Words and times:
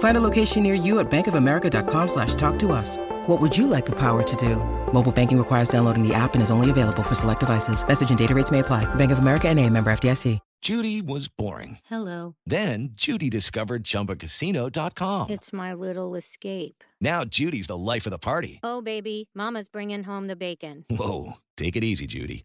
Find 0.00 0.16
a 0.16 0.20
location 0.20 0.62
near 0.62 0.74
you 0.74 0.98
at 1.00 1.10
bankofamerica.com 1.10 2.08
slash 2.08 2.34
talk 2.34 2.58
to 2.58 2.72
us. 2.72 2.98
What 3.26 3.40
would 3.40 3.56
you 3.56 3.66
like 3.66 3.86
the 3.86 3.96
power 3.96 4.22
to 4.22 4.36
do? 4.36 4.56
Mobile 4.92 5.12
banking 5.12 5.38
requires 5.38 5.70
downloading 5.70 6.06
the 6.06 6.12
app 6.12 6.34
and 6.34 6.42
is 6.42 6.50
only 6.50 6.68
available 6.68 7.02
for 7.02 7.14
select 7.14 7.40
devices. 7.40 7.86
Message 7.86 8.10
and 8.10 8.18
data 8.18 8.34
rates 8.34 8.50
may 8.50 8.58
apply. 8.58 8.92
Bank 8.96 9.12
of 9.12 9.18
America 9.18 9.48
and 9.48 9.58
a 9.58 9.70
member 9.70 9.90
FDIC. 9.90 10.38
Judy 10.62 11.00
was 11.00 11.28
boring. 11.28 11.78
Hello. 11.86 12.34
Then 12.44 12.90
Judy 12.92 13.30
discovered 13.30 13.82
ChumbaCasino.com. 13.82 15.30
It's 15.30 15.54
my 15.54 15.72
little 15.72 16.14
escape. 16.14 16.84
Now 17.00 17.24
Judy's 17.24 17.66
the 17.66 17.78
life 17.78 18.04
of 18.06 18.10
the 18.10 18.18
party. 18.18 18.60
Oh, 18.62 18.82
baby, 18.82 19.30
Mama's 19.34 19.68
bringing 19.68 20.04
home 20.04 20.26
the 20.26 20.36
bacon. 20.36 20.84
Whoa, 20.90 21.38
take 21.56 21.76
it 21.76 21.84
easy, 21.84 22.06
Judy. 22.06 22.44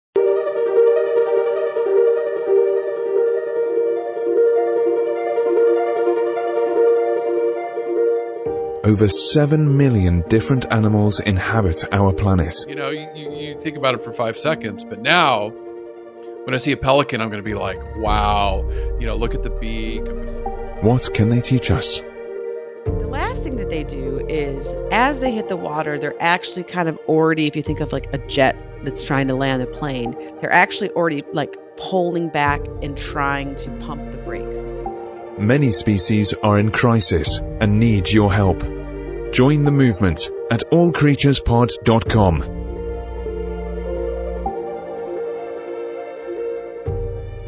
Over 8.83 9.07
7 9.07 9.77
million 9.77 10.21
different 10.27 10.65
animals 10.71 11.19
inhabit 11.19 11.85
our 11.93 12.11
planet. 12.11 12.65
You 12.67 12.73
know, 12.73 12.89
you, 12.89 13.07
you, 13.15 13.31
you 13.31 13.59
think 13.59 13.77
about 13.77 13.93
it 13.93 14.03
for 14.03 14.11
five 14.11 14.39
seconds, 14.39 14.83
but 14.83 14.99
now 14.99 15.49
when 16.45 16.55
I 16.55 16.57
see 16.57 16.71
a 16.71 16.77
pelican, 16.77 17.21
I'm 17.21 17.29
going 17.29 17.43
to 17.43 17.47
be 17.47 17.53
like, 17.53 17.79
wow, 17.97 18.67
you 18.99 19.05
know, 19.05 19.15
look 19.15 19.35
at 19.35 19.43
the 19.43 19.51
beak. 19.51 20.01
What 20.81 21.13
can 21.13 21.29
they 21.29 21.41
teach 21.41 21.69
us? 21.69 22.01
The 22.85 23.07
last 23.07 23.43
thing 23.43 23.57
that 23.57 23.69
they 23.69 23.83
do 23.83 24.25
is 24.27 24.73
as 24.91 25.19
they 25.19 25.31
hit 25.31 25.47
the 25.47 25.57
water, 25.57 25.99
they're 25.99 26.19
actually 26.19 26.63
kind 26.63 26.89
of 26.89 26.97
already, 27.07 27.45
if 27.45 27.55
you 27.55 27.61
think 27.61 27.81
of 27.81 27.93
like 27.93 28.11
a 28.15 28.17
jet 28.17 28.55
that's 28.83 29.05
trying 29.05 29.27
to 29.27 29.35
land 29.35 29.61
a 29.61 29.67
plane, 29.67 30.15
they're 30.39 30.51
actually 30.51 30.89
already 30.91 31.23
like 31.33 31.55
pulling 31.77 32.29
back 32.29 32.61
and 32.81 32.97
trying 32.97 33.55
to 33.57 33.69
pump 33.77 34.09
the 34.09 34.17
brakes. 34.17 34.80
Many 35.41 35.71
species 35.71 36.35
are 36.43 36.59
in 36.59 36.69
crisis 36.69 37.39
and 37.61 37.79
need 37.79 38.11
your 38.11 38.31
help. 38.31 38.59
Join 39.33 39.63
the 39.63 39.71
movement 39.71 40.29
at 40.51 40.61
allcreaturespod.com. 40.71 42.39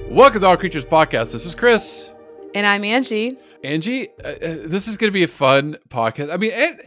Welcome 0.10 0.42
to 0.42 0.48
All 0.48 0.58
Creatures 0.58 0.86
Podcast. 0.86 1.34
This 1.34 1.46
is 1.46 1.54
Chris. 1.54 2.12
And 2.56 2.66
I'm 2.66 2.84
Angie. 2.84 3.38
Angie, 3.64 4.10
uh, 4.26 4.28
uh, 4.28 4.56
this 4.66 4.88
is 4.88 4.98
going 4.98 5.10
to 5.10 5.14
be 5.14 5.22
a 5.22 5.28
fun 5.28 5.78
podcast. 5.90 6.34
I 6.34 6.38
mean, 6.38 6.52
and, 6.52 6.82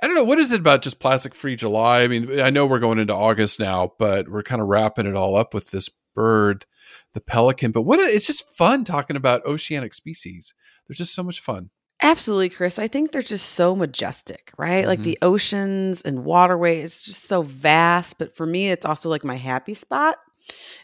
I 0.00 0.06
don't 0.06 0.14
know 0.14 0.22
what 0.22 0.38
is 0.38 0.52
it 0.52 0.60
about 0.60 0.82
just 0.82 1.00
plastic 1.00 1.34
free 1.34 1.56
July. 1.56 2.02
I 2.02 2.06
mean, 2.06 2.40
I 2.40 2.50
know 2.50 2.66
we're 2.66 2.78
going 2.78 3.00
into 3.00 3.16
August 3.16 3.58
now, 3.58 3.94
but 3.98 4.28
we're 4.28 4.44
kind 4.44 4.62
of 4.62 4.68
wrapping 4.68 5.06
it 5.06 5.16
all 5.16 5.34
up 5.34 5.54
with 5.54 5.72
this 5.72 5.90
bird, 6.14 6.66
the 7.14 7.20
pelican. 7.20 7.70
But 7.72 7.82
what 7.82 8.00
it's 8.00 8.26
just 8.26 8.54
fun 8.54 8.84
talking 8.84 9.16
about 9.16 9.44
oceanic 9.46 9.94
species. 9.94 10.54
They're 10.88 10.94
just 10.94 11.14
so 11.14 11.22
much 11.22 11.40
fun. 11.40 11.70
Absolutely, 12.02 12.48
Chris. 12.48 12.78
I 12.78 12.88
think 12.88 13.12
they're 13.12 13.22
just 13.22 13.50
so 13.50 13.76
majestic, 13.76 14.52
right? 14.58 14.86
Like 14.86 15.00
Mhm. 15.00 15.04
the 15.04 15.18
oceans 15.22 16.02
and 16.02 16.24
waterways, 16.24 16.84
it's 16.84 17.02
just 17.02 17.24
so 17.24 17.42
vast. 17.42 18.18
But 18.18 18.34
for 18.34 18.44
me, 18.44 18.70
it's 18.70 18.84
also 18.84 19.08
like 19.08 19.24
my 19.24 19.36
happy 19.36 19.74
spot, 19.74 20.18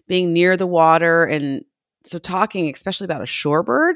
being 0.07 0.33
near 0.33 0.57
the 0.57 0.67
water. 0.67 1.25
And 1.25 1.65
so, 2.05 2.19
talking 2.19 2.71
especially 2.73 3.07
about 3.07 3.23
a 3.23 3.27
shorebird 3.27 3.95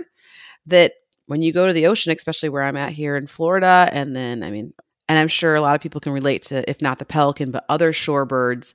that 0.67 0.95
when 1.27 1.43
you 1.43 1.53
go 1.53 1.67
to 1.67 1.73
the 1.73 1.87
ocean, 1.87 2.13
especially 2.13 2.49
where 2.49 2.63
I'm 2.65 2.77
at 2.77 2.93
here 2.93 3.17
in 3.17 3.29
Florida, 3.29 3.89
and 3.93 4.17
then, 4.17 4.43
I 4.43 4.51
mean, 4.51 4.73
and 5.13 5.19
I'm 5.19 5.29
sure 5.29 5.55
a 5.55 5.61
lot 5.61 5.75
of 5.75 5.83
people 5.83 6.01
can 6.01 6.13
relate 6.13 6.43
to, 6.45 6.69
if 6.71 6.81
not 6.81 6.99
the 6.99 7.05
pelican, 7.05 7.51
but 7.51 7.67
other 7.69 7.93
shorebirds, 7.93 8.73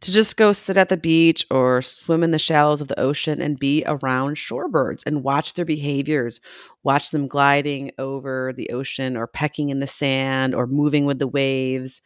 to 0.00 0.12
just 0.12 0.36
go 0.36 0.52
sit 0.52 0.76
at 0.76 0.90
the 0.90 0.98
beach 0.98 1.46
or 1.50 1.80
swim 1.80 2.22
in 2.22 2.30
the 2.30 2.38
shallows 2.38 2.82
of 2.82 2.88
the 2.88 3.00
ocean 3.00 3.40
and 3.40 3.58
be 3.58 3.82
around 3.86 4.36
shorebirds 4.36 5.02
and 5.06 5.24
watch 5.24 5.54
their 5.54 5.64
behaviors, 5.64 6.40
watch 6.84 7.10
them 7.10 7.26
gliding 7.26 7.90
over 7.98 8.52
the 8.54 8.68
ocean 8.70 9.16
or 9.16 9.26
pecking 9.26 9.70
in 9.70 9.78
the 9.80 9.86
sand 9.86 10.54
or 10.54 10.66
moving 10.66 11.06
with 11.06 11.18
the 11.18 11.26
waves. 11.26 12.02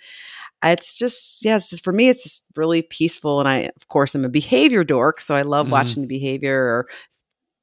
It's 0.64 0.97
just, 0.97 1.44
yeah, 1.44 1.56
it's 1.56 1.70
just 1.70 1.84
for 1.84 1.93
me, 1.93 2.09
it's 2.09 2.25
just 2.25 2.44
really 2.56 2.82
peaceful. 2.82 3.41
And 3.41 3.49
I, 3.49 3.70
of 3.76 3.88
course, 3.88 4.14
I'm 4.14 4.25
a 4.25 4.28
behavior 4.31 4.84
dork, 4.84 5.20
so 5.20 5.34
I 5.34 5.43
love 5.43 5.69
Mhm. 5.69 5.72
watching 5.72 6.03
the 6.03 6.09
behavior 6.09 6.56
or 6.62 6.88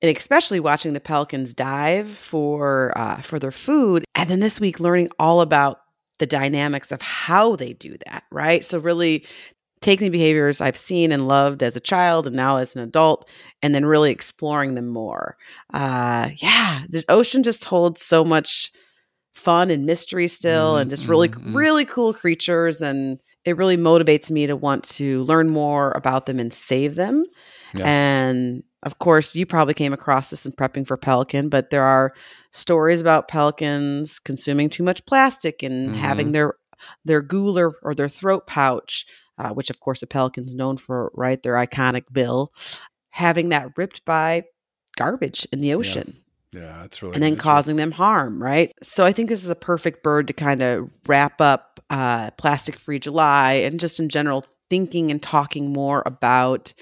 and 0.01 0.15
especially 0.15 0.59
watching 0.59 0.93
the 0.93 0.99
pelicans 0.99 1.53
dive 1.53 2.09
for 2.09 2.97
uh, 2.97 3.21
for 3.21 3.39
their 3.39 3.51
food. 3.51 4.05
And 4.15 4.29
then 4.29 4.39
this 4.39 4.59
week, 4.59 4.79
learning 4.79 5.09
all 5.19 5.41
about 5.41 5.79
the 6.19 6.27
dynamics 6.27 6.91
of 6.91 7.01
how 7.01 7.55
they 7.55 7.73
do 7.73 7.97
that. 8.05 8.23
Right. 8.31 8.63
So 8.63 8.79
really 8.79 9.25
taking 9.81 10.11
behaviors 10.11 10.61
I've 10.61 10.77
seen 10.77 11.11
and 11.11 11.27
loved 11.27 11.63
as 11.63 11.75
a 11.75 11.79
child 11.79 12.27
and 12.27 12.35
now 12.35 12.57
as 12.57 12.75
an 12.75 12.81
adult, 12.81 13.27
and 13.61 13.73
then 13.73 13.85
really 13.85 14.11
exploring 14.11 14.75
them 14.75 14.89
more. 14.89 15.37
Uh, 15.73 16.29
yeah, 16.37 16.83
the 16.89 17.03
ocean 17.09 17.43
just 17.43 17.63
holds 17.65 18.01
so 18.01 18.23
much 18.25 18.71
fun 19.35 19.71
and 19.71 19.85
mystery 19.85 20.27
still, 20.27 20.75
and 20.75 20.89
just 20.89 21.07
really, 21.07 21.29
mhm. 21.29 21.55
really 21.55 21.85
cool 21.85 22.13
creatures. 22.13 22.81
And 22.81 23.19
it 23.45 23.57
really 23.57 23.77
motivates 23.77 24.29
me 24.29 24.47
to 24.47 24.55
want 24.55 24.83
to 24.83 25.23
learn 25.23 25.49
more 25.49 25.91
about 25.91 26.25
them 26.25 26.39
and 26.39 26.53
save 26.53 26.95
them. 26.95 27.25
Yeah. 27.73 27.85
And 27.85 28.63
of 28.83 28.99
course, 28.99 29.35
you 29.35 29.45
probably 29.45 29.73
came 29.73 29.93
across 29.93 30.29
this 30.29 30.45
in 30.45 30.51
prepping 30.51 30.87
for 30.87 30.97
Pelican, 30.97 31.49
but 31.49 31.69
there 31.69 31.83
are 31.83 32.13
stories 32.51 33.01
about 33.01 33.27
pelicans 33.27 34.19
consuming 34.19 34.69
too 34.69 34.83
much 34.83 35.05
plastic 35.05 35.63
and 35.63 35.95
having 35.95 36.31
their 36.31 36.55
their 37.03 37.21
gular 37.21 37.73
or 37.83 37.93
their 37.93 38.09
throat 38.09 38.47
pouch, 38.47 39.05
uh, 39.37 39.49
which 39.49 39.69
of 39.69 39.79
course 39.81 40.01
a 40.01 40.07
pelican's 40.07 40.55
known 40.55 40.77
for, 40.77 41.11
right? 41.13 41.43
Their 41.43 41.55
iconic 41.55 42.03
bill, 42.11 42.53
having 43.09 43.49
that 43.49 43.77
ripped 43.77 44.05
by 44.05 44.43
garbage 44.95 45.47
in 45.51 45.61
the 45.61 45.73
ocean 45.73 46.17
Yeah, 46.51 46.83
it's 46.83 47.01
really 47.01 47.13
and 47.13 47.23
then 47.23 47.35
causing 47.35 47.75
them 47.75 47.91
harm, 47.91 48.41
right? 48.41 48.73
So 48.81 49.05
I 49.05 49.11
think 49.11 49.29
this 49.29 49.43
is 49.43 49.49
a 49.49 49.55
perfect 49.55 50.03
bird 50.03 50.27
to 50.27 50.33
kind 50.33 50.61
of 50.61 50.89
wrap 51.07 51.39
up 51.41 51.68
uh, 51.89 52.31
Plastic 52.31 52.79
Free 52.79 52.99
July 52.99 53.53
and 53.53 53.79
just 53.79 53.99
in 53.99 54.09
general 54.09 54.45
thinking 54.69 55.11
and 55.11 55.21
talking 55.21 55.73
more 55.73 56.03
about 56.05 56.73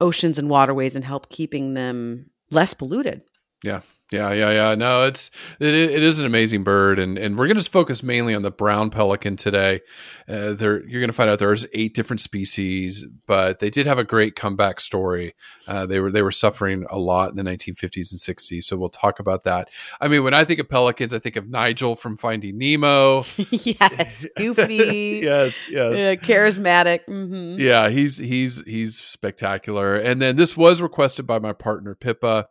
oceans 0.00 0.38
and 0.38 0.50
waterways 0.50 0.94
and 0.94 1.04
help 1.04 1.28
keeping 1.30 1.74
them 1.74 2.30
less 2.50 2.74
polluted. 2.74 3.22
Yeah, 3.62 3.80
yeah, 4.12 4.32
yeah, 4.32 4.50
yeah. 4.50 4.74
No, 4.74 5.04
it's 5.04 5.30
it, 5.60 5.74
it 5.74 6.02
is 6.02 6.18
an 6.18 6.26
amazing 6.26 6.64
bird, 6.64 6.98
and 6.98 7.18
and 7.18 7.38
we're 7.38 7.46
going 7.46 7.58
to 7.58 7.70
focus 7.70 8.02
mainly 8.02 8.34
on 8.34 8.42
the 8.42 8.50
brown 8.50 8.90
pelican 8.90 9.36
today. 9.36 9.80
Uh, 10.28 10.52
there, 10.52 10.80
you're 10.86 11.00
going 11.00 11.08
to 11.08 11.12
find 11.12 11.28
out 11.28 11.38
there's 11.38 11.66
eight 11.72 11.94
different 11.94 12.20
species, 12.20 13.04
but 13.26 13.58
they 13.58 13.70
did 13.70 13.86
have 13.86 13.98
a 13.98 14.04
great 14.04 14.36
comeback 14.36 14.80
story. 14.80 15.34
Uh, 15.66 15.86
they 15.86 16.00
were 16.00 16.10
they 16.10 16.22
were 16.22 16.32
suffering 16.32 16.86
a 16.90 16.98
lot 16.98 17.30
in 17.30 17.36
the 17.36 17.42
1950s 17.42 18.12
and 18.12 18.38
60s, 18.38 18.64
so 18.64 18.76
we'll 18.76 18.88
talk 18.88 19.18
about 19.20 19.44
that. 19.44 19.68
I 20.00 20.08
mean, 20.08 20.24
when 20.24 20.34
I 20.34 20.44
think 20.44 20.60
of 20.60 20.68
pelicans, 20.68 21.12
I 21.14 21.18
think 21.18 21.36
of 21.36 21.48
Nigel 21.48 21.96
from 21.96 22.16
Finding 22.16 22.58
Nemo. 22.58 23.24
yes, 23.36 24.26
goofy, 24.36 25.20
yes, 25.22 25.68
yes. 25.68 25.92
uh, 26.20 26.24
charismatic. 26.24 27.04
hmm 27.06 27.56
Yeah, 27.58 27.88
he's 27.88 28.18
he's 28.18 28.62
he's 28.64 28.98
spectacular. 28.98 29.94
And 29.96 30.20
then 30.20 30.36
this 30.36 30.56
was 30.56 30.82
requested 30.82 31.26
by 31.26 31.38
my 31.38 31.52
partner 31.52 31.94
Pippa. 31.94 32.48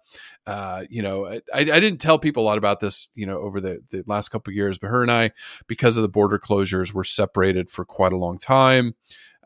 Uh, 0.48 0.86
you 0.90 1.04
know, 1.04 1.28
I, 1.28 1.42
I 1.54 1.64
didn't 1.64 2.00
tell 2.00 2.18
people 2.18 2.44
a 2.44 2.46
lot 2.46 2.58
about 2.58 2.80
this, 2.80 3.10
you 3.14 3.26
know, 3.26 3.40
over 3.40 3.62
the, 3.62 3.82
the 3.92 4.04
last 4.08 4.30
couple 4.30 4.52
of 4.52 4.56
years, 4.56 4.78
but 4.78 4.88
her 4.88 5.02
and 5.02 5.12
I, 5.12 5.32
because 5.68 5.98
of 5.98 6.02
the 6.02 6.10
border 6.10 6.40
closures, 6.40 6.94
were 6.94 7.04
separated 7.04 7.70
for 7.70 7.86
quite 7.86 8.12
a 8.12 8.18
long 8.18 8.38
time. 8.40 8.96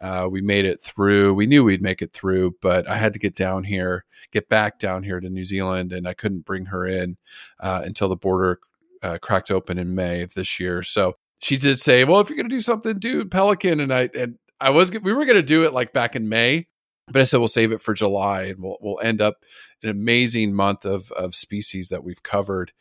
Uh, 0.01 0.27
we 0.29 0.41
made 0.41 0.65
it 0.65 0.79
through. 0.79 1.33
We 1.33 1.45
knew 1.47 1.63
we'd 1.63 1.81
make 1.81 2.01
it 2.01 2.13
through, 2.13 2.55
but 2.61 2.87
I 2.89 2.97
had 2.97 3.13
to 3.13 3.19
get 3.19 3.35
down 3.35 3.63
here, 3.63 4.05
get 4.31 4.49
back 4.49 4.77
down 4.79 5.03
here 5.03 5.19
to 5.19 5.29
New 5.29 5.45
Zealand, 5.45 5.93
and 5.93 6.07
I 6.07 6.13
couldn't 6.13 6.45
bring 6.45 6.67
her 6.67 6.85
in 6.85 7.17
uh, 7.59 7.81
until 7.85 8.09
the 8.09 8.17
border 8.17 8.59
uh, 9.01 9.17
cracked 9.21 9.51
open 9.51 9.77
in 9.77 9.95
May 9.95 10.21
of 10.21 10.33
this 10.33 10.59
year. 10.59 10.83
So 10.83 11.15
she 11.39 11.57
did 11.57 11.79
say, 11.79 12.03
"Well, 12.03 12.19
if 12.19 12.29
you're 12.29 12.37
going 12.37 12.49
to 12.49 12.55
do 12.55 12.61
something, 12.61 12.99
do 12.99 13.23
Pelican." 13.25 13.79
And 13.79 13.93
I 13.93 14.09
and 14.15 14.37
I 14.59 14.71
was 14.71 14.91
we 14.91 15.13
were 15.13 15.25
going 15.25 15.37
to 15.37 15.43
do 15.43 15.63
it 15.63 15.73
like 15.73 15.93
back 15.93 16.15
in 16.15 16.27
May, 16.27 16.67
but 17.07 17.21
I 17.21 17.23
said 17.23 17.37
we'll 17.37 17.47
save 17.47 17.71
it 17.71 17.81
for 17.81 17.93
July, 17.93 18.43
and 18.43 18.61
we'll 18.61 18.77
we'll 18.81 18.99
end 19.01 19.21
up 19.21 19.43
an 19.83 19.89
amazing 19.89 20.53
month 20.53 20.85
of 20.85 21.11
of 21.11 21.35
species 21.35 21.89
that 21.89 22.03
we've 22.03 22.23
covered. 22.23 22.71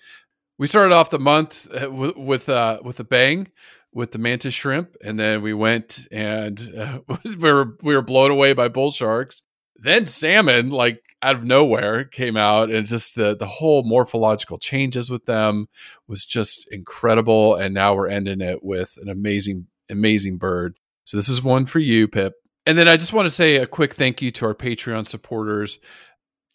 We 0.59 0.67
started 0.67 0.95
off 0.95 1.11
the 1.11 1.19
month 1.19 1.69
uh, 1.75 1.91
with 1.91 2.17
with, 2.17 2.49
uh, 2.49 2.81
with 2.83 3.01
a 3.01 3.05
bang 3.05 3.49
with 3.95 4.11
the 4.11 4.19
mantis 4.19 4.53
shrimp, 4.53 4.97
and 5.03 5.19
then 5.19 5.41
we 5.41 5.55
went 5.55 6.09
and 6.11 6.71
uh, 6.77 6.99
we 7.25 7.37
were 7.37 7.77
we 7.83 7.95
were 7.95 8.03
blown 8.03 8.31
away 8.31 8.53
by 8.53 8.69
bull 8.69 8.91
sharks. 8.91 9.43
Then 9.77 10.07
salmon, 10.07 10.71
like 10.71 11.01
out 11.23 11.37
of 11.37 11.45
nowhere, 11.45 12.05
came 12.05 12.37
out, 12.37 12.71
and 12.71 12.87
just 12.87 13.15
the 13.15 13.37
the 13.37 13.47
whole 13.47 13.85
morphological 13.85 14.59
changes 14.59 15.11
with 15.11 15.27
them 15.27 15.69
was 16.09 16.25
just 16.25 16.67
incredible. 16.71 17.55
And 17.55 17.73
now 17.73 17.95
we're 17.95 18.09
ending 18.09 18.41
it 18.41 18.63
with 18.63 18.99
an 19.01 19.09
amazing, 19.09 19.67
amazing 19.89 20.39
bird. 20.39 20.79
So 21.05 21.17
this 21.17 21.29
is 21.29 21.43
one 21.43 21.67
for 21.67 21.79
you, 21.79 22.09
Pip. 22.09 22.35
And 22.67 22.79
then 22.79 22.89
I 22.89 22.97
just 22.97 23.13
want 23.13 23.27
to 23.27 23.35
say 23.35 23.57
a 23.57 23.67
quick 23.67 23.95
thank 23.95 24.23
you 24.23 24.31
to 24.33 24.47
our 24.47 24.55
Patreon 24.55 25.07
supporters. 25.07 25.79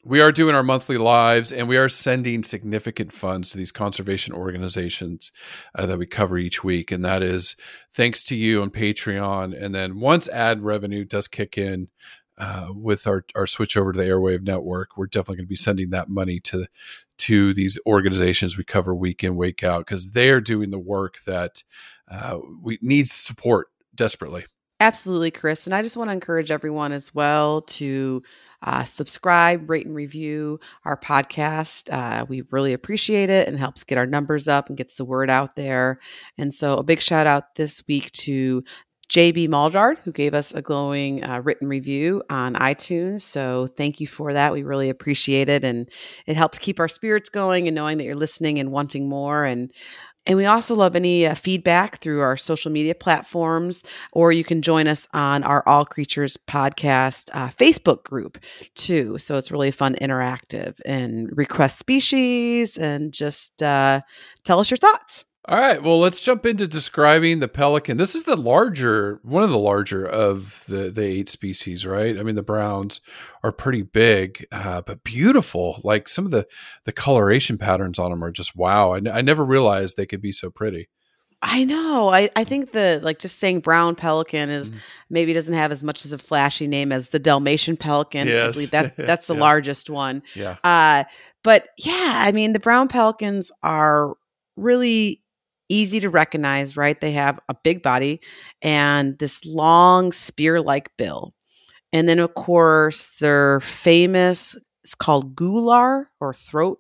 We 0.04 0.22
are 0.22 0.32
doing 0.32 0.56
our 0.56 0.64
monthly 0.64 0.98
lives 0.98 1.52
and 1.52 1.68
we 1.68 1.78
are 1.78 1.90
sending 1.90 2.42
significant 2.42 3.12
funds 3.14 3.52
to 3.52 3.58
these 3.58 3.72
conservation 3.72 4.34
organizations 4.34 5.32
uh, 5.76 5.86
that 5.86 6.00
we 6.00 6.08
cover 6.08 6.38
each 6.38 6.64
week 6.64 6.92
and 6.92 7.04
that 7.06 7.22
is 7.22 7.56
thanks 7.94 8.24
to 8.24 8.36
you 8.36 8.62
on 8.62 8.72
patreon. 8.72 9.62
And 9.62 9.76
then 9.76 10.00
once 10.00 10.30
ad 10.30 10.62
revenue 10.62 11.04
does 11.04 11.28
kick 11.28 11.58
in 11.58 11.90
uh, 12.38 12.70
with 12.74 13.06
our, 13.06 13.26
our 13.36 13.46
switch 13.46 13.76
over 13.76 13.92
to 13.92 14.00
the 14.00 14.06
airwave 14.06 14.42
network 14.42 14.96
we're 14.96 15.06
definitely 15.06 15.36
going 15.36 15.48
to 15.48 15.50
be 15.50 15.56
sending 15.56 15.90
that 15.90 16.08
money 16.08 16.40
to 16.40 16.66
to 17.18 17.54
these 17.54 17.78
organizations 17.86 18.58
we 18.58 18.64
cover 18.64 18.96
week 18.96 19.26
in 19.26 19.36
week 19.36 19.62
out 19.62 19.80
because 19.80 20.12
they're 20.12 20.40
doing 20.40 20.72
the 20.72 20.80
work 20.80 21.18
that 21.28 21.66
uh, 22.10 22.40
we 22.64 22.80
needs 22.82 23.12
support 23.12 23.68
desperately 23.94 24.46
Absolutely, 24.80 25.32
Chris. 25.32 25.66
And 25.66 25.76
I 25.76 25.82
just 25.82 25.98
want 25.98 26.10
to 26.10 26.14
encourage 26.14 26.52
everyone 26.52 26.92
as 26.94 27.14
well 27.14 27.62
to 27.64 28.24
uh, 28.64 28.84
subscribe, 28.86 29.70
rate, 29.70 29.86
and 29.86 29.96
review 29.96 30.60
our 30.86 30.98
podcast. 30.98 31.92
Uh, 31.92 32.26
we 32.28 32.44
really 32.52 32.74
appreciate 32.74 33.30
it 33.30 33.48
and 33.48 33.58
helps 33.58 33.84
get 33.84 33.98
our 33.98 34.06
numbers 34.06 34.48
up 34.48 34.70
and 34.70 34.78
gets 34.78 34.96
the 34.96 35.06
word 35.06 35.30
out 35.30 35.56
there. 35.56 36.00
And 36.38 36.54
so, 36.54 36.76
a 36.76 36.84
big 36.84 37.02
shout 37.02 37.28
out 37.28 37.56
this 37.56 37.84
week 37.88 38.12
to 38.14 38.64
JB 39.10 39.48
Maldard, 39.48 39.98
who 40.04 40.12
gave 40.12 40.34
us 40.34 40.54
a 40.54 40.62
glowing 40.62 41.24
uh, 41.24 41.42
written 41.44 41.68
review 41.68 42.22
on 42.30 42.54
iTunes. 42.54 43.22
So 43.22 43.66
thank 43.66 44.00
you 44.00 44.06
for 44.06 44.34
that. 44.34 44.54
We 44.54 44.62
really 44.62 44.90
appreciate 44.90 45.50
it. 45.50 45.64
And 45.66 45.90
it 46.28 46.38
helps 46.38 46.60
keep 46.60 46.80
our 46.80 46.88
spirits 46.88 47.28
going 47.28 47.68
and 47.68 47.74
knowing 47.74 47.98
that 47.98 48.04
you're 48.04 48.16
listening 48.16 48.60
and 48.60 48.72
wanting 48.72 49.10
more. 49.10 49.46
And 49.46 49.72
and 50.26 50.38
we 50.38 50.46
also 50.46 50.76
love 50.76 50.96
any 50.96 51.26
uh, 51.26 51.34
feedback 51.36 52.00
through 52.02 52.22
our 52.22 52.38
social 52.38 52.72
media 52.72 52.96
platforms, 52.96 53.84
or 54.12 54.32
you 54.32 54.44
can 54.44 54.62
join 54.62 54.88
us 54.88 55.08
on 55.14 55.44
our 55.44 55.68
All 55.68 55.86
Creatures 55.86 56.38
podcast 56.48 57.30
uh, 57.34 57.50
Facebook 57.50 58.04
group 58.04 58.38
too. 58.76 59.18
So 59.18 59.36
it's 59.36 59.52
really 59.52 59.72
fun, 59.72 59.96
interactive, 59.96 60.80
and 60.86 61.30
request 61.36 61.80
species 61.80 62.78
and 62.78 63.12
just 63.12 63.62
uh, 63.64 64.02
tell 64.44 64.60
us 64.60 64.70
your 64.70 64.78
thoughts. 64.78 65.26
All 65.48 65.58
right, 65.58 65.82
well, 65.82 66.00
let's 66.00 66.20
jump 66.20 66.46
into 66.46 66.68
describing 66.68 67.40
the 67.40 67.48
pelican. 67.48 67.98
This 67.98 68.14
is 68.14 68.26
the 68.26 68.36
larger, 68.36 69.20
one 69.24 69.42
of 69.44 69.50
the 69.50 69.58
larger 69.58 70.06
of 70.06 70.64
the 70.68 70.92
the 70.92 71.04
eight 71.04 71.30
species, 71.30 71.86
right? 71.86 72.20
I 72.20 72.24
mean, 72.24 72.36
the 72.36 72.44
browns 72.44 73.00
are 73.42 73.52
pretty 73.54 73.82
big, 73.82 74.46
uh, 74.52 74.82
but 74.82 75.04
beautiful. 75.04 75.80
Like 75.84 76.08
some 76.10 76.26
of 76.26 76.32
the 76.32 76.46
the 76.84 76.92
coloration 76.92 77.58
patterns 77.58 77.98
on 78.00 78.12
them 78.12 78.24
are 78.24 78.32
just 78.32 78.56
wow. 78.56 78.92
I, 78.92 78.98
n- 78.98 79.08
I 79.08 79.22
never 79.22 79.44
realized 79.46 79.96
they 79.96 80.06
could 80.06 80.22
be 80.22 80.34
so 80.34 80.52
pretty. 80.52 80.90
I 81.42 81.64
know. 81.64 82.10
I, 82.10 82.30
I 82.36 82.44
think 82.44 82.74
the 82.74 83.00
like 83.02 83.18
just 83.18 83.40
saying 83.40 83.62
brown 83.62 83.96
pelican 83.96 84.50
is 84.50 84.70
Mhm. 84.72 84.76
maybe 85.10 85.32
doesn't 85.32 85.56
have 85.56 85.72
as 85.72 85.82
much 85.84 86.04
as 86.04 86.12
a 86.12 86.18
flashy 86.18 86.68
name 86.68 86.92
as 86.92 87.10
the 87.10 87.20
Dalmatian 87.20 87.78
pelican. 87.78 88.28
I 88.28 88.32
Yes. 88.32 88.56
believe 88.56 88.72
that 88.72 88.98
that's 88.98 89.28
the 89.28 89.36
Yeah. 89.36 89.40
largest 89.40 89.90
one. 89.90 90.22
Yeah, 90.36 90.58
Uh, 90.66 91.06
but 91.46 91.70
yeah, 91.78 92.16
I 92.18 92.34
mean, 92.34 92.52
the 92.52 92.60
brown 92.60 92.90
pelicans 92.90 93.54
are 93.64 94.16
really 94.58 95.22
easy 95.70 96.00
to 96.02 96.10
recognize, 96.10 96.76
right? 96.76 97.00
They 97.00 97.12
have 97.14 97.40
a 97.48 97.56
big 97.64 97.82
body 97.84 98.20
and 98.62 99.18
this 99.20 99.46
long 99.46 100.12
spear 100.12 100.62
like 100.62 100.90
bill. 100.98 101.34
And 101.94 102.08
then, 102.08 102.20
of 102.20 102.34
course, 102.36 103.12
they're 103.20 103.60
famous. 103.62 104.56
It's 104.84 104.96
called 104.96 105.36
gular 105.36 106.06
or 106.20 106.34
throat 106.34 106.80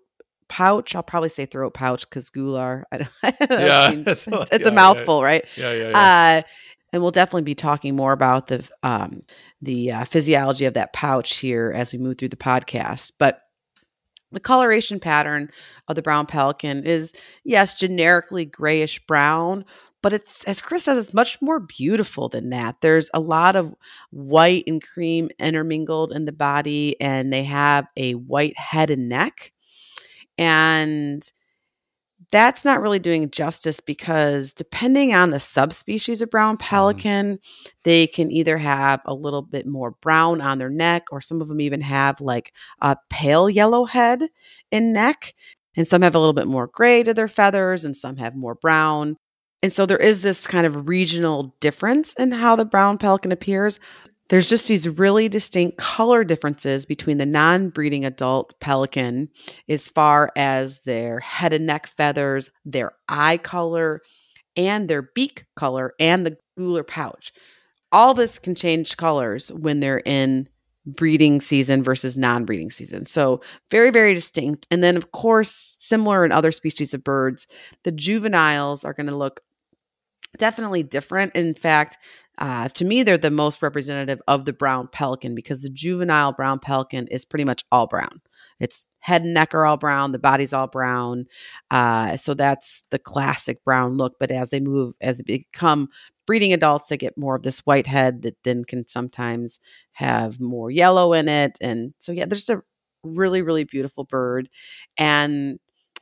pouch. 0.50 0.95
I'll 0.95 1.03
probably 1.03 1.30
say 1.30 1.45
throat 1.45 1.74
pouch 1.74 2.07
because 2.09 2.30
gular. 2.30 2.83
I 2.91 2.97
don't, 2.97 3.09
Yeah, 3.50 3.91
that's 4.03 4.27
it's 4.27 4.27
what- 4.27 4.53
a 4.53 4.59
yeah, 4.59 4.65
yeah. 4.68 4.71
mouthful, 4.71 5.24
right? 5.24 5.45
yeah, 5.57 5.74
yeah. 5.74 5.89
yeah. 5.89 6.41
Uh, 6.45 6.50
and 6.91 7.01
we'll 7.03 7.12
definitely 7.12 7.44
be 7.44 7.53
talking 7.56 7.95
more 7.95 8.12
about 8.13 8.47
the 8.47 8.68
um, 8.81 9.21
the 9.62 9.91
uh, 9.91 10.06
physiology 10.06 10.65
of 10.65 10.74
that 10.74 10.91
pouch 10.91 11.36
here 11.38 11.71
as 11.75 11.94
we 11.94 12.00
move 12.00 12.18
through 12.18 12.30
the 12.30 12.36
podcast. 12.36 13.12
But 13.19 13.41
the 14.31 14.39
coloration 14.39 14.99
pattern 14.99 15.49
of 15.87 15.95
the 15.95 16.01
brown 16.01 16.25
pelican 16.25 16.83
is 16.83 17.13
yes, 17.43 17.73
generically 17.73 18.45
grayish 18.45 18.99
brown, 19.07 19.65
but 20.01 20.13
it's 20.13 20.43
as 20.45 20.61
Chris 20.61 20.83
says, 20.83 20.97
it's 20.97 21.13
much 21.13 21.41
more 21.41 21.59
beautiful 21.59 22.29
than 22.29 22.49
that. 22.51 22.77
There's 22.81 23.09
a 23.13 23.19
lot 23.19 23.55
of 23.55 23.75
white 24.11 24.63
and 24.67 24.81
cream 24.81 25.29
intermingled 25.39 26.11
in 26.13 26.25
the 26.25 26.31
body, 26.31 26.99
and 27.01 27.33
they 27.33 27.43
have 27.43 27.87
a 27.97 28.13
white 28.13 28.57
head 28.57 28.89
and 28.89 29.09
neck. 29.09 29.51
And 30.37 31.29
that's 32.31 32.63
not 32.63 32.81
really 32.81 32.99
doing 32.99 33.29
justice 33.31 33.79
because 33.79 34.53
depending 34.53 35.13
on 35.13 35.29
the 35.29 35.39
subspecies 35.39 36.21
of 36.21 36.29
brown 36.29 36.57
mm-hmm. 36.57 36.67
pelican, 36.67 37.39
they 37.83 38.07
can 38.07 38.31
either 38.31 38.57
have 38.57 39.01
a 39.05 39.13
little 39.13 39.41
bit 39.41 39.65
more 39.65 39.91
brown 40.01 40.41
on 40.41 40.57
their 40.57 40.69
neck, 40.69 41.03
or 41.11 41.21
some 41.21 41.41
of 41.41 41.47
them 41.47 41.61
even 41.61 41.81
have 41.81 42.21
like 42.21 42.53
a 42.81 42.97
pale 43.09 43.49
yellow 43.49 43.85
head 43.85 44.23
and 44.71 44.93
neck. 44.93 45.33
And 45.75 45.87
some 45.87 46.01
have 46.01 46.15
a 46.15 46.19
little 46.19 46.33
bit 46.33 46.47
more 46.47 46.67
gray 46.67 47.03
to 47.03 47.13
their 47.13 47.27
feathers, 47.27 47.85
and 47.85 47.95
some 47.95 48.17
have 48.17 48.35
more 48.35 48.55
brown. 48.55 49.15
And 49.61 49.71
so 49.71 49.85
there 49.85 49.97
is 49.97 50.21
this 50.21 50.47
kind 50.47 50.65
of 50.65 50.87
regional 50.87 51.55
difference 51.59 52.13
in 52.13 52.31
how 52.31 52.55
the 52.55 52.65
brown 52.65 52.97
pelican 52.97 53.31
appears. 53.31 53.79
There's 54.29 54.47
just 54.47 54.67
these 54.67 54.87
really 54.87 55.27
distinct 55.27 55.77
color 55.77 56.23
differences 56.23 56.85
between 56.85 57.17
the 57.17 57.25
non 57.25 57.69
breeding 57.69 58.05
adult 58.05 58.59
pelican 58.59 59.29
as 59.67 59.87
far 59.87 60.31
as 60.35 60.79
their 60.85 61.19
head 61.19 61.51
and 61.51 61.65
neck 61.65 61.87
feathers, 61.87 62.49
their 62.63 62.93
eye 63.07 63.37
color, 63.37 64.01
and 64.55 64.87
their 64.87 65.01
beak 65.01 65.45
color, 65.55 65.93
and 65.99 66.25
the 66.25 66.37
gular 66.57 66.85
pouch. 66.85 67.33
All 67.91 68.13
this 68.13 68.37
can 68.37 68.53
change 68.53 68.97
colors 68.97 69.51
when 69.51 69.79
they're 69.79 70.03
in 70.05 70.47
breeding 70.85 71.41
season 71.41 71.81
versus 71.81 72.15
non 72.15 72.45
breeding 72.45 72.69
season. 72.69 73.05
So, 73.05 73.41
very, 73.71 73.89
very 73.89 74.13
distinct. 74.13 74.67
And 74.69 74.83
then, 74.83 74.95
of 74.95 75.11
course, 75.11 75.75
similar 75.79 76.23
in 76.23 76.31
other 76.31 76.51
species 76.51 76.93
of 76.93 77.03
birds, 77.03 77.47
the 77.83 77.91
juveniles 77.91 78.85
are 78.85 78.93
going 78.93 79.07
to 79.07 79.15
look 79.15 79.41
definitely 80.37 80.83
different. 80.83 81.35
In 81.35 81.53
fact, 81.53 81.97
uh, 82.37 82.69
to 82.69 82.85
me, 82.85 83.03
they're 83.03 83.17
the 83.17 83.31
most 83.31 83.62
representative 83.62 84.21
of 84.27 84.45
the 84.45 84.53
brown 84.53 84.88
pelican 84.88 85.36
because 85.36 85.62
the 85.62 85.69
juvenile 85.69 86.31
brown 86.31 86.59
pelican 86.59 87.07
is 87.07 87.25
pretty 87.25 87.43
much 87.43 87.63
all 87.71 87.88
brown. 87.88 88.21
Its 88.59 88.88
head 89.00 89.24
and 89.24 89.33
neck 89.33 89.53
are 89.53 89.65
all 89.65 89.77
brown, 89.77 90.12
the 90.12 90.19
body's 90.19 90.53
all 90.53 90.67
brown. 90.67 91.25
Uh, 91.71 92.17
so 92.17 92.33
that's 92.33 92.83
the 92.91 93.00
classic 93.00 93.63
brown 93.63 93.98
look. 93.98 94.15
But 94.19 94.31
as 94.31 94.50
they 94.50 94.59
move, 94.59 94.93
as 95.01 95.17
they 95.17 95.24
become 95.24 95.89
breeding 96.25 96.53
adults, 96.53 96.88
they 96.88 96.98
get 96.98 97.17
more 97.17 97.36
of 97.36 97.43
this 97.43 97.59
white 97.59 97.88
head 97.88 98.21
that 98.21 98.38
then 98.43 98.63
can 98.63 98.88
sometimes 98.88 99.59
have 99.93 100.39
more 100.39 100.69
yellow 100.69 101.13
in 101.13 101.27
it. 101.27 101.57
And 101.62 101.93
so, 102.00 102.12
yeah, 102.12 102.25
there's 102.25 102.50
a 102.50 102.62
really, 103.03 103.41
really 103.41 103.63
beautiful 103.63 104.03
bird. 104.03 104.50
And 104.98 105.59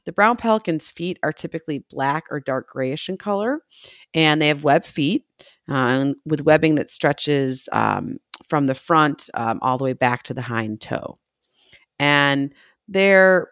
the 0.07 0.13
brown 0.13 0.37
pelican's 0.37 0.87
feet 0.87 1.19
are 1.21 1.33
typically 1.33 1.83
black 1.91 2.23
or 2.31 2.39
dark 2.39 2.69
grayish 2.69 3.09
in 3.09 3.17
color, 3.17 3.59
and 4.13 4.41
they 4.41 4.47
have 4.47 4.63
webbed 4.63 4.85
feet 4.85 5.25
uh, 5.67 6.13
with 6.25 6.45
webbing 6.45 6.75
that 6.75 6.89
stretches 6.89 7.67
um, 7.73 8.17
from 8.47 8.67
the 8.67 8.73
front 8.73 9.29
um, 9.33 9.59
all 9.61 9.77
the 9.77 9.83
way 9.83 9.91
back 9.91 10.23
to 10.23 10.33
the 10.33 10.41
hind 10.41 10.79
toe. 10.79 11.17
And 11.99 12.53
their 12.87 13.49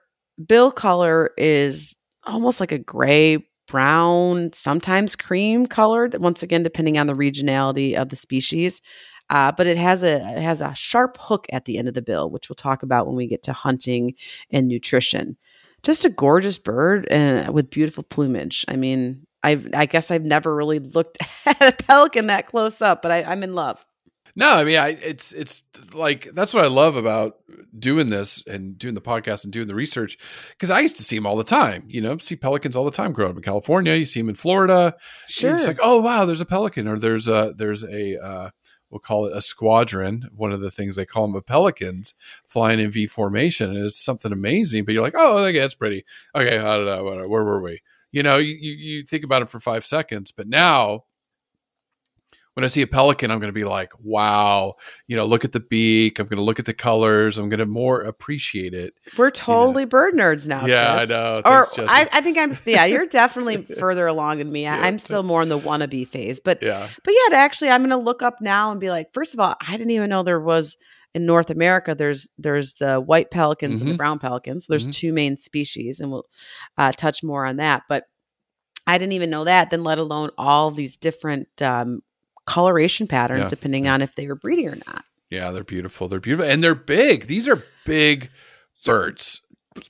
bill 0.48 0.72
color 0.72 1.32
is 1.38 1.94
almost 2.24 2.62
like 2.62 2.72
a 2.72 2.80
gray 2.80 3.46
brown, 3.68 4.54
sometimes 4.54 5.18
cream 5.18 5.68
colored, 5.68 6.16
once 6.22 6.42
again, 6.42 6.64
depending 6.64 6.98
on 6.98 7.08
the 7.08 7.14
regionality 7.14 7.96
of 7.96 8.08
the 8.08 8.16
species. 8.16 8.82
Uh, 9.30 9.52
but 9.52 9.68
it 9.68 9.76
has 9.76 10.04
a 10.04 10.18
it 10.38 10.42
has 10.42 10.62
a 10.62 10.74
sharp 10.74 11.18
hook 11.20 11.48
at 11.52 11.66
the 11.66 11.78
end 11.78 11.90
of 11.90 11.96
the 11.96 12.02
bill, 12.02 12.30
which 12.30 12.48
we'll 12.48 12.56
talk 12.56 12.82
about 12.82 13.08
when 13.08 13.18
we 13.18 13.28
get 13.28 13.44
to 13.44 13.52
hunting 13.52 14.14
and 14.52 14.70
nutrition. 14.70 15.36
Just 15.86 16.04
a 16.04 16.10
gorgeous 16.10 16.58
bird 16.58 17.08
and 17.12 17.54
with 17.54 17.70
beautiful 17.70 18.04
plumage. 18.04 18.65
I 18.68 18.75
mean, 18.75 19.24
I've 19.44 19.70
I 19.75 19.86
guess 19.86 20.10
I've 20.10 20.25
never 20.25 20.56
really 20.56 20.80
looked 20.80 21.20
at 21.46 21.62
a 21.62 21.84
pelican 21.84 22.27
that 22.27 22.48
close 22.48 22.82
up, 22.82 23.04
but 23.04 23.12
I, 23.12 23.24
I'm 23.24 23.44
in 23.44 23.54
love. 23.54 23.86
No, 24.36 24.56
I 24.56 24.63
mean, 24.63 24.77
I, 24.77 24.89
it's 24.89 25.32
it's 25.32 25.63
like 25.94 26.30
that's 26.34 26.56
what 26.56 26.65
I 26.65 26.68
love 26.68 26.96
about 26.96 27.38
doing 27.77 28.10
this 28.10 28.46
and 28.48 28.77
doing 28.77 28.96
the 28.96 29.01
podcast 29.01 29.44
and 29.44 29.54
doing 29.54 29.68
the 29.68 29.75
research 29.75 30.18
because 30.50 30.72
I 30.72 30.80
used 30.80 30.98
to 30.98 31.04
see 31.04 31.15
them 31.15 31.27
all 31.27 31.38
the 31.38 31.44
time. 31.44 31.84
You 31.88 32.01
know, 32.01 32.18
see 32.18 32.36
pelicans 32.36 32.75
all 32.75 32.84
the 32.84 32.92
time 32.92 33.13
growing 33.13 33.32
up 33.32 33.38
in 33.38 33.44
California. 33.44 33.94
You 33.94 34.06
see 34.06 34.22
them 34.22 34.30
in 34.30 34.36
Florida. 34.36 34.96
Sure. 35.30 35.54
It's 35.54 35.68
like, 35.68 35.80
oh 35.82 36.01
wow, 36.01 36.25
there's 36.25 36.42
a 36.42 36.46
pelican, 36.46 36.88
or 36.88 36.98
there's 36.98 37.27
a 37.27 37.54
there's 37.56 37.86
a 37.86 38.20
uh, 38.22 38.50
we'll 38.96 39.02
call 39.02 39.25
it 39.25 39.36
a 39.36 39.42
squadron. 39.42 40.30
One 40.34 40.54
of 40.54 40.62
the 40.62 40.72
things 40.72 40.96
they 40.96 41.06
call 41.06 41.28
them, 41.28 41.36
a 41.36 41.42
pelicans 41.42 42.14
flying 42.46 42.80
in 42.80 42.92
V 42.92 43.08
formation, 43.08 43.70
and 43.70 43.86
it's 43.86 44.00
something 44.00 44.32
amazing. 44.32 44.86
But 44.86 44.94
you're 44.94 45.04
like, 45.04 45.16
oh, 45.18 45.44
okay, 45.44 45.60
it's 45.60 45.75
pretty. 45.75 46.06
Okay, 46.34 46.58
I 46.58 46.78
don't 46.78 46.86
know, 46.86 47.04
where 47.28 47.44
were 47.44 47.62
we? 47.62 47.82
You 48.14 48.24
know, 48.24 48.38
you, 48.38 48.54
you 48.54 49.04
think 49.04 49.25
about 49.25 49.42
it 49.42 49.50
for 49.50 49.60
five 49.60 49.86
seconds, 49.86 50.32
but 50.32 50.48
now 50.48 51.04
when 52.56 52.64
I 52.64 52.68
see 52.68 52.82
a 52.82 52.88
pelican, 52.88 53.32
I'm 53.32 53.40
going 53.40 53.50
to 53.50 53.54
be 53.54 53.66
like, 53.66 53.92
wow, 54.02 54.76
you 55.08 55.16
know, 55.18 55.26
look 55.26 55.44
at 55.46 55.52
the 55.52 55.60
beak. 55.60 56.20
I'm 56.20 56.28
going 56.28 56.38
to 56.38 56.44
look 56.44 56.58
at 56.58 56.66
the 56.66 56.74
colors. 56.74 57.38
I'm 57.38 57.50
going 57.50 57.60
to 57.60 57.66
more 57.66 58.02
appreciate 58.02 58.74
it. 58.74 58.94
We're 59.18 59.30
totally 59.30 59.84
bird 59.86 60.14
nerds 60.14 60.48
now. 60.48 60.66
Yeah, 60.66 60.98
Chris. 61.00 61.12
I 61.12 61.14
know. 61.14 61.42
Or 61.46 61.66
Thanks. 61.66 61.92
I, 61.94 62.10
I 62.14 62.22
think 62.22 62.38
I'm. 62.38 62.58
Yeah, 62.66 62.86
you're 62.96 63.06
definitely 63.08 63.62
further 63.78 64.08
along 64.08 64.38
than 64.38 64.52
me. 64.52 64.64
Yeah. 64.64 64.80
I'm 64.82 65.00
still 65.00 65.22
more 65.24 65.42
in 65.42 65.50
the 65.50 65.60
wannabe 65.60 66.08
phase. 66.08 66.40
But 66.40 66.64
Yeah. 66.64 66.88
but 67.04 67.14
yeah, 67.14 67.36
actually, 67.38 67.70
I'm 67.72 67.82
going 67.82 67.90
to 67.92 67.98
look 67.98 68.22
up 68.22 68.40
now 68.42 68.72
and 68.72 68.80
be 68.80 68.90
like, 68.90 69.14
first 69.14 69.34
of 69.34 69.40
all, 69.42 69.56
I 69.60 69.76
didn't 69.76 69.92
even 69.92 70.10
know 70.10 70.24
there 70.24 70.40
was 70.40 70.78
in 71.14 71.26
North 71.26 71.50
America. 71.50 71.94
There's 71.94 72.30
there's 72.38 72.76
the 72.76 73.02
white 73.02 73.32
pelicans 73.32 73.82
and 73.82 73.90
the 73.90 73.96
Mhm. 73.96 73.98
brown 73.98 74.20
pelicans. 74.20 74.66
So 74.66 74.72
there's 74.74 74.88
Mhm. 74.88 74.94
two 74.94 75.12
main 75.14 75.36
species, 75.36 76.00
and 76.00 76.10
we'll 76.10 76.26
uh, 76.78 76.94
touch 76.94 77.22
more 77.22 77.46
on 77.46 77.58
that. 77.58 77.84
But 77.90 78.06
I 78.88 78.98
didn't 78.98 79.14
even 79.14 79.30
know 79.30 79.44
that. 79.44 79.72
Then 79.72 79.84
let 79.84 79.98
alone 79.98 80.30
all 80.38 80.72
these 80.72 80.96
different 80.96 81.48
um, 81.62 82.02
coloration 82.46 83.08
patterns, 83.08 83.44
Yeah, 83.44 83.50
depending 83.50 83.88
on 83.88 84.02
if 84.02 84.16
they 84.16 84.28
were 84.28 84.36
breeding 84.36 84.68
or 84.68 84.78
not. 84.88 85.04
Yeah, 85.30 85.52
they're 85.52 85.64
beautiful. 85.64 86.08
They're 86.08 86.20
beautiful. 86.20 86.50
And 86.50 86.64
they're 86.64 86.75
big. 86.75 87.28
These 87.28 87.48
are 87.48 87.64
big 87.86 88.30
birds. 88.86 89.42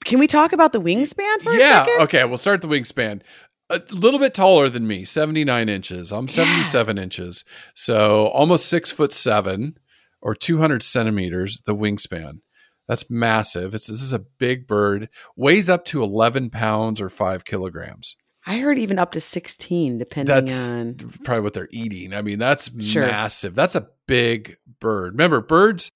Can 0.03 0.19
we 0.19 0.27
talk 0.27 0.53
about 0.53 0.71
the 0.71 0.81
wingspan 0.81 1.41
for 1.41 1.51
a 1.51 1.57
yeah. 1.57 1.85
Okay. 2.01 2.23
We'll 2.25 2.37
start 2.37 2.61
the 2.61 2.67
wingspan. 2.67 3.21
A 3.69 3.81
little 3.91 4.19
bit 4.19 4.33
taller 4.33 4.69
than 4.69 4.87
me, 4.87 5.05
79 5.05 5.69
inches. 5.69 6.11
I'm 6.11 6.27
77 6.27 6.97
inches. 6.97 7.43
So 7.73 8.27
almost 8.27 8.67
six 8.67 8.91
foot 8.91 9.11
seven 9.11 9.77
or 10.21 10.35
200 10.35 10.83
centimeters, 10.83 11.61
the 11.65 11.75
wingspan. 11.75 12.39
That's 12.87 13.09
massive. 13.09 13.73
It's, 13.73 13.87
this 13.87 14.01
is 14.01 14.13
a 14.13 14.19
big 14.19 14.67
bird, 14.67 15.09
weighs 15.35 15.69
up 15.69 15.85
to 15.85 16.03
11 16.03 16.51
pounds 16.51 17.01
or 17.01 17.09
five 17.09 17.43
kilograms. 17.45 18.15
I 18.45 18.59
heard 18.59 18.77
even 18.77 18.99
up 18.99 19.11
to 19.13 19.21
16, 19.21 19.97
depending 19.97 20.33
That's 20.33 20.73
on. 20.75 20.95
probably 21.23 21.41
what 21.41 21.53
they're 21.53 21.69
eating. 21.71 22.13
I 22.13 22.21
mean, 22.21 22.37
that's 22.39 22.69
Sure. 22.83 23.07
massive. 23.07 23.55
That's 23.55 23.75
a 23.75 23.89
big 24.07 24.57
bird. 24.79 25.13
Remember, 25.13 25.41
birds 25.41 25.89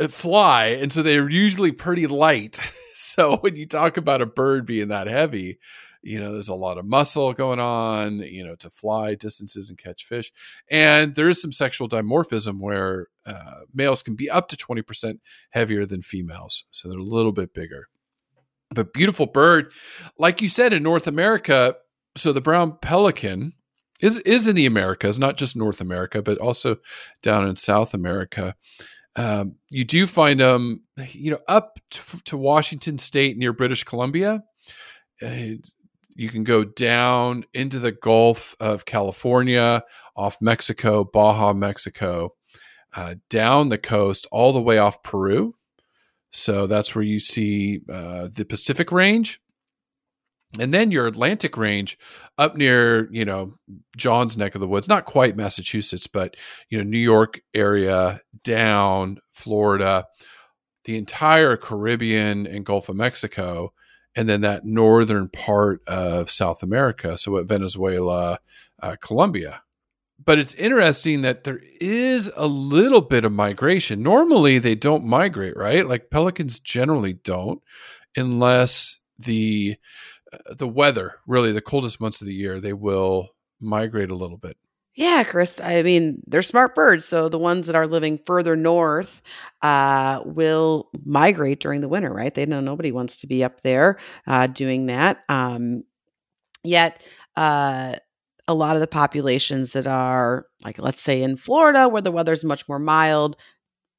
uh, 0.00 0.08
fly, 0.08 0.66
and 0.66 0.92
so 0.92 1.02
they're 1.02 1.30
usually 1.30 1.70
pretty 1.70 2.06
light. 2.08 2.58
so 2.94 3.36
when 3.38 3.54
you 3.56 3.66
talk 3.66 3.96
about 3.96 4.20
a 4.20 4.26
bird 4.26 4.66
being 4.66 4.88
that 4.88 5.06
heavy, 5.06 5.58
you 6.02 6.18
know, 6.18 6.32
there's 6.32 6.48
a 6.48 6.54
lot 6.54 6.78
of 6.78 6.84
muscle 6.84 7.32
going 7.32 7.60
on, 7.60 8.18
you 8.18 8.44
know, 8.44 8.56
to 8.56 8.68
fly 8.70 9.14
distances 9.14 9.68
and 9.68 9.78
catch 9.78 10.04
fish. 10.04 10.32
And 10.68 11.14
there 11.14 11.28
is 11.28 11.40
some 11.40 11.52
sexual 11.52 11.88
dimorphism 11.88 12.58
where 12.58 13.06
uh, 13.24 13.60
males 13.72 14.02
can 14.02 14.16
be 14.16 14.28
up 14.28 14.48
to 14.48 14.56
20% 14.56 15.20
heavier 15.50 15.86
than 15.86 16.02
females. 16.02 16.64
So 16.72 16.88
they're 16.88 16.98
a 16.98 17.02
little 17.04 17.30
bit 17.30 17.54
bigger. 17.54 17.86
But 18.74 18.92
beautiful 18.92 19.26
bird. 19.26 19.70
Like 20.18 20.42
you 20.42 20.48
said, 20.48 20.72
in 20.72 20.82
North 20.82 21.06
America, 21.06 21.76
so 22.16 22.32
the 22.32 22.40
brown 22.40 22.78
pelican 22.80 23.54
is 24.00 24.18
is 24.20 24.46
in 24.46 24.56
the 24.56 24.66
Americas, 24.66 25.18
not 25.18 25.36
just 25.36 25.56
North 25.56 25.80
America, 25.80 26.22
but 26.22 26.38
also 26.38 26.76
down 27.22 27.46
in 27.46 27.56
South 27.56 27.94
America. 27.94 28.54
Um, 29.14 29.56
you 29.70 29.84
do 29.84 30.06
find 30.06 30.40
them, 30.40 30.84
you 31.12 31.30
know, 31.30 31.40
up 31.46 31.78
to, 31.90 32.22
to 32.24 32.36
Washington 32.36 32.98
State 32.98 33.36
near 33.36 33.52
British 33.52 33.84
Columbia. 33.84 34.42
Uh, 35.20 35.56
you 36.14 36.28
can 36.28 36.44
go 36.44 36.64
down 36.64 37.44
into 37.54 37.78
the 37.78 37.92
Gulf 37.92 38.54
of 38.60 38.84
California, 38.84 39.82
off 40.16 40.38
Mexico, 40.40 41.04
Baja, 41.04 41.52
Mexico, 41.52 42.34
uh, 42.94 43.14
down 43.30 43.68
the 43.68 43.78
coast, 43.78 44.26
all 44.30 44.52
the 44.52 44.60
way 44.60 44.78
off 44.78 45.02
Peru. 45.02 45.54
So 46.30 46.66
that's 46.66 46.94
where 46.94 47.04
you 47.04 47.18
see 47.18 47.80
uh, 47.90 48.28
the 48.34 48.44
Pacific 48.44 48.90
Range. 48.90 49.38
And 50.60 50.74
then 50.74 50.90
your 50.90 51.06
Atlantic 51.06 51.56
range 51.56 51.98
up 52.36 52.56
near, 52.56 53.08
you 53.10 53.24
know, 53.24 53.54
John's 53.96 54.36
neck 54.36 54.54
of 54.54 54.60
the 54.60 54.68
woods, 54.68 54.88
not 54.88 55.06
quite 55.06 55.36
Massachusetts, 55.36 56.06
but, 56.06 56.36
you 56.68 56.76
know, 56.76 56.84
New 56.84 56.98
York 56.98 57.40
area, 57.54 58.20
down 58.44 59.18
Florida, 59.30 60.06
the 60.84 60.98
entire 60.98 61.56
Caribbean 61.56 62.46
and 62.46 62.66
Gulf 62.66 62.90
of 62.90 62.96
Mexico, 62.96 63.72
and 64.14 64.28
then 64.28 64.42
that 64.42 64.66
northern 64.66 65.28
part 65.30 65.80
of 65.86 66.30
South 66.30 66.62
America. 66.62 67.16
So 67.16 67.38
at 67.38 67.46
Venezuela, 67.46 68.38
uh, 68.82 68.96
Colombia. 69.00 69.62
But 70.24 70.38
it's 70.38 70.54
interesting 70.54 71.22
that 71.22 71.44
there 71.44 71.60
is 71.80 72.30
a 72.36 72.46
little 72.46 73.00
bit 73.00 73.24
of 73.24 73.32
migration. 73.32 74.02
Normally, 74.02 74.58
they 74.58 74.74
don't 74.74 75.04
migrate, 75.04 75.56
right? 75.56 75.86
Like 75.86 76.10
pelicans 76.10 76.60
generally 76.60 77.14
don't, 77.14 77.62
unless 78.16 79.00
the 79.18 79.76
the 80.50 80.68
weather, 80.68 81.16
really 81.26 81.52
the 81.52 81.60
coldest 81.60 82.00
months 82.00 82.20
of 82.20 82.26
the 82.26 82.34
year, 82.34 82.60
they 82.60 82.72
will 82.72 83.30
migrate 83.60 84.10
a 84.10 84.16
little 84.16 84.38
bit. 84.38 84.56
Yeah, 84.94 85.24
Chris. 85.24 85.58
I 85.58 85.82
mean, 85.82 86.22
they're 86.26 86.42
smart 86.42 86.74
birds. 86.74 87.06
So 87.06 87.30
the 87.30 87.38
ones 87.38 87.66
that 87.66 87.74
are 87.74 87.86
living 87.86 88.18
further 88.18 88.56
north 88.56 89.22
uh, 89.62 90.20
will 90.24 90.90
migrate 91.04 91.60
during 91.60 91.80
the 91.80 91.88
winter, 91.88 92.12
right? 92.12 92.34
They 92.34 92.44
know 92.44 92.60
nobody 92.60 92.92
wants 92.92 93.18
to 93.18 93.26
be 93.26 93.42
up 93.42 93.62
there 93.62 93.98
uh, 94.26 94.48
doing 94.48 94.86
that. 94.86 95.24
Um, 95.30 95.84
yet, 96.62 97.02
uh, 97.36 97.96
a 98.46 98.54
lot 98.54 98.76
of 98.76 98.80
the 98.80 98.86
populations 98.86 99.72
that 99.72 99.86
are, 99.86 100.46
like, 100.62 100.78
let's 100.78 101.00
say 101.00 101.22
in 101.22 101.36
Florida, 101.36 101.88
where 101.88 102.02
the 102.02 102.12
weather's 102.12 102.44
much 102.44 102.68
more 102.68 102.80
mild, 102.80 103.36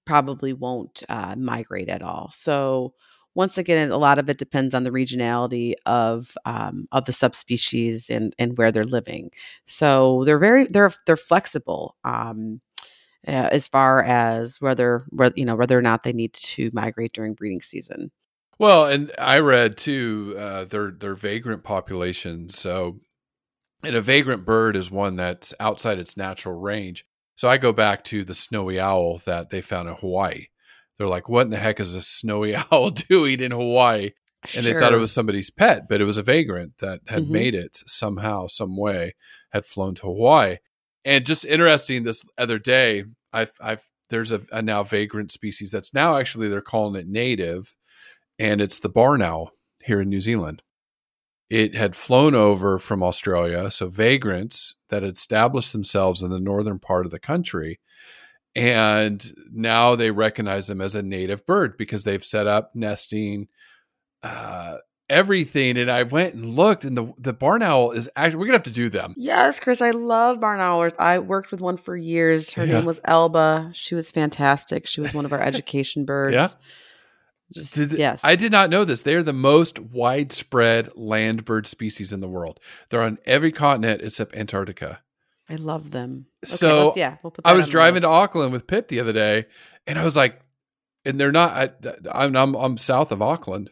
probably 0.05 0.53
won't 0.53 1.01
uh, 1.09 1.33
migrate 1.35 1.89
at 1.89 2.03
all. 2.03 2.29
So, 2.33 2.93
once 3.35 3.57
again, 3.57 3.91
a 3.91 3.97
lot 3.97 4.19
of 4.19 4.29
it 4.29 4.37
depends 4.37 4.73
on 4.73 4.83
the 4.83 4.91
regionality 4.91 5.73
of 5.85 6.37
um, 6.45 6.87
of 6.91 7.05
the 7.05 7.13
subspecies 7.13 8.09
and 8.09 8.35
and 8.37 8.57
where 8.57 8.71
they're 8.71 8.83
living. 8.83 9.31
So 9.65 10.23
they're 10.25 10.39
very 10.39 10.65
they're 10.65 10.91
they're 11.05 11.17
flexible 11.17 11.95
um, 12.03 12.61
uh, 13.27 13.49
as 13.51 13.67
far 13.67 14.03
as 14.03 14.61
whether 14.61 15.05
whether 15.09 15.33
you 15.35 15.45
know 15.45 15.55
whether 15.55 15.77
or 15.77 15.81
not 15.81 16.03
they 16.03 16.13
need 16.13 16.33
to 16.33 16.69
migrate 16.73 17.13
during 17.13 17.33
breeding 17.33 17.61
season. 17.61 18.11
Well, 18.59 18.85
and 18.85 19.11
I 19.17 19.39
read 19.39 19.77
too, 19.77 20.35
uh, 20.37 20.65
their 20.65 21.15
vagrant 21.15 21.63
populations. 21.63 22.57
So, 22.57 22.99
and 23.83 23.95
a 23.95 24.01
vagrant 24.01 24.45
bird 24.45 24.75
is 24.75 24.91
one 24.91 25.15
that's 25.15 25.53
outside 25.59 25.97
its 25.99 26.15
natural 26.15 26.59
range. 26.59 27.05
So 27.35 27.49
I 27.49 27.57
go 27.57 27.73
back 27.73 28.03
to 28.05 28.23
the 28.23 28.35
snowy 28.35 28.79
owl 28.79 29.17
that 29.25 29.49
they 29.49 29.61
found 29.61 29.89
in 29.89 29.95
Hawaii. 29.95 30.47
They're 30.97 31.07
like, 31.07 31.27
what 31.29 31.43
in 31.45 31.50
the 31.50 31.57
heck 31.57 31.79
is 31.79 31.95
a 31.95 32.01
snowy 32.01 32.55
owl 32.71 32.91
doing 32.91 33.39
in 33.39 33.51
Hawaii? 33.51 34.12
And 34.55 34.65
they 34.65 34.73
thought 34.73 34.93
it 34.93 34.97
was 34.97 35.12
somebody's 35.13 35.50
pet, 35.50 35.88
but 35.89 36.01
it 36.01 36.05
was 36.05 36.17
a 36.17 36.23
vagrant 36.23 36.73
that 36.79 37.00
had 37.07 37.23
Mhm. 37.23 37.29
made 37.29 37.55
it 37.55 37.79
somehow, 37.88 38.47
some 38.47 38.75
way, 38.77 39.15
had 39.51 39.65
flown 39.65 39.95
to 39.95 40.01
Hawaii. 40.07 40.57
And 41.05 41.25
just 41.25 41.45
interesting, 41.45 42.03
this 42.03 42.23
other 42.38 42.59
day, 42.59 43.05
I've, 43.31 43.53
I've 43.62 43.83
there's 44.09 44.31
a, 44.33 44.41
a 44.51 44.62
now 44.62 44.83
vagrant 44.83 45.31
species 45.31 45.71
that's 45.71 45.93
now 45.93 46.17
actually 46.17 46.50
they're 46.50 46.62
calling 46.62 47.00
it 47.00 47.07
native, 47.07 47.75
and 48.38 48.62
it's 48.62 48.79
the 48.79 48.89
barn 48.89 49.21
owl 49.21 49.51
here 49.83 50.01
in 50.01 50.09
New 50.09 50.21
Zealand. 50.21 50.62
It 51.50 51.73
had 51.75 51.95
flown 51.95 52.35
over 52.35 52.77
from 52.79 53.01
Australia, 53.01 53.69
so 53.71 53.88
vagrants 53.89 54.75
that 54.89 55.03
had 55.03 55.13
established 55.13 55.71
themselves 55.71 56.21
in 56.21 56.31
the 56.31 56.39
northern 56.39 56.79
part 56.79 57.05
of 57.05 57.12
the 57.12 57.19
country. 57.19 57.79
And 58.55 59.24
now 59.51 59.95
they 59.95 60.12
recognize 60.12 60.67
them 60.67 60.79
as 60.81 60.93
a 60.95 61.01
native 61.01 61.45
bird 61.45 61.75
because 61.77 62.03
they've 62.03 62.24
set 62.24 62.45
up 62.45 62.72
nesting, 62.75 63.48
uh, 64.22 64.77
everything. 65.10 65.77
And 65.77 65.89
I 65.89 66.03
went 66.03 66.36
and 66.36 66.45
looked, 66.55 66.86
and 66.86 66.95
the 66.95 67.12
the 67.17 67.33
barn 67.33 67.63
owl 67.63 67.91
is 67.91 68.10
actually 68.15 68.38
we're 68.39 68.45
gonna 68.45 68.57
have 68.57 68.63
to 68.63 68.72
do 68.72 68.89
them. 68.89 69.15
Yes, 69.17 69.60
Chris, 69.60 69.81
I 69.81 69.89
love 69.91 70.39
barn 70.39 70.60
owls. 70.60 70.93
I 71.00 71.17
worked 71.19 71.50
with 71.51 71.62
one 71.62 71.77
for 71.77 71.98
years. 71.98 72.53
Her 72.53 72.63
Yeah. 72.65 72.74
name 72.75 72.86
was 72.86 73.00
Elba. 73.05 73.72
She 73.74 73.95
was 73.95 74.12
fantastic. 74.12 74.86
She 74.86 75.01
was 75.01 75.13
one 75.15 75.25
of 75.25 75.33
our 75.33 75.41
education 75.41 76.05
birds. 76.05 76.36
Yeah. 76.36 76.48
Just, 77.53 77.75
Did- 77.75 77.91
yes. 77.93 78.19
I 78.24 78.36
did 78.36 78.51
not 78.51 78.69
know 78.72 78.83
this. 78.83 79.01
They 79.03 79.13
are 79.15 79.22
the 79.24 79.33
most 79.33 79.77
widespread 79.79 80.89
land 80.95 81.45
bird 81.45 81.67
species 81.67 82.12
in 82.13 82.19
the 82.19 82.27
world. 82.27 82.60
They're 82.89 83.01
on 83.01 83.17
every 83.25 83.51
continent 83.51 84.01
except 84.03 84.36
Antarctica. 84.36 85.01
I 85.50 85.55
love 85.55 85.91
them. 85.91 86.27
Okay, 86.43 86.55
So, 86.55 86.85
let's- 86.85 86.97
yeah, 86.97 87.17
we'll 87.23 87.31
put 87.31 87.45
I 87.45 87.53
was 87.53 87.67
driving 87.67 88.01
to. 88.03 88.07
Auckland 88.09 88.51
with 88.51 88.67
Pip 88.67 88.88
the 88.88 89.00
other 89.00 89.13
day, 89.13 89.45
and 89.88 89.97
I 90.00 90.03
was 90.03 90.15
like, 90.15 90.39
and 91.05 91.19
they're 91.19 91.31
not. 91.31 91.51
I, 91.51 91.69
I'm, 92.12 92.35
I'm 92.35 92.55
I'm 92.55 92.77
south 92.77 93.12
of 93.12 93.21
Auckland. 93.21 93.69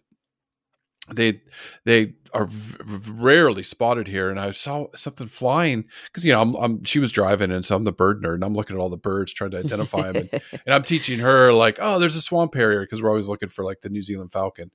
They 1.14 1.42
they 1.86 2.14
are 2.34 2.46
v- 2.46 2.78
rarely 3.12 3.64
spotted 3.64 4.08
here, 4.08 4.30
and 4.30 4.40
I 4.40 4.52
saw 4.52 4.88
something 4.96 5.28
flying 5.28 5.86
because 6.06 6.24
you 6.24 6.32
know 6.32 6.42
I'm, 6.42 6.56
I'm 6.56 6.84
she 6.84 7.00
was 7.00 7.12
driving, 7.12 7.52
and 7.52 7.66
so 7.66 7.76
I'm 7.76 7.84
the 7.84 7.92
bird 7.92 8.22
nerd, 8.22 8.36
and 8.36 8.44
I'm 8.46 8.54
looking 8.54 8.76
at 8.78 8.80
all 8.80 8.90
the 8.90 8.98
birds 8.98 9.34
trying 9.34 9.52
to 9.52 9.60
identify 9.60 10.12
them, 10.12 10.30
and, 10.32 10.42
and 10.66 10.74
I'm 10.74 10.84
teaching 10.84 11.20
her 11.20 11.52
like, 11.52 11.80
oh, 11.82 12.00
there's 12.00 12.16
a 12.16 12.22
swamp 12.22 12.54
harrier 12.54 12.82
because 12.82 13.02
we're 13.02 13.10
always 13.10 13.28
looking 13.28 13.50
for 13.50 13.66
like 13.66 13.82
the 13.82 13.90
New 13.90 14.02
Zealand 14.02 14.32
falcon, 14.32 14.72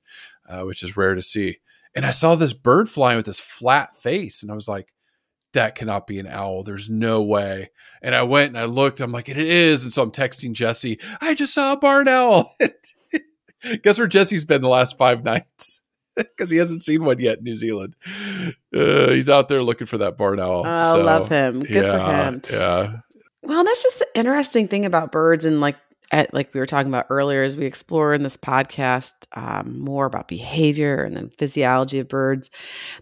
uh, 0.47 0.61
which 0.63 0.83
is 0.83 0.97
rare 0.97 1.15
to 1.15 1.21
see. 1.23 1.57
And 1.95 2.05
I 2.05 2.11
saw 2.11 2.35
this 2.35 2.53
bird 2.53 2.89
flying 2.89 3.17
with 3.17 3.25
this 3.25 3.39
flat 3.39 3.95
face, 3.95 4.43
and 4.43 4.51
I 4.51 4.55
was 4.55 4.67
like, 4.67 4.93
that 5.53 5.75
cannot 5.75 6.07
be 6.07 6.19
an 6.19 6.27
owl. 6.27 6.63
There's 6.63 6.89
no 6.89 7.21
way. 7.21 7.71
And 8.01 8.13
I 8.13 8.23
went 8.23 8.49
and 8.49 8.59
I 8.59 8.65
looked. 8.65 8.99
I'm 8.99 9.11
like, 9.11 9.29
it 9.29 9.37
is. 9.37 9.83
And 9.83 9.91
so 9.91 10.03
I'm 10.03 10.11
texting 10.11 10.53
Jesse. 10.53 10.99
I 11.19 11.33
just 11.33 11.53
saw 11.53 11.73
a 11.73 11.77
barn 11.77 12.07
owl. 12.07 12.55
Guess 13.83 13.99
where 13.99 14.07
Jesse's 14.07 14.45
been 14.45 14.61
the 14.61 14.69
last 14.69 14.97
five 14.97 15.23
nights? 15.23 15.81
because 16.17 16.49
he 16.49 16.57
hasn't 16.57 16.83
seen 16.83 17.03
one 17.03 17.19
yet 17.19 17.39
in 17.39 17.43
New 17.43 17.55
Zealand. 17.55 17.95
Uh, 18.73 19.11
he's 19.11 19.29
out 19.29 19.47
there 19.47 19.63
looking 19.63 19.87
for 19.87 19.99
that 19.99 20.17
barn 20.17 20.39
owl. 20.39 20.65
I 20.65 20.91
so, 20.91 21.03
love 21.03 21.29
him. 21.29 21.61
Good 21.61 21.85
for 21.85 21.99
him. 21.99 22.41
Yeah. 22.49 22.97
Well, 23.43 23.63
that's 23.63 23.83
just 23.83 23.99
the 23.99 24.07
interesting 24.15 24.67
thing 24.67 24.85
about 24.85 25.11
birds, 25.11 25.45
and 25.45 25.61
like 25.61 25.77
at, 26.11 26.33
like 26.33 26.53
we 26.53 26.59
were 26.59 26.65
talking 26.65 26.91
about 26.91 27.07
earlier, 27.09 27.43
as 27.43 27.55
we 27.55 27.65
explore 27.65 28.13
in 28.13 28.23
this 28.23 28.37
podcast 28.37 29.13
um, 29.33 29.79
more 29.79 30.05
about 30.05 30.27
behavior 30.27 31.03
and 31.03 31.15
then 31.15 31.29
physiology 31.29 31.99
of 31.99 32.07
birds. 32.07 32.49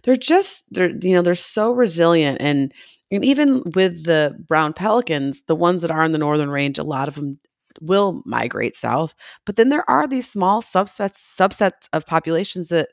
They're 0.02 0.16
just 0.16 0.64
they're 0.70 0.90
you 0.90 1.14
know 1.14 1.22
they're 1.22 1.34
so 1.34 1.72
resilient, 1.72 2.38
and 2.40 2.72
and 3.12 3.24
even 3.24 3.62
with 3.74 4.04
the 4.04 4.36
brown 4.48 4.72
pelicans, 4.72 5.42
the 5.42 5.56
ones 5.56 5.82
that 5.82 5.90
are 5.90 6.04
in 6.04 6.12
the 6.12 6.18
northern 6.18 6.50
range, 6.50 6.78
a 6.78 6.84
lot 6.84 7.08
of 7.08 7.14
them 7.14 7.38
will 7.80 8.22
migrate 8.24 8.76
south. 8.76 9.14
But 9.44 9.56
then 9.56 9.68
there 9.68 9.88
are 9.88 10.06
these 10.08 10.28
small 10.28 10.62
subsets 10.62 11.18
subsets 11.18 11.88
of 11.92 12.06
populations 12.06 12.68
that 12.68 12.88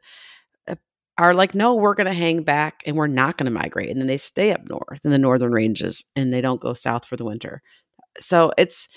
uh, 0.68 0.76
are 1.18 1.34
like, 1.34 1.56
no, 1.56 1.76
we're 1.76 1.96
going 1.96 2.08
to 2.08 2.14
hang 2.14 2.44
back 2.44 2.84
and 2.86 2.96
we're 2.96 3.08
not 3.08 3.38
going 3.38 3.46
to 3.46 3.52
migrate, 3.60 3.90
and 3.90 4.00
then 4.00 4.08
they 4.08 4.18
stay 4.18 4.52
up 4.52 4.62
north 4.70 5.02
in 5.04 5.12
the 5.12 5.18
northern 5.18 5.52
ranges 5.52 6.06
and 6.16 6.34
they 6.34 6.42
don't 6.42 6.62
go 6.62 6.74
south 6.74 7.06
for 7.06 7.18
the 7.18 7.26
winter. 7.26 7.62
So 8.20 8.52
it's 8.58 8.88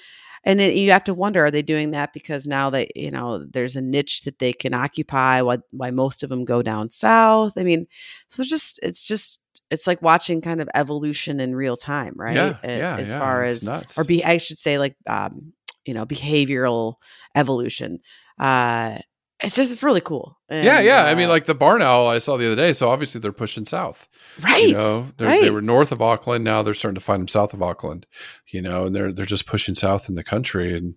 and 0.47 0.59
then 0.61 0.75
you 0.77 0.93
have 0.93 1.05
to 1.05 1.13
wonder 1.13 1.45
are 1.45 1.51
they 1.51 1.61
doing 1.63 1.91
that 1.91 2.13
because 2.15 2.47
now 2.47 2.71
that 2.71 2.97
you 2.97 3.11
know 3.11 3.45
there's 3.45 3.77
a 3.77 3.83
niche 3.83 4.23
that 4.23 4.39
they 4.39 4.53
can 4.55 4.73
occupy 4.73 5.43
why 5.43 5.59
why 5.73 5.91
most 5.91 6.23
of 6.23 6.31
them 6.31 6.45
go 6.45 6.63
down 6.63 6.89
south 6.89 7.53
i 7.59 7.63
mean 7.63 7.87
so 8.31 8.41
it's 8.41 8.49
just 8.51 8.81
it's 8.83 9.03
just 9.03 9.41
it's 9.71 9.87
like 9.87 10.01
watching 10.01 10.41
kind 10.41 10.61
of 10.61 10.69
evolution 10.75 11.41
in 11.41 11.55
real 11.55 11.77
time 11.77 12.15
right 12.17 12.37
Yeah. 12.37 12.57
A- 12.63 12.79
Yeah. 12.79 12.97
as 12.97 13.09
yeah, 13.09 13.19
far 13.19 13.45
it's 13.45 13.57
as 13.59 13.63
nuts. 13.65 13.99
or 13.99 14.05
be 14.05 14.25
i 14.25 14.39
should 14.39 14.59
say 14.59 14.79
like 14.79 14.97
um 15.07 15.53
you 15.85 15.93
know 15.95 16.07
behavioral 16.07 16.95
evolution 17.35 17.99
uh 18.41 18.99
it's 19.43 19.57
just 19.57 19.71
it's 19.71 19.83
really 19.83 20.01
cool 20.01 20.37
yeah, 20.49 20.79
And, 20.79 20.87
yeah. 20.87 21.05
I 21.05 21.15
mean, 21.17 21.27
uh, 21.27 21.31
like 21.31 21.47
the 21.47 21.55
barn 21.55 21.83
owl 21.83 22.07
I 22.07 22.19
saw 22.19 22.37
the 22.37 22.47
other 22.47 22.57
day. 22.57 22.73
So 22.73 22.89
obviously 22.89 23.21
they're 23.21 23.33
pushing 23.33 23.65
south. 23.65 24.07
right 24.41 24.69
You 24.69 24.75
know, 24.75 25.09
they're, 25.17 25.29
right 25.29 25.43
they 25.43 25.51
were 25.51 25.63
north 25.63 25.91
of 25.91 26.01
Auckland. 26.01 26.45
Now 26.45 26.63
they're 26.63 26.75
starting 26.75 26.95
to 26.95 27.01
find 27.01 27.21
them 27.21 27.29
south 27.29 27.53
of 27.53 27.63
Auckland. 27.63 28.07
You 28.47 28.63
know, 28.63 28.87
and 28.87 28.95
they're 28.95 29.13
they're 29.13 29.27
just 29.27 29.47
pushing 29.47 29.75
south 29.75 30.09
in 30.09 30.15
the 30.15 30.23
country, 30.23 30.77
and 30.77 30.95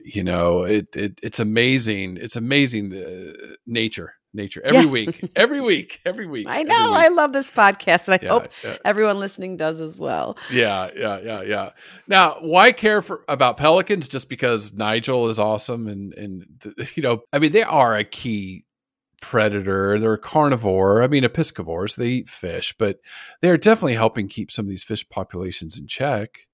you 0.00 0.24
know, 0.24 0.62
it, 0.62 0.96
it 0.96 1.20
it's 1.22 1.38
amazing. 1.38 2.16
It's 2.18 2.36
amazing 2.36 2.94
uh, 2.94 3.56
nature, 3.66 4.14
nature 4.36 4.60
every 4.64 4.82
Yeah. 4.82 4.86
week, 4.90 5.30
every 5.34 5.60
week, 5.60 6.00
every 6.04 6.26
week. 6.26 6.46
i 6.48 6.62
know 6.62 6.92
week. 6.92 7.00
i 7.00 7.08
love 7.08 7.32
this 7.32 7.46
podcast 7.50 8.06
and 8.06 8.14
i 8.14 8.18
Yeah, 8.22 8.28
hope 8.30 8.48
yeah. 8.62 8.76
everyone 8.84 9.18
listening 9.18 9.56
does 9.56 9.80
as 9.80 9.96
well 9.96 10.36
Yeah, 10.52 10.90
yeah, 10.96 11.18
yeah, 11.20 11.42
yeah. 11.42 11.70
Now, 12.06 12.36
why 12.40 12.72
care 12.72 13.02
for 13.02 13.24
about 13.28 13.56
pelicans? 13.56 14.06
Just 14.08 14.28
because 14.28 14.72
Nigel 14.74 15.28
is 15.28 15.38
awesome, 15.38 15.86
and 15.88 16.12
and 16.14 16.46
you 16.94 17.02
know, 17.02 17.22
I 17.32 17.38
mean, 17.38 17.52
they 17.52 17.62
are 17.64 17.96
a 17.96 18.04
key 18.04 18.64
predator. 19.20 19.98
They're 19.98 20.12
a 20.14 20.18
carnivore. 20.18 21.02
I 21.02 21.08
mean, 21.08 21.24
a 21.24 21.28
piscivore, 21.28 21.92
they 21.96 22.08
eat 22.08 22.28
fish, 22.28 22.74
but 22.78 22.98
they're 23.40 23.56
definitely 23.56 23.94
helping 23.94 24.28
keep 24.28 24.50
some 24.52 24.66
of 24.66 24.68
these 24.70 24.84
fish 24.84 25.08
populations 25.08 25.76
in 25.78 25.86
check. 25.86 26.46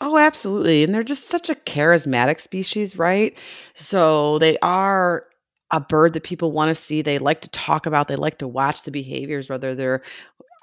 Oh, 0.00 0.18
absolutely. 0.18 0.82
And 0.84 0.94
they're 0.94 1.02
just 1.02 1.24
such 1.28 1.48
a 1.48 1.54
charismatic 1.54 2.40
species, 2.40 2.96
right? 2.98 3.36
So 3.74 4.38
they 4.38 4.58
are 4.58 5.24
a 5.70 5.80
bird 5.80 6.12
that 6.14 6.24
people 6.24 6.52
want 6.52 6.68
to 6.68 6.74
see. 6.74 7.02
They 7.02 7.18
like 7.18 7.40
to 7.42 7.50
talk 7.50 7.86
about, 7.86 8.08
they 8.08 8.16
like 8.16 8.38
to 8.38 8.48
watch 8.48 8.82
the 8.82 8.90
behaviors, 8.90 9.48
whether 9.48 9.74
they're 9.74 10.02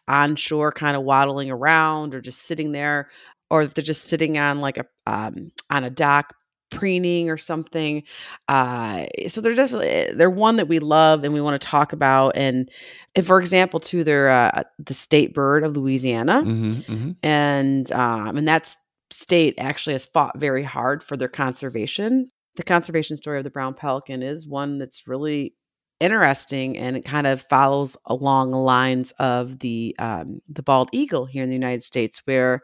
on 0.07 0.35
shore 0.35 0.71
kind 0.71 0.95
of 0.95 1.03
waddling 1.03 1.51
around 1.51 2.15
or 2.15 2.21
just 2.21 2.43
sitting 2.43 2.71
there, 2.71 3.09
or 3.49 3.61
if 3.61 3.73
they're 3.73 3.83
just 3.83 4.09
sitting 4.09 4.37
on 4.37 4.61
like 4.61 4.77
a 4.77 4.85
um, 5.05 5.51
on 5.69 5.83
a 5.83 5.89
dock 5.89 6.33
preening 6.69 7.29
or 7.29 7.37
something. 7.37 8.03
Uh, 8.47 9.05
so 9.29 9.41
they're 9.41 9.53
just 9.53 9.73
they're 10.17 10.29
one 10.29 10.57
that 10.57 10.67
we 10.67 10.79
love 10.79 11.23
and 11.23 11.33
we 11.33 11.41
want 11.41 11.59
to 11.59 11.67
talk 11.67 11.93
about. 11.93 12.35
And, 12.35 12.69
and 13.15 13.25
for 13.25 13.39
example, 13.39 13.79
too, 13.79 14.03
they're 14.03 14.29
uh, 14.29 14.63
the 14.77 14.93
state 14.93 15.33
bird 15.33 15.63
of 15.63 15.75
Louisiana 15.77 16.41
Mm-hmm, 16.41 16.71
mm-hmm. 16.71 17.11
and 17.23 17.91
um, 17.91 18.37
and 18.37 18.47
that's 18.47 18.77
state 19.09 19.55
actually 19.57 19.93
has 19.93 20.05
fought 20.05 20.37
very 20.37 20.63
hard 20.63 21.01
for 21.01 21.15
their 21.15 21.29
conservation. 21.29 22.29
The 22.57 22.63
conservation 22.63 23.17
story 23.17 23.37
of 23.37 23.45
the 23.45 23.51
brown 23.51 23.73
pelican 23.75 24.23
is 24.23 24.47
one 24.47 24.79
that's 24.79 25.07
really 25.07 25.55
interesting, 26.01 26.77
and 26.77 26.97
it 26.97 27.05
kind 27.05 27.27
of 27.27 27.41
follows 27.41 27.97
along 28.05 28.51
the 28.51 28.57
lines 28.57 29.11
of 29.19 29.59
the 29.59 29.95
um, 29.99 30.41
the 30.49 30.63
bald 30.63 30.89
eagle 30.91 31.25
here 31.25 31.43
in 31.43 31.49
the 31.49 31.55
United 31.55 31.83
States, 31.83 32.21
where 32.25 32.61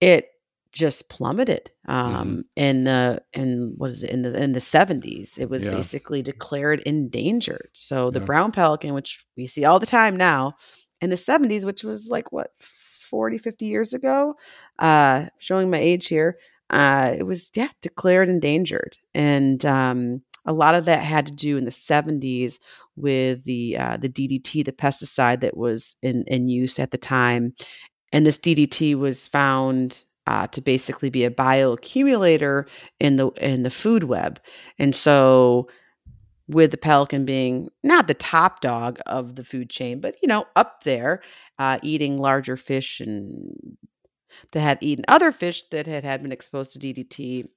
it 0.00 0.28
just 0.72 1.08
plummeted 1.08 1.70
um 1.88 2.44
in 2.56 2.84
the 2.84 3.18
in 3.32 3.72
what 3.78 3.90
is 3.90 4.02
it 4.02 4.10
in 4.10 4.20
the 4.22 4.34
in 4.42 4.52
the 4.52 4.60
70s 4.60 5.38
it 5.38 5.48
was 5.48 5.64
Yeah. 5.64 5.70
basically 5.70 6.20
declared 6.22 6.80
endangered 6.80 7.70
so 7.72 8.10
the 8.10 8.20
Yeah. 8.20 8.26
brown 8.26 8.52
pelican 8.52 8.92
which 8.92 9.24
we 9.38 9.46
see 9.46 9.64
all 9.64 9.78
the 9.78 9.86
time 9.86 10.16
now 10.16 10.54
in 11.00 11.08
the 11.08 11.16
70s 11.16 11.64
which 11.64 11.82
was 11.82 12.08
like 12.10 12.30
what 12.30 12.50
40 12.60 13.38
50 13.38 13.64
years 13.66 13.94
ago 13.94 14.34
uh 14.80 15.26
showing 15.38 15.70
my 15.70 15.78
age 15.78 16.08
here 16.08 16.36
uh 16.70 17.14
it 17.18 17.24
was 17.24 17.50
yeah 17.54 17.68
declared 17.82 18.28
endangered 18.28 18.96
and 19.14 19.64
um 19.64 20.22
a 20.46 20.52
lot 20.52 20.74
of 20.74 20.84
that 20.84 21.02
had 21.02 21.26
to 21.26 21.32
do 21.32 21.56
in 21.56 21.64
the 21.64 21.70
70s 21.70 22.58
with 22.94 23.44
the 23.44 23.76
uh, 23.76 23.96
the 23.96 24.08
DDT, 24.08 24.64
the 24.64 24.72
pesticide 24.72 25.40
that 25.40 25.56
was 25.56 25.96
in, 26.02 26.24
in 26.26 26.48
use 26.48 26.78
at 26.78 26.92
the 26.92 26.98
time. 26.98 27.52
And 28.12 28.24
this 28.24 28.38
DDT 28.38 28.94
was 28.94 29.26
found 29.26 30.04
uh, 30.26 30.46
to 30.48 30.60
basically 30.60 31.10
be 31.10 31.24
a 31.24 31.30
bioaccumulator 31.30 32.68
in 33.00 33.16
the 33.16 33.28
in 33.32 33.64
the 33.64 33.70
food 33.70 34.04
web. 34.04 34.40
And 34.78 34.94
so 34.94 35.68
with 36.48 36.70
the 36.70 36.76
pelican 36.76 37.24
being 37.24 37.68
not 37.82 38.06
the 38.06 38.14
top 38.14 38.60
dog 38.60 39.00
of 39.06 39.34
the 39.34 39.44
food 39.44 39.68
chain, 39.68 40.00
but 40.00 40.14
you 40.22 40.28
know, 40.28 40.46
up 40.54 40.84
there, 40.84 41.22
uh, 41.58 41.78
eating 41.82 42.18
larger 42.18 42.56
fish 42.56 43.00
and 43.00 43.52
that 44.52 44.60
had 44.60 44.78
eaten 44.80 45.04
other 45.08 45.32
fish 45.32 45.64
that 45.70 45.86
had, 45.86 46.04
had 46.04 46.22
been 46.22 46.32
exposed 46.32 46.72
to 46.72 46.78
DDT. 46.78 47.48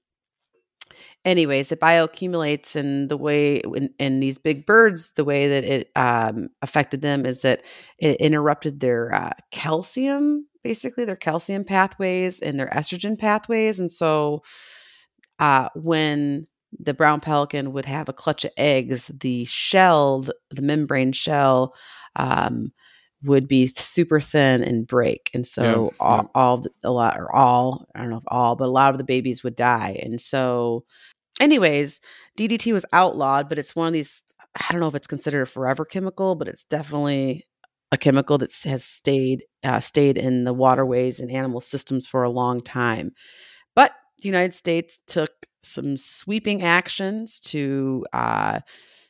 Anyways, 1.23 1.71
it 1.71 1.79
bioaccumulates, 1.79 2.75
and 2.75 3.09
the 3.09 3.17
way 3.17 3.57
in, 3.57 3.93
in 3.99 4.19
these 4.19 4.37
big 4.37 4.65
birds, 4.65 5.11
the 5.13 5.23
way 5.23 5.47
that 5.47 5.63
it 5.63 5.91
um, 5.95 6.49
affected 6.61 7.01
them 7.01 7.25
is 7.25 7.41
that 7.41 7.61
it 7.99 8.19
interrupted 8.19 8.79
their 8.79 9.13
uh, 9.13 9.33
calcium, 9.51 10.47
basically 10.63 11.05
their 11.05 11.15
calcium 11.15 11.63
pathways 11.63 12.39
and 12.39 12.59
their 12.59 12.69
estrogen 12.69 13.17
pathways, 13.17 13.79
and 13.79 13.91
so 13.91 14.41
uh, 15.39 15.69
when 15.75 16.47
the 16.77 16.93
brown 16.93 17.19
pelican 17.19 17.73
would 17.73 17.85
have 17.85 18.09
a 18.09 18.13
clutch 18.13 18.45
of 18.45 18.51
eggs, 18.57 19.09
the 19.19 19.45
shell, 19.45 20.23
the 20.51 20.61
membrane 20.61 21.11
shell, 21.11 21.73
um, 22.15 22.71
would 23.23 23.47
be 23.47 23.73
super 23.77 24.19
thin 24.19 24.63
and 24.63 24.87
break, 24.87 25.29
and 25.33 25.45
so 25.45 25.93
Yeah, 25.99 26.05
all, 26.05 26.15
yeah. 26.17 26.27
all 26.35 26.65
a 26.83 26.91
lot 26.91 27.19
or 27.19 27.33
all 27.35 27.85
I 27.95 27.99
don't 28.01 28.09
know 28.11 28.17
if 28.17 28.23
all, 28.27 28.55
but 28.55 28.65
a 28.67 28.71
lot 28.71 28.91
of 28.93 28.97
the 28.97 29.03
babies 29.03 29.43
would 29.43 29.55
die, 29.55 29.99
and 30.03 30.19
so, 30.21 30.85
anyways, 31.41 31.99
DDT 32.37 32.73
was 32.73 32.85
outlawed, 32.93 33.49
but 33.49 33.59
it's 33.59 33.75
one 33.75 33.87
of 33.87 33.93
these. 33.93 34.21
I 34.55 34.71
don't 34.71 34.81
know 34.81 34.87
if 34.87 34.95
it's 34.95 35.07
considered 35.07 35.43
a 35.43 35.45
forever 35.45 35.85
chemical, 35.85 36.35
but 36.35 36.47
it's 36.47 36.63
definitely 36.65 37.45
a 37.91 37.97
chemical 37.97 38.37
that 38.39 38.51
has 38.65 38.83
stayed 38.85 39.45
uh, 39.63 39.79
stayed 39.79 40.17
in 40.17 40.43
the 40.43 40.53
waterways 40.53 41.19
and 41.19 41.31
animal 41.31 41.61
systems 41.61 42.07
for 42.07 42.23
a 42.23 42.29
long 42.29 42.61
time. 42.61 43.11
But 43.75 43.93
the 44.19 44.27
United 44.27 44.53
States 44.53 44.99
took 45.07 45.31
some 45.63 45.97
sweeping 45.97 46.63
actions 46.63 47.39
to 47.39 48.05
uh, 48.13 48.59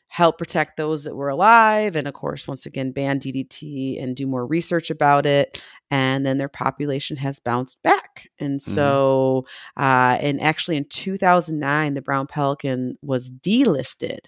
help 0.09 0.37
protect 0.37 0.75
those 0.75 1.03
that 1.03 1.15
were 1.15 1.29
alive, 1.29 1.95
and 1.95 2.07
of 2.07 2.13
course, 2.13 2.47
once 2.47 2.65
again, 2.65 2.91
ban 2.91 3.19
DDT 3.19 4.01
and 4.01 4.15
do 4.15 4.27
more 4.27 4.45
research 4.45 4.89
about 4.89 5.25
it. 5.25 5.63
And 5.91 6.25
then 6.25 6.37
their 6.37 6.49
population 6.49 7.15
has 7.17 7.39
bounced 7.39 7.81
back. 7.83 8.27
And 8.39 8.61
so, 8.61 9.45
uh, 9.77 10.17
and 10.19 10.41
actually, 10.41 10.77
in 10.77 10.85
2009, 10.85 11.93
the 11.93 12.01
brown 12.01 12.27
pelican 12.27 12.97
was 13.01 13.31
delisted, 13.31 14.19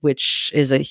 which 0.00 0.50
is 0.54 0.72
a 0.72 0.84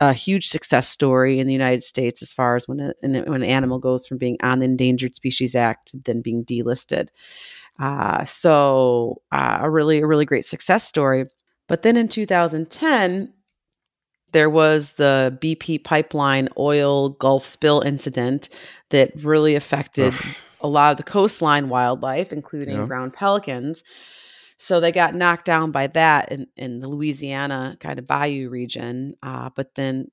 a 0.00 0.12
huge 0.12 0.46
success 0.46 0.88
story 0.88 1.40
in 1.40 1.46
the 1.46 1.52
United 1.52 1.82
States 1.82 2.22
as 2.22 2.32
far 2.32 2.54
as 2.54 2.68
when 2.68 2.78
a, 2.78 2.92
when 3.02 3.42
an 3.42 3.42
animal 3.42 3.80
goes 3.80 4.06
from 4.06 4.16
being 4.16 4.36
on 4.42 4.60
the 4.60 4.64
Endangered 4.64 5.16
Species 5.16 5.56
Act 5.56 5.88
to 5.88 5.98
then 6.04 6.22
being 6.22 6.44
delisted. 6.44 7.08
Uh, 7.80 8.24
so 8.24 9.20
uh, 9.32 9.58
a 9.62 9.70
really 9.70 9.98
a 9.98 10.06
really 10.06 10.24
great 10.24 10.44
success 10.44 10.84
story. 10.84 11.26
But 11.66 11.82
then 11.82 11.96
in 11.96 12.08
2010, 12.08 13.32
there 14.32 14.50
was 14.50 14.94
the 14.94 15.36
BP 15.40 15.84
pipeline 15.84 16.48
oil 16.58 17.10
Gulf 17.10 17.44
spill 17.44 17.80
incident 17.80 18.48
that 18.90 19.12
really 19.22 19.54
affected 19.54 20.14
a 20.60 20.68
lot 20.68 20.90
of 20.90 20.96
the 20.96 21.02
coastline 21.02 21.68
wildlife, 21.68 22.32
including 22.32 22.76
Yeah. 22.76 22.84
brown 22.86 23.10
pelicans. 23.10 23.84
So 24.56 24.80
they 24.80 24.90
got 24.90 25.14
knocked 25.14 25.44
down 25.44 25.70
by 25.70 25.86
that 25.88 26.32
in, 26.32 26.48
in 26.56 26.80
the 26.80 26.88
Louisiana 26.88 27.76
kind 27.78 27.98
of 27.98 28.06
bayou 28.08 28.48
region. 28.50 29.14
Uh, 29.22 29.50
but 29.54 29.76
then 29.76 30.10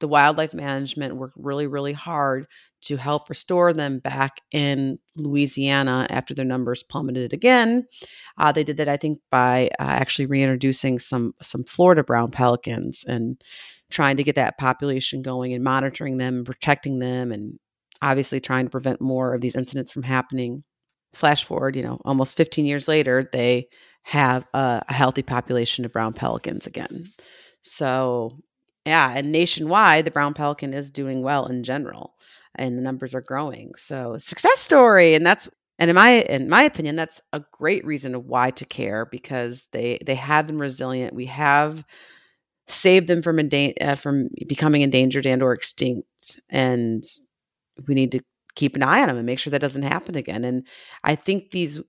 the 0.00 0.08
wildlife 0.08 0.54
management 0.54 1.16
worked 1.16 1.36
really, 1.36 1.66
really 1.66 1.92
hard 1.92 2.46
to 2.82 2.96
help 2.96 3.30
restore 3.30 3.72
them 3.72 3.98
back 3.98 4.40
in 4.52 4.98
Louisiana 5.16 6.06
after 6.10 6.34
their 6.34 6.44
numbers 6.44 6.82
plummeted 6.82 7.32
again. 7.32 7.86
Uh, 8.36 8.52
they 8.52 8.62
did 8.62 8.76
that, 8.76 8.88
I 8.88 8.98
think, 8.98 9.20
by 9.30 9.70
uh, 9.78 9.84
actually 9.84 10.26
reintroducing 10.26 10.98
some 10.98 11.32
some 11.40 11.64
Florida 11.64 12.04
brown 12.04 12.30
pelicans 12.30 13.04
and 13.06 13.42
trying 13.90 14.16
to 14.18 14.24
get 14.24 14.34
that 14.34 14.58
population 14.58 15.22
going 15.22 15.54
and 15.54 15.64
monitoring 15.64 16.18
them 16.18 16.36
and 16.36 16.46
protecting 16.46 16.98
them 16.98 17.32
and 17.32 17.58
obviously 18.02 18.40
trying 18.40 18.66
to 18.66 18.70
prevent 18.70 19.00
more 19.00 19.34
of 19.34 19.40
these 19.40 19.56
incidents 19.56 19.90
from 19.90 20.02
happening. 20.02 20.62
Flash 21.14 21.44
forward, 21.44 21.76
you 21.76 21.82
know, 21.82 22.00
almost 22.04 22.36
15 22.36 22.66
years 22.66 22.88
later, 22.88 23.28
they 23.32 23.68
have 24.02 24.44
a, 24.52 24.82
a 24.88 24.92
healthy 24.92 25.22
population 25.22 25.84
of 25.84 25.92
brown 25.92 26.12
pelicans 26.12 26.66
again. 26.66 27.04
So, 27.62 28.30
yeah, 28.86 29.12
and 29.16 29.32
nationwide, 29.32 30.04
the 30.04 30.10
brown 30.10 30.34
pelican 30.34 30.74
is 30.74 30.90
doing 30.90 31.22
well 31.22 31.46
in 31.46 31.62
general, 31.62 32.14
and 32.56 32.76
the 32.76 32.82
numbers 32.82 33.14
are 33.14 33.20
growing. 33.22 33.72
So, 33.76 34.18
success 34.18 34.60
story, 34.60 35.14
and 35.14 35.24
that's 35.24 35.48
and 35.78 35.90
in 35.90 35.94
my 35.96 36.22
in 36.22 36.48
my 36.48 36.62
opinion, 36.64 36.96
that's 36.96 37.20
a 37.32 37.42
great 37.52 37.84
reason 37.86 38.14
why 38.26 38.50
to 38.50 38.64
care 38.66 39.06
because 39.06 39.66
they 39.72 39.98
they 40.04 40.14
have 40.16 40.46
been 40.46 40.58
resilient. 40.58 41.14
We 41.14 41.26
have 41.26 41.84
saved 42.68 43.08
them 43.08 43.22
from 43.22 43.38
endan- 43.38 43.74
uh, 43.80 43.96
from 43.96 44.28
becoming 44.48 44.82
endangered 44.82 45.26
and 45.26 45.42
or 45.42 45.52
extinct, 45.52 46.40
and 46.50 47.04
we 47.86 47.94
need 47.94 48.12
to 48.12 48.20
keep 48.54 48.76
an 48.76 48.82
eye 48.82 49.00
on 49.02 49.08
them 49.08 49.16
and 49.16 49.26
make 49.26 49.38
sure 49.38 49.50
that 49.50 49.60
doesn't 49.60 49.82
happen 49.82 50.16
again. 50.16 50.44
And 50.44 50.66
I 51.04 51.14
think 51.16 51.50
these 51.50 51.80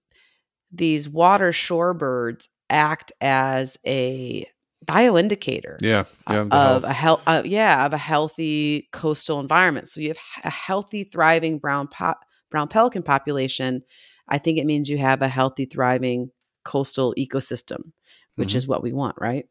these 0.72 1.10
water 1.10 1.52
shorebirds 1.52 2.48
act 2.70 3.12
as 3.22 3.78
a 3.88 4.48
bioindicator 4.86 5.78
Yeah, 5.82 6.04
yeah. 6.30 6.42
of 6.42 6.52
health. 6.52 6.84
a 6.84 6.94
health 6.94 7.24
uh, 7.28 7.42
yeah 7.46 7.86
of 7.86 7.94
a 7.94 7.98
healthy 7.98 8.88
coastal 8.92 9.40
environment 9.40 9.90
so 9.90 10.02
you 10.02 10.10
have 10.10 10.18
a 10.44 10.50
healthy 10.50 11.04
thriving 11.04 11.58
brown 11.60 11.88
po- 11.88 12.16
brown 12.52 12.68
pelican 12.68 13.04
population 13.04 13.82
i 14.28 14.38
think 14.38 14.58
it 14.58 14.66
means 14.66 14.90
you 14.90 14.98
have 14.98 15.22
a 15.22 15.28
healthy 15.28 15.66
thriving 15.66 16.30
coastal 16.64 17.14
ecosystem 17.18 17.92
which 18.36 18.54
Mhm. 18.54 18.56
is 18.56 18.68
what 18.68 18.84
we 18.84 18.92
want 18.94 19.16
right 19.20 19.46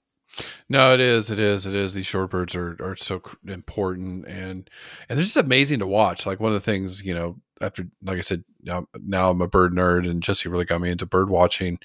No, 0.68 0.92
it 0.92 0.98
is. 1.00 1.30
It 1.30 1.38
is. 1.38 1.64
It 1.64 1.74
is. 1.76 1.94
These 1.94 2.06
shorebirds 2.06 2.56
are 2.56 2.76
are 2.84 2.96
so 2.96 3.22
important, 3.46 4.26
and 4.26 4.68
and 5.08 5.16
they're 5.16 5.22
just 5.24 5.36
amazing 5.36 5.78
to 5.78 5.86
watch. 5.86 6.26
Like 6.26 6.40
one 6.40 6.48
of 6.50 6.54
the 6.54 6.60
things, 6.72 7.04
you 7.04 7.14
know, 7.14 7.36
after 7.60 7.84
like 8.02 8.18
I 8.18 8.22
said, 8.22 8.42
now, 8.60 8.88
now 9.06 9.30
I'm 9.30 9.40
a 9.40 9.46
bird 9.46 9.72
nerd, 9.72 10.10
and 10.10 10.24
Jesse 10.24 10.48
really 10.48 10.64
got 10.64 10.80
me 10.80 10.90
into 10.90 11.06
bird 11.06 11.30
watching. 11.30 11.78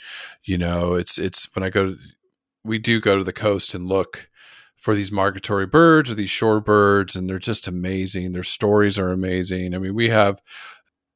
You 0.46 0.58
know, 0.58 0.96
it's 0.96 1.20
it's 1.20 1.48
when 1.56 1.62
I 1.62 1.70
go, 1.70 1.90
to, 1.90 1.98
we 2.64 2.80
do 2.80 3.00
go 3.00 3.18
to 3.18 3.24
the 3.24 3.34
coast 3.34 3.74
and 3.74 3.86
look 3.86 4.30
for 4.76 4.96
these 4.96 5.12
migratory 5.12 5.66
birds 5.66 6.12
or 6.12 6.16
these 6.16 6.30
shorebirds, 6.30 7.16
and 7.16 7.30
they're 7.30 7.38
just 7.38 7.68
amazing. 7.68 8.32
Their 8.32 8.44
stories 8.44 8.98
are 8.98 9.12
amazing. 9.12 9.76
I 9.76 9.78
mean, 9.78 9.94
we 9.94 10.10
have 10.10 10.42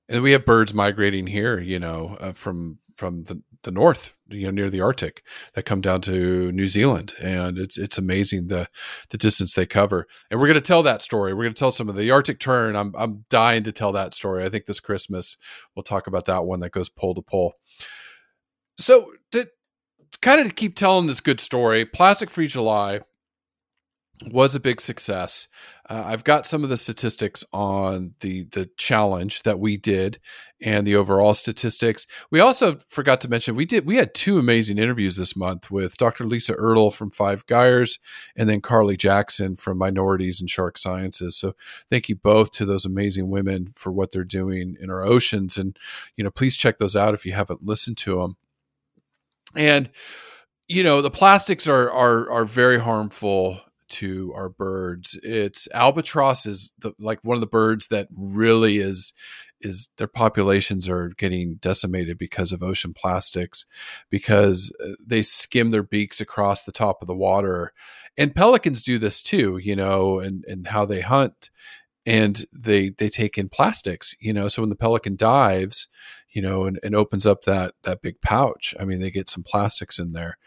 and 0.09 0.21
we 0.21 0.33
have 0.33 0.45
birds 0.45 0.73
migrating 0.73 1.27
here. 1.27 1.59
You 1.59 1.79
know, 1.79 2.17
uh, 2.19 2.33
from 2.33 2.79
from 2.97 3.23
the 3.23 3.41
the 3.63 3.71
north, 3.71 4.17
you 4.27 4.45
know, 4.45 4.51
near 4.51 4.69
the 4.69 4.81
Arctic 4.81 5.23
that 5.53 5.63
come 5.63 5.79
down 5.79 6.01
to 6.01 6.51
New 6.51 6.67
Zealand, 6.67 7.13
and 7.21 7.57
it's 7.57 7.77
it's 7.77 7.97
amazing 7.97 8.47
the 8.47 8.67
the 9.09 9.17
distance 9.17 9.53
they 9.53 9.65
cover. 9.65 10.07
And 10.29 10.39
we're 10.39 10.47
going 10.47 10.55
to 10.55 10.61
tell 10.61 10.83
that 10.83 11.01
story. 11.01 11.33
We're 11.33 11.43
going 11.43 11.53
to 11.53 11.59
tell 11.59 11.71
some 11.71 11.89
of 11.89 11.95
the 11.95 12.11
Arctic 12.11 12.39
tern. 12.39 12.75
I'm 12.75 12.93
I'm 12.97 13.25
dying 13.29 13.63
to 13.63 13.71
tell 13.71 13.93
that 13.93 14.13
story. 14.13 14.43
I 14.43 14.49
think 14.49 14.65
this 14.65 14.79
Christmas 14.79 15.37
we'll 15.75 15.83
talk 15.83 16.07
about 16.07 16.25
that 16.25 16.45
one 16.45 16.59
that 16.59 16.71
goes 16.71 16.89
pole 16.89 17.15
to 17.15 17.21
pole. 17.21 17.53
So 18.77 19.13
to 19.31 19.47
kind 20.21 20.41
of 20.41 20.55
keep 20.55 20.75
telling 20.75 21.07
this 21.07 21.19
good 21.19 21.39
story, 21.39 21.85
Plastic 21.85 22.29
Free 22.29 22.47
July 22.47 23.01
was 24.31 24.55
a 24.55 24.59
big 24.59 24.79
success. 24.79 25.47
Uh, 25.89 26.03
I've 26.05 26.23
got 26.23 26.45
some 26.45 26.63
of 26.63 26.69
the 26.69 26.77
statistics 26.77 27.43
on 27.51 28.13
the 28.21 28.43
the 28.51 28.69
challenge 28.77 29.43
that 29.43 29.59
we 29.59 29.75
did 29.75 30.19
and 30.61 30.87
the 30.87 30.95
overall 30.95 31.33
statistics. 31.33 32.07
We 32.31 32.39
also 32.39 32.77
forgot 32.87 33.19
to 33.21 33.29
mention 33.29 33.55
we 33.55 33.65
did 33.65 33.85
we 33.85 33.97
had 33.97 34.13
two 34.13 34.37
amazing 34.37 34.77
interviews 34.77 35.17
this 35.17 35.35
month 35.35 35.69
with 35.69 35.97
Dr. 35.97 36.23
Lisa 36.23 36.53
Erdle 36.55 36.93
from 36.93 37.11
Five 37.11 37.45
Gyres 37.47 37.99
and 38.35 38.47
then 38.47 38.61
Carlee 38.61 38.97
Jackson 38.97 39.57
from 39.57 39.77
Minorities 39.77 40.39
in 40.39 40.47
Shark 40.47 40.77
Sciences. 40.77 41.35
So 41.35 41.53
thank 41.89 42.07
you 42.07 42.15
both 42.15 42.51
to 42.51 42.65
those 42.65 42.85
amazing 42.85 43.29
women 43.29 43.73
for 43.75 43.91
what 43.91 44.11
they're 44.11 44.23
doing 44.23 44.77
in 44.79 44.89
our 44.89 45.03
oceans 45.03 45.57
and 45.57 45.77
you 46.15 46.23
know 46.23 46.31
please 46.31 46.55
check 46.55 46.77
those 46.77 46.95
out 46.95 47.13
if 47.13 47.25
you 47.25 47.33
haven't 47.33 47.65
listened 47.65 47.97
to 47.97 48.21
them. 48.21 48.37
And 49.55 49.89
you 50.67 50.83
know 50.83 51.01
the 51.01 51.11
plastics 51.11 51.67
are 51.67 51.91
are 51.91 52.29
are 52.31 52.45
very 52.45 52.79
harmful 52.79 53.61
to 53.89 54.33
our 54.35 54.49
birds. 54.49 55.19
It's 55.21 55.67
albatross 55.73 56.47
is 56.47 56.73
the, 56.79 56.93
like 56.97 57.23
one 57.23 57.35
of 57.35 57.41
the 57.41 57.47
birds 57.47 57.87
that 57.89 58.07
really 58.15 58.77
is 58.77 59.13
is 59.61 59.89
their 59.97 60.07
populations 60.07 60.89
are 60.89 61.09
getting 61.09 61.55
decimated 61.55 62.17
because 62.17 62.51
of 62.51 62.63
ocean 62.63 62.93
plastics 62.93 63.65
because 64.09 64.75
uh, 64.83 64.93
they 65.05 65.21
skim 65.21 65.71
their 65.71 65.83
beaks 65.83 66.19
across 66.19 66.65
the 66.65 66.71
top 66.71 67.01
of 67.01 67.07
the 67.07 67.15
water. 67.15 67.71
And 68.17 68.35
pelicans 68.35 68.83
do 68.83 68.99
this 68.99 69.21
too, 69.21 69.57
you 69.57 69.75
know, 69.75 70.19
and 70.19 70.43
and 70.45 70.67
how 70.67 70.85
they 70.85 71.01
hunt 71.01 71.49
and 72.05 72.43
they 72.51 72.89
they 72.89 73.09
take 73.09 73.37
in 73.37 73.49
plastics, 73.49 74.15
you 74.19 74.33
know. 74.33 74.47
So 74.47 74.61
when 74.61 74.69
the 74.69 74.75
pelican 74.75 75.15
dives, 75.15 75.87
you 76.33 76.41
know, 76.41 76.65
and, 76.65 76.79
and 76.83 76.95
opens 76.95 77.25
up 77.25 77.43
that 77.43 77.75
that 77.83 78.01
big 78.01 78.19
pouch, 78.21 78.75
I 78.79 78.85
mean, 78.85 78.99
they 78.99 79.11
get 79.11 79.29
some 79.29 79.43
plastics 79.43 79.99
in 79.99 80.13
there. 80.13 80.37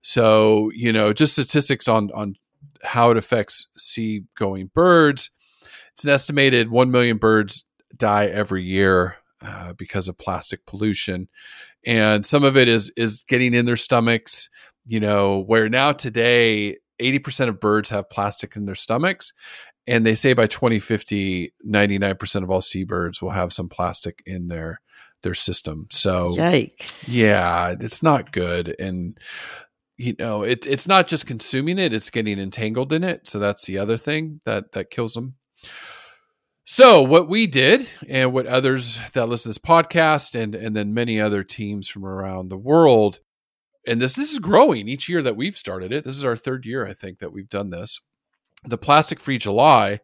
So 0.00 0.70
you 0.74 0.92
know, 0.92 1.12
just 1.12 1.34
statistics 1.34 1.88
on 1.88 2.10
on 2.12 2.36
how 2.84 3.10
it 3.10 3.16
affects 3.16 3.68
sea-going 3.76 4.70
birds. 4.74 5.30
It's 5.92 6.04
an 6.04 6.10
estimated 6.10 6.70
one 6.70 6.90
million 6.90 7.18
birds 7.18 7.64
die 7.96 8.26
every 8.26 8.62
year 8.62 9.16
uh, 9.44 9.72
because 9.74 10.08
of 10.08 10.16
plastic 10.16 10.64
pollution, 10.64 11.28
and 11.84 12.24
some 12.24 12.44
of 12.44 12.56
it 12.56 12.68
is 12.68 12.90
is 12.96 13.24
getting 13.28 13.52
in 13.52 13.66
their 13.66 13.76
stomachs. 13.76 14.48
You 14.84 15.00
know, 15.00 15.42
where 15.46 15.68
now 15.68 15.92
today, 15.92 16.78
eighty 17.00 17.18
percent 17.18 17.50
of 17.50 17.60
birds 17.60 17.90
have 17.90 18.08
plastic 18.10 18.54
in 18.54 18.64
their 18.66 18.76
stomachs, 18.76 19.32
and 19.88 20.06
they 20.06 20.14
say 20.14 20.32
by 20.32 20.46
2050, 20.46 21.52
99 21.64 22.16
percent 22.16 22.44
of 22.44 22.50
all 22.50 22.60
seabirds 22.60 23.20
will 23.20 23.30
have 23.30 23.52
some 23.52 23.68
plastic 23.68 24.22
in 24.24 24.48
their 24.48 24.80
their 25.22 25.34
system. 25.34 25.86
So 25.90 26.34
yikes 26.36 27.08
yeah, 27.08 27.74
it's 27.78 28.02
not 28.02 28.32
good. 28.32 28.74
And 28.78 29.18
you 29.96 30.14
know, 30.18 30.42
it, 30.42 30.66
it's 30.66 30.88
not 30.88 31.06
just 31.06 31.26
consuming 31.26 31.78
it, 31.78 31.92
it's 31.92 32.10
getting 32.10 32.38
entangled 32.38 32.92
in 32.92 33.04
it. 33.04 33.28
So 33.28 33.38
that's 33.38 33.66
the 33.66 33.78
other 33.78 33.96
thing 33.96 34.40
that 34.44 34.72
that 34.72 34.90
kills 34.90 35.14
them. 35.14 35.34
So 36.64 37.02
what 37.02 37.28
we 37.28 37.46
did 37.46 37.88
and 38.08 38.32
what 38.32 38.46
others 38.46 38.98
that 39.12 39.28
listen 39.28 39.52
to 39.52 39.58
this 39.58 39.64
podcast 39.64 40.40
and 40.40 40.54
and 40.54 40.74
then 40.74 40.94
many 40.94 41.20
other 41.20 41.44
teams 41.44 41.88
from 41.88 42.04
around 42.04 42.48
the 42.48 42.58
world 42.58 43.20
and 43.86 44.00
this 44.00 44.14
this 44.14 44.32
is 44.32 44.38
growing 44.38 44.88
each 44.88 45.08
year 45.08 45.22
that 45.22 45.36
we've 45.36 45.56
started 45.56 45.92
it. 45.92 46.04
This 46.04 46.16
is 46.16 46.24
our 46.24 46.36
third 46.36 46.64
year 46.64 46.86
I 46.86 46.94
think 46.94 47.18
that 47.18 47.32
we've 47.32 47.48
done 47.48 47.70
this. 47.70 48.00
The 48.64 48.78
Plastic 48.78 49.18
Free 49.18 49.38
July 49.38 50.00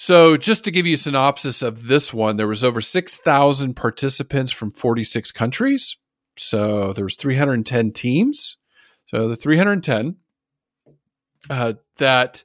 so, 0.00 0.36
just 0.36 0.62
to 0.62 0.70
give 0.70 0.86
you 0.86 0.94
a 0.94 0.96
synopsis 0.96 1.60
of 1.60 1.88
this 1.88 2.14
one, 2.14 2.36
there 2.36 2.46
was 2.46 2.62
over 2.62 2.80
6,000 2.80 3.74
participants 3.74 4.52
from 4.52 4.70
46 4.70 5.32
countries. 5.32 5.96
So, 6.36 6.92
there 6.92 7.02
was 7.02 7.16
310 7.16 7.90
teams. 7.90 8.58
So, 9.06 9.26
the 9.26 9.34
310 9.34 10.18
uh, 11.50 11.72
that 11.96 12.44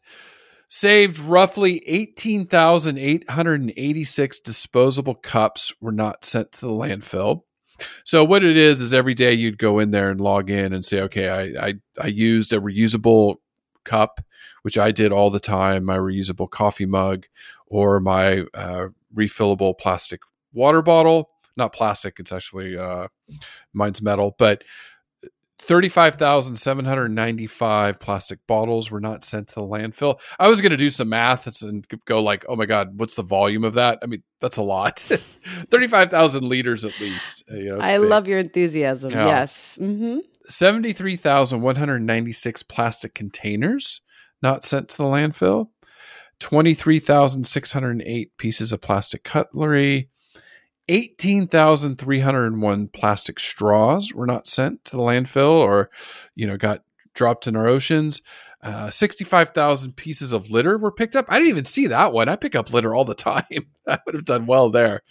saved 0.68 1.20
roughly 1.20 1.84
18,886 1.86 4.40
disposable 4.40 5.14
cups 5.14 5.72
were 5.80 5.92
not 5.92 6.26
sent 6.26 6.54
to 6.54 6.62
the 6.62 6.72
landfill. 6.72 7.44
So, 8.04 8.24
what 8.24 8.44
it 8.44 8.58
is 8.58 8.82
is 8.82 8.96
every 8.96 9.14
day 9.14 9.34
you'd 9.34 9.60
go 9.60 9.78
in 9.78 9.92
there 9.92 10.10
and 10.10 10.20
log 10.20 10.50
in 10.50 10.74
and 10.74 10.84
say, 10.84 11.02
okay, 11.02 11.30
I, 11.30 11.44
I, 11.68 11.76
I 12.02 12.08
used 12.08 12.52
a 12.52 12.60
reusable 12.60 13.36
cup, 13.86 14.22
which 14.64 14.78
I 14.78 14.92
did 14.92 15.12
all 15.12 15.30
the 15.30 15.40
time, 15.40 15.86
my 15.86 15.98
reusable 15.98 16.50
coffee 16.50 16.86
mug 16.86 17.28
or 17.68 18.00
my 18.00 18.46
uh, 18.54 18.88
refillable 19.16 19.78
plastic 19.78 20.22
water 20.52 20.82
bottle. 20.82 21.30
Not 21.56 21.74
plastic, 21.74 22.20
it's 22.20 22.32
actually 22.32 22.78
uh, 22.78 23.08
mine's 23.74 24.02
metal, 24.02 24.36
but 24.40 24.64
35,795 25.60 28.00
plastic 28.00 28.40
bottles 28.48 28.90
were 28.92 29.00
not 29.00 29.24
sent 29.24 29.48
to 29.50 29.56
the 29.56 29.62
landfill. 29.62 30.20
I 30.40 30.48
was 30.50 30.62
going 30.62 30.72
to 30.72 30.78
do 30.78 30.90
some 30.90 31.10
math 31.10 31.62
and 31.62 31.86
go 32.06 32.22
like, 32.22 32.46
"Oh 32.50 32.56
my 32.56 32.66
god, 32.66 33.00
what's 33.00 33.14
the 33.16 33.22
volume 33.24 33.64
of 33.64 33.76
that?" 33.76 34.00
I 34.02 34.08
mean, 34.08 34.24
that's 34.42 34.58
a 34.58 34.64
lot. 34.64 35.00
35,000 35.72 36.44
liters 36.44 36.84
at 36.86 37.00
least. 37.00 37.44
You 37.50 37.76
know, 37.76 37.82
i 37.82 37.92
big. 37.98 38.02
love 38.02 38.28
your 38.28 38.40
enthusiasm 38.40 39.12
Yeah. 39.12 39.28
yes 39.28 39.76
hmm 39.80 40.18
73,196 40.50 42.64
plastic 42.64 43.14
containers 43.14 44.02
not 44.44 44.64
sent 44.64 44.90
to 44.90 44.98
the 44.98 45.04
landfill, 45.04 45.70
23,608 46.40 48.38
pieces 48.38 48.74
of 48.74 48.82
plastic 48.82 49.24
cutlery, 49.24 50.10
18,301 50.90 52.88
plastic 52.90 53.40
straws 53.40 54.14
were 54.14 54.26
not 54.26 54.48
sent 54.48 54.84
to 54.86 54.98
the 54.98 55.02
landfill 55.02 55.54
or, 55.54 55.90
you 56.36 56.46
know, 56.46 56.58
got 56.58 56.84
dropped 57.14 57.48
in 57.48 57.56
our 57.56 57.68
oceans. 57.68 58.22
Uh, 58.62 58.90
65,000 58.90 59.94
pieces 59.94 60.34
of 60.34 60.52
litter 60.52 60.78
were 60.78 60.92
picked 60.92 61.16
up. 61.16 61.26
I 61.30 61.36
didn't 61.36 61.50
even 61.50 61.64
see 61.66 61.88
that 61.88 62.12
one. 62.14 62.28
I 62.30 62.36
pick 62.36 62.56
up 62.56 62.74
litter 62.74 62.94
all 62.94 63.06
the 63.06 63.16
time. 63.32 63.44
I 63.88 64.00
would 64.06 64.16
have 64.16 64.26
done 64.26 64.46
well 64.46 64.70
there. 64.70 65.02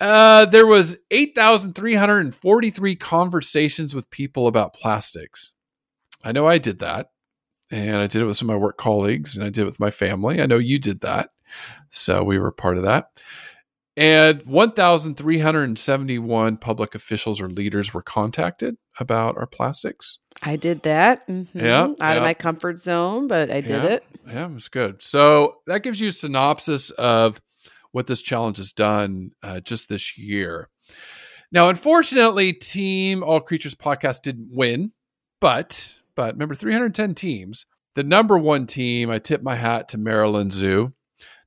Uh, 0.00 0.44
there 0.46 0.66
was 0.66 0.98
8,343 1.10 2.96
conversations 2.96 3.94
with 3.94 4.10
people 4.10 4.46
about 4.46 4.74
plastics. 4.74 5.54
I 6.22 6.32
know 6.32 6.46
I 6.46 6.58
did 6.58 6.80
that. 6.80 7.10
And 7.74 7.96
I 8.00 8.06
did 8.06 8.22
it 8.22 8.24
with 8.24 8.36
some 8.36 8.48
of 8.50 8.54
my 8.54 8.60
work 8.60 8.76
colleagues, 8.78 9.36
and 9.36 9.44
I 9.44 9.50
did 9.50 9.62
it 9.62 9.66
with 9.66 9.80
my 9.80 9.90
family. 9.90 10.40
I 10.40 10.46
know 10.46 10.58
you 10.58 10.78
did 10.78 11.00
that, 11.00 11.30
so 11.90 12.22
we 12.22 12.38
were 12.38 12.52
part 12.52 12.76
of 12.76 12.84
that. 12.84 13.08
And 13.96 14.42
1,371 14.42 16.56
public 16.58 16.94
officials 16.94 17.40
or 17.40 17.48
leaders 17.48 17.94
were 17.94 18.02
contacted 18.02 18.76
about 18.98 19.36
our 19.36 19.46
plastics. 19.46 20.18
I 20.42 20.56
did 20.56 20.82
that. 20.82 21.26
Mhm. 21.28 21.48
Yeah, 21.54 21.82
Out 21.84 21.96
yeah. 22.00 22.12
of 22.14 22.22
my 22.22 22.34
comfort 22.34 22.78
zone, 22.78 23.28
but 23.28 23.50
I 23.50 23.60
did 23.60 23.82
Yeah. 23.82 23.84
it. 23.84 24.04
Yeah, 24.26 24.46
it 24.46 24.54
was 24.54 24.68
good. 24.68 25.02
So 25.02 25.58
that 25.66 25.82
gives 25.82 26.00
you 26.00 26.08
a 26.08 26.12
synopsis 26.12 26.90
of 26.90 27.40
what 27.92 28.06
this 28.08 28.20
challenge 28.22 28.56
has 28.56 28.72
done 28.72 29.30
uh, 29.42 29.60
just 29.60 29.88
this 29.88 30.18
year. 30.18 30.68
Now, 31.52 31.68
unfortunately, 31.68 32.52
Team 32.52 33.22
All 33.22 33.40
Creatures 33.40 33.76
podcast 33.76 34.22
didn't 34.22 34.48
win, 34.52 34.90
but 35.40 36.00
but 36.14 36.34
remember, 36.34 36.54
310 36.54 37.14
teams. 37.14 37.66
The 37.94 38.04
number 38.04 38.36
one 38.36 38.66
team, 38.66 39.10
I 39.10 39.18
tip 39.18 39.42
my 39.42 39.54
hat 39.54 39.88
to 39.90 39.98
Maryland 39.98 40.52
Zoo. 40.52 40.92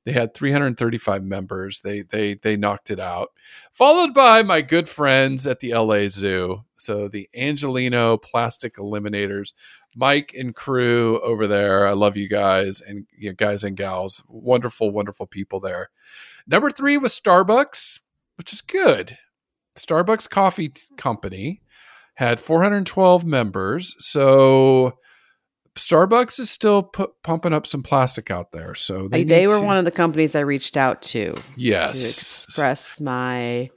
They 0.04 0.12
had 0.12 0.32
335 0.32 1.22
members. 1.22 1.80
They 1.80 2.00
they 2.00 2.32
they 2.32 2.56
knocked 2.56 2.90
it 2.90 2.98
out. 2.98 3.32
Followed 3.70 4.14
by 4.14 4.42
my 4.42 4.62
good 4.62 4.88
friends 4.88 5.46
at 5.46 5.60
the 5.60 5.74
LA 5.74 6.08
Zoo. 6.08 6.64
So 6.78 7.08
the 7.08 7.28
Angelino 7.36 8.16
Plastic 8.16 8.76
Eliminators, 8.76 9.52
Mike 9.94 10.32
and 10.32 10.54
crew 10.54 11.20
over 11.20 11.46
there. 11.46 11.86
I 11.86 11.92
love 11.92 12.16
you 12.16 12.26
guys 12.26 12.80
and 12.80 13.06
you 13.18 13.28
know, 13.28 13.34
guys 13.34 13.62
and 13.62 13.76
gals. 13.76 14.24
Wonderful, 14.28 14.90
wonderful 14.90 15.26
people 15.26 15.60
there. 15.60 15.90
Number 16.46 16.70
three 16.70 16.96
was 16.96 17.12
Starbucks, 17.12 18.00
which 18.36 18.50
is 18.54 18.62
good. 18.62 19.18
Starbucks 19.76 20.30
Coffee 20.30 20.72
Company 20.96 21.60
had 22.18 22.40
412 22.40 23.24
members. 23.24 23.94
So 24.00 24.98
Starbucks 25.76 26.40
is 26.40 26.50
still 26.50 26.82
pu- 26.82 27.12
pumping 27.22 27.52
up 27.52 27.64
some 27.66 27.82
plastic 27.84 28.30
out 28.30 28.50
there. 28.52 28.74
So 28.74 29.06
They, 29.06 29.22
they, 29.22 29.46
were 29.46 29.60
to- 29.60 29.64
one 29.64 29.76
of 29.76 29.84
the 29.84 29.92
companies 29.92 30.34
I 30.34 30.40
reached 30.40 30.76
out 30.76 31.00
to 31.02 31.36
Yes. 31.56 31.92
to 32.42 32.44
express 32.48 32.98
my 33.00 33.70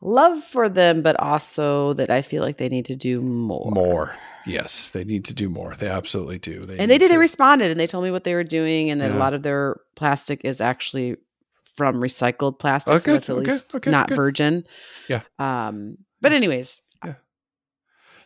love 0.00 0.42
for 0.42 0.70
them, 0.70 1.02
but 1.02 1.20
also 1.20 1.92
that 1.94 2.10
I 2.10 2.22
feel 2.22 2.42
like 2.42 2.56
they 2.56 2.70
need 2.70 2.86
to 2.86 2.96
do 2.96 3.20
more. 3.20 3.70
More. 3.70 4.16
Yes, 4.46 4.90
they 4.90 5.04
need 5.04 5.26
to 5.26 5.34
do 5.34 5.50
more. 5.50 5.74
They 5.76 5.88
absolutely 5.88 6.38
do. 6.38 6.60
They 6.60 6.78
And 6.78 6.90
they 6.90 6.96
did. 6.98 7.10
They 7.10 7.18
responded 7.18 7.70
and 7.70 7.78
they 7.78 7.86
told 7.88 8.04
me 8.04 8.10
what 8.10 8.24
they 8.24 8.32
were 8.34 8.44
doing, 8.44 8.88
and 8.90 9.00
that 9.02 9.10
Yeah. 9.10 9.16
a 9.16 9.18
lot 9.18 9.34
of 9.34 9.42
their 9.42 9.76
plastic 9.96 10.40
is 10.44 10.60
actually 10.62 11.16
from 11.76 11.96
recycled 11.96 12.58
plastic, 12.58 12.94
Oh, 12.94 12.98
so 12.98 13.14
it's 13.16 13.28
at 13.28 13.36
Okay. 13.36 13.50
least 13.52 13.74
Okay. 13.74 13.90
not 13.90 14.08
virgin. 14.10 14.64
Yeah. 15.08 15.20
Um. 15.38 15.98
But 16.22 16.32
anyways, 16.32 16.80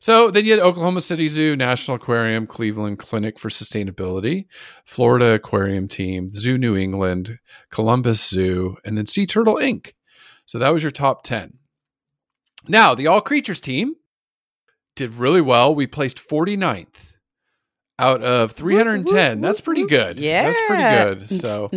So 0.00 0.30
then 0.30 0.46
you 0.46 0.52
had 0.52 0.60
Oklahoma 0.60 1.02
City 1.02 1.28
Zoo, 1.28 1.54
National 1.56 1.96
Aquarium, 1.96 2.46
Cleveland 2.46 2.98
Clinic 2.98 3.38
for 3.38 3.50
Sustainability, 3.50 4.46
Florida 4.86 5.34
Aquarium 5.34 5.88
Team, 5.88 6.30
Zoo 6.32 6.56
New 6.56 6.74
England, 6.74 7.38
Columbus 7.70 8.26
Zoo, 8.26 8.78
and 8.84 8.96
then 8.96 9.06
Sea 9.06 9.26
Turtle 9.26 9.56
Inc. 9.56 9.92
So 10.46 10.58
that 10.58 10.70
was 10.70 10.82
your 10.82 10.90
top 10.90 11.22
10. 11.22 11.58
Now, 12.66 12.94
the 12.94 13.06
All 13.08 13.20
Creatures 13.20 13.60
team 13.60 13.94
did 14.96 15.14
really 15.16 15.42
well. 15.42 15.74
We 15.74 15.86
placed 15.86 16.16
49th 16.26 16.86
out 17.98 18.22
of 18.22 18.52
310. 18.52 19.42
That's 19.42 19.60
pretty 19.60 19.84
good. 19.86 20.18
yeah, 20.18 20.44
That's 20.44 20.60
pretty 20.66 20.82
good. 20.82 21.28
So, 21.28 21.70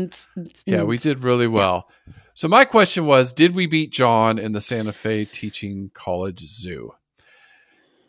yeah, 0.66 0.84
we 0.84 0.98
did 0.98 1.24
really 1.24 1.48
well. 1.48 1.90
So 2.36 2.48
my 2.48 2.64
question 2.64 3.06
was, 3.06 3.34
did 3.34 3.54
we 3.54 3.68
beat 3.68 3.92
John 3.92 4.40
in 4.40 4.54
the 4.54 4.62
Santa 4.62 4.94
Fe 4.94 5.26
Teaching 5.26 5.92
College 5.94 6.40
Zoo? 6.48 6.94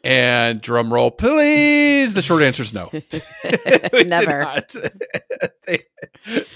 And 0.04 0.60
drum 0.60 0.92
roll, 0.92 1.10
please. 1.10 2.14
The 2.14 2.22
short 2.22 2.42
answer 2.42 2.62
is 2.62 2.74
no. 2.74 2.90
Never. 3.92 4.62
they, 5.66 5.84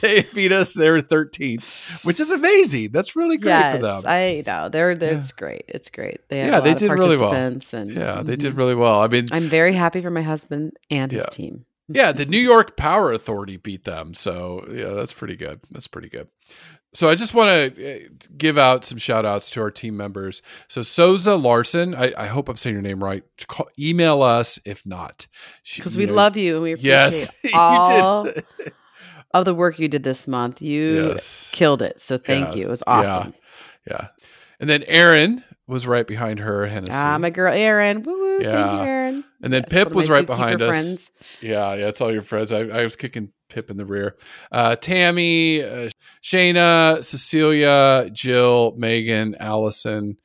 they 0.00 0.22
beat 0.34 0.52
us. 0.52 0.74
They 0.74 0.90
were 0.90 1.00
13th, 1.00 2.04
which 2.04 2.20
is 2.20 2.30
amazing. 2.30 2.90
That's 2.92 3.16
really 3.16 3.38
great 3.38 3.52
yes, 3.52 3.76
for 3.76 3.82
them. 3.82 4.02
I 4.06 4.42
know. 4.46 4.68
They're, 4.68 4.94
they're 4.94 5.12
Yeah. 5.14 5.18
it's 5.18 5.32
great. 5.32 5.64
It's 5.68 5.88
great. 5.90 6.20
They 6.28 6.46
Yeah, 6.46 6.60
they 6.60 6.74
did 6.74 6.90
really 6.90 7.16
well. 7.16 7.32
And, 7.32 7.64
yeah, 7.72 8.22
they 8.22 8.34
Mhm. 8.36 8.38
did 8.38 8.54
really 8.54 8.74
well. 8.74 9.00
I 9.00 9.08
mean, 9.08 9.26
I'm 9.32 9.44
very 9.44 9.72
happy 9.72 10.00
for 10.02 10.10
my 10.10 10.22
husband 10.22 10.72
and 10.90 11.10
his 11.10 11.24
team. 11.30 11.64
yeah, 11.88 12.12
the 12.12 12.26
New 12.26 12.36
York 12.40 12.76
Power 12.76 13.12
Authority 13.12 13.56
beat 13.56 13.84
them. 13.84 14.12
So, 14.14 14.66
yeah, 14.70 14.88
that's 14.90 15.12
pretty 15.12 15.36
good. 15.36 15.60
That's 15.70 15.86
pretty 15.88 16.08
good. 16.10 16.28
So, 16.94 17.08
I 17.10 17.14
just 17.14 17.34
want 17.34 17.76
to 17.76 18.08
give 18.36 18.56
out 18.58 18.84
some 18.84 18.96
shout 18.98 19.24
outs 19.26 19.50
to 19.50 19.60
our 19.60 19.70
team 19.70 19.96
members. 19.96 20.40
So, 20.68 20.80
Soza 20.80 21.40
Larson, 21.40 21.94
I, 21.94 22.12
I 22.16 22.26
hope 22.26 22.48
I'm 22.48 22.56
saying 22.56 22.74
your 22.74 22.82
name 22.82 23.02
right. 23.04 23.22
Call, 23.46 23.68
email 23.78 24.22
us 24.22 24.58
if 24.64 24.84
not. 24.86 25.26
Because 25.76 25.96
we 25.96 26.06
know- 26.06 26.14
love 26.14 26.36
you 26.36 26.54
and 26.54 26.62
we 26.62 26.72
appreciate 26.72 26.90
Yes, 26.90 27.36
all 27.54 28.26
of 29.34 29.44
the 29.44 29.54
work 29.54 29.78
you 29.78 29.88
did 29.88 30.02
this 30.02 30.26
month. 30.26 30.62
You 30.62 31.08
Yes. 31.10 31.50
killed 31.52 31.82
it. 31.82 32.00
So 32.00 32.16
thank 32.18 32.48
Yeah. 32.48 32.54
you. 32.54 32.66
It 32.66 32.70
was 32.70 32.82
Yeah. 32.86 32.92
awesome. 32.94 33.34
Yeah. 33.88 34.08
And 34.60 34.68
then 34.70 34.82
Erin 34.84 35.44
was 35.66 35.86
right 35.86 36.06
behind 36.06 36.40
her, 36.40 36.66
Hennessy. 36.66 36.92
Ah, 36.94 37.18
my 37.18 37.28
girl 37.30 37.52
Erin. 37.52 38.02
Woo 38.02 38.17
woo. 38.38 38.50
Thank 38.52 38.72
you, 38.72 38.78
Yeah. 38.78 39.08
And 39.40 39.52
then 39.52 39.62
That's 39.62 39.72
Pip 39.72 39.92
was 39.92 40.10
right 40.10 40.26
behind 40.26 40.60
us. 40.62 40.68
friends. 40.68 41.10
Yeah, 41.40 41.74
yeah, 41.74 41.88
it's 41.88 42.00
all 42.00 42.12
your 42.12 42.22
friends. 42.22 42.52
I, 42.52 42.60
I 42.60 42.82
was 42.82 42.96
kicking 42.96 43.32
Pip 43.48 43.70
in 43.70 43.76
the 43.76 43.86
rear. 43.86 44.16
Uh, 44.50 44.74
Tammy, 44.76 45.62
uh, 45.62 45.90
Shayna, 46.22 47.04
Cecilia, 47.04 48.10
Jill, 48.12 48.74
Megan, 48.76 49.36
Allison, 49.38 50.16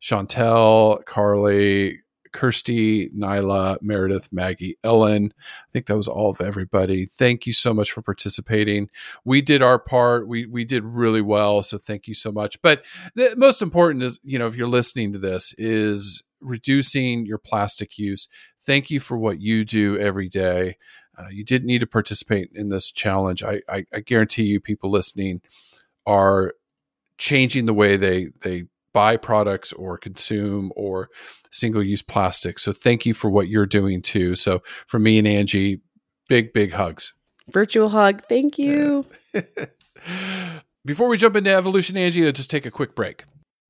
Chantel, 0.00 1.04
Carly, 1.04 2.00
Kirsty, 2.32 3.10
Nyla, 3.10 3.76
Meredith, 3.82 4.28
Maggie, 4.32 4.78
Ellen. 4.82 5.32
I 5.36 5.68
think 5.72 5.86
that 5.86 5.96
was 5.96 6.08
all 6.08 6.30
of 6.30 6.40
everybody. 6.40 7.06
Thank 7.06 7.46
you 7.46 7.52
so 7.52 7.74
much 7.74 7.92
for 7.92 8.00
participating. 8.02 8.88
We 9.24 9.42
did 9.42 9.62
our 9.62 9.78
part. 9.78 10.26
We 10.26 10.46
we 10.46 10.64
did 10.64 10.84
really 10.84 11.20
well. 11.22 11.62
So 11.62 11.78
thank 11.78 12.06
you 12.08 12.14
so 12.14 12.32
much. 12.32 12.60
But 12.62 12.84
the 13.14 13.34
most 13.36 13.60
important 13.60 14.02
is, 14.02 14.18
you 14.24 14.38
know, 14.38 14.46
if 14.46 14.56
you're 14.56 14.66
listening 14.66 15.12
to 15.12 15.18
this, 15.18 15.54
is 15.58 16.22
reducing 16.42 17.24
your 17.26 17.38
plastic 17.38 17.98
use. 17.98 18.28
Thank 18.64 18.90
you 18.90 19.00
for 19.00 19.16
what 19.16 19.40
you 19.40 19.64
do 19.64 19.98
every 19.98 20.28
day. 20.28 20.76
Uh, 21.18 21.28
you 21.30 21.44
didn't 21.44 21.66
need 21.66 21.80
to 21.80 21.86
participate 21.86 22.50
in 22.54 22.70
this 22.70 22.90
challenge. 22.90 23.42
I, 23.42 23.60
I, 23.68 23.84
I 23.92 24.00
guarantee 24.00 24.44
you, 24.44 24.60
people 24.60 24.90
listening 24.90 25.42
are 26.06 26.54
changing 27.18 27.66
the 27.66 27.74
way 27.74 27.96
they 27.96 28.28
they 28.40 28.64
buy 28.92 29.16
products 29.16 29.72
or 29.72 29.96
consume 29.96 30.72
or 30.76 31.08
single 31.50 31.82
use 31.82 32.02
plastic. 32.02 32.58
So 32.58 32.72
thank 32.72 33.06
you 33.06 33.14
for 33.14 33.30
what 33.30 33.48
you're 33.48 33.66
doing 33.66 34.02
too. 34.02 34.34
So 34.34 34.62
for 34.86 34.98
me 34.98 35.18
and 35.18 35.28
Angie, 35.28 35.80
big 36.28 36.52
big 36.52 36.72
hugs. 36.72 37.14
Virtual 37.50 37.88
hug. 37.88 38.22
Thank 38.28 38.58
you. 38.58 39.04
Before 40.84 41.08
we 41.08 41.16
jump 41.16 41.36
into 41.36 41.52
evolution, 41.52 41.96
Angie, 41.96 42.24
let's 42.24 42.38
just 42.38 42.50
take 42.50 42.66
a 42.66 42.70
quick 42.70 42.94
break. 42.94 43.24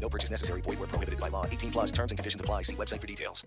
No 0.00 0.08
purchase 0.08 0.30
necessary. 0.30 0.60
Void 0.60 0.78
where 0.78 0.88
prohibited 0.88 1.20
by 1.20 1.28
law. 1.28 1.46
18 1.46 1.72
plus 1.72 1.92
terms 1.92 2.12
and 2.12 2.18
conditions 2.18 2.40
apply. 2.40 2.62
See 2.62 2.76
website 2.76 3.00
for 3.00 3.06
details. 3.06 3.44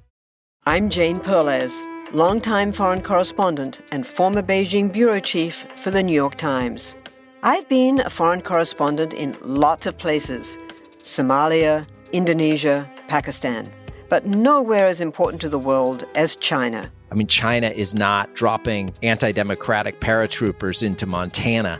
I'm 0.66 0.90
Jane 0.90 1.20
Perlez, 1.20 1.82
longtime 2.14 2.74
foreign 2.74 3.02
correspondent 3.02 3.80
and 3.92 4.06
former 4.06 4.44
Beijing 4.44 4.92
bureau 4.92 5.20
chief 5.20 5.66
for 5.78 5.90
the 5.90 6.04
New 6.04 6.14
York 6.14 6.36
Times. 6.36 6.96
I've 7.44 7.68
been 7.70 8.02
a 8.02 8.10
foreign 8.10 8.42
correspondent 8.42 9.14
in 9.14 9.38
lots 9.42 9.88
of 9.88 9.98
places 9.98 10.58
Somalia, 11.02 11.88
Indonesia, 12.12 12.90
Pakistan, 13.08 13.72
but 14.10 14.26
nowhere 14.26 14.88
as 14.88 15.00
important 15.00 15.40
to 15.42 15.50
the 15.50 15.58
world 15.58 16.04
as 16.16 16.36
China. 16.36 16.92
I 17.12 17.16
mean, 17.16 17.28
China 17.28 17.70
is 17.70 17.96
not 17.96 18.36
dropping 18.36 18.94
anti 19.02 19.32
democratic 19.32 20.02
paratroopers 20.02 20.84
into 20.84 21.06
Montana. 21.06 21.80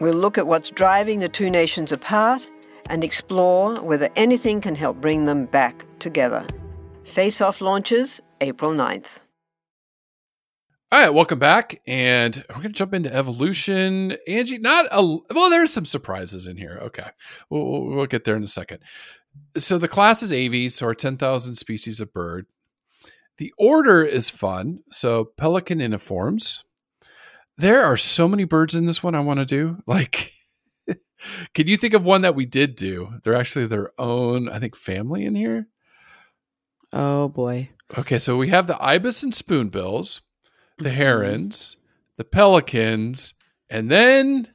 We'll 0.00 0.14
look 0.14 0.38
at 0.38 0.46
what's 0.46 0.70
driving 0.70 1.18
the 1.18 1.28
two 1.28 1.50
nations 1.50 1.90
apart 1.90 2.48
and 2.88 3.02
explore 3.02 3.76
whether 3.82 4.08
anything 4.14 4.60
can 4.60 4.74
help 4.74 5.00
bring 5.00 5.24
them 5.24 5.46
back 5.46 5.84
together. 5.98 6.46
Face 7.04 7.40
Off 7.40 7.60
launches 7.60 8.20
April 8.40 8.72
9th. 8.72 9.20
All 10.90 11.00
right, 11.00 11.12
welcome 11.12 11.38
back, 11.38 11.82
and 11.86 12.42
we're 12.48 12.62
going 12.62 12.68
to 12.68 12.70
jump 12.70 12.94
into 12.94 13.14
evolution. 13.14 14.16
Angie, 14.26 14.56
not 14.56 14.86
a 14.90 15.02
well. 15.34 15.50
There's 15.50 15.70
some 15.70 15.84
surprises 15.84 16.46
in 16.46 16.56
here. 16.56 16.78
Okay, 16.82 17.10
we'll, 17.50 17.84
we'll, 17.84 18.06
get 18.06 18.24
there 18.24 18.36
in 18.36 18.42
a 18.42 18.46
second. 18.46 18.78
So 19.58 19.76
the 19.76 19.86
class 19.86 20.22
is 20.22 20.32
aves, 20.32 20.76
so 20.76 20.86
our 20.86 20.94
ten 20.94 21.18
thousand 21.18 21.56
species 21.56 22.00
of 22.00 22.14
bird. 22.14 22.46
The 23.36 23.52
order 23.58 24.02
is 24.02 24.30
fun. 24.30 24.78
So 24.90 25.32
Pelecaniformes. 25.36 26.64
There 27.58 27.82
are 27.84 27.96
so 27.96 28.28
many 28.28 28.44
birds 28.44 28.74
in 28.74 28.86
this 28.86 29.02
one. 29.02 29.14
I 29.14 29.20
want 29.20 29.40
to 29.40 29.44
do 29.44 29.82
like. 29.86 30.32
can 31.54 31.66
you 31.66 31.76
think 31.76 31.92
of 31.92 32.04
one 32.04 32.22
that 32.22 32.34
we 32.36 32.46
did 32.46 32.76
do? 32.76 33.14
They're 33.24 33.34
actually 33.34 33.66
their 33.66 33.90
own, 33.98 34.48
I 34.48 34.58
think, 34.60 34.76
family 34.76 35.24
in 35.24 35.34
here. 35.34 35.66
Oh 36.92 37.28
boy. 37.28 37.70
Okay, 37.98 38.18
so 38.18 38.36
we 38.36 38.48
have 38.48 38.66
the 38.66 38.80
ibis 38.82 39.22
and 39.22 39.34
spoonbills 39.34 40.20
the 40.78 40.90
Mm-hmm. 40.90 40.96
herons, 40.96 41.76
the 42.16 42.24
pelicans, 42.24 43.34
and 43.68 43.90
then 43.90 44.48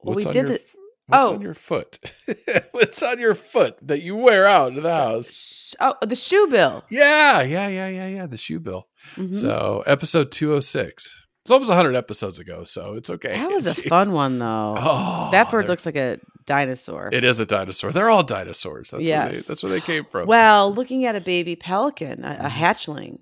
Well, 0.00 0.14
what's 0.14 0.24
we 0.24 0.28
on 0.30 0.32
did 0.34 0.48
your 0.48 0.58
the- 0.58 0.64
what's 1.06 1.28
oh. 1.28 1.34
on 1.34 1.40
your 1.42 1.54
foot? 1.54 1.98
what's 2.72 3.02
on 3.02 3.20
your 3.20 3.34
foot 3.36 3.76
that 3.82 4.02
you 4.02 4.16
wear 4.16 4.46
out 4.46 4.76
of 4.76 4.82
the 4.82 4.92
house? 4.92 5.51
Oh, 5.80 5.94
the 6.02 6.16
shoe 6.16 6.46
bill. 6.48 6.84
Yeah, 6.90 7.42
yeah, 7.42 7.68
yeah, 7.68 7.88
yeah, 7.88 8.06
yeah. 8.08 8.26
The 8.26 8.36
shoe 8.36 8.60
bill. 8.60 8.88
Mhm. 9.16 9.34
So 9.34 9.82
episode 9.86 10.30
two 10.32 10.54
oh 10.54 10.60
six. 10.60 11.24
It's 11.44 11.50
almost 11.50 11.70
hundred 11.72 11.96
episodes 11.96 12.38
ago, 12.38 12.62
so 12.64 12.94
it's 12.94 13.10
okay. 13.10 13.32
that 13.32 13.50
was 13.50 13.66
a 13.66 13.74
fun 13.74 14.12
one 14.12 14.38
though. 14.38 14.74
Oh, 14.78 15.28
that 15.32 15.50
bird 15.50 15.66
looks 15.68 15.84
like 15.84 15.96
a 15.96 16.18
dinosaur. 16.46 17.08
It 17.12 17.24
is 17.24 17.40
a 17.40 17.46
dinosaur. 17.46 17.90
They're 17.90 18.10
all 18.10 18.22
dinosaurs. 18.22 18.90
That's 18.90 19.08
where 19.08 19.28
they. 19.28 19.40
That's 19.40 19.62
where 19.62 19.72
they 19.72 19.80
came 19.80 20.04
from. 20.04 20.28
Well, 20.28 20.72
looking 20.72 21.04
at 21.04 21.16
a 21.16 21.20
baby 21.20 21.56
pelican, 21.56 22.24
a, 22.24 22.28
Mm-hmm. 22.28 22.46
a 22.46 22.48
hatchling, 22.48 23.18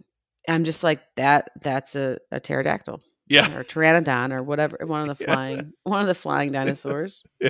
I'm 0.48 0.64
just 0.64 0.82
like 0.84 1.00
that. 1.16 1.50
That's 1.62 1.94
a, 1.96 2.18
a 2.30 2.40
pterodactyl 2.40 3.00
yeah. 3.28 3.56
or 3.56 3.64
pteranodon 3.64 4.32
or 4.32 4.42
whatever. 4.42 4.78
One 4.84 5.08
of 5.08 5.16
the 5.16 5.24
Yeah. 5.26 5.32
flying, 5.34 5.72
one 5.84 6.02
of 6.02 6.08
the 6.08 6.14
flying 6.14 6.52
dinosaurs. 6.52 7.24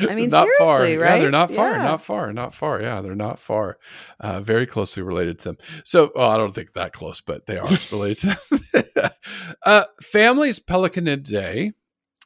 I 0.00 0.14
mean, 0.14 0.30
not 0.30 0.48
far. 0.58 0.80
seriously, 0.84 1.04
Yeah, 1.04 1.18
they're 1.18 1.30
not 1.30 1.50
far. 1.50 1.70
Yeah. 1.72 1.78
Not 1.84 2.02
far. 2.02 2.32
Not 2.32 2.54
far. 2.54 2.80
Yeah, 2.82 3.00
they're 3.00 3.14
not 3.14 3.38
far. 3.38 3.78
Uh, 4.20 4.40
very 4.40 4.66
closely 4.66 5.02
related 5.02 5.38
to 5.40 5.44
them. 5.44 5.58
So, 5.84 6.10
well, 6.14 6.30
I 6.30 6.36
don't 6.36 6.54
think 6.54 6.74
that 6.74 6.92
close, 6.92 7.20
but 7.20 7.46
they 7.46 7.58
are 7.58 7.68
related 7.92 8.16
to 8.18 8.38
them. 8.72 9.10
uh, 9.64 9.84
families 10.02 10.60
Pelicanidae, 10.60 11.72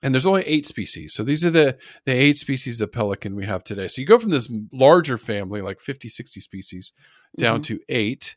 and 0.02 0.14
there's 0.14 0.26
only 0.26 0.42
eight 0.42 0.66
species. 0.66 1.14
So 1.14 1.22
these 1.22 1.44
are 1.44 1.50
the 1.50 1.78
the 2.04 2.12
eight 2.12 2.36
species 2.36 2.80
of 2.80 2.90
pelican 2.92 3.36
we 3.36 3.46
have 3.46 3.62
today. 3.62 3.88
So 3.88 4.00
you 4.00 4.06
go 4.06 4.18
from 4.18 4.30
this 4.30 4.50
larger 4.72 5.16
family, 5.16 5.60
like 5.60 5.80
50, 5.80 6.08
60 6.08 6.40
species, 6.40 6.92
down 7.38 7.60
Mhm. 7.60 7.64
to 7.64 7.80
eight, 7.88 8.36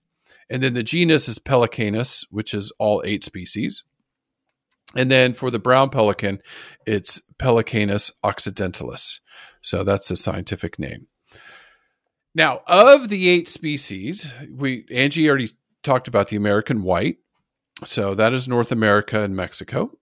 and 0.49 0.61
then 0.61 0.73
the 0.75 0.83
genus 0.83 1.27
is 1.27 1.39
Pelecanus, 1.39 2.25
which 2.29 2.53
is 2.53 2.71
all 2.77 3.01
eight 3.05 3.23
species. 3.23 3.83
And 4.93 5.09
then 5.11 5.33
for 5.33 5.49
the 5.49 5.59
brown 5.59 5.89
pelican, 5.89 6.41
it's 6.85 7.21
Pelecanus 7.37 8.11
occidentalis. 8.23 9.19
So 9.61 9.83
that's 9.83 10.07
the 10.07 10.15
scientific 10.15 10.77
name. 10.77 11.07
Now, 12.33 12.61
of 12.67 13.09
the 13.09 13.29
eight 13.29 13.47
species, 13.47 14.33
we 14.51 14.85
Angie 14.91 15.27
already 15.27 15.49
talked 15.83 16.07
about 16.07 16.27
the 16.27 16.35
American 16.35 16.83
white. 16.83 17.17
So 17.83 18.13
that 18.15 18.33
is 18.33 18.47
North 18.47 18.71
America 18.71 19.21
and 19.21 19.35
Mexico. 19.35 19.97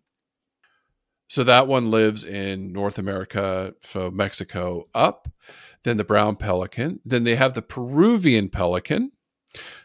So 1.28 1.44
that 1.44 1.68
one 1.68 1.90
lives 1.90 2.24
in 2.24 2.72
North 2.72 3.00
America, 3.00 3.74
so 3.82 4.12
Mexico 4.12 4.86
up. 4.94 5.28
Then 5.84 5.98
the 5.98 6.04
brown 6.04 6.36
pelican. 6.36 7.00
Then 7.04 7.24
they 7.24 7.36
have 7.36 7.54
the 7.54 7.62
Peruvian 7.62 8.50
pelican. 8.50 9.12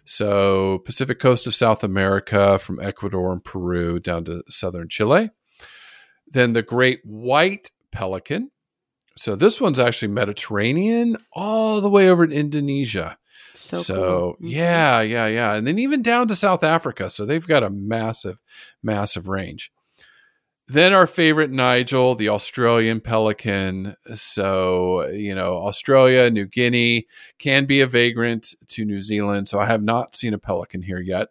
So 0.05 0.79
Pacific 0.81 1.19
coast 1.19 1.47
of 1.47 1.55
South 1.55 1.85
America 1.85 2.59
from 2.59 2.81
Ecuador 2.81 3.33
and 3.33 3.45
Peru 3.45 4.01
down 4.01 4.25
to 4.25 4.43
southern 4.49 4.89
Chile. 4.89 5.31
Then 6.27 6.53
the 6.53 6.63
great 6.63 7.01
white 7.05 7.71
pelican. 7.91 8.51
So 9.17 9.35
this 9.35 9.61
one's 9.61 9.79
actually 9.79 10.09
Mediterranean 10.09 11.17
all 11.33 11.81
the 11.81 11.91
way 11.91 12.09
over 12.09 12.27
to 12.27 12.35
Indonesia. 12.35 13.19
So, 13.55 13.77
So, 13.79 13.95
cool. 14.41 14.49
Mhm. 14.49 14.53
yeah, 14.53 15.01
yeah, 15.01 15.27
yeah. 15.27 15.55
And 15.55 15.67
then 15.67 15.79
even 15.79 16.01
down 16.03 16.29
to 16.29 16.37
South 16.37 16.63
Africa. 16.63 17.11
So 17.11 17.27
they've 17.27 17.47
got 17.47 17.63
a 17.65 17.71
massive, 17.71 18.39
massive 18.83 19.27
range. 19.29 19.73
Then 20.71 20.93
our 20.93 21.07
favorite 21.07 21.51
Nigel, 21.51 22.15
the 22.15 22.29
Australian 22.29 23.01
pelican. 23.01 23.97
So, 24.15 25.09
you 25.09 25.35
know, 25.35 25.55
Australia, 25.55 26.31
New 26.31 26.45
Guinea 26.45 27.07
can 27.39 27.65
be 27.65 27.81
a 27.81 27.87
vagrant 27.87 28.55
to 28.69 28.85
New 28.85 29.01
Zealand. 29.01 29.49
So 29.49 29.59
I 29.59 29.65
have 29.65 29.83
not 29.83 30.15
seen 30.15 30.35
a 30.35 30.39
pelican 30.39 30.83
here 30.83 31.01
yet. 31.01 31.29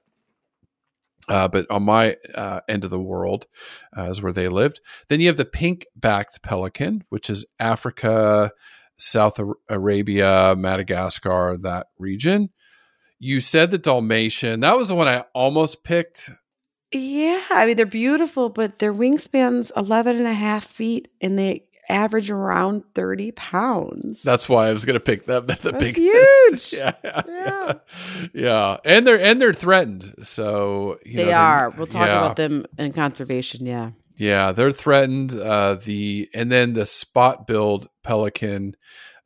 Uh, 1.29 1.47
but 1.47 1.69
on 1.69 1.83
my 1.83 2.15
uh, 2.33 2.61
end 2.67 2.83
of 2.83 2.89
the 2.89 2.99
world 2.99 3.47
uh, 3.95 4.03
is 4.03 4.21
where 4.21 4.31
they 4.31 4.47
lived. 4.47 4.79
Then 5.07 5.19
you 5.19 5.27
have 5.27 5.37
the 5.37 5.45
pink 5.45 5.85
backed 5.95 6.41
pelican, 6.41 7.03
which 7.09 7.29
is 7.29 7.45
Africa, 7.59 8.51
South 8.97 9.39
Arabia, 9.69 10.55
Madagascar, 10.57 11.57
that 11.61 11.87
region. 11.99 12.49
You 13.19 13.41
said 13.41 13.71
the 13.71 13.77
Dalmatian. 13.77 14.61
That 14.61 14.77
was 14.77 14.87
the 14.87 14.95
one 14.95 15.07
I 15.07 15.25
almost 15.33 15.83
picked. 15.83 16.31
Yeah, 16.91 17.41
I 17.49 17.65
mean 17.65 17.75
they're 17.75 17.85
beautiful, 17.85 18.49
but 18.49 18.79
their 18.79 18.93
wingspan's 18.93 19.71
11 19.75 20.17
and 20.17 20.27
a 20.27 20.33
half 20.33 20.65
feet, 20.65 21.09
and 21.21 21.37
they 21.37 21.65
average 21.89 22.29
around 22.29 22.83
30 22.95 23.31
pounds. 23.31 24.21
That's 24.21 24.49
why 24.49 24.67
I 24.67 24.73
was 24.73 24.83
going 24.85 24.95
to 24.95 24.99
pick 24.99 25.25
them. 25.25 25.45
They're 25.47 25.55
the 25.55 25.71
That's 25.71 25.83
biggest. 25.83 26.71
huge. 26.71 26.73
Yeah, 26.73 26.91
yeah, 27.03 27.21
Yeah. 27.27 27.73
yeah. 28.33 28.77
And 28.85 29.07
they're 29.07 29.19
and 29.19 29.41
they're 29.41 29.53
threatened. 29.53 30.13
So 30.23 30.97
you 31.05 31.17
know, 31.17 31.25
they 31.25 31.31
they're- 31.31 31.69
We'll 31.77 31.87
talk 31.87 32.07
yeah. 32.07 32.17
about 32.19 32.35
them 32.35 32.65
in 32.77 32.91
conservation. 32.93 33.65
Yeah. 33.65 33.91
Yeah, 34.17 34.51
they're 34.51 34.71
threatened. 34.71 35.33
Uh, 35.35 35.75
the 35.75 36.27
and 36.33 36.51
then 36.51 36.73
the 36.73 36.85
spot-billed 36.85 37.87
pelican. 38.03 38.75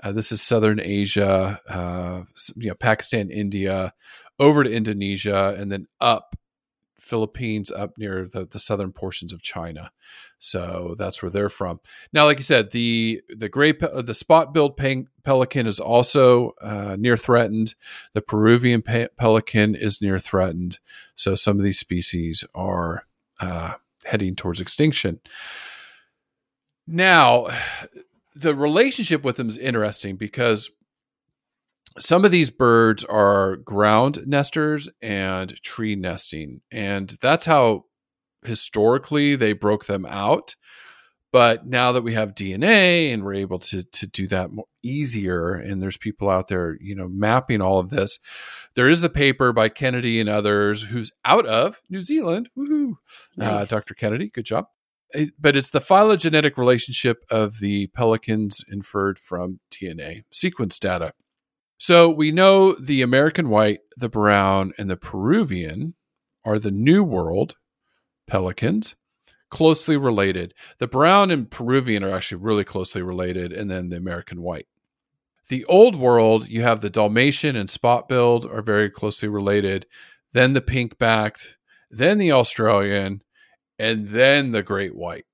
Uh, 0.03 0.11
this 0.11 0.31
is 0.31 0.41
southern 0.41 0.79
Asia, 0.79 1.59
uh, 1.69 2.23
you 2.55 2.69
know, 2.69 2.73
Pakistan, 2.75 3.29
India, 3.29 3.93
over 4.39 4.63
to 4.63 4.71
Indonesia, 4.71 5.55
and 5.57 5.71
then 5.71 5.85
up 6.01 6.35
Philippines, 7.11 7.69
up 7.69 7.95
near 7.97 8.27
the, 8.27 8.45
the 8.45 8.57
southern 8.57 8.91
portions 8.91 9.31
of 9.31 9.43
China. 9.43 9.91
So 10.39 10.95
that's 10.97 11.21
where 11.21 11.29
they're 11.29 11.49
from. 11.49 11.79
Now, 12.11 12.25
like 12.25 12.39
you 12.39 12.43
said, 12.43 12.71
the 12.71 13.21
the 13.29 13.49
gray 13.49 13.73
the 13.73 14.15
spot-billed 14.15 14.75
pe- 14.77 15.03
pelican 15.23 15.67
is 15.67 15.79
also 15.79 16.53
uh, 16.61 16.95
near 16.97 17.15
threatened. 17.17 17.75
The 18.13 18.23
Peruvian 18.23 18.81
pe- 18.81 19.09
pelican 19.15 19.75
is 19.75 20.01
near 20.01 20.17
threatened. 20.17 20.79
So 21.15 21.35
some 21.35 21.57
of 21.57 21.63
these 21.63 21.77
species 21.77 22.43
are. 22.55 23.05
Uh, 23.39 23.73
heading 24.05 24.35
towards 24.35 24.59
extinction. 24.59 25.19
Now, 26.87 27.47
the 28.35 28.55
relationship 28.55 29.23
with 29.23 29.35
them 29.35 29.49
is 29.49 29.57
interesting 29.57 30.15
because 30.15 30.71
some 31.99 32.23
of 32.25 32.31
these 32.31 32.49
birds 32.51 33.03
are 33.05 33.57
ground 33.57 34.25
nesters 34.25 34.87
and 35.01 35.61
tree 35.61 35.95
nesting. 35.95 36.61
And 36.71 37.09
that's 37.21 37.45
how 37.45 37.85
historically 38.45 39.35
they 39.35 39.53
broke 39.53 39.85
them 39.85 40.05
out. 40.05 40.55
But 41.33 41.65
now 41.65 41.93
that 41.93 42.03
we 42.03 42.13
have 42.13 42.35
DNA 42.35 43.13
and 43.13 43.23
we're 43.23 43.35
able 43.35 43.59
to 43.59 43.83
to 43.83 44.05
do 44.07 44.27
that 44.27 44.51
more 44.51 44.65
easier, 44.83 45.53
and 45.53 45.81
there's 45.81 45.95
people 45.95 46.29
out 46.29 46.49
there, 46.49 46.77
you 46.81 46.93
know, 46.93 47.07
mapping 47.07 47.61
all 47.61 47.79
of 47.79 47.89
this. 47.89 48.19
There 48.75 48.89
is 48.89 48.99
the 48.99 49.09
paper 49.09 49.53
by 49.53 49.69
Kennedy 49.69 50.19
and 50.19 50.27
others 50.27 50.83
who's 50.83 51.11
out 51.23 51.45
of 51.45 51.81
New 51.89 52.03
Zealand. 52.03 52.49
Woohoo! 52.57 52.95
Uh, 53.39 53.63
Dr. 53.65 53.93
Kennedy, 53.93 54.27
good 54.29 54.45
job. 54.45 54.65
It- 55.13 55.33
but 55.39 55.55
it's 55.55 55.69
the 55.69 55.79
phylogenetic 55.81 56.57
relationship 56.57 57.23
of 57.29 57.59
the 57.59 57.87
pelicans 57.87 58.63
inferred 58.69 59.17
from 59.17 59.61
DNA 59.69 60.23
sequence 60.33 60.79
data. 60.79 61.13
So 61.81 62.11
we 62.11 62.31
know 62.31 62.73
the 62.73 63.01
American 63.01 63.49
white, 63.49 63.79
the 63.97 64.07
brown, 64.07 64.71
and 64.77 64.87
the 64.87 64.95
Peruvian 64.95 65.95
are 66.45 66.59
the 66.59 66.69
New 66.69 67.03
World 67.03 67.55
pelicans, 68.27 68.93
closely 69.49 69.97
related. 69.97 70.53
The 70.77 70.85
brown 70.85 71.31
and 71.31 71.49
Peruvian 71.49 72.03
are 72.03 72.11
actually 72.11 72.39
really 72.39 72.63
closely 72.63 73.01
related, 73.01 73.51
and 73.51 73.71
then 73.71 73.89
the 73.89 73.97
American 73.97 74.43
white. 74.43 74.67
The 75.49 75.65
Old 75.65 75.95
World, 75.95 76.47
you 76.47 76.61
have 76.61 76.81
the 76.81 76.91
Dalmatian 76.91 77.55
and 77.55 77.67
spot 77.67 78.07
billed 78.07 78.45
are 78.45 78.61
very 78.61 78.91
closely 78.91 79.27
related, 79.27 79.87
then 80.33 80.53
the 80.53 80.61
pink 80.61 80.99
backed, 80.99 81.57
then 81.89 82.19
the 82.19 82.31
Australian, 82.31 83.23
and 83.79 84.09
then 84.09 84.51
the 84.51 84.61
great 84.61 84.95
white. 84.95 85.25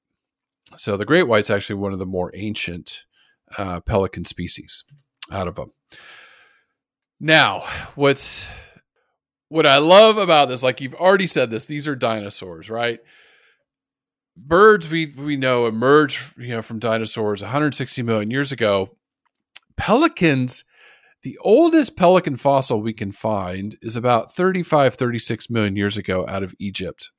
So 0.77 0.95
the 0.95 1.03
great 1.03 1.27
white's 1.27 1.49
actually 1.49 1.75
one 1.75 1.91
of 1.91 1.99
the 1.99 2.05
more 2.05 2.31
ancient 2.33 3.03
uh, 3.57 3.81
pelican 3.81 4.23
species 4.23 4.85
out 5.29 5.49
of 5.49 5.55
them. 5.55 5.73
Now, 7.19 7.63
what's 7.95 8.47
what 9.49 9.65
I 9.65 9.77
love 9.77 10.17
about 10.17 10.49
this, 10.49 10.63
like 10.63 10.81
you've 10.81 10.93
already 10.93 11.27
said 11.27 11.49
this, 11.49 11.65
these 11.65 11.87
are 11.87 11.95
dinosaurs, 11.95 12.69
right? 12.69 12.99
birds 14.37 14.87
we 14.87 15.07
we 15.07 15.35
know 15.35 15.65
emerged 15.65 16.37
you 16.37 16.49
know 16.49 16.61
from 16.61 16.79
dinosaurs 16.79 17.41
160 17.41 18.01
million 18.03 18.29
years 18.29 18.51
ago. 18.51 18.95
Pelicans, 19.75 20.63
the 21.23 21.37
oldest 21.41 21.97
pelican 21.97 22.37
fossil 22.37 22.81
we 22.81 22.93
can 22.93 23.11
find 23.11 23.77
is 23.81 23.95
about 23.95 24.31
35 24.31 24.95
36 24.95 25.49
million 25.49 25.75
years 25.75 25.97
ago 25.97 26.25
out 26.27 26.43
of 26.43 26.53
Egypt. 26.59 27.11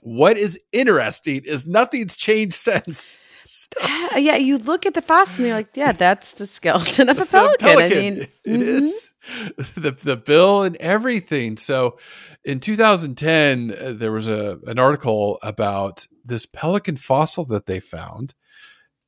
What 0.00 0.36
is 0.36 0.60
interesting 0.72 1.42
is 1.44 1.66
nothing's 1.66 2.16
changed 2.16 2.54
since. 2.56 3.22
Uh, 4.14 4.18
yeah, 4.18 4.36
you 4.36 4.58
look 4.58 4.86
at 4.86 4.94
the 4.94 5.02
fossil 5.02 5.36
and 5.38 5.46
you're 5.46 5.56
like, 5.56 5.76
yeah, 5.76 5.92
that's 5.92 6.32
the 6.32 6.46
skeleton 6.46 7.08
of 7.08 7.16
a 7.16 7.20
the 7.20 7.26
pelican. 7.26 7.68
I 7.68 7.88
mean, 7.88 8.18
it 8.44 8.60
mhm. 8.60 8.62
is 8.62 9.12
the 9.74 9.90
the 9.90 10.16
bill 10.16 10.62
and 10.62 10.76
everything. 10.76 11.56
So, 11.56 11.98
in 12.44 12.60
2010, 12.60 13.72
uh, 13.72 13.92
there 13.92 14.12
was 14.12 14.28
a 14.28 14.58
an 14.66 14.78
article 14.78 15.38
about 15.42 16.06
this 16.24 16.46
pelican 16.46 16.96
fossil 16.96 17.44
that 17.46 17.66
they 17.66 17.80
found, 17.80 18.34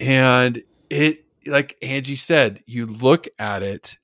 and 0.01 0.63
it, 0.91 1.25
like 1.47 1.77
Angie 1.83 2.17
said, 2.17 2.63
you 2.67 2.87
look 2.87 3.29
at 3.39 3.63
it, 3.63 3.99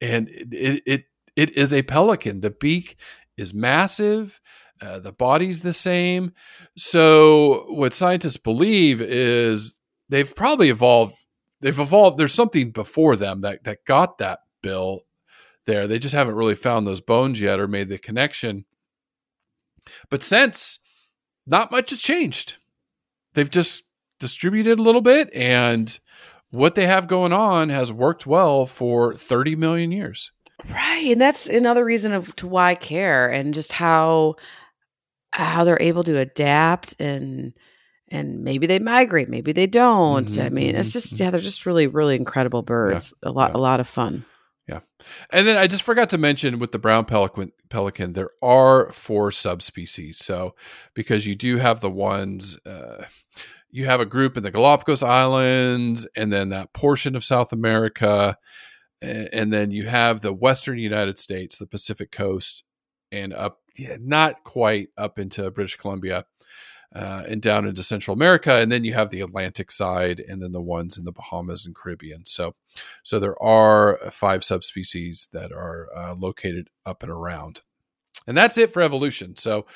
and 0.00 0.28
it 0.28 0.48
it 0.52 0.82
it, 0.86 1.04
it 1.34 1.56
is 1.56 1.72
a 1.72 1.82
pelican. 1.82 2.40
The 2.40 2.50
beak 2.50 2.96
is 3.36 3.52
massive. 3.52 4.40
Uh, 4.80 4.98
the 4.98 5.12
body's 5.12 5.62
the 5.62 5.72
same. 5.72 6.32
So, 6.76 7.64
what 7.68 7.94
scientists 7.94 8.36
believe 8.36 9.00
is 9.00 9.76
they've 10.08 10.34
probably 10.34 10.68
evolved. 10.68 11.14
They've 11.60 11.78
evolved. 11.78 12.18
There's 12.18 12.34
something 12.34 12.70
before 12.70 13.16
them 13.16 13.40
that 13.40 13.64
that 13.64 13.84
got 13.84 14.18
that 14.18 14.40
bill 14.62 15.02
there. 15.66 15.86
They 15.86 15.98
just 15.98 16.14
haven't 16.14 16.34
really 16.34 16.54
found 16.54 16.86
those 16.86 17.00
bones 17.00 17.40
yet 17.40 17.58
or 17.58 17.68
made 17.68 17.88
the 17.88 17.98
connection. 17.98 18.66
But 20.10 20.22
since, 20.22 20.80
not 21.46 21.70
much 21.70 21.90
has 21.90 22.00
changed. 22.00 22.56
They've 23.34 23.50
just 23.50 23.84
distributed 24.18 24.78
a 24.78 24.82
little 24.82 25.00
bit, 25.00 25.32
and 25.34 25.98
what 26.50 26.74
they 26.74 26.86
have 26.86 27.06
going 27.06 27.32
on 27.32 27.68
has 27.68 27.92
worked 27.92 28.26
well 28.26 28.66
for 28.66 29.14
30 29.14 29.56
million 29.56 29.92
years. 29.92 30.32
Right, 30.70 31.08
and 31.08 31.20
that's 31.20 31.46
another 31.46 31.84
reason 31.84 32.12
of 32.12 32.34
to 32.36 32.46
why 32.46 32.70
I 32.70 32.74
care 32.74 33.28
and 33.28 33.52
just 33.52 33.72
how 33.72 34.36
how 35.36 35.64
they're 35.64 35.78
able 35.80 36.04
to 36.04 36.18
adapt 36.18 36.96
and 37.00 37.54
and 38.10 38.44
maybe 38.44 38.66
they 38.68 38.78
migrate, 38.78 39.28
maybe 39.28 39.52
they 39.52 39.66
don't. 39.66 40.38
I 40.38 40.48
Mhm, 40.48 40.52
mean, 40.52 40.76
it's 40.76 40.90
mhm, 40.90 40.92
just 40.92 41.18
yeah, 41.20 41.30
they're 41.30 41.40
just 41.40 41.66
really 41.66 41.86
really 41.88 42.16
incredible 42.16 42.62
birds. 42.62 43.12
a 43.22 43.32
lot 43.32 43.52
yeah. 43.52 43.56
a 43.56 43.58
lot 43.58 43.80
of 43.80 43.88
fun. 43.88 44.24
Yeah. 44.68 44.80
And 45.30 45.46
then 45.46 45.56
I 45.56 45.68
just 45.68 45.84
forgot 45.84 46.10
to 46.10 46.18
mention 46.18 46.58
with 46.58 46.72
the 46.72 46.78
brown 46.80 47.04
pelican, 47.04 47.52
pelican 47.68 48.14
there 48.14 48.30
are 48.42 48.90
four 48.90 49.30
subspecies. 49.30 50.18
So 50.18 50.56
because 50.94 51.26
you 51.26 51.36
do 51.36 51.58
have 51.58 51.80
the 51.80 51.90
ones, 51.90 52.58
uh, 52.66 53.04
you 53.70 53.86
have 53.86 54.00
a 54.00 54.06
group 54.06 54.36
in 54.36 54.42
the 54.42 54.50
Galapagos 54.50 55.04
Islands 55.04 56.06
and 56.16 56.32
then 56.32 56.48
that 56.48 56.72
portion 56.72 57.14
of 57.14 57.24
South 57.24 57.52
America. 57.52 58.36
And 59.02 59.52
then 59.52 59.70
you 59.70 59.86
have 59.86 60.20
the 60.22 60.32
Western 60.32 60.78
United 60.78 61.18
States, 61.18 61.58
the 61.58 61.66
Pacific 61.66 62.10
coast, 62.10 62.64
and 63.12 63.32
up, 63.34 63.60
yeah, 63.78 63.96
not 64.00 64.44
quite 64.44 64.88
up 64.96 65.18
into 65.18 65.50
British 65.50 65.76
Columbia. 65.76 66.26
Uh, 66.94 67.24
and 67.28 67.42
down 67.42 67.66
into 67.66 67.82
Central 67.82 68.14
America, 68.14 68.54
and 68.54 68.72
then 68.72 68.84
you 68.84 68.94
have 68.94 69.10
the 69.10 69.20
Atlantic 69.20 69.70
side, 69.70 70.18
and 70.20 70.40
then 70.40 70.52
the 70.52 70.62
ones 70.62 70.96
in 70.96 71.04
the 71.04 71.12
Bahamas 71.12 71.66
and 71.66 71.74
Caribbean. 71.74 72.24
So, 72.24 72.54
so 73.02 73.18
there 73.18 73.42
are 73.42 73.98
five 74.10 74.44
subspecies 74.44 75.28
that 75.32 75.52
are 75.52 75.88
uh, 75.94 76.14
located 76.14 76.70
up 76.86 77.02
and 77.02 77.12
around, 77.12 77.60
and 78.26 78.38
that's 78.38 78.56
it 78.56 78.72
for 78.72 78.80
evolution. 78.80 79.36
So, 79.36 79.66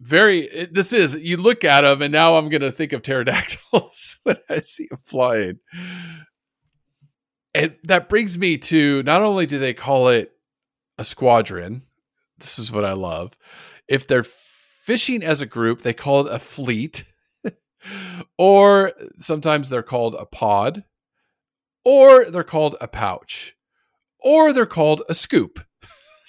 very 0.00 0.42
it, 0.42 0.72
this 0.72 0.92
is 0.92 1.16
you 1.16 1.36
look 1.36 1.64
at 1.64 1.82
them, 1.82 2.00
and 2.00 2.12
now 2.12 2.36
I'm 2.36 2.48
going 2.48 2.62
to 2.62 2.72
think 2.72 2.92
of 2.92 3.02
pterodactyls 3.02 4.16
when 4.22 4.36
I 4.48 4.60
see 4.60 4.86
them 4.88 5.00
flying. 5.04 5.58
And 7.54 7.76
that 7.84 8.08
brings 8.08 8.38
me 8.38 8.56
to 8.58 9.02
not 9.02 9.22
only 9.22 9.44
do 9.44 9.58
they 9.58 9.74
call 9.74 10.08
it 10.08 10.32
a 10.96 11.04
squadron, 11.04 11.82
this 12.40 12.58
is 12.58 12.72
what 12.72 12.84
I 12.84 12.92
love. 12.92 13.36
If 13.88 14.06
they're 14.06 14.24
fishing 14.24 15.22
as 15.22 15.40
a 15.40 15.46
group, 15.46 15.82
they 15.82 15.92
call 15.92 16.26
it 16.26 16.34
a 16.34 16.38
fleet, 16.38 17.04
or 18.38 18.92
sometimes 19.18 19.68
they're 19.68 19.82
called 19.82 20.14
a 20.14 20.26
pod, 20.26 20.84
or 21.84 22.30
they're 22.30 22.42
called 22.42 22.76
a 22.80 22.88
pouch, 22.88 23.56
or 24.18 24.52
they're 24.52 24.66
called 24.66 25.02
a 25.08 25.14
scoop. 25.14 25.60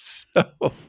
So 0.04 0.42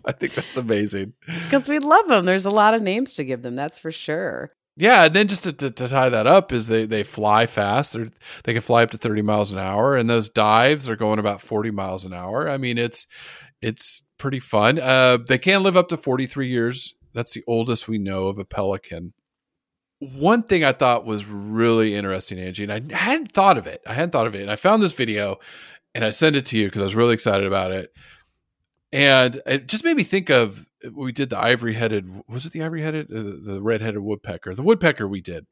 I 0.05 0.11
think 0.11 0.33
that's 0.33 0.57
amazing. 0.57 1.13
Because 1.27 1.67
we 1.67 1.77
love 1.77 2.07
them. 2.07 2.25
There's 2.25 2.45
a 2.45 2.49
lot 2.49 2.73
of 2.73 2.81
names 2.81 3.13
to 3.13 3.23
give 3.23 3.43
them, 3.43 3.55
that's 3.55 3.77
for 3.77 3.91
sure. 3.91 4.49
Yeah, 4.75 5.05
and 5.05 5.13
then 5.13 5.27
just 5.27 5.43
to, 5.43 5.53
to, 5.53 5.69
to 5.69 5.87
tie 5.87 6.09
that 6.09 6.25
up 6.25 6.51
is 6.51 6.67
they 6.67 6.85
they 6.85 7.03
fly 7.03 7.45
fast. 7.45 7.93
They 7.93 8.07
they 8.43 8.53
can 8.53 8.61
fly 8.63 8.81
up 8.81 8.91
to 8.91 8.97
thirty 8.97 9.21
miles 9.21 9.51
an 9.51 9.59
hour, 9.59 9.95
and 9.95 10.09
those 10.09 10.29
dives 10.29 10.89
are 10.89 10.95
going 10.95 11.19
about 11.19 11.41
forty 11.41 11.69
miles 11.69 12.05
an 12.05 12.13
hour. 12.13 12.49
I 12.49 12.57
mean, 12.57 12.79
it's 12.79 13.05
it's 13.61 14.03
pretty 14.23 14.39
fun. 14.39 14.79
Uh, 14.79 15.17
they 15.17 15.37
can 15.37 15.63
live 15.63 15.75
up 15.75 15.89
to 15.89 15.97
forty 15.97 16.25
three 16.25 16.47
years. 16.47 16.95
That's 17.13 17.33
the 17.33 17.43
oldest 17.45 17.89
we 17.89 17.97
know 17.97 18.27
of 18.27 18.39
a 18.39 18.45
pelican. 18.45 19.11
One 19.99 20.43
thing 20.43 20.63
I 20.63 20.71
thought 20.71 21.05
was 21.05 21.25
really 21.25 21.93
interesting, 21.93 22.39
Angie, 22.39 22.63
and 22.63 22.71
I 22.71 22.95
hadn't 22.95 23.33
thought 23.33 23.57
of 23.57 23.67
it. 23.67 23.81
I 23.85 23.93
hadn't 23.93 24.11
thought 24.11 24.25
of 24.25 24.33
it, 24.33 24.41
and 24.41 24.49
I 24.49 24.55
found 24.55 24.81
this 24.81 24.93
video, 24.93 25.39
and 25.93 26.05
I 26.05 26.09
sent 26.09 26.37
it 26.37 26.45
to 26.45 26.57
you 26.57 26.67
because 26.67 26.81
I 26.81 26.85
was 26.85 26.95
really 26.95 27.13
excited 27.13 27.45
about 27.45 27.71
it. 27.71 27.93
And 28.93 29.41
it 29.45 29.67
just 29.67 29.83
made 29.83 29.97
me 29.97 30.03
think 30.03 30.29
of 30.29 30.67
we 30.93 31.11
did 31.11 31.29
the 31.29 31.37
ivory 31.37 31.73
headed. 31.73 32.23
Was 32.29 32.45
it 32.45 32.53
the 32.53 32.63
ivory 32.63 32.81
headed? 32.81 33.11
Uh, 33.11 33.43
the 33.43 33.59
red 33.61 33.81
headed 33.81 33.99
woodpecker. 33.99 34.55
The 34.55 34.63
woodpecker 34.63 35.05
we 35.05 35.19
did 35.19 35.47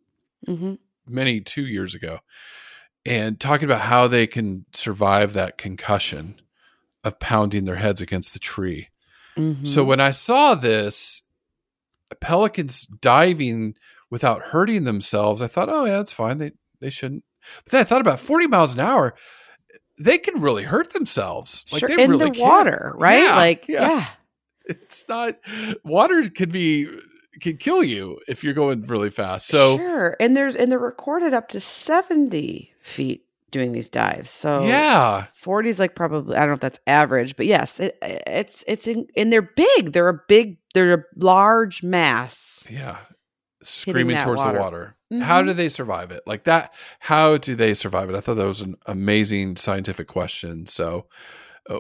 hmm 0.46 0.76
many 1.06 1.42
two 1.42 1.66
years 1.66 1.94
ago, 1.94 2.20
and 3.06 3.38
talking 3.38 3.66
about 3.66 3.82
how 3.82 4.08
they 4.08 4.28
can 4.28 4.66
survive 4.72 5.34
that 5.34 5.58
concussion 5.58 6.40
of 7.04 7.20
pounding 7.20 7.66
their 7.66 7.78
heads 7.78 8.02
against 8.02 8.34
the 8.34 8.40
tree. 8.40 8.90
Mm-hmm. 9.38 9.66
So 9.66 9.84
when 9.84 10.00
I 10.00 10.12
saw 10.12 10.56
this, 10.56 11.24
pelicans 12.20 12.86
diving 12.86 13.76
without 14.10 14.42
hurting 14.42 14.84
themselves, 14.84 15.42
I 15.42 15.48
thought, 15.48 15.70
oh 15.70 15.86
yeah, 15.86 15.98
that's 15.98 16.14
fine. 16.14 16.38
They 16.38 16.52
they 16.80 16.90
shouldn't. 16.90 17.24
But 17.64 17.72
then 17.72 17.82
I 17.82 17.84
thought 17.84 18.02
about 18.02 18.20
forty 18.20 18.48
miles 18.48 18.74
an 18.74 18.82
hour. 18.82 19.16
They 19.98 20.18
can 20.18 20.42
really 20.42 20.64
hurt 20.64 20.94
themselves. 20.94 21.66
Like 21.72 21.82
sure, 21.82 21.90
they 21.90 22.04
in 22.04 22.10
really 22.10 22.30
the 22.30 22.36
can. 22.36 22.48
water, 22.48 22.94
right? 22.98 23.24
Yeah, 23.24 23.36
like, 23.36 23.68
yeah. 23.68 23.90
yeah. 23.90 24.06
It's 24.66 25.08
not 25.08 25.38
water 25.84 26.24
could 26.30 26.52
be 26.52 26.88
can 27.40 27.58
kill 27.58 27.84
you 27.84 28.20
if 28.28 28.44
you're 28.44 28.54
going 28.54 28.84
really 28.84 29.10
fast. 29.10 29.48
So 29.48 29.78
sure. 29.78 30.18
And 30.20 30.36
there's 30.36 30.56
and 30.56 30.72
they're 30.72 30.80
recorded 30.80 31.34
up 31.34 31.50
to 31.50 31.60
70 31.60 32.74
feet 32.82 33.26
doing 33.52 33.72
these 33.74 33.90
dives. 33.90 34.32
So 34.32 34.64
yeah, 34.66 35.26
40 35.36 35.70
is 35.70 35.80
like 35.80 35.96
probably 35.96 36.36
I 36.36 36.40
don't 36.42 36.50
know 36.50 36.54
if 36.56 36.60
that's 36.62 36.80
average, 36.88 37.36
but 37.36 37.46
yes, 37.46 37.80
it, 37.80 37.98
it's 38.02 38.64
it's 38.68 38.88
in, 38.88 39.08
and 39.16 39.32
they're 39.32 39.42
big. 39.42 39.92
They're 39.94 40.10
a 40.10 40.20
big 40.28 40.58
they're 40.74 40.94
a 40.94 41.04
large 41.18 41.84
mass. 41.84 42.66
yeah, 42.70 42.98
screaming 43.64 44.18
towards 44.18 44.44
water. 44.44 44.58
the 44.58 44.60
water. 44.64 44.96
How 45.22 45.42
Mhm. 45.44 45.48
do 45.48 45.54
they 45.54 45.68
survive 45.70 46.12
it? 46.12 46.24
Like 46.26 46.46
that? 46.46 46.74
How 47.00 47.36
do 47.38 47.54
they 47.56 47.74
survive 47.74 48.10
it? 48.10 48.16
I 48.16 48.22
thought 48.22 48.36
that 48.36 48.46
was 48.46 48.62
an 48.62 48.76
amazing 48.86 49.58
scientific 49.58 50.08
question. 50.08 50.66
So, 50.68 51.08
uh, 51.70 51.80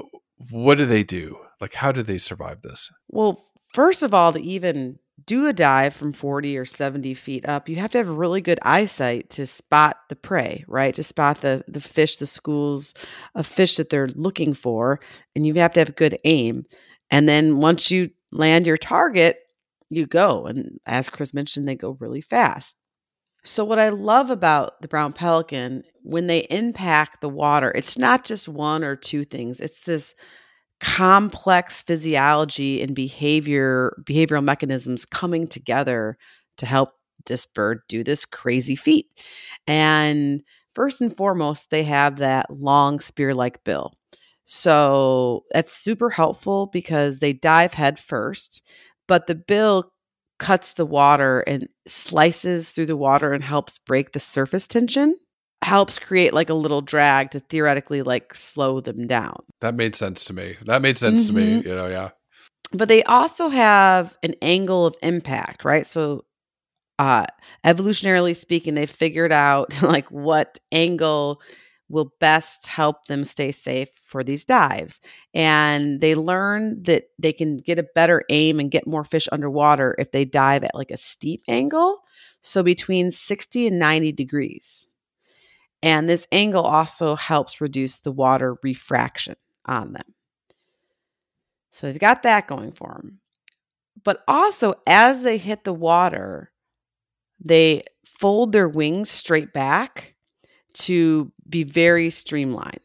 what 0.50 0.78
do 0.78 0.86
they 0.86 1.04
do? 1.06 1.38
Like, 1.62 1.74
how 1.76 1.94
do 1.94 2.04
they 2.04 2.18
survive 2.18 2.62
this? 2.62 2.92
Well, 3.08 3.42
first 3.74 4.04
of 4.04 4.14
all, 4.14 4.34
to 4.34 4.40
even 4.42 5.00
do 5.26 5.48
a 5.48 5.54
dive 5.54 5.94
from 5.94 6.12
40 6.14 6.58
or 6.58 6.66
70 6.66 7.14
feet 7.14 7.48
up, 7.48 7.70
you 7.70 7.76
have 7.78 7.92
to 7.92 7.98
have 7.98 8.10
really 8.10 8.42
good 8.42 8.60
eyesight 8.64 9.30
to 9.32 9.46
spot 9.46 9.98
the 10.10 10.16
prey, 10.16 10.64
right? 10.68 10.94
To 10.96 11.04
spot 11.04 11.42
the 11.42 11.64
the 11.68 11.82
fish, 11.82 12.18
the 12.18 12.28
schools 12.28 12.94
of 13.36 13.46
fish 13.46 13.78
that 13.78 13.90
they're 13.90 14.10
looking 14.10 14.54
for, 14.54 15.00
and 15.36 15.46
you 15.46 15.54
have 15.56 15.74
to 15.74 15.82
have 15.82 15.96
good 15.96 16.18
aim. 16.24 16.66
And 17.10 17.28
then 17.28 17.58
once 17.58 17.92
you 17.92 18.10
land 18.32 18.66
your 18.66 18.78
target, 18.78 19.40
you 19.90 20.06
go. 20.06 20.46
And 20.46 20.80
as 20.86 21.10
Chris 21.10 21.34
mentioned, 21.34 21.68
they 21.68 21.76
go 21.76 21.98
really 22.00 22.22
fast. 22.22 22.78
So 23.44 23.66
what 23.66 23.80
I 23.80 23.90
love 23.90 24.30
about 24.30 24.82
the 24.82 24.88
brown 24.88 25.14
pelican 25.14 25.84
when 26.04 26.28
they 26.28 26.48
impact 26.50 27.22
the 27.22 27.30
water, 27.30 27.72
it's 27.72 27.98
not 27.98 28.24
just 28.24 28.48
one 28.48 28.84
or 28.84 28.96
two 28.96 29.26
things. 29.26 29.60
It's 29.60 29.84
this 29.86 30.16
complex 30.82 31.84
physiology 31.84 32.82
and 32.82 32.96
behavior 32.96 33.96
behavioral 34.04 34.44
mechanisms 34.44 35.06
coming 35.06 35.48
together 35.48 36.18
to 36.58 36.66
help 36.66 36.94
this 37.28 37.46
bird 37.46 37.82
do 37.88 38.04
this 38.04 38.26
crazy 38.26 38.76
feat. 38.76 39.06
And 39.68 40.44
first 40.74 41.00
and 41.00 41.16
foremost, 41.16 41.70
they 41.70 41.84
have 41.84 42.18
that 42.18 42.48
long 42.50 43.00
spear-like 43.00 43.64
bill. 43.64 43.94
So 44.46 45.44
that's 45.54 45.72
super 45.72 46.10
helpful 46.10 46.66
because 46.68 47.20
they 47.20 47.32
dive 47.32 47.74
head 47.74 48.00
first, 48.00 48.64
but 49.08 49.28
the 49.28 49.36
bill 49.36 49.94
cuts 50.40 50.74
the 50.74 50.86
water 50.86 51.42
and 51.42 51.70
slices 51.88 52.72
through 52.72 52.88
the 52.88 52.98
water 52.98 53.34
and 53.34 53.44
helps 53.44 53.78
break 53.78 54.12
the 54.14 54.20
surface 54.20 54.68
tension 54.68 55.16
helps 55.64 56.00
create 56.00 56.34
like 56.34 56.50
a 56.50 56.56
little 56.56 56.82
drag 56.82 57.32
to 57.32 57.40
theoretically 57.40 58.02
like 58.02 58.34
slow 58.34 58.82
them 58.82 59.08
down. 59.08 59.44
That 59.60 59.76
made 59.76 59.96
sense 59.96 60.26
to 60.26 60.34
me. 60.34 60.58
That 60.66 60.82
made 60.82 60.98
sense 60.98 61.28
to 61.28 61.34
me. 61.34 61.62
You 61.62 61.76
know, 61.76 61.88
yeah. 61.88 62.10
But 62.72 62.88
they 62.88 63.04
also 63.04 63.50
have 63.50 64.16
an 64.24 64.34
angle 64.42 64.86
of 64.86 64.96
impact, 65.04 65.66
right? 65.66 65.86
So 65.86 66.26
uh, 66.98 67.26
evolutionarily 67.66 68.36
speaking, 68.36 68.76
they 68.76 68.86
figured 68.86 69.32
out 69.32 69.82
like 69.84 70.10
what 70.10 70.60
angle 70.72 71.42
will 71.90 72.14
best 72.20 72.68
help 72.68 73.06
them 73.08 73.26
stay 73.26 73.52
safe 73.52 73.90
for 74.06 74.24
these 74.24 74.46
dives. 74.46 75.02
And 75.34 76.00
they 76.00 76.16
learned 76.16 76.86
that 76.86 77.06
they 77.20 77.34
can 77.34 77.58
get 77.58 77.80
a 77.80 77.88
better 77.96 78.24
aim 78.30 78.60
and 78.60 78.72
get 78.72 78.88
more 78.88 79.04
fish 79.04 79.28
underwater 79.32 79.96
if 80.00 80.12
they 80.12 80.24
dive 80.24 80.64
at 80.64 80.74
like 80.74 80.92
a 80.92 80.98
steep 80.98 81.42
angle. 81.48 82.02
So 82.42 82.64
between 82.64 83.12
60 83.12 83.68
and 83.68 83.78
90 83.78 84.14
degrees. 84.14 84.88
And 85.84 86.08
this 86.08 86.28
angle 86.32 86.64
also 86.64 87.16
helps 87.16 87.62
reduce 87.62 88.00
the 88.00 88.12
water 88.12 88.58
refraction 88.64 89.36
on 89.66 89.94
them. 89.94 90.04
So 91.72 91.88
they've 91.88 92.00
got 92.00 92.24
that 92.24 92.48
going 92.48 92.72
for 92.72 92.90
them. 92.90 93.20
But 94.04 94.24
also, 94.28 94.76
as 94.88 95.22
they 95.22 95.38
hit 95.38 95.64
the 95.64 95.74
water, 95.74 96.52
they 97.40 97.84
fold 98.06 98.52
their 98.52 98.70
wings 98.70 99.10
straight 99.10 99.54
back 99.54 100.16
to 100.74 101.32
be 101.48 101.64
very 101.64 102.10
streamlined. 102.10 102.80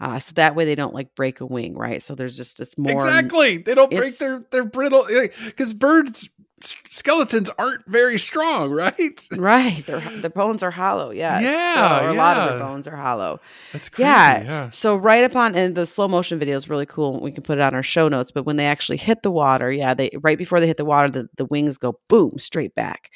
Uh, 0.00 0.18
so 0.18 0.32
that 0.34 0.54
way 0.54 0.64
they 0.64 0.76
don't 0.76 0.94
like 0.94 1.14
break 1.14 1.40
a 1.40 1.46
wing, 1.46 1.76
right? 1.76 2.02
So 2.02 2.14
there's 2.14 2.36
just 2.36 2.60
it's 2.60 2.78
more 2.78 2.92
exactly. 3.04 3.58
They 3.58 3.74
don't 3.74 3.90
break 3.90 4.18
their 4.18 4.44
their 4.50 4.64
brittle 4.64 5.06
because 5.44 5.74
birds 5.74 6.24
s- 6.24 6.37
skeletons 6.60 7.50
aren't 7.58 7.86
very 7.86 8.18
strong, 8.18 8.70
right? 8.72 9.28
right. 9.36 9.84
Their 9.86 10.00
the 10.00 10.30
bones 10.30 10.62
are 10.62 10.70
hollow. 10.70 11.10
Yes. 11.10 11.42
Yeah, 11.42 12.00
So, 12.00 12.06
or 12.06 12.08
a 12.10 12.14
lot 12.14 12.36
of 12.36 12.44
yeah. 12.44 12.50
their 12.56 12.66
bones 12.66 12.86
are 12.88 12.96
hollow. 12.96 13.40
That's 13.72 13.88
crazy. 13.88 14.08
Yeah. 14.08 14.42
Yeah. 14.42 14.70
So 14.70 14.96
right 14.96 15.24
upon 15.24 15.54
and 15.54 15.74
the 15.74 15.86
slow 15.86 16.08
motion 16.08 16.38
video 16.38 16.56
is 16.56 16.68
really 16.68 16.86
cool. 16.86 17.20
We 17.20 17.32
can 17.32 17.42
put 17.42 17.58
it 17.58 17.62
on 17.62 17.74
our 17.74 17.82
show 17.82 18.08
notes. 18.08 18.30
But 18.30 18.44
when 18.44 18.56
they 18.56 18.66
actually 18.66 18.98
hit 18.98 19.22
the 19.22 19.30
water, 19.30 19.70
yeah, 19.72 19.94
they 19.94 20.10
right 20.20 20.38
before 20.38 20.60
they 20.60 20.66
hit 20.66 20.76
the 20.76 20.84
water, 20.84 21.10
the, 21.10 21.28
the 21.36 21.44
wings 21.46 21.78
go 21.78 21.98
boom 22.08 22.38
straight 22.38 22.74
back. 22.74 23.10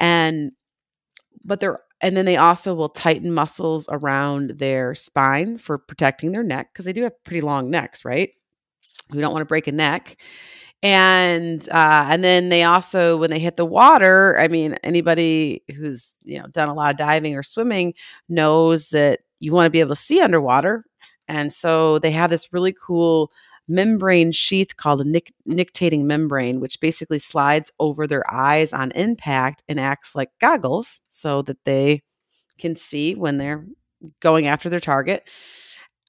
And 0.00 0.52
but 1.44 1.60
they're 1.60 1.80
and 2.00 2.16
then 2.16 2.26
they 2.26 2.36
also 2.36 2.74
will 2.74 2.90
tighten 2.90 3.32
muscles 3.32 3.88
around 3.90 4.50
their 4.58 4.94
spine 4.94 5.56
for 5.56 5.78
protecting 5.78 6.32
their 6.32 6.42
neck 6.42 6.68
because 6.72 6.84
they 6.84 6.92
do 6.92 7.02
have 7.04 7.24
pretty 7.24 7.40
long 7.40 7.70
necks, 7.70 8.04
right? 8.04 8.30
We 9.10 9.20
don't 9.20 9.32
want 9.32 9.42
to 9.42 9.46
break 9.46 9.66
a 9.66 9.72
neck. 9.72 10.20
And 10.82 11.66
uh, 11.70 12.06
and 12.10 12.22
then 12.22 12.48
they 12.50 12.62
also 12.62 13.16
when 13.16 13.30
they 13.30 13.38
hit 13.38 13.56
the 13.56 13.64
water, 13.66 14.38
I 14.38 14.48
mean, 14.48 14.74
anybody 14.84 15.62
who's 15.74 16.16
you 16.22 16.38
know 16.38 16.46
done 16.48 16.68
a 16.68 16.74
lot 16.74 16.90
of 16.90 16.96
diving 16.98 17.34
or 17.34 17.42
swimming 17.42 17.94
knows 18.28 18.90
that 18.90 19.20
you 19.40 19.52
want 19.52 19.66
to 19.66 19.70
be 19.70 19.80
able 19.80 19.94
to 19.96 20.00
see 20.00 20.20
underwater. 20.20 20.84
And 21.28 21.52
so 21.52 21.98
they 21.98 22.10
have 22.12 22.30
this 22.30 22.52
really 22.52 22.74
cool 22.74 23.32
membrane 23.68 24.30
sheath 24.30 24.76
called 24.76 25.00
a 25.00 25.04
nic- 25.04 25.32
nictating 25.48 26.04
membrane, 26.04 26.60
which 26.60 26.78
basically 26.80 27.18
slides 27.18 27.72
over 27.80 28.06
their 28.06 28.22
eyes 28.32 28.72
on 28.72 28.92
impact 28.92 29.62
and 29.68 29.80
acts 29.80 30.14
like 30.14 30.30
goggles 30.40 31.00
so 31.10 31.42
that 31.42 31.64
they 31.64 32.02
can 32.58 32.76
see 32.76 33.14
when 33.14 33.38
they're 33.38 33.66
going 34.20 34.46
after 34.46 34.68
their 34.68 34.80
target. 34.80 35.28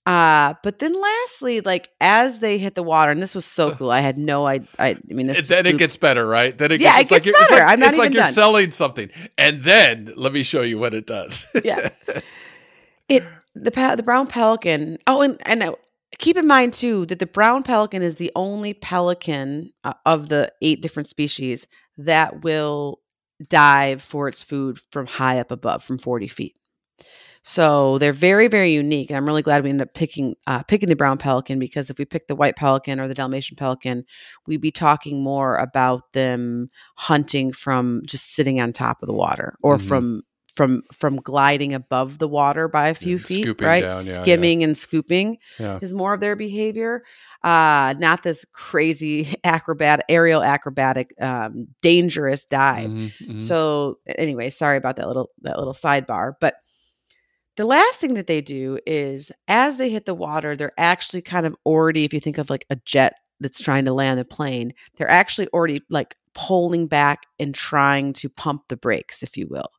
Uh, 0.07 0.55
but 0.63 0.79
then 0.79 0.93
lastly, 0.93 1.61
like 1.61 1.91
as 2.01 2.39
they 2.39 2.57
hit 2.59 2.75
the 2.75 2.83
water, 2.83 3.11
and 3.11 3.21
this 3.21 3.35
was 3.35 3.45
so 3.45 3.73
cool. 3.73 3.91
I 3.91 4.01
had 4.01 4.17
no 4.17 4.47
I 4.47 4.61
I, 4.79 4.91
I 4.91 5.13
mean 5.13 5.27
this 5.27 5.43
then 5.49 5.65
it 5.67 5.77
gets 5.77 5.97
better, 5.97 6.27
right? 6.27 6.57
Then 6.57 6.71
it 6.71 6.79
Yeah, 6.79 6.97
gets, 6.97 7.01
it 7.01 7.09
like 7.11 7.25
gets 7.25 7.27
you're, 7.27 7.35
it's 7.39 7.51
better. 7.51 7.51
like, 7.51 7.65
I'm 7.65 7.79
not 7.79 7.93
it's 7.93 7.97
like 7.97 8.11
even 8.11 8.13
you're 8.13 8.23
done. 8.23 8.33
selling 8.33 8.71
something, 8.71 9.09
and 9.37 9.63
then 9.63 10.13
let 10.17 10.33
me 10.33 10.43
show 10.43 10.63
you 10.63 10.79
what 10.79 10.93
it 10.95 11.07
does. 11.07 11.47
yeah. 11.63 11.81
It 13.09 13.33
the 13.55 13.71
the 13.97 14.03
brown 14.03 14.27
pelican. 14.27 14.97
Oh, 15.07 15.21
and 15.21 15.37
and 15.45 15.63
uh, 15.63 15.75
keep 16.19 16.37
in 16.37 16.47
mind 16.47 16.73
too 16.73 17.05
that 17.07 17.19
the 17.19 17.25
brown 17.27 17.63
pelican 17.63 18.01
is 18.03 18.15
the 18.15 18.31
only 18.35 18.73
pelican 18.73 19.71
uh, 19.83 19.93
of 20.05 20.29
the 20.29 20.51
eight 20.61 20.81
different 20.81 21.07
species 21.07 21.67
that 21.97 22.43
will 22.43 22.99
dive 23.49 24.01
for 24.01 24.27
its 24.27 24.43
food 24.43 24.79
from 24.91 25.05
high 25.07 25.39
up 25.39 25.51
above, 25.51 25.83
from 25.83 25.97
forty 25.97 26.27
feet. 26.27 26.55
So 27.49 27.97
they're 27.97 28.11
very, 28.11 28.49
very 28.49 28.73
unique, 28.73 29.09
and 29.09 29.15
I'm 29.15 29.25
really 29.25 29.41
glad 29.41 29.63
we 29.63 29.69
ended 29.69 29.87
up 29.87 29.93
picking 29.93 30.35
uh, 30.47 30.63
picking 30.63 30.89
the 30.89 30.97
brown 30.97 31.17
pelican 31.17 31.59
because 31.59 31.89
if 31.89 31.97
we 31.97 32.03
pick 32.03 32.27
the 32.27 32.35
white 32.35 32.57
pelican 32.57 32.99
or 32.99 33.07
the 33.07 33.13
Dalmatian 33.13 33.55
pelican, 33.55 34.03
we'd 34.47 34.59
be 34.59 34.69
talking 34.69 35.23
more 35.23 35.55
about 35.55 36.11
them 36.11 36.67
hunting 36.95 37.53
from 37.53 38.01
just 38.05 38.33
sitting 38.33 38.59
on 38.59 38.73
top 38.73 39.01
of 39.01 39.07
the 39.07 39.13
water 39.13 39.55
or 39.61 39.77
Mhm. 39.77 39.87
from 39.87 40.23
from 40.53 40.81
from 40.91 41.17
gliding 41.17 41.73
above 41.73 42.17
the 42.17 42.27
water 42.27 42.67
by 42.67 42.89
a 42.89 42.93
few 42.93 43.15
And 43.15 43.25
feet, 43.25 43.61
right? 43.61 43.81
down, 43.81 44.05
yeah, 44.05 44.11
yeah. 44.11 44.21
Skimming 44.23 44.63
and 44.63 44.77
scooping 44.77 45.37
yeah. 45.57 45.79
is 45.81 45.95
more 45.95 46.13
of 46.13 46.19
their 46.19 46.35
behavior. 46.35 47.03
Uh, 47.43 47.93
not 47.97 48.23
this 48.23 48.43
crazy 48.51 49.35
acrobat, 49.45 50.03
aerial 50.09 50.43
acrobatic, 50.43 51.13
um, 51.21 51.67
dangerous 51.81 52.43
dive. 52.43 52.89
Mhm, 52.89 53.11
mhm. 53.21 53.41
So 53.41 53.99
anyway, 54.17 54.49
sorry 54.49 54.75
about 54.77 54.97
that 54.97 55.07
little 55.07 55.29
that 55.43 55.57
little 55.57 55.73
sidebar. 55.75 56.33
But 56.41 56.55
the 57.57 57.65
last 57.65 57.95
thing 57.95 58.13
that 58.13 58.27
they 58.27 58.39
do 58.39 58.79
is 58.85 59.31
as 59.47 59.77
they 59.77 59.89
hit 59.89 60.05
the 60.05 60.13
water, 60.13 60.55
they're 60.55 60.71
actually 60.77 61.23
kind 61.23 61.45
of 61.45 61.55
already, 61.65 62.05
if 62.05 62.13
you 62.13 62.19
think 62.19 62.37
of 62.37 62.49
like 62.49 62.65
a 62.69 62.77
jet 62.85 63.15
that's 63.39 63.61
trying 63.61 63.85
to 63.85 63.93
land 63.93 64.19
a 64.19 64.25
plane, 64.25 64.73
they're 64.95 65.09
actually 65.09 65.47
already 65.49 65.81
like 65.89 66.15
pulling 66.33 66.85
back 66.85 67.23
and 67.39 67.55
trying 67.55 68.13
to 68.13 68.29
pump 68.29 68.61
the 68.69 68.77
brakes, 68.77 69.23
if 69.23 69.35
you 69.35 69.47
will. 69.49 69.69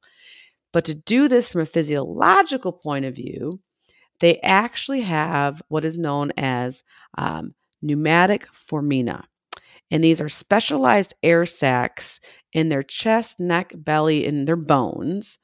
But 0.73 0.85
to 0.87 0.95
do 0.95 1.29
this 1.29 1.49
from 1.49 1.63
a 1.63 1.67
physiological 1.67 2.73
point 2.73 3.05
of 3.05 3.15
view, 3.15 3.61
they 4.21 4.39
actually 4.41 5.01
have 5.03 5.63
what 5.69 5.85
is 5.85 5.99
known 5.99 6.33
as 6.37 6.83
um, 7.17 7.55
pneumatic 7.81 8.49
foramina. 8.53 9.23
And 9.91 10.03
these 10.03 10.21
are 10.21 10.29
specialized 10.29 11.15
air 11.23 11.47
sacs 11.47 12.19
in 12.53 12.69
their 12.71 12.83
chest, 12.83 13.39
neck, 13.39 13.73
belly, 13.77 14.27
and 14.27 14.49
their 14.49 14.57
bones 14.57 15.39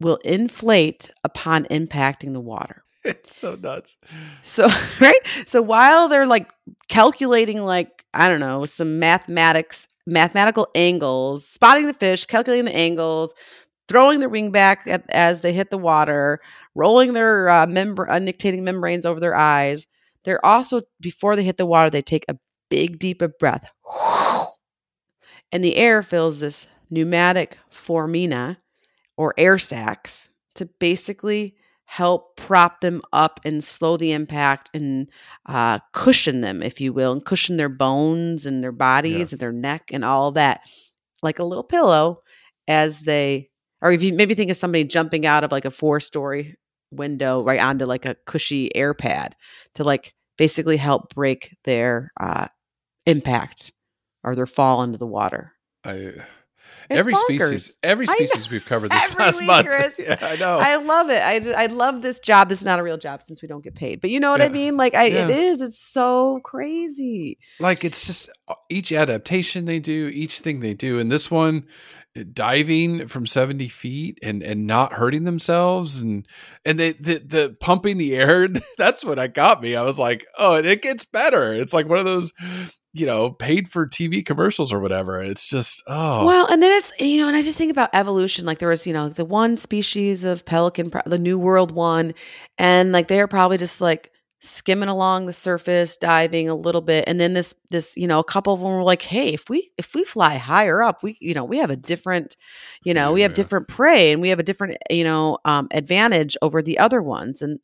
will 0.00 0.16
inflate 0.24 1.10
upon 1.24 1.64
impacting 1.66 2.32
the 2.32 2.40
water. 2.40 2.84
it's 3.04 3.36
so 3.36 3.54
nuts. 3.54 3.98
So, 4.42 4.68
right? 5.00 5.20
So 5.46 5.62
while 5.62 6.08
they're 6.08 6.26
like 6.26 6.50
calculating, 6.88 7.60
like, 7.62 8.04
I 8.12 8.28
don't 8.28 8.40
know, 8.40 8.66
some 8.66 8.98
mathematics, 8.98 9.88
mathematical 10.06 10.68
angles, 10.74 11.46
spotting 11.46 11.86
the 11.86 11.94
fish, 11.94 12.26
calculating 12.26 12.66
the 12.66 12.76
angles, 12.76 13.34
throwing 13.88 14.20
the 14.20 14.28
wing 14.28 14.50
back 14.50 14.86
at, 14.86 15.04
as 15.10 15.40
they 15.40 15.52
hit 15.52 15.70
the 15.70 15.78
water, 15.78 16.40
rolling 16.74 17.12
their 17.12 17.48
uh, 17.48 17.66
membr- 17.66 18.08
nictating 18.08 18.62
membranes 18.62 19.06
over 19.06 19.20
their 19.20 19.36
eyes, 19.36 19.86
they're 20.24 20.44
also, 20.44 20.82
before 21.00 21.36
they 21.36 21.44
hit 21.44 21.56
the 21.56 21.66
water, 21.66 21.90
they 21.90 22.02
take 22.02 22.24
a 22.28 22.38
big, 22.68 22.98
deep 22.98 23.22
of 23.22 23.38
breath. 23.38 23.70
And 25.52 25.64
the 25.64 25.74
air 25.74 26.04
fills 26.04 26.38
this 26.38 26.68
pneumatic 26.90 27.58
foramina 27.72 28.58
or 29.20 29.34
air 29.36 29.58
sacs 29.58 30.30
to 30.54 30.64
basically 30.64 31.54
help 31.84 32.36
prop 32.36 32.80
them 32.80 33.02
up 33.12 33.38
and 33.44 33.62
slow 33.62 33.98
the 33.98 34.12
impact 34.12 34.70
and 34.72 35.08
uh, 35.44 35.78
cushion 35.92 36.40
them, 36.40 36.62
if 36.62 36.80
you 36.80 36.90
will, 36.90 37.12
and 37.12 37.22
cushion 37.26 37.58
their 37.58 37.68
bones 37.68 38.46
and 38.46 38.64
their 38.64 38.72
bodies 38.72 39.30
and 39.30 39.38
their 39.38 39.52
neck 39.52 39.90
and 39.92 40.06
all 40.06 40.32
that, 40.32 40.62
like 41.22 41.38
a 41.38 41.44
little 41.44 41.62
pillow 41.62 42.22
as 42.66 43.00
they, 43.02 43.50
or 43.82 43.92
if 43.92 44.02
you 44.02 44.14
maybe 44.14 44.34
think 44.34 44.50
of 44.50 44.56
somebody 44.56 44.84
jumping 44.84 45.26
out 45.26 45.44
of 45.44 45.52
like 45.52 45.66
a 45.66 45.70
four 45.70 46.00
story 46.00 46.56
window 46.90 47.42
right 47.44 47.60
onto 47.60 47.84
like 47.84 48.06
a 48.06 48.16
cushy 48.24 48.74
air 48.74 48.94
pad 48.94 49.36
to 49.74 49.84
like 49.84 50.14
basically 50.38 50.78
help 50.78 51.14
break 51.14 51.54
their 51.64 52.10
uh, 52.18 52.46
impact 53.04 53.70
or 54.24 54.34
their 54.34 54.46
fall 54.46 54.82
into 54.82 54.96
the 54.96 55.06
water. 55.06 55.52
I, 55.84 56.12
It's 56.88 56.98
every 56.98 57.14
bonkers. 57.14 57.18
species, 57.38 57.74
every 57.82 58.06
species 58.06 58.50
we've 58.50 58.64
covered 58.64 58.90
this 58.92 59.04
Every 59.04 59.24
last 59.24 59.40
week, 59.40 59.46
month. 59.46 59.66
Chris. 59.66 59.94
yeah, 59.98 60.16
I 60.20 60.36
know. 60.36 60.58
I 60.58 60.76
love 60.76 61.10
it. 61.10 61.22
I, 61.22 61.64
I 61.64 61.66
love 61.66 62.02
this 62.02 62.18
job. 62.20 62.48
This 62.48 62.60
is 62.60 62.64
not 62.64 62.78
a 62.78 62.82
real 62.82 62.98
job 62.98 63.22
since 63.26 63.42
we 63.42 63.48
don't 63.48 63.62
get 63.62 63.74
paid. 63.74 64.00
But 64.00 64.10
you 64.10 64.20
know 64.20 64.30
what 64.30 64.42
I 64.42 64.48
mean? 64.48 64.76
Like 64.76 64.94
I, 64.94 65.06
Yeah. 65.06 65.24
it 65.24 65.30
is. 65.30 65.62
It's 65.62 65.78
so 65.80 66.40
crazy. 66.44 67.38
like 67.58 67.84
it's 67.84 68.04
just 68.06 68.30
uh, 68.48 68.54
each 68.68 68.92
adaptation 68.92 69.64
they 69.64 69.78
do, 69.78 70.10
each 70.12 70.38
thing 70.40 70.60
they 70.60 70.74
do, 70.74 70.98
and 70.98 71.10
this 71.10 71.30
one 71.30 71.66
uh, 72.18 72.24
diving 72.32 73.06
from 73.06 73.24
70 73.24 73.68
feet 73.68 74.18
and 74.22 74.42
and 74.42 74.66
not 74.66 74.94
hurting 74.94 75.22
themselves 75.24 76.00
and 76.00 76.26
and 76.64 76.76
they 76.78 76.92
the, 76.92 77.18
the 77.18 77.56
pumping 77.60 77.98
the 77.98 78.16
air 78.16 78.48
that's 78.78 79.04
what 79.04 79.20
I 79.20 79.28
got 79.28 79.62
me 79.62 79.76
i 79.76 79.82
was 79.82 79.96
like 79.96 80.26
oh 80.36 80.56
and 80.56 80.66
it 80.66 80.82
gets 80.82 81.04
better 81.04 81.54
it's 81.54 81.72
like 81.72 81.88
one 81.88 82.00
of 82.00 82.04
those 82.04 82.32
you 82.92 83.06
know 83.06 83.30
paid 83.30 83.68
for 83.68 83.86
tv 83.86 84.24
commercials 84.24 84.72
or 84.72 84.80
whatever 84.80 85.22
it's 85.22 85.48
just 85.48 85.82
oh 85.86 86.26
Well, 86.26 86.46
and 86.46 86.62
then 86.62 86.72
it's 86.72 86.92
you 87.00 87.20
know, 87.20 87.28
and 87.28 87.36
I 87.36 87.42
just 87.42 87.56
think 87.56 87.70
about 87.70 87.90
evolution. 87.94 88.44
Like 88.46 88.58
there 88.58 88.68
was 88.68 88.86
you 88.86 88.92
know 88.92 89.08
the 89.08 89.24
one 89.24 89.56
species 89.56 90.24
of 90.24 90.44
pelican, 90.44 90.90
the 91.06 91.18
New 91.18 91.38
World 91.38 91.70
one, 91.72 92.14
and 92.58 92.92
like 92.92 93.08
they're 93.08 93.28
probably 93.28 93.58
just 93.58 93.80
like 93.80 94.10
skimming 94.42 94.88
along 94.88 95.26
the 95.26 95.32
surface, 95.32 95.96
diving 95.98 96.48
a 96.48 96.54
little 96.54 96.80
bit, 96.80 97.04
and 97.06 97.20
then 97.20 97.32
this 97.34 97.54
this 97.70 97.96
you 97.96 98.06
know 98.06 98.18
a 98.18 98.24
couple 98.24 98.52
of 98.52 98.60
them 98.60 98.68
were 98.70 98.82
like, 98.82 99.02
hey, 99.02 99.32
if 99.32 99.48
we 99.48 99.70
if 99.78 99.94
we 99.94 100.04
fly 100.04 100.36
higher 100.36 100.82
up, 100.82 101.02
we 101.02 101.16
you 101.20 101.32
know 101.34 101.44
we 101.44 101.58
have 101.58 101.70
a 101.70 101.76
different, 101.76 102.36
you 102.84 102.92
know, 102.92 103.12
we 103.12 103.22
have 103.22 103.32
Yeah. 103.32 103.36
different 103.36 103.68
prey, 103.68 104.12
and 104.12 104.20
we 104.20 104.28
have 104.30 104.38
a 104.40 104.42
different 104.42 104.76
you 104.90 105.04
know 105.04 105.38
um, 105.44 105.68
advantage 105.70 106.36
over 106.42 106.60
the 106.62 106.78
other 106.78 107.00
ones, 107.02 107.40
and 107.40 107.60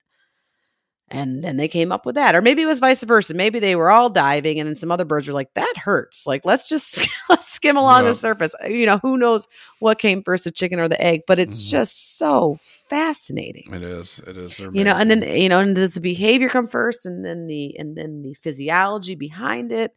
And 1.09 1.45
then 1.45 1.57
they 1.57 1.69
came 1.69 1.93
up 1.93 2.05
with 2.05 2.17
that. 2.17 2.35
Or 2.35 2.43
maybe 2.43 2.63
it 2.63 2.67
was 2.67 2.81
vice 2.81 3.05
versa. 3.05 3.33
Maybe 3.33 3.61
they 3.61 3.77
were 3.77 3.91
all 3.91 4.11
diving 4.11 4.59
and 4.59 4.67
then 4.69 4.75
some 4.75 4.91
other 4.91 5.05
birds 5.05 5.29
were 5.29 5.35
like, 5.35 5.55
that 5.55 5.75
hurts. 5.77 6.27
Like, 6.27 6.45
let's 6.45 6.69
just 6.69 7.09
let's 7.29 7.47
skim 7.53 7.77
along 7.77 8.05
Yeah. 8.05 8.11
the 8.11 8.17
surface. 8.17 8.55
You 8.69 8.87
know, 8.87 8.99
who 8.99 9.17
knows 9.17 9.47
what 9.79 9.99
came 10.01 10.25
first, 10.25 10.43
the 10.45 10.51
chicken 10.51 10.81
or 10.81 10.89
the 10.89 11.01
egg, 11.01 11.21
but 11.29 11.39
it's 11.39 11.63
Mhm. 11.65 11.71
just 11.71 12.19
so 12.19 12.59
fascinating. 12.61 13.73
It 13.73 13.83
is. 13.83 14.21
It 14.27 14.37
is. 14.37 14.59
You 14.59 14.83
know, 14.83 14.95
and 14.97 15.11
then 15.11 15.23
you 15.23 15.49
know, 15.49 15.61
and 15.61 15.77
does 15.77 15.95
the 15.95 16.01
behavior 16.01 16.49
come 16.49 16.67
first 16.67 17.07
and 17.07 17.25
then 17.25 17.47
the 17.47 17.79
and 17.79 17.97
then 17.97 18.23
the 18.23 18.35
physiology 18.35 19.15
behind 19.15 19.71
it? 19.71 19.95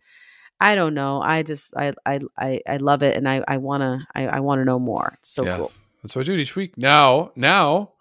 I 0.61 0.75
don't 0.75 0.93
know. 0.93 1.21
I 1.21 1.41
just 1.43 1.73
I 1.75 1.93
I 2.05 2.19
I, 2.37 2.61
I 2.67 2.77
love 2.77 3.01
it 3.01 3.17
and 3.17 3.27
I 3.27 3.43
I 3.47 3.57
wanna 3.57 4.07
I, 4.13 4.27
I 4.27 4.39
wanna 4.41 4.65
know 4.65 4.77
more. 4.79 5.13
It's 5.19 5.29
so 5.29 5.43
Yeah. 5.45 5.57
cool. 5.57 5.71
That's 6.03 6.15
what 6.15 6.21
I 6.21 6.25
do 6.25 6.33
each 6.35 6.55
week. 6.55 6.77
Now, 6.77 7.31
now, 7.35 7.93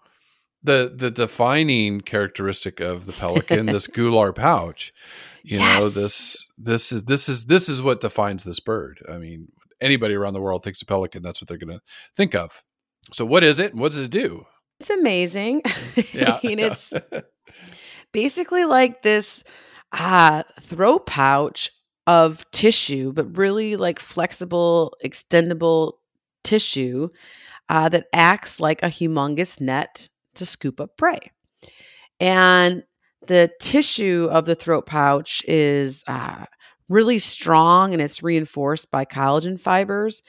the 0.63 0.93
the 0.95 1.11
defining 1.11 2.01
characteristic 2.01 2.79
of 2.79 3.05
the 3.05 3.13
pelican, 3.13 3.67
this 3.67 3.87
gular 3.95 4.35
pouch. 4.35 4.93
You 5.43 5.59
know, 5.59 5.89
this 5.89 6.47
this 6.57 6.91
is 6.91 7.05
this 7.05 7.29
is 7.29 7.45
this 7.45 7.69
is 7.69 7.81
what 7.81 8.01
defines 8.01 8.43
this 8.43 8.59
bird. 8.59 8.99
I 9.11 9.17
mean, 9.17 9.51
anybody 9.81 10.15
around 10.15 10.33
the 10.33 10.41
world 10.41 10.63
thinks 10.63 10.81
a 10.81 10.85
pelican. 10.85 11.23
That's 11.23 11.41
what 11.41 11.47
they're 11.47 11.57
going 11.57 11.77
to 11.77 11.81
think 12.15 12.35
of. 12.35 12.61
So, 13.13 13.25
what 13.25 13.43
is 13.43 13.59
it? 13.59 13.73
What 13.73 13.91
does 13.91 14.01
it 14.01 14.11
do? 14.11 14.45
It's 14.79 14.89
amazing. 14.89 15.61
Yeah, 16.13 16.39
I 16.41 16.47
mean, 16.47 16.59
it's 16.59 16.93
basically 18.13 18.65
like 18.65 19.01
this 19.01 19.43
uh 19.91 20.43
throat 20.61 21.05
pouch 21.07 21.69
of 22.07 22.43
tissue 22.51 23.11
but 23.11 23.37
really 23.37 23.75
like 23.75 23.99
flexible 23.99 24.95
extendable 25.03 25.93
tissue 26.43 27.09
uh, 27.69 27.89
that 27.89 28.07
acts 28.13 28.59
like 28.59 28.81
a 28.81 28.87
humongous 28.87 29.61
net 29.61 30.09
to 30.39 30.45
scoop 30.45 30.81
up 30.81 30.97
prey. 30.97 31.19
And 32.19 32.83
the 33.27 33.51
tissue 33.61 34.27
of 34.31 34.45
the 34.45 34.55
throat 34.55 34.85
pouch 34.85 35.43
is 35.47 36.03
uh, 36.07 36.45
really 36.89 37.19
strong 37.19 37.93
and 37.93 38.01
it's 38.01 38.23
reinforced 38.23 38.89
by 38.91 39.05
collagen 39.05 39.59
fibers. 39.59 40.21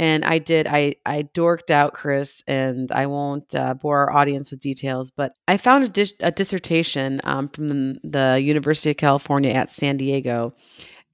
And 0.00 0.24
i 0.24 0.38
did 0.38 0.68
i 0.68 0.94
i 1.06 1.24
dorked 1.34 1.70
out 1.70 1.92
chris 1.92 2.40
and 2.46 2.92
i 2.92 3.06
won't 3.06 3.52
uh, 3.52 3.74
bore 3.74 3.98
our 3.98 4.12
audience 4.12 4.48
with 4.48 4.60
details 4.60 5.10
but 5.10 5.32
i 5.48 5.56
found 5.56 5.82
a, 5.82 5.88
dis- 5.88 6.14
a 6.20 6.30
dissertation 6.30 7.20
um, 7.24 7.48
from 7.48 7.94
the 8.04 8.40
university 8.40 8.90
of 8.90 8.96
california 8.96 9.50
at 9.50 9.72
san 9.72 9.96
diego. 9.96 10.54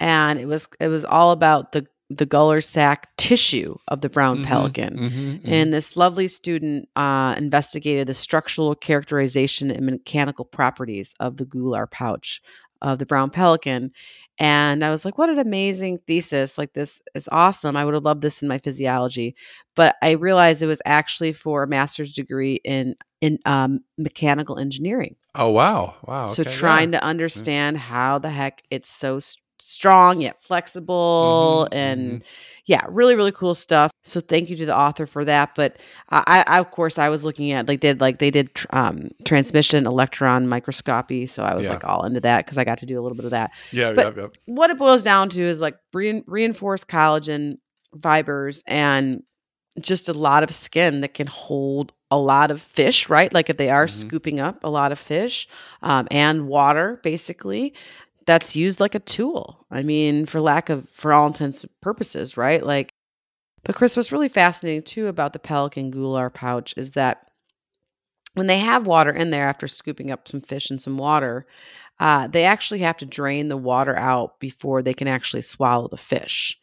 And 0.00 0.38
it 0.38 0.44
was 0.44 0.68
it 0.80 0.88
was 0.88 1.06
all 1.06 1.30
about 1.30 1.72
the 1.72 1.86
the 2.10 2.26
gular 2.26 2.62
sac 2.62 3.08
tissue 3.16 3.76
of 3.88 4.00
the 4.02 4.08
brown 4.10 4.38
Mhm, 4.38 4.44
pelican 4.44 4.98
mhm, 4.98 5.40
mhm. 5.40 5.40
and 5.44 5.72
this 5.72 5.96
lovely 5.96 6.28
student 6.28 6.88
uh, 6.96 7.34
investigated 7.38 8.06
the 8.06 8.14
structural 8.14 8.74
characterization 8.74 9.70
and 9.70 9.86
mechanical 9.86 10.44
properties 10.44 11.14
of 11.20 11.36
the 11.38 11.46
gular 11.46 11.90
pouch 11.90 12.42
of 12.82 12.98
the 12.98 13.06
brown 13.06 13.30
pelican. 13.30 13.90
And 14.38 14.84
I 14.84 14.90
was 14.90 15.04
like, 15.04 15.16
what 15.16 15.30
an 15.30 15.38
amazing 15.38 15.98
thesis. 16.06 16.58
Like, 16.58 16.74
this 16.74 17.00
is 17.14 17.28
awesome. 17.32 17.76
I 17.76 17.84
would 17.84 17.94
have 17.94 18.04
loved 18.04 18.20
this 18.20 18.42
in 18.42 18.48
my 18.48 18.58
physiology. 18.58 19.36
But 19.74 19.96
I 20.02 20.12
realized 20.12 20.60
it 20.60 20.66
was 20.66 20.82
actually 20.84 21.32
for 21.32 21.62
a 21.62 21.68
master's 21.68 22.12
degree 22.12 22.56
in, 22.64 22.94
in 23.22 23.38
um, 23.46 23.80
mechanical 23.96 24.58
engineering. 24.58 25.16
oh 25.34 25.50
wow, 25.50 25.94
wow. 26.06 26.24
So 26.24 26.42
okay, 26.42 26.50
trying 26.50 26.92
yeah. 26.92 27.00
to 27.00 27.06
understand 27.06 27.78
how 27.78 28.18
the 28.18 28.30
heck 28.30 28.62
it's 28.70 28.90
so 28.90 29.16
s- 29.18 29.36
strong 29.60 30.20
yet 30.20 30.42
flexible 30.42 31.68
Mhm, 31.70 31.76
and 31.76 32.24
yeah, 32.66 32.84
really 32.88 33.14
really 33.14 33.32
cool 33.32 33.54
stuff. 33.54 33.90
So 34.02 34.20
thank 34.20 34.50
you 34.50 34.56
to 34.56 34.66
the 34.66 34.76
author 34.76 35.06
for 35.06 35.24
that. 35.24 35.54
But 35.54 35.78
I, 36.10 36.44
I 36.46 36.58
of 36.60 36.70
course 36.70 36.98
I 36.98 37.08
was 37.08 37.24
looking 37.24 37.52
at 37.52 37.68
like 37.68 37.80
they 37.80 37.88
did 37.92 38.00
like 38.00 38.18
they 38.18 38.30
did 38.30 38.50
um, 38.70 39.10
transmission 39.24 39.86
electron 39.86 40.48
microscopy. 40.48 41.26
So 41.26 41.42
I 41.42 41.54
was 41.54 41.64
Yeah. 41.64 41.72
like 41.74 41.84
all 41.84 42.04
into 42.04 42.20
that 42.20 42.44
because 42.44 42.58
I 42.58 42.64
got 42.64 42.78
to 42.78 42.86
do 42.86 43.00
a 43.00 43.02
little 43.02 43.16
bit 43.16 43.24
of 43.26 43.30
that. 43.32 43.50
yeah, 43.72 43.92
but- 43.92 44.16
yeah, 44.16 44.22
yeah. 44.22 44.28
What 44.46 44.70
it 44.70 44.78
boils 44.78 45.02
down 45.02 45.28
to 45.30 45.42
is 45.42 45.60
like 45.60 45.76
rein 45.92 46.24
reinforced 46.26 46.88
collagen 46.88 47.58
fibers 48.02 48.62
and 48.66 49.22
just 49.80 50.08
a 50.08 50.12
lot 50.12 50.42
of 50.44 50.52
skin 50.52 51.00
that 51.00 51.14
can 51.14 51.26
hold 51.26 51.92
a 52.10 52.16
lot 52.16 52.52
of 52.52 52.60
fish, 52.62 53.08
right? 53.08 53.32
Like 53.34 53.50
if 53.50 53.56
they 53.56 53.70
are 53.70 53.86
Mhm. 53.86 53.90
scooping 53.90 54.38
up 54.38 54.62
a 54.62 54.70
lot 54.70 54.92
of 54.92 55.00
fish 55.00 55.48
um, 55.82 56.06
and 56.12 56.46
water, 56.46 57.00
basically, 57.02 57.74
that's 58.26 58.56
used 58.56 58.80
like 58.80 58.94
a 58.94 59.00
tool. 59.00 59.66
I 59.70 59.82
mean, 59.82 60.26
for 60.26 60.40
lack 60.40 60.70
of, 60.70 60.88
for 60.88 61.12
all 61.12 61.26
intents 61.26 61.62
and 61.62 61.80
purposes, 61.80 62.36
right? 62.36 62.64
Like, 62.64 62.94
but 63.64 63.74
Chris, 63.74 63.96
what's 63.96 64.12
really 64.12 64.28
fascinating 64.28 64.82
too 64.82 65.06
about 65.08 65.32
the 65.32 65.38
pelican 65.38 65.92
gular 65.92 66.32
pouch 66.32 66.74
is 66.76 66.92
that 66.92 67.28
when 68.34 68.46
they 68.46 68.58
have 68.58 68.86
water 68.86 69.10
in 69.10 69.30
there 69.30 69.48
after 69.48 69.68
scooping 69.68 70.10
up 70.10 70.28
some 70.28 70.40
fish 70.40 70.70
and 70.70 70.80
some 70.80 70.98
water, 70.98 71.46
uh, 72.00 72.26
they 72.26 72.44
actually 72.44 72.80
have 72.80 72.96
to 72.98 73.06
drain 73.06 73.48
the 73.48 73.56
water 73.56 73.96
out 73.96 74.40
before 74.40 74.82
they 74.82 74.94
can 74.94 75.08
actually 75.08 75.42
swallow 75.42 75.88
the 75.88 75.96
fish. 75.96 76.58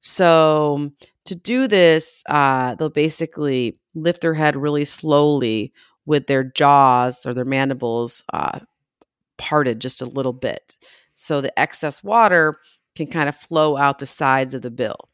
So 0.00 0.90
to 1.26 1.34
do 1.34 1.68
this, 1.68 2.22
uh, 2.28 2.74
they'll 2.74 2.90
basically 2.90 3.78
lift 3.94 4.20
their 4.20 4.34
head 4.34 4.56
really 4.56 4.84
slowly 4.84 5.72
with 6.06 6.26
their 6.26 6.42
jaws 6.42 7.24
or 7.24 7.32
their 7.32 7.44
mandibles 7.44 8.24
uh, 8.32 8.58
parted 9.38 9.80
just 9.80 10.02
a 10.02 10.06
little 10.06 10.32
bit. 10.32 10.76
So 11.22 11.40
the 11.40 11.56
excess 11.58 12.02
water 12.02 12.58
can 12.96 13.06
kind 13.06 13.28
of 13.28 13.36
flow 13.36 13.76
out 13.76 14.00
the 14.00 14.06
sides 14.06 14.54
of 14.54 14.62
the 14.62 14.70
bill. 14.70 15.08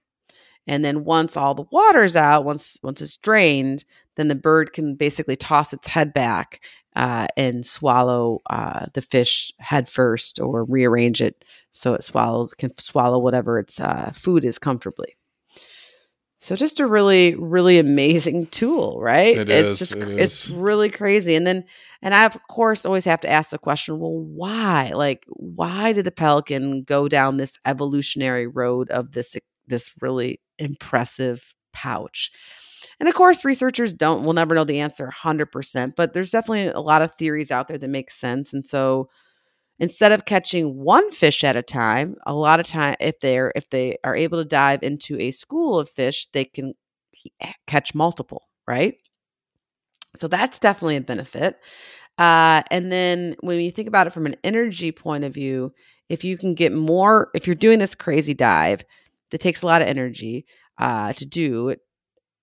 And 0.66 0.84
then 0.84 1.04
once 1.04 1.36
all 1.36 1.54
the 1.54 1.66
water's 1.70 2.16
out, 2.16 2.44
once 2.44 2.78
once 2.82 3.00
it's 3.02 3.16
drained, 3.18 3.84
then 4.16 4.28
the 4.28 4.34
bird 4.34 4.72
can 4.72 4.94
basically 4.94 5.36
toss 5.36 5.72
its 5.72 5.86
head 5.86 6.12
back 6.12 6.60
uh, 6.96 7.26
and 7.36 7.64
swallow 7.64 8.40
uh, 8.50 8.86
the 8.94 9.02
fish 9.02 9.52
head 9.60 9.88
first, 9.88 10.40
or 10.40 10.64
rearrange 10.64 11.20
it 11.20 11.44
so 11.72 11.94
it 11.94 12.04
swallows 12.04 12.54
can 12.54 12.74
swallow 12.76 13.18
whatever 13.18 13.58
its 13.58 13.78
uh, 13.78 14.10
food 14.14 14.44
is 14.44 14.58
comfortably. 14.58 15.17
So 16.40 16.54
just 16.54 16.78
a 16.78 16.86
really 16.86 17.34
really 17.34 17.78
amazing 17.78 18.46
tool, 18.46 19.00
right? 19.00 19.36
It 19.36 19.50
it's 19.50 19.72
is, 19.72 19.78
just 19.78 19.94
it 19.94 20.08
it's 20.20 20.48
really 20.48 20.88
crazy. 20.88 21.34
And 21.34 21.46
then 21.46 21.64
and 22.00 22.14
I 22.14 22.24
of 22.24 22.38
course 22.48 22.86
always 22.86 23.04
have 23.04 23.20
to 23.22 23.30
ask 23.30 23.50
the 23.50 23.58
question, 23.58 23.98
well, 23.98 24.14
why? 24.14 24.92
Like 24.94 25.24
why 25.28 25.92
did 25.92 26.04
the 26.04 26.12
pelican 26.12 26.82
go 26.84 27.08
down 27.08 27.36
this 27.36 27.58
evolutionary 27.66 28.46
road 28.46 28.88
of 28.90 29.12
this 29.12 29.36
this 29.66 29.92
really 30.00 30.40
impressive 30.58 31.54
pouch? 31.72 32.30
And 33.00 33.08
of 33.08 33.14
course, 33.14 33.44
researchers 33.44 33.92
don't 33.92 34.24
will 34.24 34.32
never 34.32 34.54
know 34.54 34.64
the 34.64 34.80
answer 34.80 35.12
100%, 35.12 35.94
but 35.96 36.12
there's 36.12 36.30
definitely 36.30 36.68
a 36.68 36.80
lot 36.80 37.02
of 37.02 37.12
theories 37.14 37.50
out 37.50 37.68
there 37.68 37.78
that 37.78 37.88
make 37.88 38.10
sense. 38.10 38.52
And 38.52 38.64
so 38.64 39.08
instead 39.78 40.12
of 40.12 40.24
catching 40.24 40.76
one 40.76 41.10
fish 41.10 41.44
at 41.44 41.56
a 41.56 41.62
time, 41.62 42.16
a 42.26 42.34
lot 42.34 42.60
of 42.60 42.66
time 42.66 42.96
if 43.00 43.20
they're 43.20 43.52
if 43.54 43.70
they 43.70 43.96
are 44.04 44.16
able 44.16 44.38
to 44.38 44.48
dive 44.48 44.82
into 44.82 45.18
a 45.20 45.30
school 45.30 45.78
of 45.78 45.88
fish, 45.88 46.26
they 46.32 46.44
can 46.44 46.74
catch 47.66 47.94
multiple, 47.94 48.48
right? 48.66 48.94
So 50.16 50.28
that's 50.28 50.58
definitely 50.58 50.96
a 50.96 51.00
benefit. 51.00 51.56
Uh, 52.16 52.62
and 52.70 52.90
then 52.90 53.36
when 53.40 53.60
you 53.60 53.70
think 53.70 53.86
about 53.86 54.06
it 54.06 54.12
from 54.12 54.26
an 54.26 54.34
energy 54.42 54.90
point 54.90 55.24
of 55.24 55.32
view, 55.32 55.72
if 56.08 56.24
you 56.24 56.36
can 56.36 56.54
get 56.54 56.72
more, 56.72 57.30
if 57.34 57.46
you're 57.46 57.54
doing 57.54 57.78
this 57.78 57.94
crazy 57.94 58.34
dive 58.34 58.84
that 59.30 59.40
takes 59.40 59.62
a 59.62 59.66
lot 59.66 59.82
of 59.82 59.88
energy 59.88 60.46
uh, 60.78 61.12
to 61.12 61.26
do, 61.26 61.76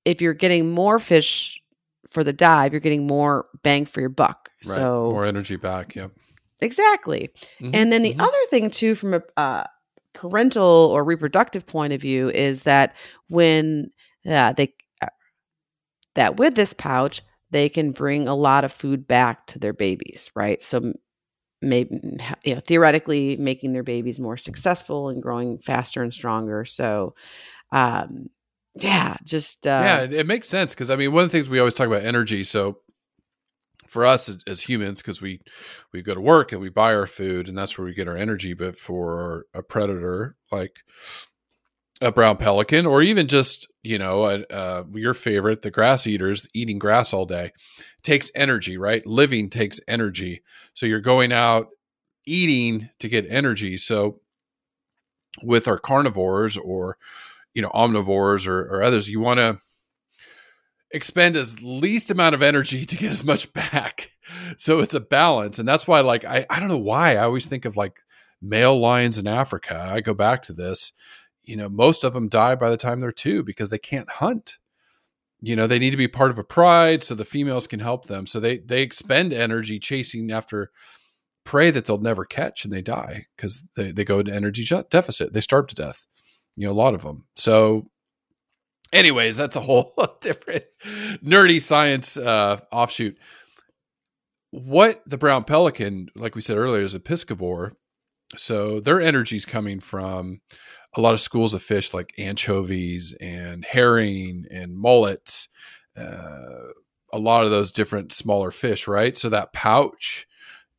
if 0.06 0.22
you're 0.22 0.34
getting 0.34 0.72
more 0.72 1.00
fish 1.00 1.60
for 2.10 2.24
the 2.24 2.32
dive, 2.32 2.72
you're 2.72 2.80
getting 2.80 3.08
more 3.08 3.48
bang 3.64 3.86
for 3.86 4.00
your 4.00 4.10
buck. 4.10 4.50
Right. 4.66 4.76
So 4.76 5.10
more 5.12 5.26
energy 5.26 5.58
back. 5.58 5.96
Yeah. 5.96 6.08
Exactly. 6.62 7.30
Mhm, 7.62 7.72
And 7.74 7.92
then 7.92 8.02
the 8.02 8.14
mhm. 8.14 8.22
other 8.22 8.38
thing 8.50 8.70
too, 8.70 8.96
from 8.96 9.14
a 9.16 9.22
uh, 9.38 9.64
parental 10.14 10.64
or 10.94 11.04
reproductive 11.04 11.66
point 11.66 11.94
of 11.94 12.02
view, 12.02 12.30
is 12.30 12.64
that 12.64 12.96
when 13.30 13.92
uh, 14.26 14.54
they 14.54 14.74
uh, 15.02 15.08
that 16.16 16.38
with 16.38 16.56
this 16.56 16.74
pouch, 16.74 17.22
they 17.52 17.70
can 17.70 17.92
bring 17.92 18.28
a 18.28 18.36
lot 18.36 18.64
of 18.64 18.72
food 18.72 19.08
back 19.08 19.48
to 19.48 19.60
their 19.60 19.74
babies, 19.74 20.32
right? 20.36 20.62
So 20.64 20.94
maybe 21.62 22.00
you 22.44 22.56
know 22.56 22.62
theoretically 22.62 23.38
making 23.38 23.74
their 23.74 23.84
babies 23.84 24.20
more 24.20 24.38
successful 24.38 25.10
and 25.10 25.22
growing 25.22 25.58
faster 25.60 26.04
and 26.04 26.14
stronger. 26.14 26.66
So 26.66 27.16
um 27.72 28.30
yeah, 28.76 29.18
just 29.24 29.66
uh 29.68 29.82
yeah, 29.84 30.02
it 30.02 30.28
makes 30.28 30.48
sense 30.48 30.74
because 30.74 30.92
I 30.92 30.96
mean, 30.96 31.12
one 31.14 31.24
of 31.26 31.32
the 31.32 31.38
things 31.38 31.50
we 31.50 31.60
always 31.60 31.74
talk 31.74 31.88
about 31.88 32.04
energy. 32.04 32.44
So 32.44 32.80
for 33.88 34.06
us 34.06 34.36
as, 34.48 34.62
humans, 34.62 35.02
because 35.02 35.22
we 35.22 35.42
we 35.94 36.02
go 36.02 36.14
to 36.14 36.22
work 36.22 36.52
and 36.52 36.62
we 36.62 36.70
buy 36.70 36.94
our 36.94 37.08
food, 37.08 37.48
and 37.48 37.58
that's 37.58 37.78
where 37.78 37.86
we 37.86 37.94
get 37.94 38.08
our 38.08 38.18
energy. 38.18 38.54
But 38.54 38.78
for 38.78 39.46
a 39.54 39.62
predator 39.64 40.36
like 40.52 40.80
a 42.02 42.12
brown 42.12 42.38
pelican, 42.38 42.86
or 42.86 43.02
even 43.02 43.28
just 43.28 43.68
you 43.84 43.98
know 43.98 44.26
a, 44.26 44.86
your 44.94 45.14
favorite, 45.14 45.62
the 45.62 45.72
grass 45.72 46.08
eaters 46.08 46.48
eating 46.54 46.80
grass 46.80 47.14
all 47.14 47.26
day, 47.26 47.52
takes 48.04 48.32
energy. 48.36 48.78
Right, 48.78 49.06
living 49.06 49.50
takes 49.50 49.80
energy. 49.88 50.42
So 50.74 50.86
you're 50.86 51.00
going 51.00 51.32
out 51.32 51.68
eating 52.26 52.90
to 53.00 53.08
get 53.08 53.26
energy. 53.30 53.78
So 53.78 54.20
with 55.44 55.68
our 55.68 55.78
carnivores 55.78 56.58
or 56.58 56.98
you 57.54 57.62
know 57.62 57.70
omnivores 57.70 58.48
or, 58.48 58.62
or 58.62 58.84
others 58.84 59.10
you 59.10 59.20
want 59.20 59.40
to 59.40 59.60
expend 60.92 61.36
as 61.36 61.62
least 61.62 62.12
amount 62.12 62.36
of 62.36 62.42
energy 62.42 62.86
to 62.86 62.96
get 62.96 63.12
as 63.12 63.24
much 63.24 63.52
back. 63.54 64.12
So 64.58 64.80
it's 64.80 64.94
a 64.94 65.00
balance. 65.00 65.60
And 65.60 65.68
that's 65.68 65.88
why, 65.88 66.02
like, 66.02 66.26
I, 66.26 66.46
I 66.50 66.60
don't 66.60 66.70
know 66.70 66.78
why 66.78 67.16
I 67.16 67.24
always 67.24 67.48
think 67.48 67.66
of 67.66 67.78
like 67.78 68.00
male 68.42 68.80
lions 68.80 69.18
in 69.18 69.28
Africa. 69.28 69.90
I 69.92 70.02
go 70.02 70.14
back 70.14 70.42
to 70.44 70.54
this. 70.54 70.94
You 71.44 71.56
know, 71.58 71.70
most 71.70 72.04
of 72.04 72.14
them 72.14 72.28
die 72.28 72.56
by 72.56 72.70
the 72.70 72.78
time 72.78 73.00
they're 73.00 73.12
two 73.12 73.44
because 73.44 73.70
they 73.70 73.78
can't 73.78 74.10
hunt. 74.10 74.58
You 75.42 75.56
know, 75.56 75.68
they 75.68 75.80
need 75.80 75.92
to 75.92 75.98
be 75.98 76.08
part 76.08 76.32
of 76.32 76.40
a 76.40 76.44
pride 76.44 77.04
so 77.04 77.14
the 77.14 77.24
females 77.24 77.68
can 77.68 77.80
help 77.80 78.08
them. 78.08 78.26
So 78.26 78.40
they 78.40 78.58
they 78.58 78.82
expend 78.82 79.32
energy 79.32 79.80
chasing 79.80 80.32
after 80.32 80.72
prey 81.44 81.70
that 81.70 81.86
they'll 81.86 82.00
never 82.00 82.26
catch 82.26 82.66
and 82.66 82.74
they 82.74 82.82
die 82.82 83.28
because 83.36 83.64
they, 83.76 83.92
they 83.92 84.04
go 84.04 84.20
into 84.20 84.34
energy 84.34 84.66
deficit. 84.90 85.34
They 85.34 85.42
starve 85.42 85.68
to 85.68 85.76
death. 85.76 86.08
You 86.56 86.66
know, 86.68 86.74
a 86.74 86.74
lot 86.74 86.96
of 86.96 87.04
them. 87.04 87.26
So 87.36 87.92
anyways, 88.92 89.38
that's 89.38 89.56
a 89.56 89.62
whole 89.62 89.94
different 90.22 90.66
nerdy 91.24 91.62
science 91.62 92.18
uh, 92.18 92.60
offshoot. 92.72 93.18
What 94.52 95.02
the 95.06 95.18
brown 95.18 95.44
pelican, 95.44 96.08
like 96.16 96.36
we 96.36 96.42
said 96.42 96.58
earlier, 96.58 96.84
is 96.84 96.96
a 96.96 97.00
piscivore. 97.00 97.72
So 98.36 98.80
their 98.80 99.02
energy 99.02 99.36
is 99.36 99.46
coming 99.46 99.80
from 99.80 100.42
a 100.96 101.02
lot 101.02 101.14
of 101.14 101.22
schools 101.22 101.54
of 101.54 101.62
fish 101.62 101.94
like 101.94 102.14
anchovies 102.18 103.16
and 103.20 103.66
herring 103.66 104.46
and 104.50 104.76
mullets, 104.76 105.50
uh, 105.98 106.72
a 107.12 107.20
lot 107.20 107.44
of 107.44 107.52
those 107.52 107.72
different 107.72 108.12
smaller 108.12 108.52
fish, 108.52 108.88
right? 108.88 109.16
So 109.16 109.30
that 109.30 109.54
pouch, 109.54 110.26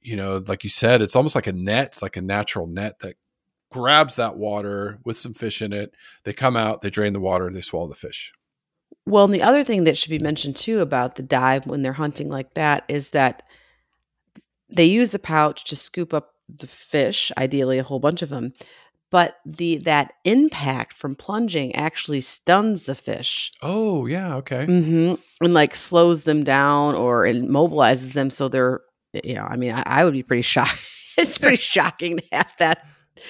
you 0.01 0.17
know, 0.17 0.43
like 0.47 0.65
you 0.65 0.71
said, 0.71 1.03
it's 1.03 1.17
almost 1.17 1.35
like 1.35 1.47
a 1.47 1.53
net, 1.53 1.99
like 2.01 2.17
a 2.17 2.23
natural 2.23 2.67
net 2.67 2.99
that 3.01 3.17
grabs 3.71 4.17
that 4.17 4.37
water 4.37 4.99
with 5.05 5.17
some 5.17 5.35
fish 5.35 5.63
in 5.63 5.73
it. 5.73 5.95
They 6.25 6.33
come 6.33 6.57
out, 6.57 6.81
they 6.81 6.91
drain 6.91 7.13
the 7.13 7.21
water, 7.21 7.51
they 7.51 7.61
swallow 7.61 7.89
the 7.89 7.95
fish. 7.95 8.33
Well, 9.07 9.25
and 9.25 9.35
the 9.35 9.43
other 9.43 9.63
thing 9.63 9.85
that 9.85 9.97
should 9.97 10.11
be 10.11 10.19
mentioned 10.19 10.57
too 10.57 10.81
about 10.81 11.15
the 11.15 11.23
dive 11.23 11.67
when 11.67 11.83
they're 11.83 11.93
hunting 11.93 12.29
like 12.29 12.55
that 12.55 12.85
is 12.89 13.11
that 13.11 13.43
they 14.69 14.85
use 14.85 15.13
the 15.13 15.19
pouch 15.19 15.65
to 15.65 15.77
scoop 15.77 16.13
up 16.13 16.33
the 16.49 16.67
fish, 16.67 17.31
ideally 17.39 17.79
a 17.79 17.85
whole 17.85 18.01
bunch 18.01 18.23
of 18.23 18.29
them. 18.29 18.53
But 19.11 19.37
the 19.47 19.81
that 19.85 20.15
impact 20.25 20.93
from 20.93 21.15
plunging 21.15 21.75
actually 21.77 22.21
stuns 22.21 22.85
the 22.85 22.95
fish. 22.97 23.53
Oh, 23.63 24.07
yeah, 24.07 24.35
okay. 24.37 24.67
Mm-hmm. 24.67 25.15
And 25.45 25.55
like 25.55 25.77
slows 25.77 26.25
them 26.25 26.43
down 26.43 26.97
or 26.97 27.23
immobilizes 27.23 28.15
them. 28.15 28.31
So 28.31 28.49
they're, 28.49 28.81
you 29.23 29.35
know, 29.35 29.47
I 29.49 29.57
mean, 29.57 29.73
I, 29.73 29.85
I 29.87 30.05
would 30.05 30.13
be 30.13 30.25
pretty 30.25 30.43
shocked. 30.43 30.81
it's 31.17 31.39
pretty 31.39 31.57
shocking 31.63 32.19
to 32.19 32.25
have 32.33 32.53
that 32.59 32.85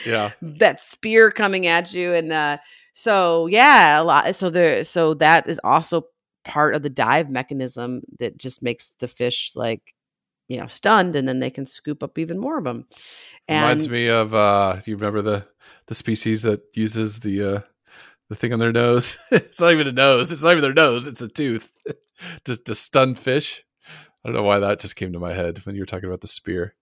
Yeah. 0.05 0.33
that 0.41 0.81
spear 0.81 1.31
coming 1.31 1.67
at 1.67 1.93
you 1.93 2.13
and 2.13 2.33
uh 2.33 2.59
so 2.93 3.47
yeah 3.47 4.01
a 4.01 4.05
lot 4.05 4.35
so 4.37 4.51
there 4.51 4.85
so 4.85 5.15
that 5.15 5.49
is 5.49 5.61
also 5.65 6.07
part 6.45 6.75
of 6.75 6.83
the 6.83 6.91
dive 6.91 7.29
mechanism 7.29 8.03
that 8.19 8.37
just 8.37 8.63
makes 8.63 8.93
the 9.01 9.09
fish 9.09 9.53
like 9.55 9.95
you 10.49 10.59
know 10.59 10.67
stunned 10.67 11.17
and 11.17 11.27
then 11.27 11.41
they 11.41 11.51
can 11.51 11.67
scoop 11.67 12.03
up 12.03 12.19
even 12.19 12.39
more 12.39 12.59
of 12.59 12.65
them 12.65 12.87
Reminds 13.49 13.89
me 13.89 14.09
of 14.09 14.35
uh 14.35 14.77
you 14.87 14.97
remember 14.97 15.23
the 15.23 15.47
the 15.87 15.95
species 15.95 16.43
that 16.43 16.63
uses 16.75 17.21
the 17.21 17.43
uh 17.43 17.61
the 18.29 18.35
thing 18.35 18.53
on 18.53 18.59
their 18.59 18.73
nose? 18.73 19.19
it's 19.31 19.61
not 19.61 19.73
even 19.73 19.87
a 19.87 19.93
nose, 19.93 20.33
it's 20.33 20.43
not 20.43 20.51
even 20.51 20.63
their 20.63 20.75
nose, 20.75 21.07
it's 21.07 21.21
a 21.21 21.29
tooth. 21.29 21.71
to 22.45 22.57
to 22.57 22.75
stun 22.75 23.15
fish. 23.15 23.63
I 24.25 24.29
don't 24.29 24.35
know 24.35 24.43
why 24.43 24.59
that 24.59 24.81
just 24.81 24.97
came 24.97 25.13
to 25.13 25.21
my 25.21 25.33
head 25.33 25.65
when 25.65 25.77
you 25.77 25.83
were 25.83 25.87
talking 25.87 26.09
about 26.09 26.23
the 26.23 26.27
spear. 26.27 26.75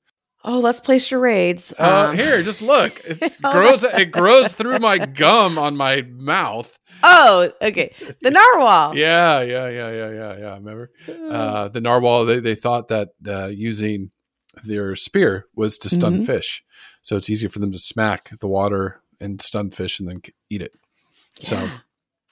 Oh 0.45 0.61
let's 0.61 0.81
play 0.81 0.99
charades 0.99 1.73
Uh, 1.79 2.09
Um, 2.11 2.17
here, 2.17 2.43
just 2.43 2.63
look. 2.63 3.01
It 3.09 3.41
grows 3.43 3.83
it 3.85 4.11
grows 4.13 4.53
through 4.53 4.79
my 4.79 4.99
gum 4.99 5.59
on 5.59 5.77
my 5.77 6.03
mouth. 6.03 6.77
oh 7.03 7.51
okay 7.63 7.95
the 8.23 8.31
narwhal 8.31 8.97
Yeah, 9.07 9.41
yeah, 9.43 9.69
yeah, 9.69 9.91
yeah, 9.91 10.11
yeah, 10.11 10.39
yeah. 10.39 10.55
Remember? 10.55 10.91
Uh 11.09 11.69
the 11.69 11.81
narwhal 11.81 12.25
they, 12.25 12.41
they 12.41 12.55
thought 12.55 12.89
that 12.89 13.09
uh 13.27 13.47
using 13.49 14.11
their 14.63 14.95
spear 14.97 15.47
was 15.57 15.79
to 15.79 15.89
stun 15.89 16.19
Mhm. 16.21 16.27
fish. 16.27 16.63
So 17.03 17.17
it's 17.17 17.29
easier 17.29 17.49
for 17.49 17.59
them 17.59 17.73
to 17.73 17.79
smack 17.79 18.31
the 18.41 18.47
water 18.49 19.01
and 19.21 19.41
stun 19.43 19.71
fish 19.71 19.99
and 20.01 20.09
then 20.09 20.23
eat 20.49 20.63
it. 20.63 20.73
So 21.41 21.57
Yeah. 21.57 21.71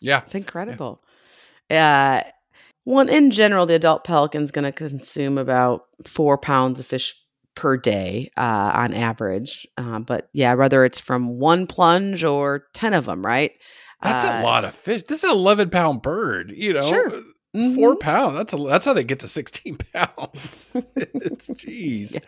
yeah. 0.01 0.19
It's 0.23 0.35
incredible. 0.35 1.03
Uh, 1.69 2.23
one 2.85 3.09
in 3.09 3.31
general, 3.31 3.67
the 3.67 3.75
adult 3.75 4.05
pelican's 4.05 4.51
going 4.51 4.65
to 4.65 4.73
consume 4.73 5.37
about 5.39 5.87
four 6.07 6.39
pounds 6.39 6.79
of 6.81 6.87
fish 6.87 7.15
per 7.55 7.77
day 7.77 8.31
uh, 8.37 8.73
on 8.75 8.95
average. 8.95 9.67
Uh, 9.77 9.99
but 9.99 10.29
yeah, 10.33 10.55
whether 10.55 10.85
it's 10.85 10.99
from 11.01 11.39
one 11.39 11.67
plunge 11.67 12.25
or 12.25 12.65
ten 12.75 12.95
of 12.95 13.07
them, 13.07 13.25
right? 13.25 13.53
That's 14.03 14.25
Uh, 14.25 14.41
a 14.41 14.43
lot 14.43 14.65
of 14.65 14.75
fish. 14.75 15.03
This 15.05 15.23
is 15.25 15.31
an 15.31 15.37
eleven 15.37 15.71
pound 15.71 16.03
bird. 16.03 16.51
You 16.51 16.73
know, 16.73 16.89
Sure. 16.89 17.11
four 17.75 17.95
Mhm. 17.97 18.01
pounds. 18.01 18.35
That's 18.37 18.53
a 18.55 18.57
that's 18.57 18.87
how 18.87 18.95
they 18.95 19.05
get 19.05 19.21
to 19.21 19.29
sixteen 19.29 19.77
pounds. 19.95 20.73
it's 20.97 21.49
jeez, 21.51 22.19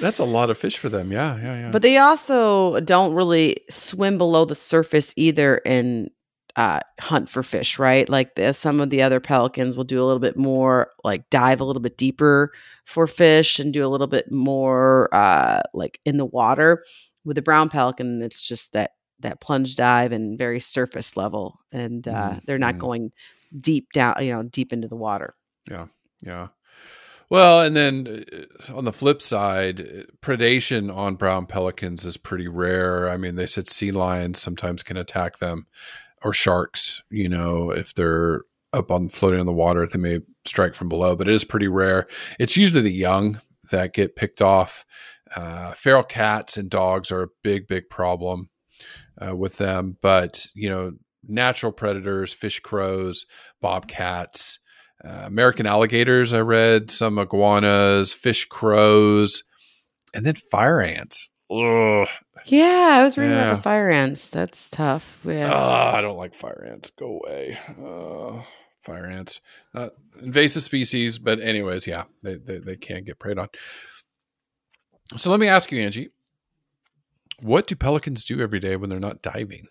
that's 0.00 0.18
a 0.18 0.24
lot 0.24 0.50
of 0.50 0.58
fish 0.58 0.76
for 0.76 0.88
them. 0.88 1.12
Yeah, 1.12 1.36
yeah, 1.36 1.54
yeah. 1.60 1.70
But 1.70 1.82
they 1.82 1.96
also 1.96 2.80
don't 2.80 3.14
really 3.14 3.58
swim 3.70 4.18
below 4.18 4.44
the 4.44 4.54
surface 4.54 5.14
either 5.16 5.60
and 5.64 6.10
uh, 6.58 6.80
hunt 6.98 7.28
for 7.28 7.44
fish, 7.44 7.78
right? 7.78 8.08
Like 8.08 8.34
the, 8.34 8.52
some 8.52 8.80
of 8.80 8.90
the 8.90 9.00
other 9.00 9.20
pelicans 9.20 9.76
will 9.76 9.84
do 9.84 10.02
a 10.02 10.04
little 10.04 10.18
bit 10.18 10.36
more, 10.36 10.90
like 11.04 11.30
dive 11.30 11.60
a 11.60 11.64
little 11.64 11.80
bit 11.80 11.96
deeper 11.96 12.52
for 12.84 13.06
fish 13.06 13.60
and 13.60 13.72
do 13.72 13.86
a 13.86 13.88
little 13.88 14.08
bit 14.08 14.32
more, 14.32 15.08
uh, 15.14 15.62
like 15.72 16.00
in 16.04 16.16
the 16.16 16.26
water. 16.26 16.82
With 17.24 17.36
the 17.36 17.42
brown 17.42 17.68
pelican, 17.68 18.22
it's 18.22 18.42
just 18.46 18.72
that 18.72 18.90
that 19.20 19.40
plunge 19.40 19.76
dive 19.76 20.10
and 20.10 20.36
very 20.36 20.58
surface 20.58 21.16
level, 21.16 21.60
and 21.70 22.06
uh, 22.08 22.34
Mhm, 22.34 22.40
they're 22.44 22.58
not 22.58 22.74
mhm. 22.74 22.78
going 22.78 23.12
deep 23.60 23.92
down, 23.92 24.16
you 24.20 24.32
know, 24.32 24.42
deep 24.42 24.72
into 24.72 24.88
the 24.88 24.96
water. 24.96 25.36
Yeah, 25.70 25.86
yeah. 26.24 26.48
Well, 27.30 27.60
and 27.60 27.76
then 27.76 28.24
uh, 28.32 28.74
on 28.76 28.84
the 28.84 28.92
flip 28.92 29.20
side, 29.22 29.80
uh, 29.80 30.02
predation 30.22 30.92
on 30.94 31.16
brown 31.16 31.46
pelicans 31.46 32.04
is 32.04 32.16
pretty 32.16 32.48
rare. 32.48 33.08
I 33.08 33.16
mean, 33.16 33.36
they 33.36 33.46
said 33.46 33.68
sea 33.68 33.92
lions 33.92 34.40
sometimes 34.40 34.82
can 34.82 34.96
attack 34.96 35.38
them, 35.38 35.66
or 36.22 36.32
sharks. 36.32 37.02
You 37.10 37.28
know, 37.28 37.70
if 37.70 37.94
they're 37.94 38.42
up 38.72 38.90
on 38.90 39.08
floating 39.08 39.40
on 39.40 39.46
the 39.46 39.52
water, 39.52 39.86
they 39.86 39.98
may 39.98 40.20
strike 40.44 40.74
from 40.74 40.88
below. 40.88 41.16
But 41.16 41.28
it 41.28 41.34
is 41.34 41.44
pretty 41.44 41.68
rare. 41.68 42.06
It's 42.38 42.56
usually 42.56 42.82
the 42.82 42.90
young 42.90 43.40
that 43.70 43.94
get 43.94 44.16
picked 44.16 44.42
off. 44.42 44.84
Uh, 45.36 45.72
feral 45.72 46.02
cats 46.02 46.56
and 46.56 46.70
dogs 46.70 47.12
are 47.12 47.22
a 47.22 47.28
big, 47.42 47.66
big 47.66 47.88
problem 47.90 48.48
uh, 49.20 49.36
with 49.36 49.58
them. 49.58 49.96
But 50.00 50.46
you 50.54 50.70
know, 50.70 50.92
natural 51.26 51.72
predators, 51.72 52.32
fish 52.32 52.60
crows, 52.60 53.26
bobcats, 53.60 54.58
uh, 55.04 55.22
American 55.26 55.66
alligators. 55.66 56.32
I 56.32 56.40
read 56.40 56.90
some 56.90 57.18
iguanas, 57.18 58.12
fish 58.12 58.46
crows, 58.46 59.44
and 60.14 60.24
then 60.24 60.34
fire 60.34 60.80
ants. 60.80 61.30
Ugh. 61.50 62.08
Yeah, 62.46 62.96
I 62.98 63.02
was 63.02 63.16
reading 63.16 63.36
about 63.36 63.56
the 63.56 63.62
fire 63.62 63.90
ants. 63.90 64.30
That's 64.30 64.70
tough. 64.70 65.20
Yeah. 65.24 65.50
Ah, 65.52 65.96
I 65.96 66.00
don't 66.00 66.16
like 66.16 66.34
fire 66.34 66.66
ants. 66.70 66.90
Go 66.90 67.20
away. 67.22 67.58
Uh, 67.82 68.42
fire 68.82 69.06
ants, 69.06 69.40
not 69.74 69.92
invasive 70.20 70.62
species, 70.62 71.18
but 71.18 71.40
anyways, 71.40 71.86
yeah, 71.86 72.04
they, 72.22 72.36
they 72.36 72.58
they 72.58 72.76
can 72.76 73.04
get 73.04 73.18
preyed 73.18 73.38
on. 73.38 73.48
So 75.16 75.30
let 75.30 75.40
me 75.40 75.48
ask 75.48 75.72
you, 75.72 75.80
Angie, 75.80 76.10
what 77.40 77.66
do 77.66 77.76
pelicans 77.76 78.24
do 78.24 78.40
every 78.40 78.60
day 78.60 78.76
when 78.76 78.90
they're 78.90 79.00
not 79.00 79.22
diving? 79.22 79.68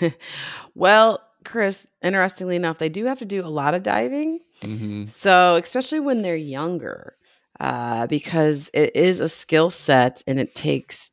well, 0.74 1.20
Chris, 1.44 1.86
interestingly 2.02 2.56
enough, 2.56 2.78
they 2.78 2.88
do 2.88 3.04
have 3.04 3.18
to 3.20 3.24
do 3.24 3.44
a 3.44 3.48
lot 3.48 3.74
of 3.74 3.82
diving. 3.82 4.40
Mm-hmm. 4.62 5.06
So, 5.06 5.56
especially 5.56 6.00
when 6.00 6.22
they're 6.22 6.36
younger, 6.36 7.16
uh, 7.60 8.06
because 8.06 8.70
it 8.74 8.94
is 8.94 9.20
a 9.20 9.28
skill 9.28 9.70
set 9.70 10.22
and 10.26 10.38
it 10.38 10.54
takes 10.54 11.10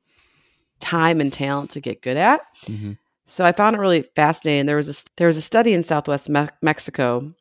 time 0.80 1.22
and 1.22 1.32
talent 1.32 1.72
to 1.72 1.80
get 1.80 2.02
good 2.02 2.18
at. 2.18 2.42
Mm-hmm. 2.66 2.94
So, 3.26 3.46
I 3.46 3.54
found 3.54 3.76
it 3.76 3.80
really 3.80 4.04
fascinating. 4.16 4.66
There 4.66 4.76
was 4.76 4.90
a 4.90 5.10
there 5.18 5.28
was 5.28 5.38
a 5.38 5.42
study 5.42 5.74
in 5.74 5.84
Southwest 5.84 6.30
Me- 6.30 6.48
Mexico 6.62 7.34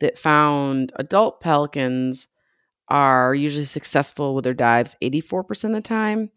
that 0.00 0.18
found 0.18 0.92
adult 0.96 1.40
pelicans 1.40 2.26
are 2.88 3.34
usually 3.34 3.64
successful 3.64 4.34
with 4.34 4.44
their 4.44 4.52
dives 4.52 4.96
84% 5.00 5.64
of 5.64 5.72
the 5.72 5.80
time, 5.80 6.30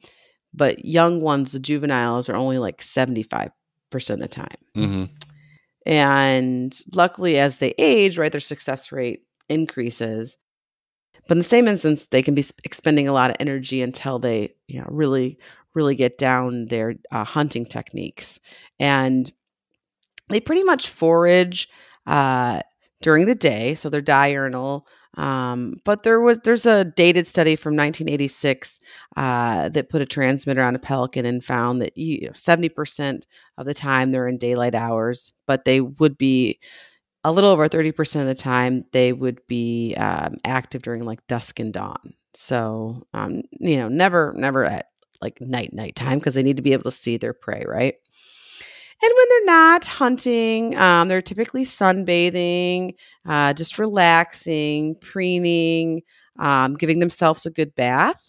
but 0.53 0.85
young 0.85 1.19
ones, 1.19 1.51
the 1.51 1.59
juveniles, 1.59 2.29
are 2.29 2.35
only 2.35 2.59
like 2.59 2.81
75% 2.81 3.49
of 3.91 4.19
the 4.19 4.27
time. 4.27 4.47
Mm-hmm. 4.75 5.03
And 5.85 6.79
luckily, 6.93 7.37
as 7.37 7.57
they 7.57 7.73
age, 7.77 8.17
right, 8.17 8.31
their 8.31 8.39
success 8.39 8.91
rate 8.91 9.23
increases. 9.49 10.37
But 11.27 11.37
in 11.37 11.39
the 11.39 11.49
same 11.49 11.67
instance, 11.67 12.07
they 12.07 12.21
can 12.21 12.35
be 12.35 12.45
expending 12.63 13.07
a 13.07 13.13
lot 13.13 13.29
of 13.29 13.37
energy 13.39 13.81
until 13.81 14.19
they, 14.19 14.53
you 14.67 14.79
know, 14.79 14.87
really, 14.89 15.39
really 15.73 15.95
get 15.95 16.17
down 16.17 16.67
their 16.67 16.95
uh, 17.11 17.23
hunting 17.23 17.65
techniques. 17.65 18.39
And 18.79 19.31
they 20.29 20.39
pretty 20.39 20.63
much 20.63 20.89
forage 20.89 21.69
uh, 22.07 22.61
during 23.01 23.25
the 23.25 23.35
day, 23.35 23.75
so 23.75 23.89
they're 23.89 24.01
diurnal. 24.01 24.87
Um, 25.17 25.75
but 25.85 26.03
there 26.03 26.19
was 26.19 26.39
there's 26.39 26.65
a 26.65 26.83
dated 26.83 27.25
study 27.25 27.55
from 27.55 27.75
1986 27.75 28.79
uh, 29.15 29.69
that 29.69 29.89
put 29.89 30.01
a 30.01 30.05
transmitter 30.05 30.61
on 30.61 30.75
a 30.75 30.79
pelican 30.79 31.25
and 31.25 31.43
found 31.43 31.81
that 31.81 31.97
you 31.97 32.27
know, 32.27 32.31
70% 32.31 33.23
of 33.57 33.65
the 33.65 33.73
time 33.73 34.11
they're 34.11 34.27
in 34.27 34.37
daylight 34.37 34.75
hours, 34.75 35.31
but 35.47 35.63
they 35.63 35.79
would 35.79 36.17
be 36.17 36.59
a 37.25 37.31
little 37.31 37.49
over 37.49 37.67
30% 37.67 38.21
of 38.21 38.27
the 38.27 38.35
time 38.35 38.85
they 38.91 39.11
would 39.11 39.45
be 39.47 39.95
um, 39.97 40.35
active 40.45 40.83
during 40.83 41.03
like 41.05 41.25
dusk 41.27 41.59
and 41.59 41.73
dawn. 41.73 42.13
So 42.35 43.07
um, 43.13 43.41
you 43.59 43.77
know 43.77 43.87
never 43.87 44.33
never 44.37 44.63
at 44.63 44.87
like 45.21 45.41
night 45.41 45.73
night 45.73 45.95
time 45.95 46.19
because 46.19 46.35
they 46.35 46.43
need 46.43 46.57
to 46.57 46.63
be 46.63 46.73
able 46.73 46.83
to 46.83 46.91
see 46.91 47.17
their 47.17 47.33
prey 47.33 47.65
right? 47.67 47.95
And 49.01 49.11
when 49.13 49.29
they're 49.29 49.45
not 49.45 49.85
hunting 49.85 50.77
um, 50.77 51.07
they're 51.07 51.21
typically 51.21 51.65
sunbathing 51.65 52.93
uh, 53.27 53.53
just 53.53 53.79
relaxing 53.79 54.95
preening 55.01 56.03
um, 56.37 56.75
giving 56.75 56.99
themselves 56.99 57.45
a 57.45 57.51
good 57.51 57.73
bath. 57.75 58.21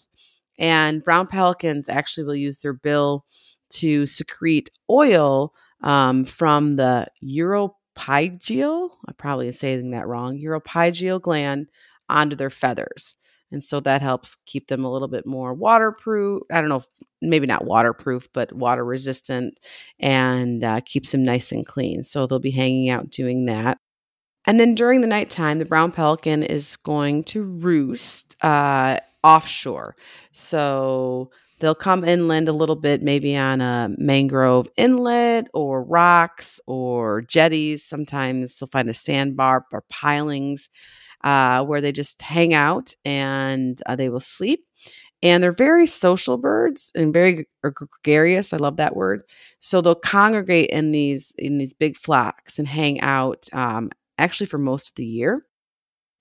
And 0.57 1.03
brown 1.03 1.27
pelicans 1.27 1.87
actually 1.87 2.23
will 2.23 2.35
use 2.35 2.59
their 2.61 2.73
bill 2.73 3.25
to 3.73 4.07
secrete 4.07 4.71
oil 4.89 5.53
um, 5.83 6.25
from 6.25 6.71
the 6.71 7.07
uropygial, 7.97 8.89
I'm 9.07 9.13
probably 9.15 9.51
saying 9.51 9.91
that 9.91 10.07
wrong, 10.07 10.39
uropygial 10.39 11.21
gland 11.21 11.67
onto 12.09 12.35
their 12.35 12.49
feathers. 12.49 13.15
And 13.51 13.63
so 13.63 13.79
that 13.81 14.01
helps 14.01 14.35
keep 14.45 14.67
them 14.67 14.83
a 14.83 14.91
little 14.91 15.07
bit 15.07 15.25
more 15.25 15.53
waterproof. 15.53 16.43
I 16.51 16.59
don't 16.59 16.69
know, 16.69 16.83
maybe 17.21 17.47
not 17.47 17.65
waterproof, 17.65 18.27
but 18.33 18.51
water 18.51 18.83
resistant 18.83 19.59
and 19.99 20.63
uh, 20.63 20.81
keeps 20.81 21.11
them 21.11 21.23
nice 21.23 21.51
and 21.51 21.65
clean. 21.65 22.03
So 22.03 22.27
they'll 22.27 22.39
be 22.39 22.51
hanging 22.51 22.89
out 22.89 23.09
doing 23.09 23.45
that. 23.45 23.77
And 24.45 24.59
then 24.59 24.75
during 24.75 25.01
the 25.01 25.07
nighttime, 25.07 25.59
the 25.59 25.65
brown 25.65 25.91
pelican 25.91 26.43
is 26.43 26.75
going 26.77 27.23
to 27.25 27.43
roost 27.43 28.35
uh, 28.43 28.99
offshore. 29.23 29.95
So 30.31 31.31
they'll 31.59 31.75
come 31.75 32.03
inland 32.03 32.47
a 32.47 32.53
little 32.53 32.75
bit, 32.75 33.01
maybe 33.01 33.35
on 33.35 33.61
a 33.61 33.89
mangrove 33.97 34.67
inlet 34.77 35.47
or 35.53 35.83
rocks 35.83 36.59
or 36.67 37.21
jetties. 37.23 37.83
Sometimes 37.83 38.55
they'll 38.55 38.67
find 38.67 38.89
a 38.89 38.93
sandbar 38.93 39.65
or 39.71 39.83
pilings 39.89 40.69
uh, 41.23 41.63
where 41.65 41.81
they 41.81 41.91
just 41.91 42.21
hang 42.21 42.53
out 42.53 42.93
and 43.05 43.81
uh, 43.85 43.95
they 43.95 44.09
will 44.09 44.19
sleep. 44.19 44.65
And 45.23 45.41
they're 45.41 45.51
very 45.51 45.87
social 45.87 46.37
birds 46.37 46.91
and 46.93 47.11
very 47.11 47.47
gregarious. 47.73 48.53
I 48.53 48.57
love 48.57 48.77
that 48.77 48.95
word. 48.95 49.23
So 49.59 49.81
they'll 49.81 49.95
congregate 49.95 50.69
in 50.69 50.91
these 50.91 51.33
in 51.39 51.57
these 51.57 51.73
big 51.73 51.97
flocks 51.97 52.59
and 52.59 52.67
hang 52.67 53.01
out 53.01 53.47
um, 53.51 53.89
actually 54.19 54.45
for 54.47 54.59
most 54.59 54.89
of 54.89 54.95
the 54.95 55.05
year 55.05 55.43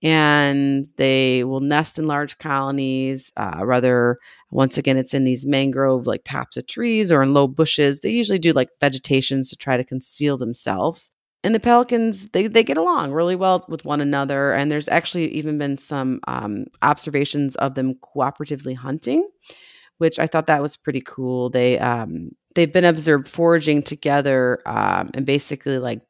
and 0.03 0.85
they 0.97 1.45
will 1.45 1.61
nest 1.61 1.99
in 1.99 2.07
large 2.07 2.39
colonies. 2.39 3.33
Uh, 3.37 3.61
rather, 3.65 4.19
once 4.51 4.79
again, 4.79 4.97
it's 4.97 5.15
in 5.15 5.25
these 5.25 5.47
mangrove 5.47 6.07
like 6.07 6.25
tops 6.25 6.57
of 6.57 6.67
trees 6.67 7.11
or 7.11 7.23
in 7.23 7.35
low 7.35 7.49
bushes. 7.49 8.01
They 8.01 8.11
usually 8.11 8.39
do 8.39 8.53
like 8.53 8.69
vegetations 8.81 9.51
to 9.51 9.57
try 9.57 9.77
to 9.77 9.85
conceal 9.85 10.37
themselves. 10.37 11.11
And 11.45 11.55
the 11.55 11.61
pelicans, 11.61 12.29
they, 12.29 12.49
they 12.49 12.65
get 12.65 12.77
along 12.77 13.13
really 13.13 13.37
well 13.37 13.65
with 13.69 13.85
one 13.85 14.01
another. 14.01 14.53
And 14.53 14.71
there's 14.71 14.89
actually 14.89 15.33
even 15.33 15.59
been 15.59 15.79
some 15.79 16.21
um, 16.27 16.67
observations 16.83 17.55
of 17.57 17.75
them 17.75 17.95
cooperatively 17.95 18.77
hunting, 18.77 19.29
which 19.99 20.19
I 20.19 20.27
thought 20.27 20.49
that 20.49 20.63
was 20.63 20.77
pretty 20.77 21.03
cool. 21.03 21.49
They 21.49 21.79
um, 21.79 22.31
they've 22.55 22.73
been 22.73 22.85
observed 22.85 23.29
foraging 23.29 23.83
together 23.83 24.61
um, 24.67 25.11
and 25.15 25.25
basically 25.25 25.79
like 25.79 26.01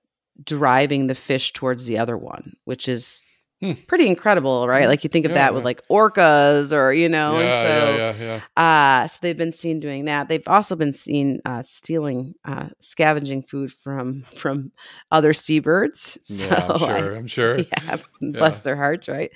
driving 0.43 1.07
the 1.07 1.15
fish 1.15 1.53
towards 1.53 1.85
the 1.85 1.99
other 1.99 2.17
one, 2.17 2.55
which 2.65 2.89
is 2.89 3.23
Hmm. 3.63 3.73
Pretty 3.87 4.07
incredible, 4.07 4.69
right? 4.69 4.87
Like 4.87 5.03
you 5.03 5.09
think 5.09 5.25
of 5.25 5.31
yeah, 5.31 5.37
that 5.37 5.55
with 5.55 5.65
like 5.65 5.81
orcas 5.89 6.73
or, 6.73 6.93
you 6.93 7.09
know, 7.09 7.39
yeah, 7.39 7.41
and 7.41 7.53
so, 7.55 7.97
yeah, 7.97 8.15
yeah, 8.19 8.41
yeah. 8.57 9.03
Uh, 9.03 9.09
so 9.09 9.19
they've 9.23 9.37
been 9.37 9.55
seen 9.55 9.81
doing 9.81 10.05
that. 10.05 10.29
They've 10.29 10.47
also 10.47 10.77
been 10.77 10.93
seen 10.93 11.41
uh, 11.47 11.63
stealing, 11.63 12.35
uh, 12.45 12.69
scavenging 12.81 13.43
food 13.43 13.73
from 13.73 14.23
from 14.37 14.73
other 15.11 15.33
seabirds. 15.33 16.19
So 16.27 16.45
yeah, 16.45 16.67
I'm 16.69 16.79
sure. 16.79 17.15
I, 17.15 17.17
am 17.17 17.27
sure. 17.27 17.59
Yeah, 17.87 17.97
bless 18.21 18.61
their 18.61 18.77
hearts, 18.77 19.09
right? 19.09 19.31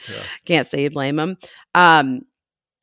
Can't 0.45 0.67
say 0.67 0.83
you 0.83 0.91
blame 0.91 1.17
them. 1.17 1.39
Um, 1.75 2.23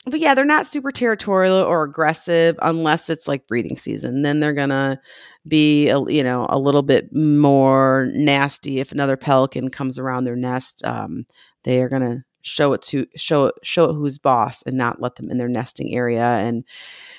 but 0.10 0.20
yeah, 0.20 0.34
they're 0.34 0.45
not 0.45 0.68
super 0.68 0.91
territorial 0.91 1.58
or 1.58 1.84
aggressive 1.84 2.58
unless 2.62 3.10
it's 3.10 3.28
like 3.28 3.47
breeding 3.47 3.78
season. 3.78 4.22
Then 4.22 4.39
they're 4.39 4.53
gonna 4.53 4.99
be, 5.47 5.89
a, 5.89 5.99
you 6.10 6.24
know, 6.24 6.45
a 6.49 6.60
little 6.60 6.84
bit 6.84 7.14
more 7.14 8.10
nasty 8.14 8.80
if 8.80 8.91
another 8.91 9.18
pelican 9.18 9.70
comes 9.70 9.97
around 9.99 10.24
their 10.24 10.36
nest. 10.36 10.84
Um, 10.86 11.26
they 11.64 11.82
are 11.82 11.89
gonna 11.89 12.24
show 12.41 12.74
it 12.74 12.82
to 12.82 13.05
show 13.16 13.47
it 13.47 13.55
show 13.64 13.86
it 13.86 13.93
who's 13.93 14.18
boss 14.18 14.64
and 14.64 14.78
not 14.78 15.01
let 15.01 15.16
them 15.16 15.30
in 15.30 15.38
their 15.38 15.49
nesting 15.49 15.93
area 15.93 16.24
and 16.24 16.64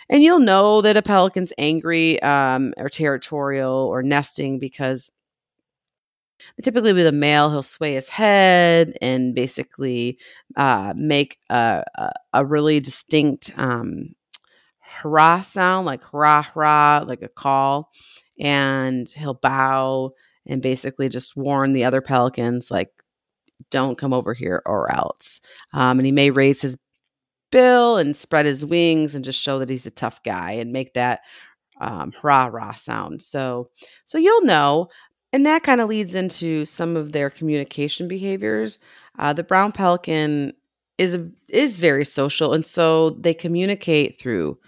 and 0.09 0.23
you'll 0.23 0.39
know 0.41 0.81
that 0.81 0.97
a 0.97 1.03
pelican's 1.03 1.53
angry 1.59 2.21
um, 2.23 2.73
or 2.79 2.89
territorial 2.89 3.75
or 3.75 4.03
nesting 4.03 4.59
because 4.59 5.11
typically 6.63 6.93
with 6.93 7.07
a 7.07 7.13
male 7.13 7.51
he'll 7.51 7.63
sway 7.63 7.95
his 7.95 8.09
head 8.09 8.97
and 9.01 9.35
basically 9.35 10.19
uh, 10.57 10.93
make 10.97 11.39
a, 11.51 11.85
a, 12.33 12.45
really 12.45 12.81
distinct 12.81 13.51
um, 13.57 14.15
hurrah 14.81 15.43
sound 15.43 15.87
like 15.87 16.03
hurrah 16.03 16.43
hurrah 16.43 17.05
like 17.07 17.23
a 17.23 17.29
call 17.29 17.91
and 18.39 19.09
he'll 19.11 19.35
bow 19.35 20.13
and 20.47 20.63
basically 20.63 21.09
just 21.09 21.37
warn 21.37 21.73
the 21.73 21.85
other 21.85 22.01
pelicans 22.01 22.71
like 22.71 22.91
don't 23.71 23.99
come 23.99 24.13
over 24.13 24.35
here 24.35 24.63
or 24.67 24.93
else 24.95 25.41
um, 25.75 25.99
and 25.99 26.07
he 26.07 26.13
may 26.13 26.31
raise 26.31 26.63
his 26.63 26.77
bill 27.51 27.97
and 27.97 28.17
spread 28.17 28.47
his 28.47 28.65
wings 28.65 29.15
and 29.15 29.25
just 29.25 29.41
show 29.41 29.59
that 29.59 29.71
he's 29.71 29.87
a 29.87 29.91
tough 29.91 30.23
guy 30.23 30.53
and 30.53 30.73
make 30.73 30.95
that 30.95 31.21
um, 31.81 32.13
rah 32.23 32.47
rah 32.47 32.73
sound. 32.73 33.23
So, 33.23 33.71
so 34.05 34.19
you'll 34.19 34.45
know 34.45 34.89
and 35.33 35.45
that 35.47 35.63
kind 35.63 35.81
of 35.81 35.89
leads 35.89 36.15
into 36.15 36.65
some 36.65 36.97
of 36.97 37.13
their 37.13 37.31
communication 37.31 38.09
behaviors. 38.09 38.79
Uh, 39.19 39.33
the 39.33 39.45
brown 39.45 39.73
pelican 39.73 40.53
is 40.97 41.15
a, 41.15 41.29
is 41.49 41.79
very 41.79 42.05
social, 42.05 42.55
and 42.55 42.67
so 42.67 43.11
they 43.11 43.35
communicate 43.35 44.19
through, 44.19 44.59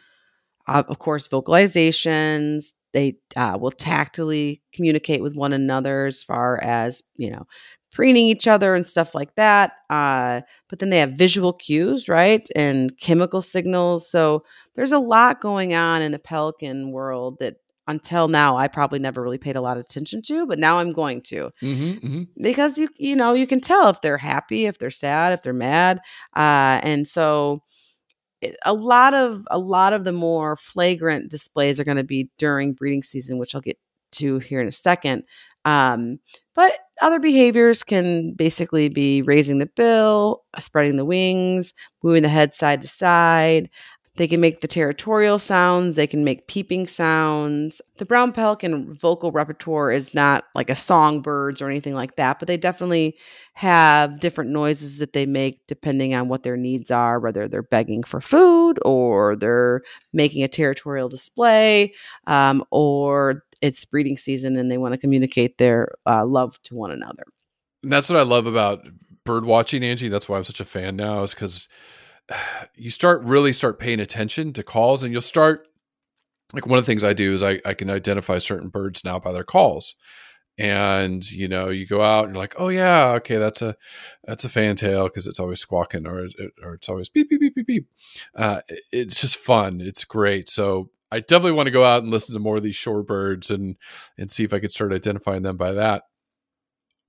uh, 0.69 0.83
of 0.89 0.99
course, 0.99 1.29
vocalizations. 1.29 2.73
They 2.93 3.19
uh, 3.37 3.57
will 3.61 3.71
tactily 3.71 4.63
communicate 4.73 5.23
with 5.23 5.37
one 5.37 5.53
another 5.53 6.07
as 6.07 6.23
far 6.23 6.63
as 6.63 7.03
you 7.17 7.31
know 7.31 7.47
preening 7.93 8.27
each 8.27 8.47
other 8.47 8.75
and 8.75 8.87
stuff 8.87 9.15
like 9.15 9.35
that. 9.35 9.73
Uh, 9.91 10.43
but 10.69 10.79
then 10.79 10.91
they 10.91 10.99
have 10.99 11.13
visual 11.13 11.53
cues, 11.53 12.09
right, 12.09 12.49
and 12.55 12.97
chemical 12.99 13.43
signals. 13.43 14.09
So 14.11 14.45
there's 14.77 14.93
a 14.93 14.99
lot 14.99 15.41
going 15.41 15.75
on 15.75 16.03
in 16.03 16.13
the 16.13 16.19
pelican 16.19 16.93
world 16.93 17.39
that 17.41 17.57
until 17.91 18.29
now 18.29 18.57
I 18.57 18.69
probably 18.69 18.99
never 18.99 19.23
really 19.23 19.39
paid 19.39 19.57
a 19.57 19.61
lot 19.61 19.77
of 19.77 19.85
attention 19.85 20.23
to, 20.23 20.47
but 20.47 20.59
now 20.59 20.79
I'm 20.79 20.93
going 20.93 21.21
to 21.23 21.51
mm-hmm, 21.63 22.07
mm-hmm. 22.07 22.23
because 22.43 22.79
you 22.79 22.89
you 22.97 23.17
know 23.17 23.35
you 23.35 23.47
can 23.47 23.61
tell 23.61 23.89
if 23.89 24.01
they're 24.01 24.19
happy, 24.19 24.67
if 24.67 24.79
they're 24.79 24.91
sad, 24.91 25.33
if 25.33 25.43
they're 25.43 25.53
mad, 25.53 26.01
uh, 26.37 26.81
and 26.83 27.07
so 27.07 27.63
a 28.65 28.73
lot 28.73 29.15
of 29.15 29.47
a 29.51 29.59
lot 29.59 29.93
of 29.93 30.05
the 30.05 30.13
more 30.13 30.57
flagrant 30.57 31.31
displays 31.31 31.79
are 31.79 31.85
going 31.85 31.97
to 31.97 32.05
be 32.05 32.31
during 32.39 32.73
breeding 32.73 33.03
season, 33.03 33.39
which 33.39 33.55
I'll 33.55 33.61
get 33.61 33.79
to 34.13 34.39
here 34.39 34.61
in 34.61 34.69
a 34.69 34.73
second. 34.73 35.25
Um, 35.65 36.19
but 36.55 36.73
other 37.03 37.21
behaviors 37.21 37.83
can 37.83 38.33
basically 38.33 38.89
be 38.89 39.23
raising 39.23 39.59
the 39.59 39.67
bill, 39.67 40.43
spreading 40.59 40.97
the 40.97 41.05
wings, 41.05 41.75
moving 42.03 42.23
the 42.23 42.29
head 42.29 42.55
side 42.55 42.83
to 42.83 42.89
side, 42.89 43.69
they 44.17 44.27
can 44.27 44.41
make 44.41 44.61
the 44.61 44.69
territorial 44.69 45.39
sounds, 45.39 45.97
they 45.97 46.07
can 46.07 46.25
make 46.25 46.49
peeping 46.49 46.87
sounds. 46.87 47.81
The 47.99 48.05
brown 48.05 48.33
pelican 48.33 48.93
vocal 48.93 49.31
repertoire 49.31 49.93
is 49.93 50.15
not 50.15 50.45
like 50.55 50.69
a 50.69 50.77
songbirds 50.77 51.63
or 51.63 51.71
anything 51.71 51.95
like 51.95 52.17
that, 52.17 52.39
but 52.39 52.49
they 52.49 52.57
definitely 52.57 53.17
have 53.55 54.21
different 54.21 54.51
noises 54.51 54.99
that 54.99 55.13
they 55.13 55.27
make 55.27 55.67
depending 55.69 56.15
on 56.15 56.29
what 56.29 56.43
their 56.43 56.57
needs 56.57 56.91
are, 56.91 57.21
whether 57.21 57.47
they're 57.47 57.63
begging 57.63 58.03
for 58.03 58.21
food 58.21 58.79
or 58.85 59.37
they're 59.37 59.83
making 60.13 60.43
a 60.43 60.49
territorial 60.49 61.09
display 61.09 61.95
um, 62.27 62.65
or 62.71 63.45
it's 63.63 63.85
breeding 63.85 64.17
season 64.17 64.57
and 64.57 64.71
they 64.71 64.79
want 64.79 64.93
to 64.93 64.99
communicate 64.99 65.59
their 65.59 65.93
uh, 66.07 66.25
love 66.25 66.61
to 66.63 66.75
one 66.75 66.91
another. 66.91 67.25
And 67.83 67.93
that's 67.93 68.09
what 68.09 68.19
I 68.19 68.23
love 68.23 68.47
about 68.47 68.87
bird 69.25 69.45
watching, 69.45 69.85
Angie. 69.85 70.09
That's 70.09 70.29
why 70.29 70.39
I'm 70.39 70.45
such 70.45 70.61
a 70.61 70.65
fan 70.65 70.97
now, 70.97 71.23
is 71.23 71.35
because 71.35 71.69
you 72.77 72.91
start 72.91 73.23
really 73.23 73.53
start 73.53 73.79
paying 73.79 74.01
attention 74.01 74.53
to 74.53 74.63
calls 74.63 75.03
and 75.03 75.13
you'll 75.13 75.23
start 75.23 75.67
like 76.53 76.67
one 76.67 76.79
of 76.79 76.85
the 76.85 76.91
things 76.91 77.05
I 77.05 77.13
do 77.13 77.33
is 77.33 77.43
I, 77.43 77.61
I 77.65 77.75
can 77.75 77.91
identify 77.91 78.39
certain 78.39 78.69
birds 78.69 79.05
now 79.05 79.19
by 79.19 79.33
their 79.33 79.45
calls. 79.45 79.95
And 80.59 81.29
you 81.31 81.49
know, 81.49 81.69
you 81.69 81.87
go 81.87 82.03
out 82.03 82.25
and 82.25 82.35
you're 82.35 82.43
like, 82.43 82.55
oh 82.59 82.69
yeah, 82.69 83.13
okay, 83.17 83.37
that's 83.37 83.63
a 83.63 83.77
that's 84.25 84.45
a 84.45 84.49
fantail 84.49 85.05
because 85.05 85.27
it's 85.27 85.41
always 85.41 85.61
squawking 85.61 86.07
or 86.07 86.29
or 86.63 86.75
it's 86.75 86.89
always 86.89 87.09
beep 87.09 87.31
beep 87.31 87.41
beep 87.41 87.55
beep 87.55 87.67
beep. 87.67 87.89
Uh, 88.35 88.61
it's 88.93 89.21
just 89.21 89.37
fun. 89.37 89.81
It's 89.81 90.05
great. 90.05 90.49
So 90.49 90.91
I 91.11 91.21
definitely 91.21 91.53
want 91.53 91.69
to 91.69 91.73
go 91.73 91.85
out 91.85 92.03
and 92.03 92.13
listen 92.13 92.35
to 92.35 92.41
more 92.41 92.57
of 92.57 92.63
these 92.63 92.77
shorebirds 92.77 93.51
and 93.51 93.77
and 94.19 94.31
see 94.31 94.45
if 94.45 94.53
I 94.53 94.59
could 94.59 94.73
start 94.73 94.93
identifying 94.93 95.43
them 95.43 95.57
by 95.57 95.73
that. 95.73 96.03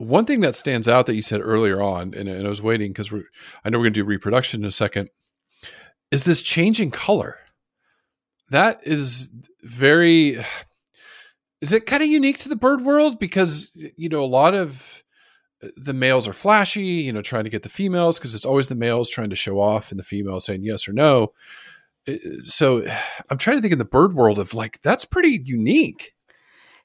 One 0.01 0.25
thing 0.25 0.39
that 0.41 0.55
stands 0.55 0.87
out 0.87 1.05
that 1.05 1.15
you 1.15 1.21
said 1.21 1.41
earlier 1.41 1.81
on, 1.81 2.13
and, 2.15 2.27
and 2.27 2.45
I 2.45 2.49
was 2.49 2.61
waiting 2.61 2.91
because 2.91 3.13
I 3.63 3.69
know 3.69 3.77
we're 3.77 3.85
going 3.85 3.93
to 3.93 4.01
do 4.01 4.05
reproduction 4.05 4.61
in 4.61 4.67
a 4.67 4.71
second, 4.71 5.09
is 6.09 6.23
this 6.23 6.41
changing 6.41 6.91
color. 6.91 7.37
That 8.49 8.81
is 8.83 9.31
very. 9.61 10.43
Is 11.61 11.71
it 11.71 11.85
kind 11.85 12.01
of 12.01 12.09
unique 12.09 12.39
to 12.39 12.49
the 12.49 12.55
bird 12.55 12.81
world? 12.81 13.19
Because 13.19 13.71
you 13.95 14.09
know 14.09 14.23
a 14.23 14.25
lot 14.25 14.55
of 14.55 15.03
the 15.77 15.93
males 15.93 16.27
are 16.27 16.33
flashy, 16.33 16.81
you 16.81 17.13
know, 17.13 17.21
trying 17.21 17.43
to 17.43 17.49
get 17.49 17.63
the 17.63 17.69
females 17.69 18.17
because 18.17 18.33
it's 18.33 18.45
always 18.45 18.67
the 18.67 18.75
males 18.75 19.09
trying 19.09 19.29
to 19.29 19.35
show 19.35 19.59
off 19.59 19.91
and 19.91 19.99
the 19.99 20.03
females 20.03 20.45
saying 20.45 20.63
yes 20.63 20.87
or 20.87 20.93
no. 20.93 21.33
Uh, 22.07 22.15
So 22.45 22.83
I'm 23.29 23.37
trying 23.37 23.57
to 23.57 23.61
think 23.61 23.73
in 23.73 23.79
the 23.79 23.85
bird 23.85 24.13
world 24.13 24.39
of 24.39 24.53
like 24.53 24.81
that's 24.81 25.05
pretty 25.05 25.41
unique. 25.45 26.13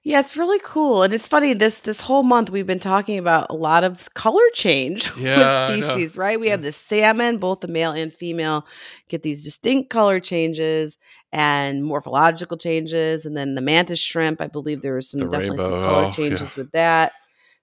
Yeah, 0.06 0.20
it's 0.20 0.36
really 0.36 0.60
cool. 0.62 1.02
And 1.02 1.12
it's 1.12 1.26
funny 1.26 1.52
this 1.52 1.80
this 1.80 2.00
whole 2.00 2.22
month 2.22 2.48
we've 2.48 2.64
been 2.66 2.78
talking 2.78 3.18
about 3.18 3.48
a 3.50 3.54
lot 3.56 3.82
of 3.82 4.14
color 4.14 4.44
change 4.54 5.10
Yeah, 5.16 5.66
with 5.66 5.84
species, 5.84 6.16
right? 6.16 6.38
We 6.38 6.48
have 6.48 6.62
the 6.62 6.70
salmon, 6.70 7.38
both 7.38 7.58
the 7.58 7.66
male 7.66 7.90
and 7.90 8.14
female 8.14 8.68
get 9.08 9.24
these 9.24 9.42
distinct 9.42 9.90
color 9.90 10.20
changes 10.20 10.96
and 11.32 11.84
morphological 11.84 12.56
changes 12.56 13.26
and 13.26 13.36
then 13.36 13.56
the 13.56 13.60
mantis 13.60 13.98
shrimp, 13.98 14.40
I 14.40 14.46
believe 14.46 14.80
there 14.80 14.94
was 14.94 15.10
some 15.10 15.18
The 15.18 15.26
definitely 15.26 15.58
some 15.58 15.72
rainbow, 15.72 15.88
color 15.88 16.04
oh, 16.04 16.12
changes 16.12 16.40
yeah. 16.56 16.62
with 16.62 16.70
that. 16.70 17.12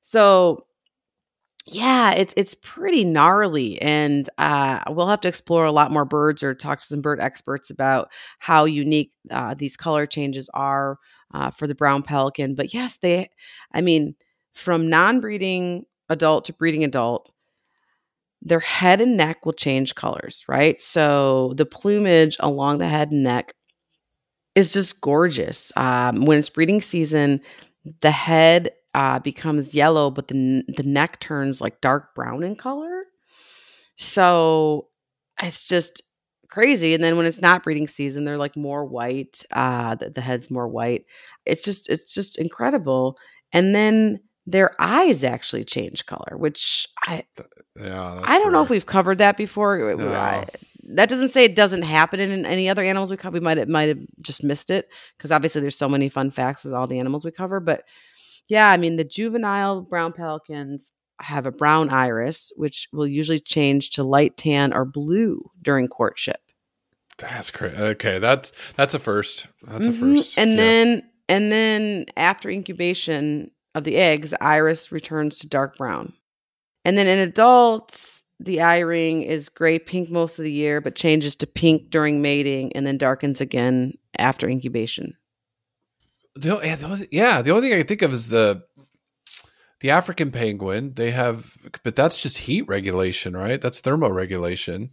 So 0.01 0.65
yeah, 1.65 2.11
it's 2.11 2.33
it's 2.35 2.55
pretty 2.55 3.05
gnarly, 3.05 3.81
and 3.81 4.29
uh, 4.37 4.81
we'll 4.89 5.07
have 5.07 5.21
to 5.21 5.29
explore 5.29 5.63
a 5.63 5.71
lot 5.71 5.93
more 5.93 6.03
birds 6.03 6.43
or 6.43 6.53
talk 6.53 6.81
to 6.81 6.85
some 6.85 7.01
bird 7.01 7.21
experts 7.21 7.69
about 7.69 8.11
how 8.39 8.65
unique 8.65 9.13
uh, 9.31 9.53
these 9.53 9.77
color 9.77 10.05
changes 10.05 10.49
are 10.53 10.99
uh, 11.33 11.49
for 11.51 11.67
the 11.67 11.75
brown 11.75 12.03
pelican. 12.03 12.55
But 12.55 12.73
yes, 12.73 12.97
they, 12.97 13.29
I 13.71 13.81
mean, 13.81 14.15
from 14.53 14.89
non-breeding 14.89 15.85
adult 16.09 16.45
to 16.45 16.53
breeding 16.53 16.83
adult, 16.83 17.31
their 18.41 18.59
head 18.59 19.01
and 19.01 19.15
neck 19.17 19.45
will 19.45 19.53
change 19.53 19.95
colors, 19.95 20.45
right? 20.47 20.79
So 20.81 21.53
the 21.55 21.65
plumage 21.65 22.35
along 22.39 22.77
the 22.77 22.87
head 22.87 23.11
and 23.11 23.23
neck 23.23 23.53
is 24.55 24.73
just 24.73 25.01
gorgeous. 25.01 25.71
Um, 25.75 26.25
when 26.25 26.37
it's 26.37 26.49
breeding 26.49 26.81
season, 26.81 27.41
the 28.01 28.11
head 28.11 28.71
uh, 28.93 29.19
becomes 29.19 29.73
yellow, 29.73 30.11
but 30.11 30.27
the 30.27 30.63
the 30.67 30.83
neck 30.83 31.19
turns 31.19 31.61
like 31.61 31.81
dark 31.81 32.13
brown 32.13 32.43
in 32.43 32.55
color. 32.55 33.05
So 33.97 34.89
it's 35.41 35.67
just 35.67 36.01
crazy. 36.53 36.93
And 36.93 37.03
then 37.03 37.17
when 37.17 37.25
it's 37.25 37.41
not 37.41 37.63
breeding 37.63 37.87
season, 37.87 38.25
they're 38.25 38.37
like 38.37 38.55
more 38.55 38.85
white. 38.85 39.43
Uh, 39.51 39.95
the, 39.95 40.11
the 40.11 40.21
head's 40.21 40.51
more 40.51 40.67
white. 40.67 41.05
It's 41.45 41.63
just 41.63 41.89
it's 41.89 42.13
just 42.13 42.37
incredible. 42.37 43.17
And 43.51 43.73
then 43.73 44.19
their 44.45 44.75
eyes 44.79 45.23
actually 45.23 45.63
change 45.63 46.05
color, 46.05 46.37
which 46.37 46.87
I 47.05 47.23
Yeah, 47.79 48.21
I 48.23 48.39
don't 48.39 48.51
know 48.51 48.61
if 48.61 48.69
we've 48.69 48.85
covered 48.85 49.17
that 49.17 49.37
before. 49.37 49.95
No. 49.95 50.11
I- 50.13 50.45
that 50.95 51.07
doesn't 51.07 51.29
say 51.29 51.45
it 51.45 51.55
doesn't 51.55 51.83
happen 51.83 52.19
in 52.19 52.45
any 52.45 52.67
other 52.67 52.83
animals 52.83 53.09
we 53.09 53.15
cover. 53.15 53.35
We 53.35 53.39
might 53.39 53.67
might 53.69 53.87
have 53.87 54.01
just 54.21 54.43
missed 54.43 54.69
it 54.69 54.89
because 55.17 55.31
obviously 55.31 55.61
there's 55.61 55.77
so 55.77 55.87
many 55.87 56.09
fun 56.09 56.29
facts 56.29 56.65
with 56.65 56.73
all 56.73 56.87
the 56.87 56.99
animals 56.99 57.23
we 57.23 57.31
cover. 57.31 57.61
But 57.61 57.85
yeah, 58.49 58.69
I 58.69 58.75
mean 58.75 58.97
the 58.97 59.05
juvenile 59.05 59.81
brown 59.81 60.11
pelicans 60.11 60.91
have 61.23 61.45
a 61.45 61.51
brown 61.51 61.89
iris, 61.89 62.51
which 62.55 62.87
will 62.93 63.07
usually 63.07 63.39
change 63.39 63.91
to 63.91 64.03
light 64.03 64.37
tan 64.37 64.73
or 64.73 64.85
blue 64.85 65.49
during 65.61 65.87
courtship. 65.87 66.41
That's 67.17 67.51
crazy. 67.51 67.77
Okay, 67.77 68.19
that's 68.19 68.51
that's 68.75 68.93
a 68.93 68.99
first. 68.99 69.47
That's 69.67 69.87
a 69.87 69.91
Mhm. 69.91 69.99
first. 69.99 70.37
And 70.37 70.51
Yeah. 70.51 70.57
then 70.57 71.03
and 71.29 71.51
then 71.51 72.05
after 72.17 72.49
incubation 72.49 73.51
of 73.75 73.83
the 73.83 73.95
eggs, 73.97 74.31
the 74.31 74.43
iris 74.43 74.91
returns 74.91 75.39
to 75.39 75.47
dark 75.47 75.77
brown. 75.77 76.13
And 76.85 76.97
then 76.97 77.07
in 77.07 77.19
adults, 77.19 78.23
the 78.39 78.61
eye 78.61 78.79
ring 78.79 79.21
is 79.21 79.47
gray 79.47 79.79
pink 79.79 80.09
most 80.09 80.37
of 80.37 80.43
the 80.43 80.51
year, 80.51 80.81
but 80.81 80.95
changes 80.95 81.35
to 81.37 81.47
pink 81.47 81.89
during 81.89 82.21
mating 82.21 82.73
and 82.73 82.85
then 82.85 82.97
darkens 82.97 83.39
again 83.39 83.93
after 84.19 84.49
incubation. 84.49 85.15
The, 86.35 86.59
yeah, 86.63 86.75
the 86.75 86.85
only, 86.87 87.07
yeah, 87.11 87.41
the 87.43 87.51
only 87.51 87.67
thing 87.67 87.73
I 87.73 87.77
can 87.81 87.87
think 87.87 88.01
of 88.01 88.11
is 88.11 88.29
the 88.29 88.63
the 89.83 89.91
African 89.91 90.31
penguin. 90.31 90.93
They 90.95 91.11
have, 91.11 91.55
but 91.83 91.95
that's 91.95 92.19
just 92.19 92.39
heat 92.39 92.63
regulation, 92.67 93.35
right? 93.37 93.61
That's 93.61 93.81
thermoregulation. 93.81 94.89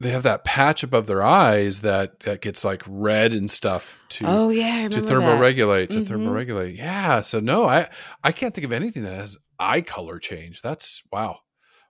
They 0.00 0.10
have 0.10 0.22
that 0.22 0.44
patch 0.44 0.82
above 0.84 1.06
their 1.08 1.24
eyes 1.24 1.80
that 1.80 2.20
that 2.20 2.40
gets 2.40 2.64
like 2.64 2.82
red 2.86 3.32
and 3.32 3.50
stuff 3.50 4.04
to 4.10 4.24
oh 4.26 4.48
yeah, 4.48 4.86
to 4.88 5.00
thermoregulate 5.00 5.88
to 5.90 5.98
Mhm. 6.02 6.06
thermoregulate. 6.06 6.76
Yeah. 6.76 7.20
So 7.20 7.40
no, 7.40 7.64
I 7.66 7.88
I 8.22 8.30
can't 8.32 8.54
think 8.54 8.64
of 8.64 8.72
anything 8.72 9.02
that 9.02 9.14
has 9.16 9.36
eye 9.58 9.80
color 9.80 10.18
change. 10.20 10.62
That's 10.62 11.02
wow. 11.12 11.40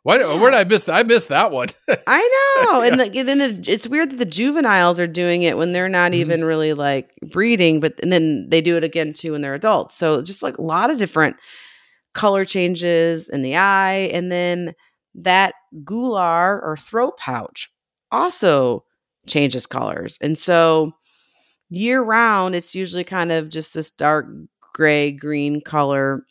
Why? 0.05 0.17
Where 0.19 0.51
did 0.51 0.57
I 0.59 0.65
miss 0.65 0.87
that? 0.87 0.95
I 0.97 1.03
missed 1.03 1.29
that 1.29 1.53
one. 1.53 1.69
I 2.07 2.63
know, 2.65 2.81
and 2.81 2.97
like, 2.97 3.13
then 3.13 3.43
it, 3.43 3.69
it's 3.69 3.87
weird 3.87 4.11
that 4.11 4.17
the 4.17 4.25
juveniles 4.25 4.99
are 4.99 5.07
doing 5.07 5.43
it 5.43 5.59
when 5.59 5.73
they're 5.73 5.89
not 5.91 6.13
Mhm. 6.13 6.17
even 6.17 6.45
really 6.45 6.73
like 6.73 7.11
breeding, 7.31 7.81
but 7.81 8.01
and 8.03 8.11
then 8.11 8.49
they 8.49 8.63
do 8.63 8.79
it 8.79 8.85
again 8.85 9.13
too 9.13 9.33
when 9.33 9.43
they're 9.43 9.55
adults. 9.55 9.97
So 9.97 10.23
just 10.23 10.43
like 10.43 10.57
a 10.57 10.63
lot 10.63 10.89
of 10.91 10.97
different 10.97 11.37
color 12.19 12.45
changes 12.45 13.29
in 13.29 13.43
the 13.43 13.57
eye, 13.57 14.11
and 14.13 14.33
then 14.33 14.75
that 15.15 15.55
gular 15.85 16.61
or 16.63 16.77
throat 16.77 17.17
pouch 17.17 17.71
also 18.11 18.85
changes 19.27 19.67
colors, 19.67 20.19
and 20.21 20.37
so 20.37 20.93
year 21.71 22.03
round 22.03 22.55
it's 22.55 22.75
usually 22.75 23.05
kind 23.05 23.31
of 23.31 23.51
just 23.51 23.75
this 23.75 23.91
dark 23.91 24.27
gray 24.75 25.13
green 25.13 25.61
color, 25.61 26.25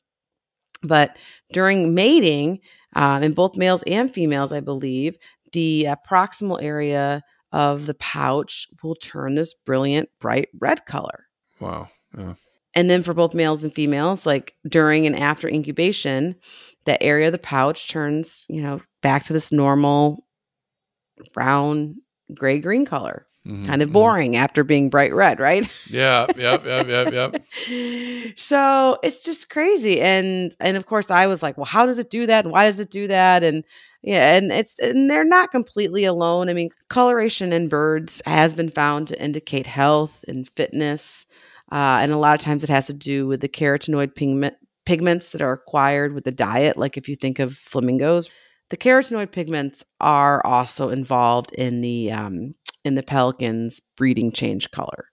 but 0.83 1.17
during 1.53 1.93
mating 1.93 2.59
um, 2.95 3.23
in 3.23 3.33
both 3.33 3.55
males 3.55 3.83
and 3.88 4.11
females, 4.11 4.51
I 4.51 4.59
believe, 4.59 5.15
the 5.53 5.88
uh, 5.88 5.95
proximal 6.09 6.61
area 6.61 7.21
of 7.51 7.85
the 7.85 7.93
pouch 7.93 8.67
will 8.83 8.95
turn 8.95 9.35
this 9.35 9.53
brilliant, 9.53 10.09
bright 10.19 10.49
red 10.59 10.85
color. 10.85 11.27
wow. 11.59 11.88
Yeah. 12.17 12.33
And 12.78 12.89
then 12.91 13.01
for 13.01 13.13
both 13.15 13.34
males 13.34 13.63
and 13.63 13.73
females, 13.73 14.25
like 14.28 14.53
during 14.69 15.07
and 15.07 15.17
after 15.17 15.49
incubation, 15.49 16.36
that 16.86 17.01
area 17.01 17.25
of 17.25 17.32
the 17.34 17.39
pouch 17.39 17.89
turns, 17.89 18.45
you 18.47 18.61
know, 18.61 18.82
back 19.01 19.23
to 19.25 19.34
this 19.34 19.51
normal 19.51 20.23
brown, 21.34 21.95
gray 22.34 22.59
green 22.59 22.86
color. 22.86 23.25
Mhm, 23.47 23.65
Kind 23.65 23.82
of 23.82 23.89
mhm. 23.89 23.93
boring 23.93 24.36
after 24.36 24.63
being 24.63 24.89
bright 24.89 25.13
red, 25.13 25.39
right? 25.39 25.67
Yeah. 25.89 26.28
Yep. 26.38 26.65
Yep. 26.65 26.88
Yep. 26.88 27.13
Yep. 27.13 28.34
so 28.38 28.97
it's 29.03 29.23
just 29.23 29.49
crazy 29.49 30.01
and 30.01 30.55
and 30.59 30.75
of 30.78 30.86
course 30.86 31.09
i 31.09 31.28
was 31.28 31.41
like 31.41 31.57
well 31.57 31.65
how 31.65 31.86
does 31.86 31.97
it 31.99 32.09
do 32.09 32.25
that 32.25 32.43
and 32.45 32.51
why 32.51 32.65
does 32.65 32.80
it 32.80 32.89
do 32.91 33.07
that 33.07 33.43
and 33.43 33.63
yeah 34.03 34.36
and 34.36 34.51
it's 34.51 34.78
and 34.80 35.09
they're 35.09 35.23
not 35.23 35.51
completely 35.51 36.03
alone 36.03 36.49
i 36.49 36.53
mean 36.53 36.69
coloration 36.89 37.53
in 37.53 37.67
birds 37.69 38.21
has 38.25 38.53
been 38.53 38.69
found 38.69 39.07
to 39.07 39.21
indicate 39.23 39.65
health 39.67 40.23
and 40.28 40.49
fitness 40.49 41.25
uh, 41.72 41.99
and 42.01 42.11
a 42.11 42.18
lot 42.18 42.34
of 42.34 42.39
times 42.39 42.63
it 42.63 42.70
has 42.70 42.88
to 42.88 42.93
do 42.93 43.28
with 43.28 43.41
the 43.41 43.49
carotenoid 43.49 44.15
pigment 44.15 44.55
pigments 44.86 45.32
that 45.32 45.41
are 45.41 45.51
acquired 45.51 46.13
with 46.13 46.24
the 46.24 46.32
diet 46.32 46.78
like 46.78 46.97
if 46.97 47.09
you 47.09 47.15
think 47.15 47.39
of 47.39 47.53
flamingos 47.53 48.30
the 48.70 48.78
carotenoid 48.78 49.32
pigments 49.32 49.84
are 49.99 50.45
also 50.45 50.89
involved 50.89 51.51
in 51.53 51.82
the 51.82 52.11
um, 52.11 52.53
in 52.86 52.95
the 52.95 53.03
pelican's 53.03 53.82
breeding 53.95 54.32
change 54.32 54.72
color 54.72 55.09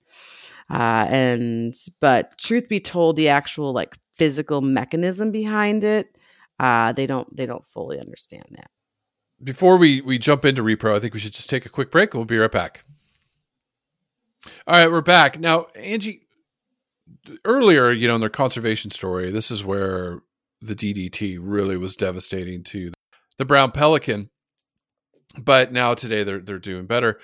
uh, 0.70 1.06
and 1.08 1.74
but 2.00 2.36
truth 2.38 2.68
be 2.68 2.80
told 2.80 3.16
the 3.16 3.28
actual 3.28 3.72
like 3.72 3.96
physical 4.16 4.60
mechanism 4.60 5.32
behind 5.32 5.82
it 5.82 6.16
uh, 6.60 6.92
they 6.92 7.06
don't 7.06 7.34
they 7.36 7.46
don't 7.46 7.66
fully 7.66 7.98
understand 7.98 8.44
that 8.50 8.70
Before 9.42 9.76
we 9.76 10.00
we 10.02 10.18
jump 10.18 10.44
into 10.44 10.62
repro, 10.62 10.94
I 10.94 11.00
think 11.00 11.14
we 11.14 11.20
should 11.20 11.32
just 11.32 11.50
take 11.50 11.66
a 11.66 11.68
quick 11.68 11.90
break. 11.90 12.14
We'll 12.14 12.24
be 12.24 12.38
right 12.38 12.50
back. 12.50 12.84
All 14.66 14.74
right, 14.74 14.90
we're 14.90 15.00
back 15.00 15.40
now, 15.40 15.66
Angie. 15.74 16.23
Earlier, 17.44 17.90
you 17.90 18.06
know, 18.08 18.14
in 18.16 18.20
their 18.20 18.30
conservation 18.30 18.90
story, 18.90 19.30
this 19.30 19.50
is 19.50 19.64
where 19.64 20.20
the 20.60 20.74
DDT 20.74 21.38
really 21.40 21.76
was 21.76 21.96
devastating 21.96 22.62
to 22.64 22.92
the 23.38 23.44
brown 23.44 23.70
pelican. 23.70 24.30
But 25.36 25.72
now 25.72 25.94
today 25.94 26.22
they're 26.22 26.38
they're 26.40 26.58
doing 26.58 26.86
better. 26.86 27.18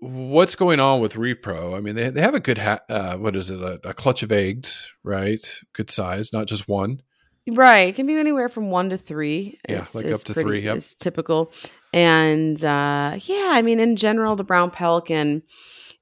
What's 0.00 0.54
going 0.54 0.78
on 0.78 1.00
with 1.00 1.14
repro? 1.14 1.76
I 1.76 1.80
mean, 1.80 1.96
they 1.96 2.08
they 2.10 2.20
have 2.20 2.34
a 2.34 2.40
good 2.40 2.58
ha- 2.58 2.80
uh, 2.88 3.16
what 3.16 3.34
is 3.34 3.50
it? 3.50 3.60
A, 3.60 3.80
a 3.84 3.94
clutch 3.94 4.22
of 4.22 4.30
eggs, 4.30 4.92
right? 5.02 5.42
Good 5.72 5.90
size, 5.90 6.32
not 6.32 6.46
just 6.46 6.68
one. 6.68 7.00
right 7.50 7.88
it 7.88 7.94
can 7.96 8.06
be 8.06 8.14
anywhere 8.14 8.48
from 8.50 8.70
one 8.70 8.90
to 8.90 8.98
three 8.98 9.58
Yeah, 9.68 9.80
is- 9.80 9.94
like 9.94 10.04
is 10.04 10.14
up 10.14 10.24
to 10.24 10.34
pretty- 10.34 10.48
three, 10.48 10.60
yep. 10.60 10.76
is 10.76 10.94
typical 10.94 11.50
and 11.94 12.62
uh, 12.62 13.16
yeah 13.24 13.52
i 13.54 13.62
mean 13.62 13.80
in 13.80 13.96
general 13.96 14.36
the 14.36 14.44
brown 14.44 14.70
pelican 14.70 15.42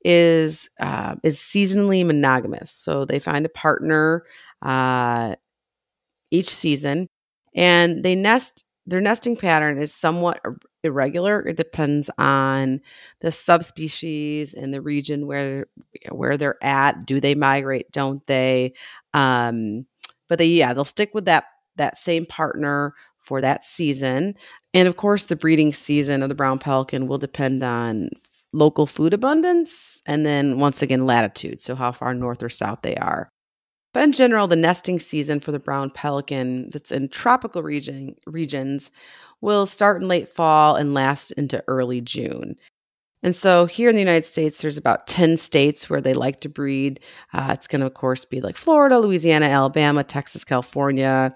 is 0.06 0.70
uh, 0.80 1.16
is 1.24 1.38
seasonally 1.38 2.06
monogamous. 2.06 2.70
So 2.72 3.04
they 3.04 3.18
find 3.18 3.44
a 3.44 3.50
partner 3.50 4.24
uh, 4.62 5.36
each 6.30 6.48
season 6.48 7.08
and 7.54 8.02
they 8.04 8.14
nest 8.14 8.64
their 8.88 9.00
nesting 9.00 9.36
pattern 9.36 9.78
is 9.78 9.92
somewhat 9.92 10.40
irregular. 10.84 11.40
It 11.46 11.56
depends 11.56 12.08
on 12.18 12.80
the 13.20 13.32
subspecies 13.32 14.54
and 14.54 14.72
the 14.72 14.80
region 14.80 15.26
where 15.26 15.66
where 16.12 16.36
they're 16.36 16.62
at. 16.62 17.04
Do 17.04 17.18
they 17.20 17.34
migrate? 17.34 17.90
Don't 17.92 18.24
they? 18.26 18.74
Um 19.14 19.86
but 20.28 20.38
they 20.38 20.46
yeah 20.46 20.72
they'll 20.72 20.84
stick 20.84 21.14
with 21.14 21.24
that 21.26 21.44
that 21.76 21.98
same 21.98 22.26
partner 22.26 22.94
for 23.18 23.40
that 23.40 23.64
season. 23.64 24.34
And 24.72 24.86
of 24.88 24.96
course 24.96 25.26
the 25.26 25.36
breeding 25.36 25.72
season 25.72 26.22
of 26.22 26.28
the 26.28 26.34
brown 26.34 26.58
pelican 26.58 27.08
will 27.08 27.18
depend 27.18 27.62
on 27.64 28.10
local 28.56 28.86
food 28.86 29.12
abundance 29.14 30.00
and 30.06 30.24
then 30.26 30.58
once 30.58 30.82
again 30.82 31.06
latitude 31.06 31.60
so 31.60 31.74
how 31.74 31.92
far 31.92 32.14
north 32.14 32.42
or 32.42 32.48
south 32.48 32.80
they 32.82 32.96
are 32.96 33.28
But 33.92 34.04
in 34.04 34.12
general, 34.12 34.46
the 34.46 34.56
nesting 34.56 34.98
season 35.00 35.40
for 35.40 35.52
the 35.52 35.58
brown 35.58 35.90
pelican 35.90 36.70
that's 36.70 36.92
in 36.92 37.08
tropical 37.08 37.62
region, 37.62 38.14
regions 38.26 38.90
will 39.40 39.66
start 39.66 40.02
in 40.02 40.08
late 40.08 40.28
fall 40.28 40.76
and 40.76 40.94
last 40.94 41.30
into 41.32 41.62
early 41.68 42.00
June. 42.00 42.56
And 43.22 43.34
so 43.36 43.66
here 43.66 43.88
in 43.88 43.94
the 43.96 44.00
United 44.02 44.26
States, 44.26 44.62
there's 44.62 44.78
about 44.78 45.06
10 45.08 45.36
states 45.38 45.90
where 45.90 46.00
they 46.02 46.14
like 46.14 46.40
to 46.40 46.48
breed. 46.48 47.00
Uh, 47.34 47.50
it's 47.52 47.66
going 47.68 47.80
to, 47.80 47.86
of 47.86 47.94
course, 47.94 48.24
be 48.24 48.40
like 48.40 48.56
Florida, 48.56 48.98
Louisiana, 49.00 49.46
Alabama, 49.46 50.04
Texas, 50.04 50.44
California, 50.44 51.34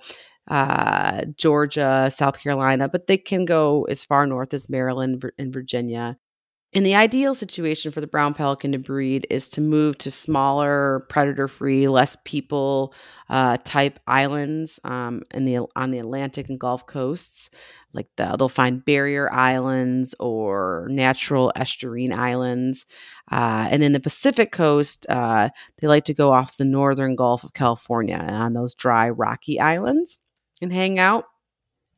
uh, 0.50 1.24
Georgia, 1.36 2.10
South 2.14 2.40
Carolina, 2.40 2.88
but 2.88 3.06
they 3.08 3.18
can 3.18 3.44
go 3.46 3.84
as 3.84 4.04
far 4.04 4.26
north 4.26 4.54
as 4.54 4.70
Maryland 4.70 5.24
and 5.38 5.52
Virginia. 5.52 6.16
And 6.72 6.86
the 6.86 6.94
ideal 6.94 7.34
situation 7.34 7.90
for 7.90 8.00
the 8.00 8.06
brown 8.06 8.32
pelican 8.32 8.70
to 8.72 8.78
breed 8.78 9.26
is 9.28 9.48
to 9.50 9.60
move 9.60 9.98
to 9.98 10.10
smaller, 10.10 11.04
predator-free, 11.08 11.88
less 11.88 12.16
people 12.24 12.94
uh, 13.28 13.56
type 13.64 13.98
islands 14.06 14.78
um, 14.84 15.22
in 15.32 15.46
the 15.46 15.66
on 15.74 15.90
the 15.90 15.98
Atlantic 15.98 16.48
and 16.48 16.60
Gulf 16.60 16.86
coasts. 16.86 17.50
Like 17.92 18.06
the, 18.16 18.36
they'll 18.36 18.48
find 18.48 18.84
barrier 18.84 19.32
islands 19.32 20.14
or 20.20 20.86
natural 20.90 21.52
estuarine 21.56 22.12
islands, 22.12 22.86
uh, 23.32 23.66
and 23.68 23.82
in 23.82 23.90
the 23.90 23.98
Pacific 23.98 24.52
coast, 24.52 25.06
uh, 25.08 25.48
they 25.78 25.88
like 25.88 26.04
to 26.04 26.14
go 26.14 26.32
off 26.32 26.56
the 26.56 26.64
northern 26.64 27.16
Gulf 27.16 27.42
of 27.42 27.52
California 27.52 28.16
on 28.16 28.52
those 28.52 28.76
dry, 28.76 29.10
rocky 29.10 29.58
islands 29.58 30.20
and 30.62 30.72
hang 30.72 31.00
out. 31.00 31.24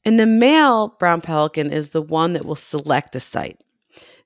And 0.06 0.18
the 0.18 0.24
male 0.24 0.96
brown 0.98 1.20
pelican 1.20 1.70
is 1.70 1.90
the 1.90 2.00
one 2.00 2.32
that 2.32 2.46
will 2.46 2.56
select 2.56 3.12
the 3.12 3.20
site. 3.20 3.60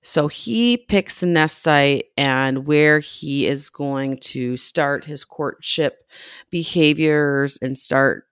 So 0.06 0.28
he 0.28 0.76
picks 0.76 1.20
a 1.24 1.26
nest 1.26 1.64
site 1.64 2.04
and 2.16 2.64
where 2.64 3.00
he 3.00 3.48
is 3.48 3.68
going 3.68 4.18
to 4.18 4.56
start 4.56 5.04
his 5.04 5.24
courtship 5.24 6.08
behaviors 6.48 7.58
and 7.60 7.76
start 7.76 8.28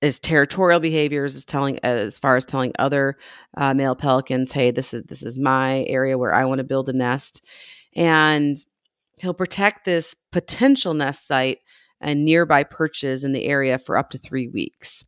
his 0.00 0.20
territorial 0.20 0.78
behaviors 0.78 1.34
is 1.34 1.44
telling 1.44 1.80
as 1.80 2.16
far 2.16 2.36
as 2.36 2.44
telling 2.44 2.72
other 2.78 3.16
uh, 3.56 3.74
male 3.74 3.96
pelicans, 3.96 4.52
"Hey, 4.52 4.70
this 4.70 4.94
is 4.94 5.02
this 5.08 5.24
is 5.24 5.36
my 5.36 5.82
area 5.88 6.16
where 6.16 6.32
I 6.32 6.44
want 6.44 6.58
to 6.58 6.64
build 6.64 6.88
a 6.88 6.92
nest," 6.92 7.44
and 7.96 8.56
he'll 9.18 9.34
protect 9.34 9.84
this 9.84 10.14
potential 10.30 10.94
nest 10.94 11.26
site 11.26 11.58
and 12.00 12.24
nearby 12.24 12.62
perches 12.62 13.24
in 13.24 13.32
the 13.32 13.46
area 13.46 13.78
for 13.78 13.98
up 13.98 14.10
to 14.10 14.18
three 14.18 14.46
weeks. 14.46 15.04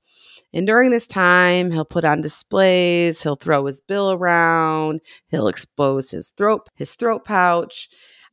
And 0.52 0.66
during 0.66 0.90
this 0.90 1.06
time, 1.06 1.70
he'll 1.70 1.84
put 1.84 2.04
on 2.04 2.20
displays, 2.20 3.22
he'll 3.22 3.36
throw 3.36 3.66
his 3.66 3.80
bill 3.80 4.12
around, 4.12 5.00
he'll 5.28 5.48
expose 5.48 6.10
his 6.10 6.30
throat 6.30 6.68
his 6.74 6.94
throat 6.94 7.24
pouch, 7.24 7.88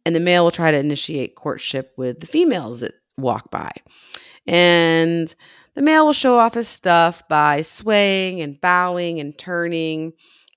and 0.05 0.15
the 0.15 0.19
male 0.19 0.43
will 0.43 0.51
try 0.51 0.71
to 0.71 0.77
initiate 0.77 1.35
courtship 1.35 1.91
with 1.97 2.19
the 2.19 2.27
females 2.27 2.79
that 2.79 2.93
walk 3.17 3.51
by. 3.51 3.71
And 4.47 5.33
the 5.73 5.81
male 5.81 6.05
will 6.05 6.13
show 6.13 6.37
off 6.37 6.53
his 6.53 6.69
stuff 6.69 7.27
by 7.27 7.61
swaying 7.61 8.39
and 8.41 8.59
bowing 8.61 9.19
and 9.19 9.37
turning, 9.37 10.13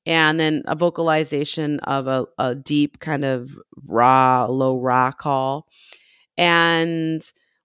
and 0.06 0.38
then 0.38 0.62
a 0.66 0.76
vocalization 0.76 1.80
of 1.80 2.06
a, 2.06 2.26
a 2.38 2.54
deep 2.54 3.00
kind 3.00 3.24
of 3.24 3.56
raw, 3.84 4.46
low 4.46 4.78
raw 4.78 5.10
call. 5.10 5.66
And 6.36 7.20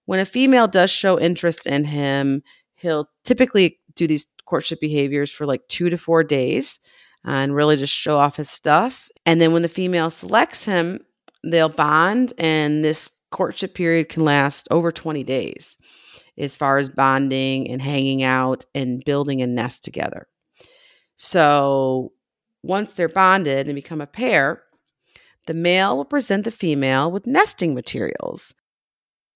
when 0.06 0.20
a 0.20 0.24
female 0.24 0.66
does 0.66 0.90
show 0.90 1.18
interest 1.18 1.66
in 1.66 1.84
him, 1.84 2.42
he'll 2.74 3.08
typically 3.24 3.78
do 3.96 4.06
these 4.06 4.26
courtship 4.46 4.80
behaviors 4.80 5.30
for 5.30 5.46
like 5.46 5.66
two 5.68 5.90
to 5.90 5.96
four 5.96 6.22
days 6.22 6.78
and 7.24 7.54
really 7.54 7.76
just 7.76 7.94
show 7.94 8.18
off 8.18 8.36
his 8.36 8.50
stuff. 8.50 9.08
And 9.26 9.40
then 9.40 9.52
when 9.52 9.62
the 9.62 9.68
female 9.68 10.10
selects 10.10 10.64
him, 10.64 11.00
they'll 11.42 11.68
bond, 11.68 12.32
and 12.38 12.84
this 12.84 13.10
courtship 13.30 13.74
period 13.74 14.08
can 14.08 14.24
last 14.24 14.68
over 14.70 14.92
20 14.92 15.24
days 15.24 15.76
as 16.38 16.56
far 16.56 16.78
as 16.78 16.88
bonding 16.88 17.70
and 17.70 17.80
hanging 17.80 18.22
out 18.22 18.64
and 18.74 19.04
building 19.04 19.40
a 19.40 19.46
nest 19.46 19.84
together. 19.84 20.26
So 21.16 22.12
once 22.62 22.92
they're 22.92 23.08
bonded 23.08 23.66
and 23.66 23.74
become 23.74 24.00
a 24.00 24.06
pair, 24.06 24.62
the 25.46 25.54
male 25.54 25.96
will 25.96 26.04
present 26.04 26.44
the 26.44 26.50
female 26.50 27.10
with 27.10 27.26
nesting 27.26 27.74
materials. 27.74 28.54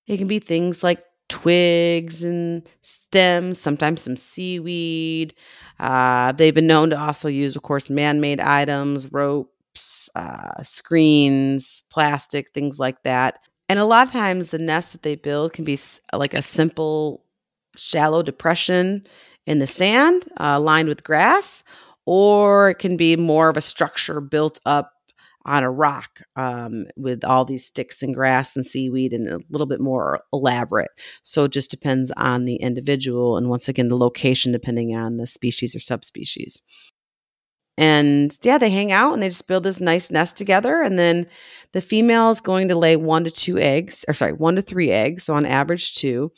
It 0.06 0.16
can 0.16 0.26
be 0.26 0.38
things 0.38 0.82
like 0.82 1.02
twigs 1.28 2.24
and 2.24 2.68
stems, 2.80 3.58
sometimes 3.58 4.02
some 4.02 4.16
seaweed. 4.16 5.34
Uh, 5.78 6.32
they've 6.32 6.54
been 6.54 6.66
known 6.66 6.90
to 6.90 6.98
also 6.98 7.28
use, 7.28 7.56
of 7.56 7.62
course, 7.62 7.90
man 7.90 8.20
made 8.20 8.40
items, 8.40 9.12
ropes, 9.12 10.08
uh, 10.14 10.62
screens, 10.62 11.82
plastic, 11.90 12.50
things 12.50 12.78
like 12.78 13.02
that. 13.04 13.40
And 13.68 13.78
a 13.78 13.84
lot 13.84 14.06
of 14.06 14.12
times 14.12 14.50
the 14.50 14.58
nest 14.58 14.92
that 14.92 15.02
they 15.02 15.14
build 15.14 15.52
can 15.52 15.64
be 15.64 15.78
like 16.12 16.34
a 16.34 16.42
simple, 16.42 17.24
shallow 17.76 18.22
depression 18.22 19.06
in 19.46 19.58
the 19.58 19.66
sand 19.66 20.24
uh, 20.40 20.58
lined 20.58 20.88
with 20.88 21.04
grass, 21.04 21.62
or 22.06 22.70
it 22.70 22.78
can 22.78 22.96
be 22.96 23.16
more 23.16 23.48
of 23.48 23.56
a 23.56 23.62
structure 23.62 24.20
built 24.20 24.58
up 24.66 24.92
on 25.48 25.64
a 25.64 25.70
rock 25.70 26.20
um, 26.36 26.84
with 26.96 27.24
all 27.24 27.44
these 27.44 27.66
sticks 27.66 28.02
and 28.02 28.14
grass 28.14 28.54
and 28.54 28.66
seaweed 28.66 29.12
and 29.12 29.28
a 29.28 29.40
little 29.50 29.66
bit 29.66 29.80
more 29.80 30.20
elaborate. 30.32 30.90
So 31.22 31.44
it 31.44 31.52
just 31.52 31.70
depends 31.70 32.12
on 32.16 32.44
the 32.44 32.56
individual 32.56 33.36
and 33.36 33.48
once 33.48 33.68
again, 33.68 33.88
the 33.88 33.96
location 33.96 34.52
depending 34.52 34.94
on 34.94 35.16
the 35.16 35.26
species 35.26 35.74
or 35.74 35.80
subspecies. 35.80 36.60
And 37.78 38.36
yeah, 38.42 38.58
they 38.58 38.70
hang 38.70 38.92
out 38.92 39.14
and 39.14 39.22
they 39.22 39.28
just 39.28 39.46
build 39.46 39.64
this 39.64 39.80
nice 39.80 40.10
nest 40.10 40.36
together. 40.36 40.82
And 40.82 40.98
then 40.98 41.26
the 41.72 41.80
female 41.80 42.30
is 42.30 42.40
going 42.40 42.68
to 42.68 42.78
lay 42.78 42.96
one 42.96 43.24
to 43.24 43.30
two 43.30 43.58
eggs, 43.58 44.04
or 44.08 44.14
sorry, 44.14 44.32
one 44.32 44.56
to 44.56 44.62
three 44.62 44.90
eggs. 44.90 45.24
So 45.24 45.34
on 45.34 45.46
average, 45.46 45.94
two. 45.94 46.32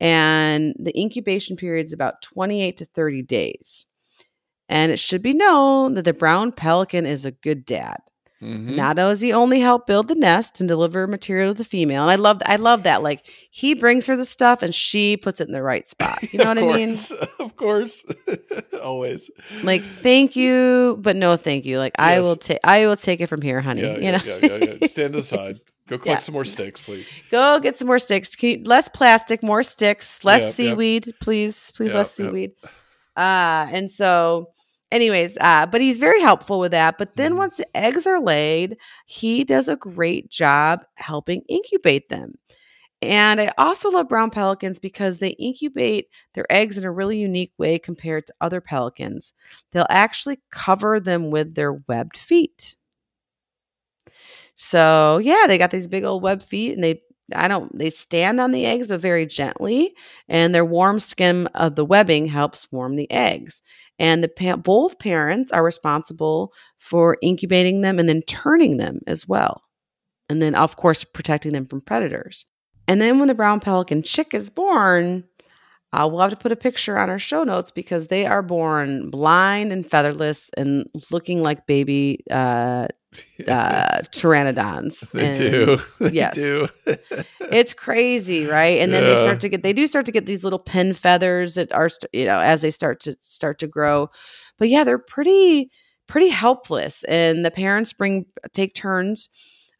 And 0.00 0.74
the 0.78 0.98
incubation 0.98 1.56
period 1.56 1.86
is 1.86 1.92
about 1.92 2.22
28 2.22 2.78
to 2.78 2.84
30 2.86 3.22
days. 3.22 3.86
And 4.68 4.90
it 4.90 4.98
should 4.98 5.22
be 5.22 5.34
known 5.34 5.94
that 5.94 6.06
the 6.06 6.12
brown 6.12 6.50
pelican 6.50 7.06
is 7.06 7.24
a 7.24 7.30
good 7.30 7.64
dad. 7.64 7.98
Mm-hmm. 8.42 8.76
Not 8.76 8.96
does 8.96 9.20
he 9.20 9.32
only 9.32 9.60
help 9.60 9.86
build 9.86 10.08
the 10.08 10.14
nest 10.14 10.60
and 10.60 10.68
deliver 10.68 11.06
material 11.06 11.54
to 11.54 11.58
the 11.58 11.64
female. 11.64 12.02
And 12.02 12.10
I 12.10 12.16
love 12.16 12.42
I 12.44 12.56
love 12.56 12.82
that. 12.82 13.02
Like 13.02 13.26
he 13.50 13.74
brings 13.74 14.04
her 14.06 14.16
the 14.16 14.26
stuff 14.26 14.62
and 14.62 14.74
she 14.74 15.16
puts 15.16 15.40
it 15.40 15.48
in 15.48 15.54
the 15.54 15.62
right 15.62 15.86
spot. 15.86 16.22
You 16.32 16.40
know 16.40 16.44
what 16.48 16.58
course. 16.58 17.12
I 17.12 17.14
mean? 17.14 17.26
Of 17.46 17.56
course. 17.56 18.04
Always. 18.82 19.30
Like, 19.62 19.82
thank 19.82 20.36
you, 20.36 20.98
but 21.00 21.16
no 21.16 21.36
thank 21.36 21.64
you. 21.64 21.78
Like 21.78 21.94
yes. 21.98 22.06
I 22.06 22.20
will 22.20 22.36
take 22.36 22.58
I 22.62 22.86
will 22.86 22.96
take 22.96 23.20
it 23.20 23.28
from 23.28 23.40
here, 23.40 23.62
honey. 23.62 23.82
Yeah, 23.82 23.96
you 23.96 24.02
yeah, 24.02 24.10
know? 24.10 24.24
yeah, 24.24 24.36
yeah, 24.42 24.74
yeah. 24.80 24.86
Stand 24.86 25.14
aside. 25.14 25.56
Go 25.88 25.98
collect 25.98 26.06
yeah. 26.06 26.18
some 26.18 26.32
more 26.34 26.44
sticks, 26.44 26.82
please. 26.82 27.10
Go 27.30 27.60
get 27.60 27.76
some 27.76 27.86
more 27.86 28.00
sticks. 28.00 28.36
You, 28.42 28.62
less 28.64 28.88
plastic, 28.88 29.42
more 29.42 29.62
sticks, 29.62 30.24
less 30.24 30.42
yep, 30.42 30.52
seaweed, 30.52 31.06
yep. 31.06 31.16
please. 31.20 31.72
Please 31.74 31.88
yep, 31.88 31.96
less 31.96 32.12
seaweed. 32.12 32.52
Uh 33.16 33.68
and 33.70 33.90
so 33.90 34.50
anyways 34.92 35.36
uh 35.40 35.66
but 35.66 35.80
he's 35.80 35.98
very 35.98 36.20
helpful 36.20 36.58
with 36.60 36.70
that 36.72 36.96
but 36.98 37.16
then 37.16 37.32
mm. 37.34 37.38
once 37.38 37.56
the 37.56 37.76
eggs 37.76 38.06
are 38.06 38.20
laid 38.20 38.76
he 39.06 39.44
does 39.44 39.68
a 39.68 39.76
great 39.76 40.30
job 40.30 40.84
helping 40.94 41.42
incubate 41.48 42.08
them. 42.08 42.34
And 43.02 43.40
i 43.40 43.52
also 43.58 43.90
love 43.90 44.08
brown 44.08 44.30
pelicans 44.30 44.78
because 44.78 45.18
they 45.18 45.30
incubate 45.30 46.08
their 46.34 46.46
eggs 46.50 46.78
in 46.78 46.84
a 46.84 46.90
really 46.90 47.18
unique 47.18 47.52
way 47.58 47.78
compared 47.78 48.26
to 48.26 48.34
other 48.40 48.60
pelicans. 48.60 49.32
They'll 49.72 49.86
actually 49.90 50.38
cover 50.50 51.00
them 51.00 51.30
with 51.30 51.54
their 51.54 51.74
webbed 51.74 52.16
feet. 52.16 52.76
So 54.54 55.18
yeah 55.22 55.44
they 55.46 55.58
got 55.58 55.70
these 55.70 55.88
big 55.88 56.04
old 56.04 56.22
webbed 56.22 56.42
feet 56.42 56.72
and 56.74 56.82
they 56.82 57.02
I 57.34 57.48
don't, 57.48 57.76
they 57.76 57.90
stand 57.90 58.40
on 58.40 58.52
the 58.52 58.66
eggs, 58.66 58.88
but 58.88 59.00
very 59.00 59.26
gently, 59.26 59.94
and 60.28 60.54
their 60.54 60.64
warm 60.64 61.00
skin 61.00 61.46
of 61.48 61.74
the 61.74 61.84
webbing 61.84 62.26
helps 62.26 62.70
warm 62.70 62.96
the 62.96 63.10
eggs. 63.10 63.62
And 63.98 64.22
the 64.22 64.28
pa- 64.28 64.56
both 64.56 64.98
parents 64.98 65.50
are 65.52 65.64
responsible 65.64 66.52
for 66.78 67.18
incubating 67.22 67.80
them 67.80 67.98
and 67.98 68.08
then 68.08 68.22
turning 68.22 68.76
them 68.76 69.00
as 69.06 69.26
well. 69.26 69.62
And 70.28 70.42
then 70.42 70.54
of 70.54 70.76
course 70.76 71.02
protecting 71.02 71.52
them 71.52 71.66
from 71.66 71.80
predators. 71.80 72.46
And 72.88 73.00
then 73.00 73.18
when 73.18 73.28
the 73.28 73.34
brown 73.34 73.60
pelican 73.60 74.02
chick 74.02 74.34
is 74.34 74.50
born 74.50 75.24
uh, 75.92 76.06
we'll 76.10 76.20
have 76.20 76.30
to 76.30 76.36
put 76.36 76.52
a 76.52 76.56
picture 76.56 76.98
on 76.98 77.08
our 77.08 77.18
show 77.18 77.42
notes 77.42 77.70
because 77.70 78.08
they 78.08 78.26
are 78.26 78.42
born 78.42 79.08
blind 79.08 79.72
and 79.72 79.88
featherless 79.88 80.50
and 80.56 80.86
looking 81.10 81.42
like 81.42 81.66
baby 81.66 82.22
uh, 82.30 82.86
uh, 83.48 84.02
pteranodons. 84.12 85.10
They 85.10 85.26
and, 85.28 85.36
do. 85.36 85.78
They 86.00 86.10
yes. 86.10 86.34
do. 86.34 86.68
it's 87.40 87.74
crazy, 87.74 88.46
right? 88.46 88.78
And 88.80 88.92
then 88.92 89.04
Yeah. 89.04 89.14
they 89.14 89.22
start 89.22 89.40
to 89.40 89.48
get 89.48 89.62
they 89.62 89.72
do 89.72 89.86
start 89.86 90.06
to 90.06 90.12
get 90.12 90.26
these 90.26 90.44
little 90.44 90.58
pin 90.58 90.94
feathers 90.94 91.54
that 91.54 91.72
are 91.72 91.88
you 92.12 92.24
know 92.24 92.40
as 92.40 92.60
they 92.62 92.70
start 92.70 93.00
to 93.00 93.16
start 93.20 93.58
to 93.60 93.66
grow. 93.66 94.10
But 94.58 94.68
yeah, 94.68 94.84
they're 94.84 94.98
pretty 94.98 95.70
pretty 96.06 96.28
helpless, 96.28 97.04
and 97.04 97.44
the 97.44 97.50
parents 97.50 97.92
bring 97.92 98.26
take 98.52 98.74
turns 98.74 99.28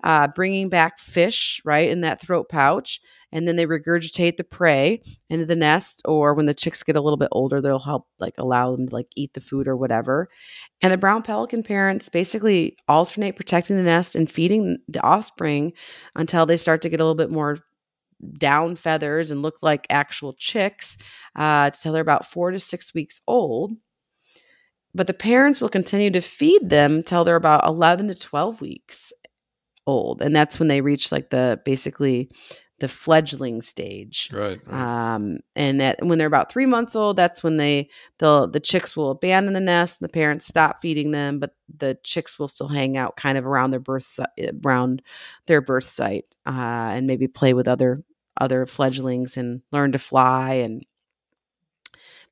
uh, 0.04 0.28
bringing 0.28 0.68
back 0.68 0.98
fish 0.98 1.60
right 1.64 1.88
in 1.88 2.02
that 2.02 2.20
throat 2.20 2.48
pouch, 2.48 3.00
and 3.32 3.46
then 3.46 3.56
they 3.56 3.66
regurgitate 3.66 4.36
the 4.36 4.44
prey 4.44 5.02
into 5.30 5.46
the 5.46 5.56
nest. 5.56 6.02
Or 6.04 6.34
when 6.34 6.46
the 6.46 6.54
chicks 6.54 6.82
get 6.82 6.96
a 6.96 7.00
little 7.00 7.16
bit 7.16 7.28
older, 7.32 7.60
they'll 7.60 7.78
help 7.78 8.06
like 8.18 8.34
allow 8.38 8.74
them 8.74 8.88
to 8.88 8.94
like 8.94 9.08
eat 9.16 9.34
the 9.34 9.40
food 9.40 9.66
or 9.66 9.76
whatever. 9.76 10.28
And 10.82 10.92
the 10.92 10.98
brown 10.98 11.22
pelican 11.22 11.62
parents 11.62 12.08
basically 12.08 12.76
alternate 12.88 13.36
protecting 13.36 13.76
the 13.76 13.82
nest 13.82 14.14
and 14.14 14.30
feeding 14.30 14.78
the 14.88 15.02
offspring 15.02 15.72
until 16.14 16.46
they 16.46 16.56
start 16.56 16.82
to 16.82 16.88
get 16.88 17.00
a 17.00 17.04
little 17.04 17.14
bit 17.14 17.30
more 17.30 17.58
down 18.38 18.76
feathers 18.76 19.30
and 19.30 19.42
look 19.42 19.56
like 19.62 19.86
actual 19.90 20.34
chicks 20.34 20.96
uh, 21.38 21.70
until 21.72 21.92
they're 21.92 22.02
about 22.02 22.26
four 22.26 22.50
to 22.50 22.58
six 22.58 22.94
weeks 22.94 23.20
old. 23.26 23.72
But 24.94 25.06
the 25.06 25.14
parents 25.14 25.60
will 25.60 25.68
continue 25.68 26.10
to 26.12 26.22
feed 26.22 26.70
them 26.70 27.02
till 27.02 27.24
they're 27.24 27.36
about 27.36 27.66
11 27.66 28.08
to 28.08 28.14
12 28.14 28.62
weeks 28.62 29.12
old. 29.86 30.22
And 30.22 30.34
that's 30.34 30.58
when 30.58 30.68
they 30.68 30.80
reach 30.80 31.12
like 31.12 31.30
the 31.30 31.60
basically 31.64 32.30
the 32.78 32.88
fledgling 32.88 33.62
stage. 33.62 34.28
Right. 34.32 34.60
right. 34.66 35.14
Um, 35.14 35.38
and 35.54 35.80
that 35.80 35.98
when 36.02 36.18
they're 36.18 36.26
about 36.26 36.52
three 36.52 36.66
months 36.66 36.94
old, 36.94 37.16
that's 37.16 37.42
when 37.42 37.56
they 37.56 37.88
the 38.18 38.46
the 38.46 38.60
chicks 38.60 38.96
will 38.96 39.10
abandon 39.10 39.54
the 39.54 39.60
nest 39.60 40.00
and 40.00 40.08
the 40.08 40.12
parents 40.12 40.46
stop 40.46 40.80
feeding 40.82 41.10
them, 41.10 41.38
but 41.38 41.52
the 41.74 41.96
chicks 42.04 42.38
will 42.38 42.48
still 42.48 42.68
hang 42.68 42.96
out 42.96 43.16
kind 43.16 43.38
of 43.38 43.46
around 43.46 43.70
their 43.70 43.80
birth 43.80 44.18
around 44.64 45.02
their 45.46 45.60
birth 45.60 45.84
site 45.84 46.26
uh, 46.46 46.50
and 46.50 47.06
maybe 47.06 47.28
play 47.28 47.54
with 47.54 47.68
other 47.68 48.02
other 48.38 48.66
fledglings 48.66 49.36
and 49.36 49.62
learn 49.72 49.92
to 49.92 49.98
fly 49.98 50.54
and 50.54 50.84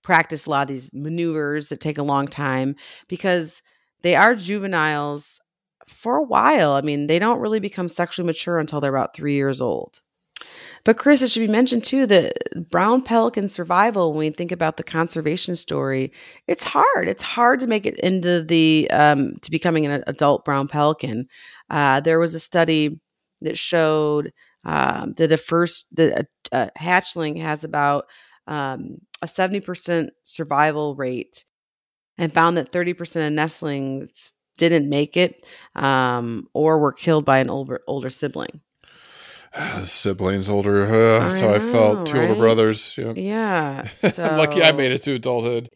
practice 0.02 0.44
a 0.44 0.50
lot 0.50 0.62
of 0.62 0.68
these 0.68 0.92
maneuvers 0.92 1.70
that 1.70 1.80
take 1.80 1.96
a 1.96 2.02
long 2.02 2.28
time 2.28 2.76
because 3.08 3.62
they 4.02 4.14
are 4.14 4.34
juveniles 4.34 5.40
for 5.88 6.16
a 6.16 6.22
while. 6.22 6.72
I 6.72 6.80
mean, 6.80 7.06
they 7.06 7.18
don't 7.18 7.40
really 7.40 7.60
become 7.60 7.88
sexually 7.88 8.26
mature 8.26 8.58
until 8.58 8.80
they're 8.80 8.94
about 8.94 9.14
three 9.14 9.34
years 9.34 9.60
old. 9.60 10.00
But 10.84 10.98
Chris, 10.98 11.22
it 11.22 11.30
should 11.30 11.46
be 11.46 11.48
mentioned 11.48 11.84
too 11.84 12.06
that 12.06 12.36
brown 12.70 13.00
pelican 13.00 13.48
survival, 13.48 14.10
when 14.10 14.18
we 14.18 14.30
think 14.30 14.52
about 14.52 14.76
the 14.76 14.82
conservation 14.82 15.56
story, 15.56 16.12
it's 16.46 16.64
hard. 16.64 17.08
It's 17.08 17.22
hard 17.22 17.60
to 17.60 17.66
make 17.66 17.86
it 17.86 17.98
into 18.00 18.42
the 18.42 18.88
um, 18.90 19.36
to 19.42 19.50
becoming 19.50 19.86
an 19.86 20.04
adult 20.06 20.44
brown 20.44 20.68
pelican. 20.68 21.26
Uh, 21.70 22.00
there 22.00 22.18
was 22.18 22.34
a 22.34 22.40
study 22.40 23.00
that 23.40 23.56
showed 23.56 24.32
um, 24.64 25.14
that 25.14 25.32
a 25.32 25.36
first 25.38 25.86
a 25.98 26.26
hatchling 26.78 27.40
has 27.40 27.64
about 27.64 28.04
um, 28.46 28.96
a 29.22 29.28
seventy 29.28 29.60
percent 29.60 30.10
survival 30.22 30.96
rate, 30.96 31.44
and 32.18 32.32
found 32.32 32.58
that 32.58 32.70
thirty 32.70 32.92
percent 32.92 33.26
of 33.26 33.32
nestlings 33.32 34.34
didn't 34.56 34.88
make 34.88 35.16
it 35.16 35.44
um, 35.74 36.48
or 36.52 36.78
were 36.78 36.92
killed 36.92 37.24
by 37.24 37.38
an 37.38 37.50
older 37.50 37.80
older 37.86 38.10
sibling. 38.10 38.60
siblings 39.84 40.48
older. 40.48 40.84
Uh, 40.86 41.28
that's 41.28 41.42
I 41.42 41.46
how 41.46 41.54
I 41.54 41.58
felt. 41.60 42.06
Two 42.06 42.18
right? 42.18 42.28
older 42.28 42.40
brothers. 42.40 42.96
Yeah. 42.98 43.12
Yeah. 43.14 43.86
So, 44.10 44.24
I'm 44.24 44.38
lucky 44.38 44.62
I 44.62 44.72
made 44.72 44.92
it 44.92 45.02
to 45.02 45.14
adulthood. 45.14 45.70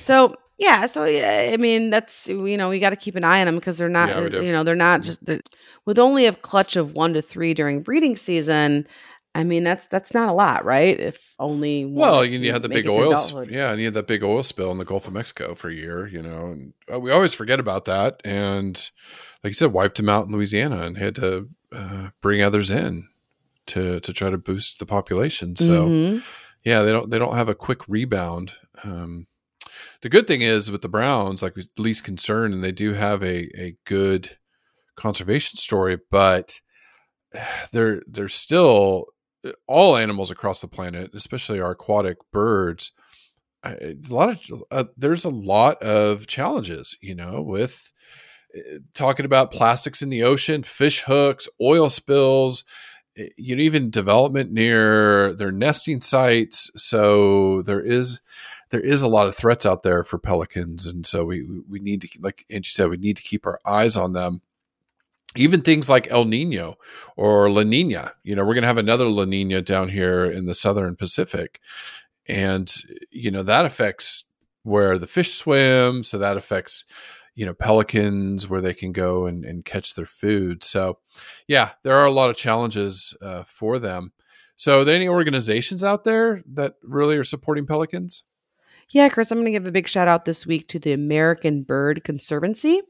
So 0.00 0.34
yeah, 0.58 0.86
so 0.86 1.04
yeah, 1.04 1.50
I 1.52 1.56
mean 1.56 1.90
that's 1.90 2.26
you 2.26 2.56
know 2.56 2.68
we 2.68 2.80
got 2.80 2.90
to 2.90 2.96
keep 2.96 3.14
an 3.16 3.24
eye 3.24 3.40
on 3.40 3.46
them 3.46 3.54
because 3.54 3.78
they're 3.78 3.88
not 3.88 4.08
yeah, 4.08 4.40
you 4.40 4.52
know 4.52 4.64
they're 4.64 4.74
not 4.74 5.02
just 5.02 5.24
they're, 5.24 5.40
with 5.84 5.98
only 5.98 6.26
a 6.26 6.32
clutch 6.32 6.76
of 6.76 6.94
one 6.94 7.14
to 7.14 7.22
three 7.22 7.54
during 7.54 7.80
breeding 7.80 8.16
season. 8.16 8.86
I 9.34 9.44
mean 9.44 9.64
that's 9.64 9.86
that's 9.86 10.14
not 10.14 10.28
a 10.28 10.32
lot, 10.32 10.64
right? 10.64 10.98
If 10.98 11.34
only 11.38 11.84
well, 11.84 12.24
you, 12.24 12.38
you 12.38 12.52
had 12.52 12.62
the 12.62 12.68
big 12.68 12.88
oil, 12.88 13.14
yeah, 13.48 13.70
and 13.70 13.78
you 13.78 13.86
had 13.86 13.94
that 13.94 14.06
big 14.06 14.24
oil 14.24 14.42
spill 14.42 14.72
in 14.72 14.78
the 14.78 14.84
Gulf 14.84 15.06
of 15.06 15.12
Mexico 15.12 15.54
for 15.54 15.68
a 15.68 15.74
year, 15.74 16.06
you 16.06 16.22
know, 16.22 16.46
and 16.46 16.72
uh, 16.92 16.98
we 16.98 17.10
always 17.10 17.34
forget 17.34 17.60
about 17.60 17.84
that. 17.84 18.20
And 18.24 18.76
like 19.44 19.50
you 19.50 19.54
said, 19.54 19.72
wiped 19.72 19.98
them 19.98 20.08
out 20.08 20.26
in 20.26 20.32
Louisiana 20.32 20.80
and 20.82 20.96
had 20.96 21.14
to 21.16 21.48
uh, 21.72 22.08
bring 22.20 22.42
others 22.42 22.70
in 22.70 23.08
to 23.66 24.00
to 24.00 24.12
try 24.12 24.30
to 24.30 24.38
boost 24.38 24.78
the 24.78 24.86
population. 24.86 25.54
So 25.54 25.86
mm-hmm. 25.86 26.18
yeah, 26.64 26.82
they 26.82 26.92
don't 26.92 27.10
they 27.10 27.18
don't 27.18 27.36
have 27.36 27.48
a 27.48 27.54
quick 27.54 27.86
rebound. 27.86 28.54
Um, 28.82 29.26
the 30.00 30.08
good 30.08 30.26
thing 30.26 30.42
is 30.42 30.70
with 30.70 30.82
the 30.82 30.88
Browns, 30.88 31.42
like 31.42 31.54
least 31.76 32.04
concern, 32.04 32.52
and 32.52 32.64
they 32.64 32.72
do 32.72 32.94
have 32.94 33.22
a 33.22 33.48
a 33.56 33.76
good 33.84 34.38
conservation 34.96 35.58
story, 35.58 35.98
but 36.10 36.60
they're 37.72 38.02
they're 38.06 38.28
still 38.28 39.06
all 39.66 39.96
animals 39.96 40.30
across 40.30 40.60
the 40.60 40.68
planet, 40.68 41.14
especially 41.14 41.60
our 41.60 41.72
aquatic 41.72 42.18
birds. 42.32 42.92
A 43.64 43.96
lot 44.08 44.30
of 44.30 44.62
uh, 44.70 44.84
there's 44.96 45.24
a 45.24 45.30
lot 45.30 45.82
of 45.82 46.26
challenges, 46.26 46.96
you 47.00 47.14
know, 47.14 47.42
with 47.42 47.92
uh, 48.56 48.78
talking 48.94 49.26
about 49.26 49.50
plastics 49.50 50.00
in 50.00 50.10
the 50.10 50.22
ocean, 50.22 50.62
fish 50.62 51.02
hooks, 51.02 51.48
oil 51.60 51.90
spills, 51.90 52.64
you 53.36 53.56
know 53.56 53.62
even 53.62 53.90
development 53.90 54.52
near 54.52 55.34
their 55.34 55.50
nesting 55.50 56.00
sites 56.00 56.70
so 56.76 57.62
there 57.62 57.80
is 57.80 58.20
there 58.70 58.80
is 58.80 59.02
a 59.02 59.08
lot 59.08 59.28
of 59.28 59.34
threats 59.34 59.66
out 59.66 59.82
there 59.82 60.04
for 60.04 60.18
pelicans 60.18 60.86
and 60.86 61.06
so 61.06 61.24
we 61.24 61.46
we 61.68 61.80
need 61.80 62.02
to 62.02 62.08
like 62.20 62.44
angie 62.50 62.70
said 62.70 62.88
we 62.88 62.96
need 62.96 63.16
to 63.16 63.22
keep 63.22 63.46
our 63.46 63.60
eyes 63.66 63.96
on 63.96 64.12
them 64.12 64.40
even 65.36 65.60
things 65.60 65.88
like 65.88 66.08
el 66.10 66.24
nino 66.24 66.76
or 67.16 67.50
la 67.50 67.62
nina 67.62 68.12
you 68.22 68.34
know 68.34 68.44
we're 68.44 68.54
going 68.54 68.62
to 68.62 68.68
have 68.68 68.78
another 68.78 69.06
la 69.06 69.24
nina 69.24 69.60
down 69.60 69.88
here 69.88 70.24
in 70.24 70.46
the 70.46 70.54
southern 70.54 70.96
pacific 70.96 71.60
and 72.28 72.72
you 73.10 73.30
know 73.30 73.42
that 73.42 73.64
affects 73.64 74.24
where 74.62 74.98
the 74.98 75.06
fish 75.06 75.34
swim 75.34 76.02
so 76.02 76.18
that 76.18 76.36
affects 76.36 76.84
you 77.34 77.46
know 77.46 77.54
pelicans 77.54 78.48
where 78.48 78.60
they 78.60 78.74
can 78.74 78.92
go 78.92 79.26
and, 79.26 79.44
and 79.44 79.64
catch 79.64 79.94
their 79.94 80.06
food. 80.06 80.62
So 80.62 80.98
yeah 81.46 81.70
there 81.82 81.94
are 81.94 82.06
a 82.06 82.12
lot 82.12 82.30
of 82.30 82.36
challenges 82.36 83.16
uh, 83.22 83.42
for 83.44 83.78
them. 83.78 84.12
So 84.56 84.80
are 84.80 84.84
there 84.84 84.96
any 84.96 85.08
organizations 85.08 85.84
out 85.84 86.04
there 86.04 86.40
that 86.54 86.74
really 86.82 87.16
are 87.16 87.24
supporting 87.24 87.66
pelicans 87.66 88.24
yeah, 88.90 89.08
Chris, 89.10 89.30
I'm 89.30 89.38
going 89.38 89.46
to 89.46 89.50
give 89.50 89.66
a 89.66 89.72
big 89.72 89.86
shout 89.86 90.08
out 90.08 90.24
this 90.24 90.46
week 90.46 90.66
to 90.68 90.78
the 90.78 90.92
American 90.92 91.62
Bird 91.62 92.04
Conservancy. 92.04 92.80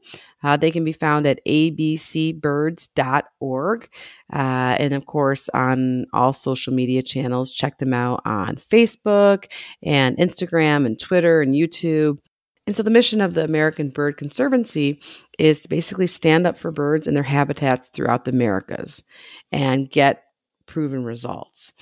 Uh, 0.43 0.55
they 0.55 0.71
can 0.71 0.85
be 0.85 0.93
found 0.93 1.27
at 1.27 1.45
abcbirds.org. 1.45 3.89
Uh, 4.31 4.75
and 4.79 4.93
of 4.93 5.07
course, 5.07 5.49
on 5.49 6.05
all 6.13 6.31
social 6.31 6.73
media 6.73 7.01
channels, 7.01 7.51
check 7.51 7.79
them 7.79 7.93
out 7.93 8.21
on 8.23 8.55
Facebook 8.55 9.51
and 9.83 10.15
Instagram 10.17 10.85
and 10.85 10.97
Twitter 10.97 11.41
and 11.41 11.53
YouTube. 11.53 12.19
And 12.65 12.75
so 12.75 12.83
the 12.83 12.91
mission 12.91 13.19
of 13.19 13.33
the 13.33 13.43
American 13.43 13.89
Bird 13.89 14.15
Conservancy 14.15 15.01
is 15.37 15.59
to 15.61 15.69
basically 15.69 16.07
stand 16.07 16.47
up 16.47 16.57
for 16.57 16.71
birds 16.71 17.07
and 17.07 17.15
their 17.15 17.23
habitats 17.23 17.89
throughout 17.89 18.23
the 18.23 18.31
Americas 18.31 19.03
and 19.51 19.89
get 19.89 20.23
proven 20.65 21.03
results. 21.03 21.73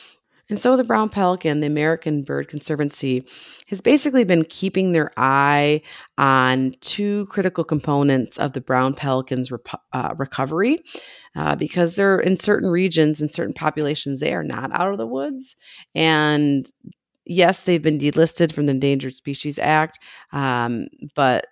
And 0.50 0.60
so 0.60 0.78
the 0.78 0.84
brown 0.84 1.10
pelican, 1.10 1.60
the 1.60 1.68
American 1.68 2.24
Bird 2.24 2.48
Conservancy, 2.48 3.28
has 3.68 3.82
basically 3.82 4.24
been 4.24 4.46
keeping 4.46 4.92
their 4.92 5.12
eye 5.18 5.82
on 6.18 6.74
two 6.80 7.26
critical 7.26 7.64
components 7.64 8.38
of 8.38 8.54
the 8.54 8.62
brown 8.62 8.94
pelican's 8.94 9.52
uh, 9.94 10.14
recovery 10.18 10.80
uh, 11.36 11.56
because 11.56 11.96
they're 11.96 12.20
in 12.20 12.40
certain 12.40 12.70
regions 12.70 13.20
and 13.20 13.32
certain 13.32 13.54
populations, 13.54 14.20
they 14.20 14.34
are 14.34 14.44
not 14.44 14.72
out 14.72 14.92
of 14.92 14.98
the 14.98 15.06
woods. 15.08 15.56
And 15.94 16.66
yes, 17.26 17.64
they've 17.64 17.82
been 17.82 18.00
delisted 18.00 18.54
from 18.54 18.68
the 18.68 18.72
Endangered 18.72 19.16
Species 19.16 19.60
Act, 19.60 20.00
um, 20.32 20.88
but 21.14 21.48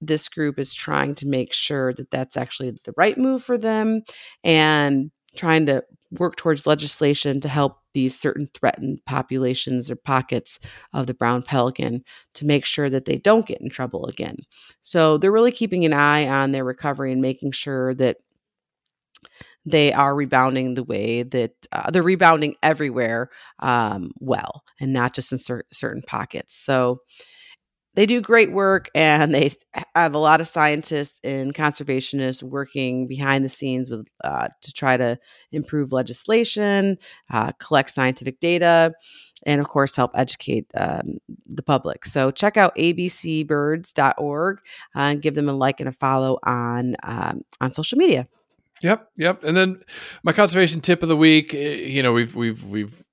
this 0.00 0.28
group 0.28 0.58
is 0.58 0.72
trying 0.72 1.14
to 1.16 1.26
make 1.26 1.52
sure 1.52 1.92
that 1.92 2.10
that's 2.10 2.36
actually 2.36 2.70
the 2.84 2.94
right 2.96 3.18
move 3.18 3.42
for 3.42 3.58
them 3.58 4.00
and 4.44 5.10
trying 5.36 5.66
to 5.66 5.84
work 6.12 6.36
towards 6.36 6.66
legislation 6.66 7.40
to 7.40 7.48
help 7.48 7.79
these 7.92 8.18
certain 8.18 8.46
threatened 8.54 9.00
populations 9.06 9.90
or 9.90 9.96
pockets 9.96 10.58
of 10.92 11.06
the 11.06 11.14
brown 11.14 11.42
pelican 11.42 12.04
to 12.34 12.46
make 12.46 12.64
sure 12.64 12.90
that 12.90 13.04
they 13.04 13.18
don't 13.18 13.46
get 13.46 13.60
in 13.60 13.68
trouble 13.68 14.06
again. 14.06 14.36
So 14.80 15.18
they're 15.18 15.32
really 15.32 15.52
keeping 15.52 15.84
an 15.84 15.92
eye 15.92 16.28
on 16.28 16.52
their 16.52 16.64
recovery 16.64 17.12
and 17.12 17.22
making 17.22 17.52
sure 17.52 17.94
that 17.94 18.18
they 19.66 19.92
are 19.92 20.14
rebounding 20.14 20.74
the 20.74 20.84
way 20.84 21.22
that 21.22 21.52
uh, 21.72 21.90
they're 21.90 22.02
rebounding 22.02 22.54
everywhere 22.62 23.30
um, 23.58 24.10
well 24.20 24.64
and 24.80 24.92
not 24.92 25.14
just 25.14 25.32
in 25.32 25.38
cer- 25.38 25.66
certain 25.72 26.02
pockets. 26.02 26.54
So 26.54 27.00
they 27.94 28.06
do 28.06 28.20
great 28.20 28.52
work 28.52 28.88
and 28.94 29.34
they 29.34 29.52
have 29.94 30.14
a 30.14 30.18
lot 30.18 30.40
of 30.40 30.48
scientists 30.48 31.20
and 31.24 31.54
conservationists 31.54 32.42
working 32.42 33.06
behind 33.06 33.44
the 33.44 33.48
scenes 33.48 33.90
with 33.90 34.06
uh, 34.22 34.48
to 34.62 34.72
try 34.72 34.96
to 34.96 35.18
improve 35.52 35.92
legislation, 35.92 36.96
uh, 37.30 37.52
collect 37.58 37.90
scientific 37.90 38.40
data, 38.40 38.92
and 39.44 39.60
of 39.60 39.68
course 39.68 39.96
help 39.96 40.12
educate 40.14 40.66
um, 40.76 41.18
the 41.46 41.62
public. 41.62 42.04
So 42.04 42.30
check 42.30 42.56
out 42.56 42.74
abcbirds.org 42.76 44.58
uh, 44.58 44.98
and 44.98 45.22
give 45.22 45.34
them 45.34 45.48
a 45.48 45.54
like 45.54 45.80
and 45.80 45.88
a 45.88 45.92
follow 45.92 46.38
on 46.44 46.96
um, 47.02 47.42
on 47.60 47.72
social 47.72 47.98
media. 47.98 48.28
Yep, 48.82 49.10
yep. 49.16 49.44
And 49.44 49.56
then 49.56 49.82
my 50.22 50.32
conservation 50.32 50.80
tip 50.80 51.02
of 51.02 51.08
the 51.08 51.16
week, 51.16 51.54
eh, 51.54 51.82
you 51.82 52.02
know, 52.02 52.12
we've 52.12 52.34
we've 52.34 52.64
we've 52.64 53.04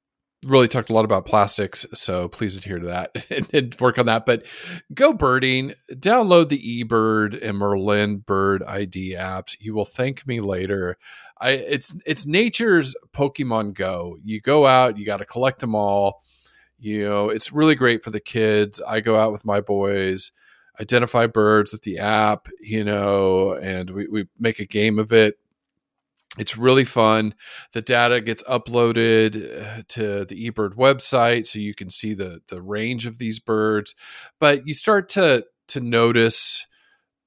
really 0.46 0.68
talked 0.68 0.90
a 0.90 0.94
lot 0.94 1.06
about 1.06 1.26
plastics, 1.26 1.86
so 1.94 2.28
please 2.28 2.56
adhere 2.56 2.80
to 2.80 2.88
that 2.88 3.26
and, 3.54 3.76
work 3.80 3.98
on 3.98 4.06
that. 4.06 4.26
But 4.26 4.46
go 4.94 5.14
birding, 5.14 5.74
download 5.94 6.50
the 6.50 6.84
eBird 6.84 7.42
and 7.42 7.58
Merlin 7.58 8.18
Bird 8.20 8.64
ID 8.64 9.16
apps. 9.18 9.56
You 9.60 9.74
will 9.74 9.86
thank 9.86 10.28
me 10.28 10.40
later. 10.40 10.98
I 11.40 11.52
it's 11.52 11.94
it's 12.06 12.26
nature's 12.26 12.96
Pokemon 13.14 13.74
Go. 13.74 14.18
You 14.24 14.42
go 14.42 14.66
out, 14.66 14.98
you 14.98 15.06
got 15.06 15.18
to 15.18 15.26
collect 15.26 15.60
them 15.60 15.76
all. 15.76 16.24
You 16.80 17.08
know, 17.08 17.30
it's 17.30 17.52
really 17.52 17.76
great 17.76 18.04
for 18.04 18.12
the 18.12 18.20
kids. 18.20 18.82
I 18.88 19.02
go 19.02 19.16
out 19.16 19.32
with 19.32 19.46
my 19.46 19.62
boys 19.62 20.32
identify 20.80 21.28
birds 21.28 21.72
with 21.72 21.82
the 21.82 22.00
app, 22.00 22.48
you 22.60 22.84
know, 22.84 23.54
and 23.54 23.90
we, 23.90 24.08
we 24.08 24.28
make 24.40 24.60
a 24.60 24.66
game 24.66 25.00
of 25.00 25.12
it 25.12 25.40
it's 26.38 26.58
really 26.58 26.86
fun. 26.86 27.34
The 27.74 27.82
data 27.82 28.22
gets 28.22 28.44
uploaded 28.44 29.36
uh, 29.36 29.84
to 29.90 30.26
the 30.26 30.50
eBird 30.50 30.76
website 30.76 31.48
so 31.48 31.60
you 31.60 31.74
can 31.74 31.90
see 31.90 32.14
the 32.14 32.42
the 32.48 32.62
range 32.62 33.06
of 33.06 33.18
these 33.18 33.40
birds, 33.40 33.96
but 34.40 34.68
you 34.68 34.74
start 34.74 35.10
to 35.10 35.46
to 35.70 35.80
notice 35.80 36.66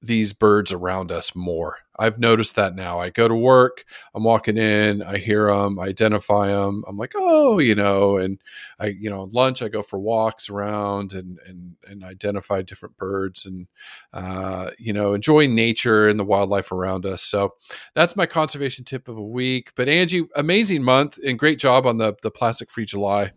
these 0.01 0.33
birds 0.33 0.73
around 0.73 1.11
us 1.11 1.35
more. 1.35 1.77
I've 2.01 2.17
noticed 2.17 2.55
that 2.55 2.73
now. 2.75 2.99
I 2.99 3.11
go 3.11 3.27
to 3.27 3.35
work, 3.35 3.85
I'm 4.15 4.23
walking 4.23 4.57
in, 4.57 5.03
I 5.03 5.17
hear 5.17 5.53
them, 5.53 5.77
I 5.77 5.83
identify 5.83 6.47
them. 6.47 6.83
I'm 6.87 6.97
like, 6.97 7.13
oh, 7.15 7.59
you 7.59 7.75
know, 7.75 8.17
and 8.17 8.39
I, 8.79 8.87
you 8.87 9.07
know, 9.07 9.29
lunch 9.31 9.61
I 9.61 9.67
go 9.67 9.83
for 9.83 9.99
walks 9.99 10.49
around 10.49 11.13
and 11.13 11.37
and 11.45 11.75
and 11.87 12.03
identify 12.03 12.63
different 12.63 12.97
birds 12.97 13.45
and 13.45 13.67
uh, 14.13 14.71
you 14.79 14.93
know, 14.93 15.13
enjoying 15.13 15.53
nature 15.53 16.09
and 16.09 16.19
the 16.19 16.25
wildlife 16.25 16.71
around 16.71 17.05
us. 17.05 17.21
So 17.21 17.53
that's 17.93 18.15
my 18.15 18.25
conservation 18.25 18.83
tip 18.83 19.07
of 19.07 19.17
a 19.17 19.23
week. 19.23 19.71
But 19.75 19.87
Angie, 19.87 20.27
amazing 20.35 20.83
month 20.83 21.19
and 21.23 21.37
great 21.37 21.59
job 21.59 21.85
on 21.85 21.99
the 21.99 22.15
the 22.23 22.31
plastic 22.31 22.71
free 22.71 22.85
July. 22.85 23.31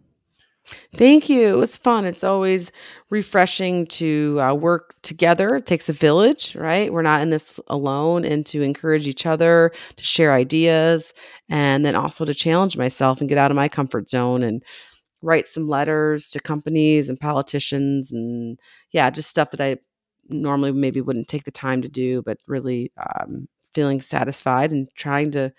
Thank 0.94 1.28
you. 1.28 1.60
It's 1.62 1.76
fun. 1.76 2.06
It's 2.06 2.24
always 2.24 2.72
refreshing 3.10 3.86
to 3.88 4.40
uh, 4.40 4.54
work 4.54 4.94
together. 5.02 5.56
It 5.56 5.66
takes 5.66 5.88
a 5.88 5.92
village, 5.92 6.54
right? 6.54 6.92
We're 6.92 7.02
not 7.02 7.20
in 7.20 7.30
this 7.30 7.60
alone, 7.68 8.24
and 8.24 8.46
to 8.46 8.62
encourage 8.62 9.06
each 9.06 9.26
other, 9.26 9.72
to 9.96 10.04
share 10.04 10.32
ideas, 10.32 11.12
and 11.48 11.84
then 11.84 11.94
also 11.94 12.24
to 12.24 12.34
challenge 12.34 12.76
myself 12.78 13.20
and 13.20 13.28
get 13.28 13.38
out 13.38 13.50
of 13.50 13.56
my 13.56 13.68
comfort 13.68 14.08
zone 14.08 14.42
and 14.42 14.62
write 15.22 15.48
some 15.48 15.68
letters 15.68 16.30
to 16.30 16.40
companies 16.40 17.10
and 17.10 17.20
politicians 17.20 18.12
and 18.12 18.58
yeah, 18.92 19.10
just 19.10 19.30
stuff 19.30 19.50
that 19.52 19.60
I 19.60 19.78
normally 20.28 20.72
maybe 20.72 21.00
wouldn't 21.00 21.28
take 21.28 21.44
the 21.44 21.50
time 21.50 21.82
to 21.82 21.88
do, 21.88 22.22
but 22.22 22.38
really 22.48 22.92
um, 22.98 23.48
feeling 23.74 24.00
satisfied 24.00 24.72
and 24.72 24.88
trying 24.96 25.30
to 25.32 25.52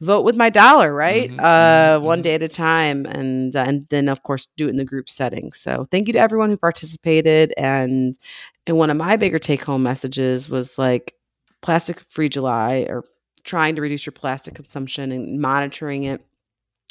vote 0.00 0.22
with 0.24 0.36
my 0.36 0.50
dollar, 0.50 0.92
right? 0.94 1.30
Mhm, 1.32 1.40
uh, 1.40 1.98
mhm, 1.98 2.02
one 2.02 2.22
day 2.22 2.34
at 2.34 2.42
a 2.42 2.48
time, 2.48 3.06
and 3.06 3.54
uh, 3.56 3.64
and 3.66 3.86
then 3.90 4.08
of 4.08 4.22
course 4.22 4.46
do 4.56 4.66
it 4.66 4.70
in 4.70 4.76
the 4.76 4.84
group 4.84 5.08
setting. 5.10 5.52
So 5.52 5.86
thank 5.90 6.06
you 6.08 6.12
to 6.14 6.18
everyone 6.18 6.50
who 6.50 6.56
participated. 6.56 7.52
And 7.56 8.18
and 8.66 8.76
one 8.76 8.90
of 8.90 8.96
my 8.96 9.16
bigger 9.16 9.38
take 9.38 9.64
home 9.64 9.82
messages 9.82 10.48
was 10.48 10.78
like 10.78 11.14
plastic 11.62 12.00
free 12.10 12.28
July 12.28 12.86
or 12.88 13.04
trying 13.44 13.74
to 13.76 13.82
reduce 13.82 14.06
your 14.06 14.12
plastic 14.12 14.54
consumption 14.54 15.10
and 15.12 15.40
monitoring 15.40 16.04
it. 16.04 16.24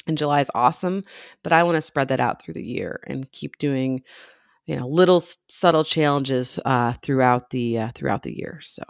And 0.06 0.18
July 0.18 0.40
is 0.40 0.50
awesome, 0.54 1.04
but 1.42 1.52
I 1.52 1.62
want 1.64 1.76
to 1.76 1.82
spread 1.82 2.08
that 2.08 2.20
out 2.20 2.42
through 2.42 2.54
the 2.54 2.64
year 2.64 3.00
and 3.06 3.30
keep 3.32 3.58
doing, 3.58 4.02
you 4.66 4.76
know, 4.76 4.88
little 4.88 5.22
subtle 5.48 5.84
challenges 5.84 6.58
uh, 6.64 6.94
throughout 7.02 7.50
the 7.50 7.78
uh, 7.78 7.90
throughout 7.94 8.22
the 8.22 8.36
year. 8.36 8.60
So. 8.62 8.84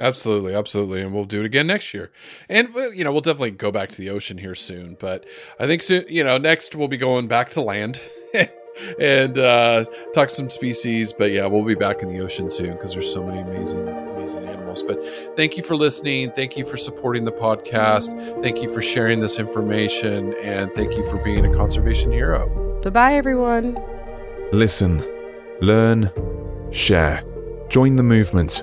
Absolutely, 0.00 0.54
absolutely, 0.54 1.02
and 1.02 1.12
we'll 1.12 1.24
do 1.24 1.40
it 1.40 1.46
again 1.46 1.66
next 1.66 1.92
year. 1.92 2.10
And 2.48 2.72
you 2.94 3.02
know, 3.02 3.10
we'll 3.10 3.20
definitely 3.20 3.50
go 3.50 3.72
back 3.72 3.88
to 3.90 3.96
the 3.96 4.10
ocean 4.10 4.38
here 4.38 4.54
soon. 4.54 4.96
But 4.98 5.24
I 5.58 5.66
think 5.66 5.82
soon, 5.82 6.04
you 6.08 6.22
know, 6.22 6.38
next 6.38 6.74
we'll 6.74 6.88
be 6.88 6.96
going 6.96 7.26
back 7.26 7.50
to 7.50 7.60
land 7.60 8.00
and 9.00 9.38
uh, 9.38 9.84
talk 10.14 10.30
some 10.30 10.50
species. 10.50 11.12
But 11.12 11.32
yeah, 11.32 11.46
we'll 11.46 11.64
be 11.64 11.74
back 11.74 12.02
in 12.02 12.10
the 12.10 12.20
ocean 12.20 12.48
soon 12.48 12.74
because 12.74 12.92
there's 12.92 13.12
so 13.12 13.24
many 13.24 13.40
amazing, 13.40 13.88
amazing 13.88 14.44
animals. 14.44 14.84
But 14.84 15.00
thank 15.36 15.56
you 15.56 15.64
for 15.64 15.74
listening. 15.74 16.30
Thank 16.30 16.56
you 16.56 16.64
for 16.64 16.76
supporting 16.76 17.24
the 17.24 17.32
podcast. 17.32 18.40
Thank 18.40 18.62
you 18.62 18.72
for 18.72 18.80
sharing 18.80 19.18
this 19.18 19.40
information, 19.40 20.32
and 20.42 20.72
thank 20.74 20.96
you 20.96 21.02
for 21.10 21.16
being 21.24 21.44
a 21.44 21.52
conservation 21.52 22.12
hero. 22.12 22.80
Bye 22.82 22.90
bye, 22.90 23.14
everyone. 23.14 23.76
Listen, 24.52 25.02
learn, 25.60 26.12
share. 26.70 27.24
Join 27.68 27.96
the 27.96 28.04
movement 28.04 28.62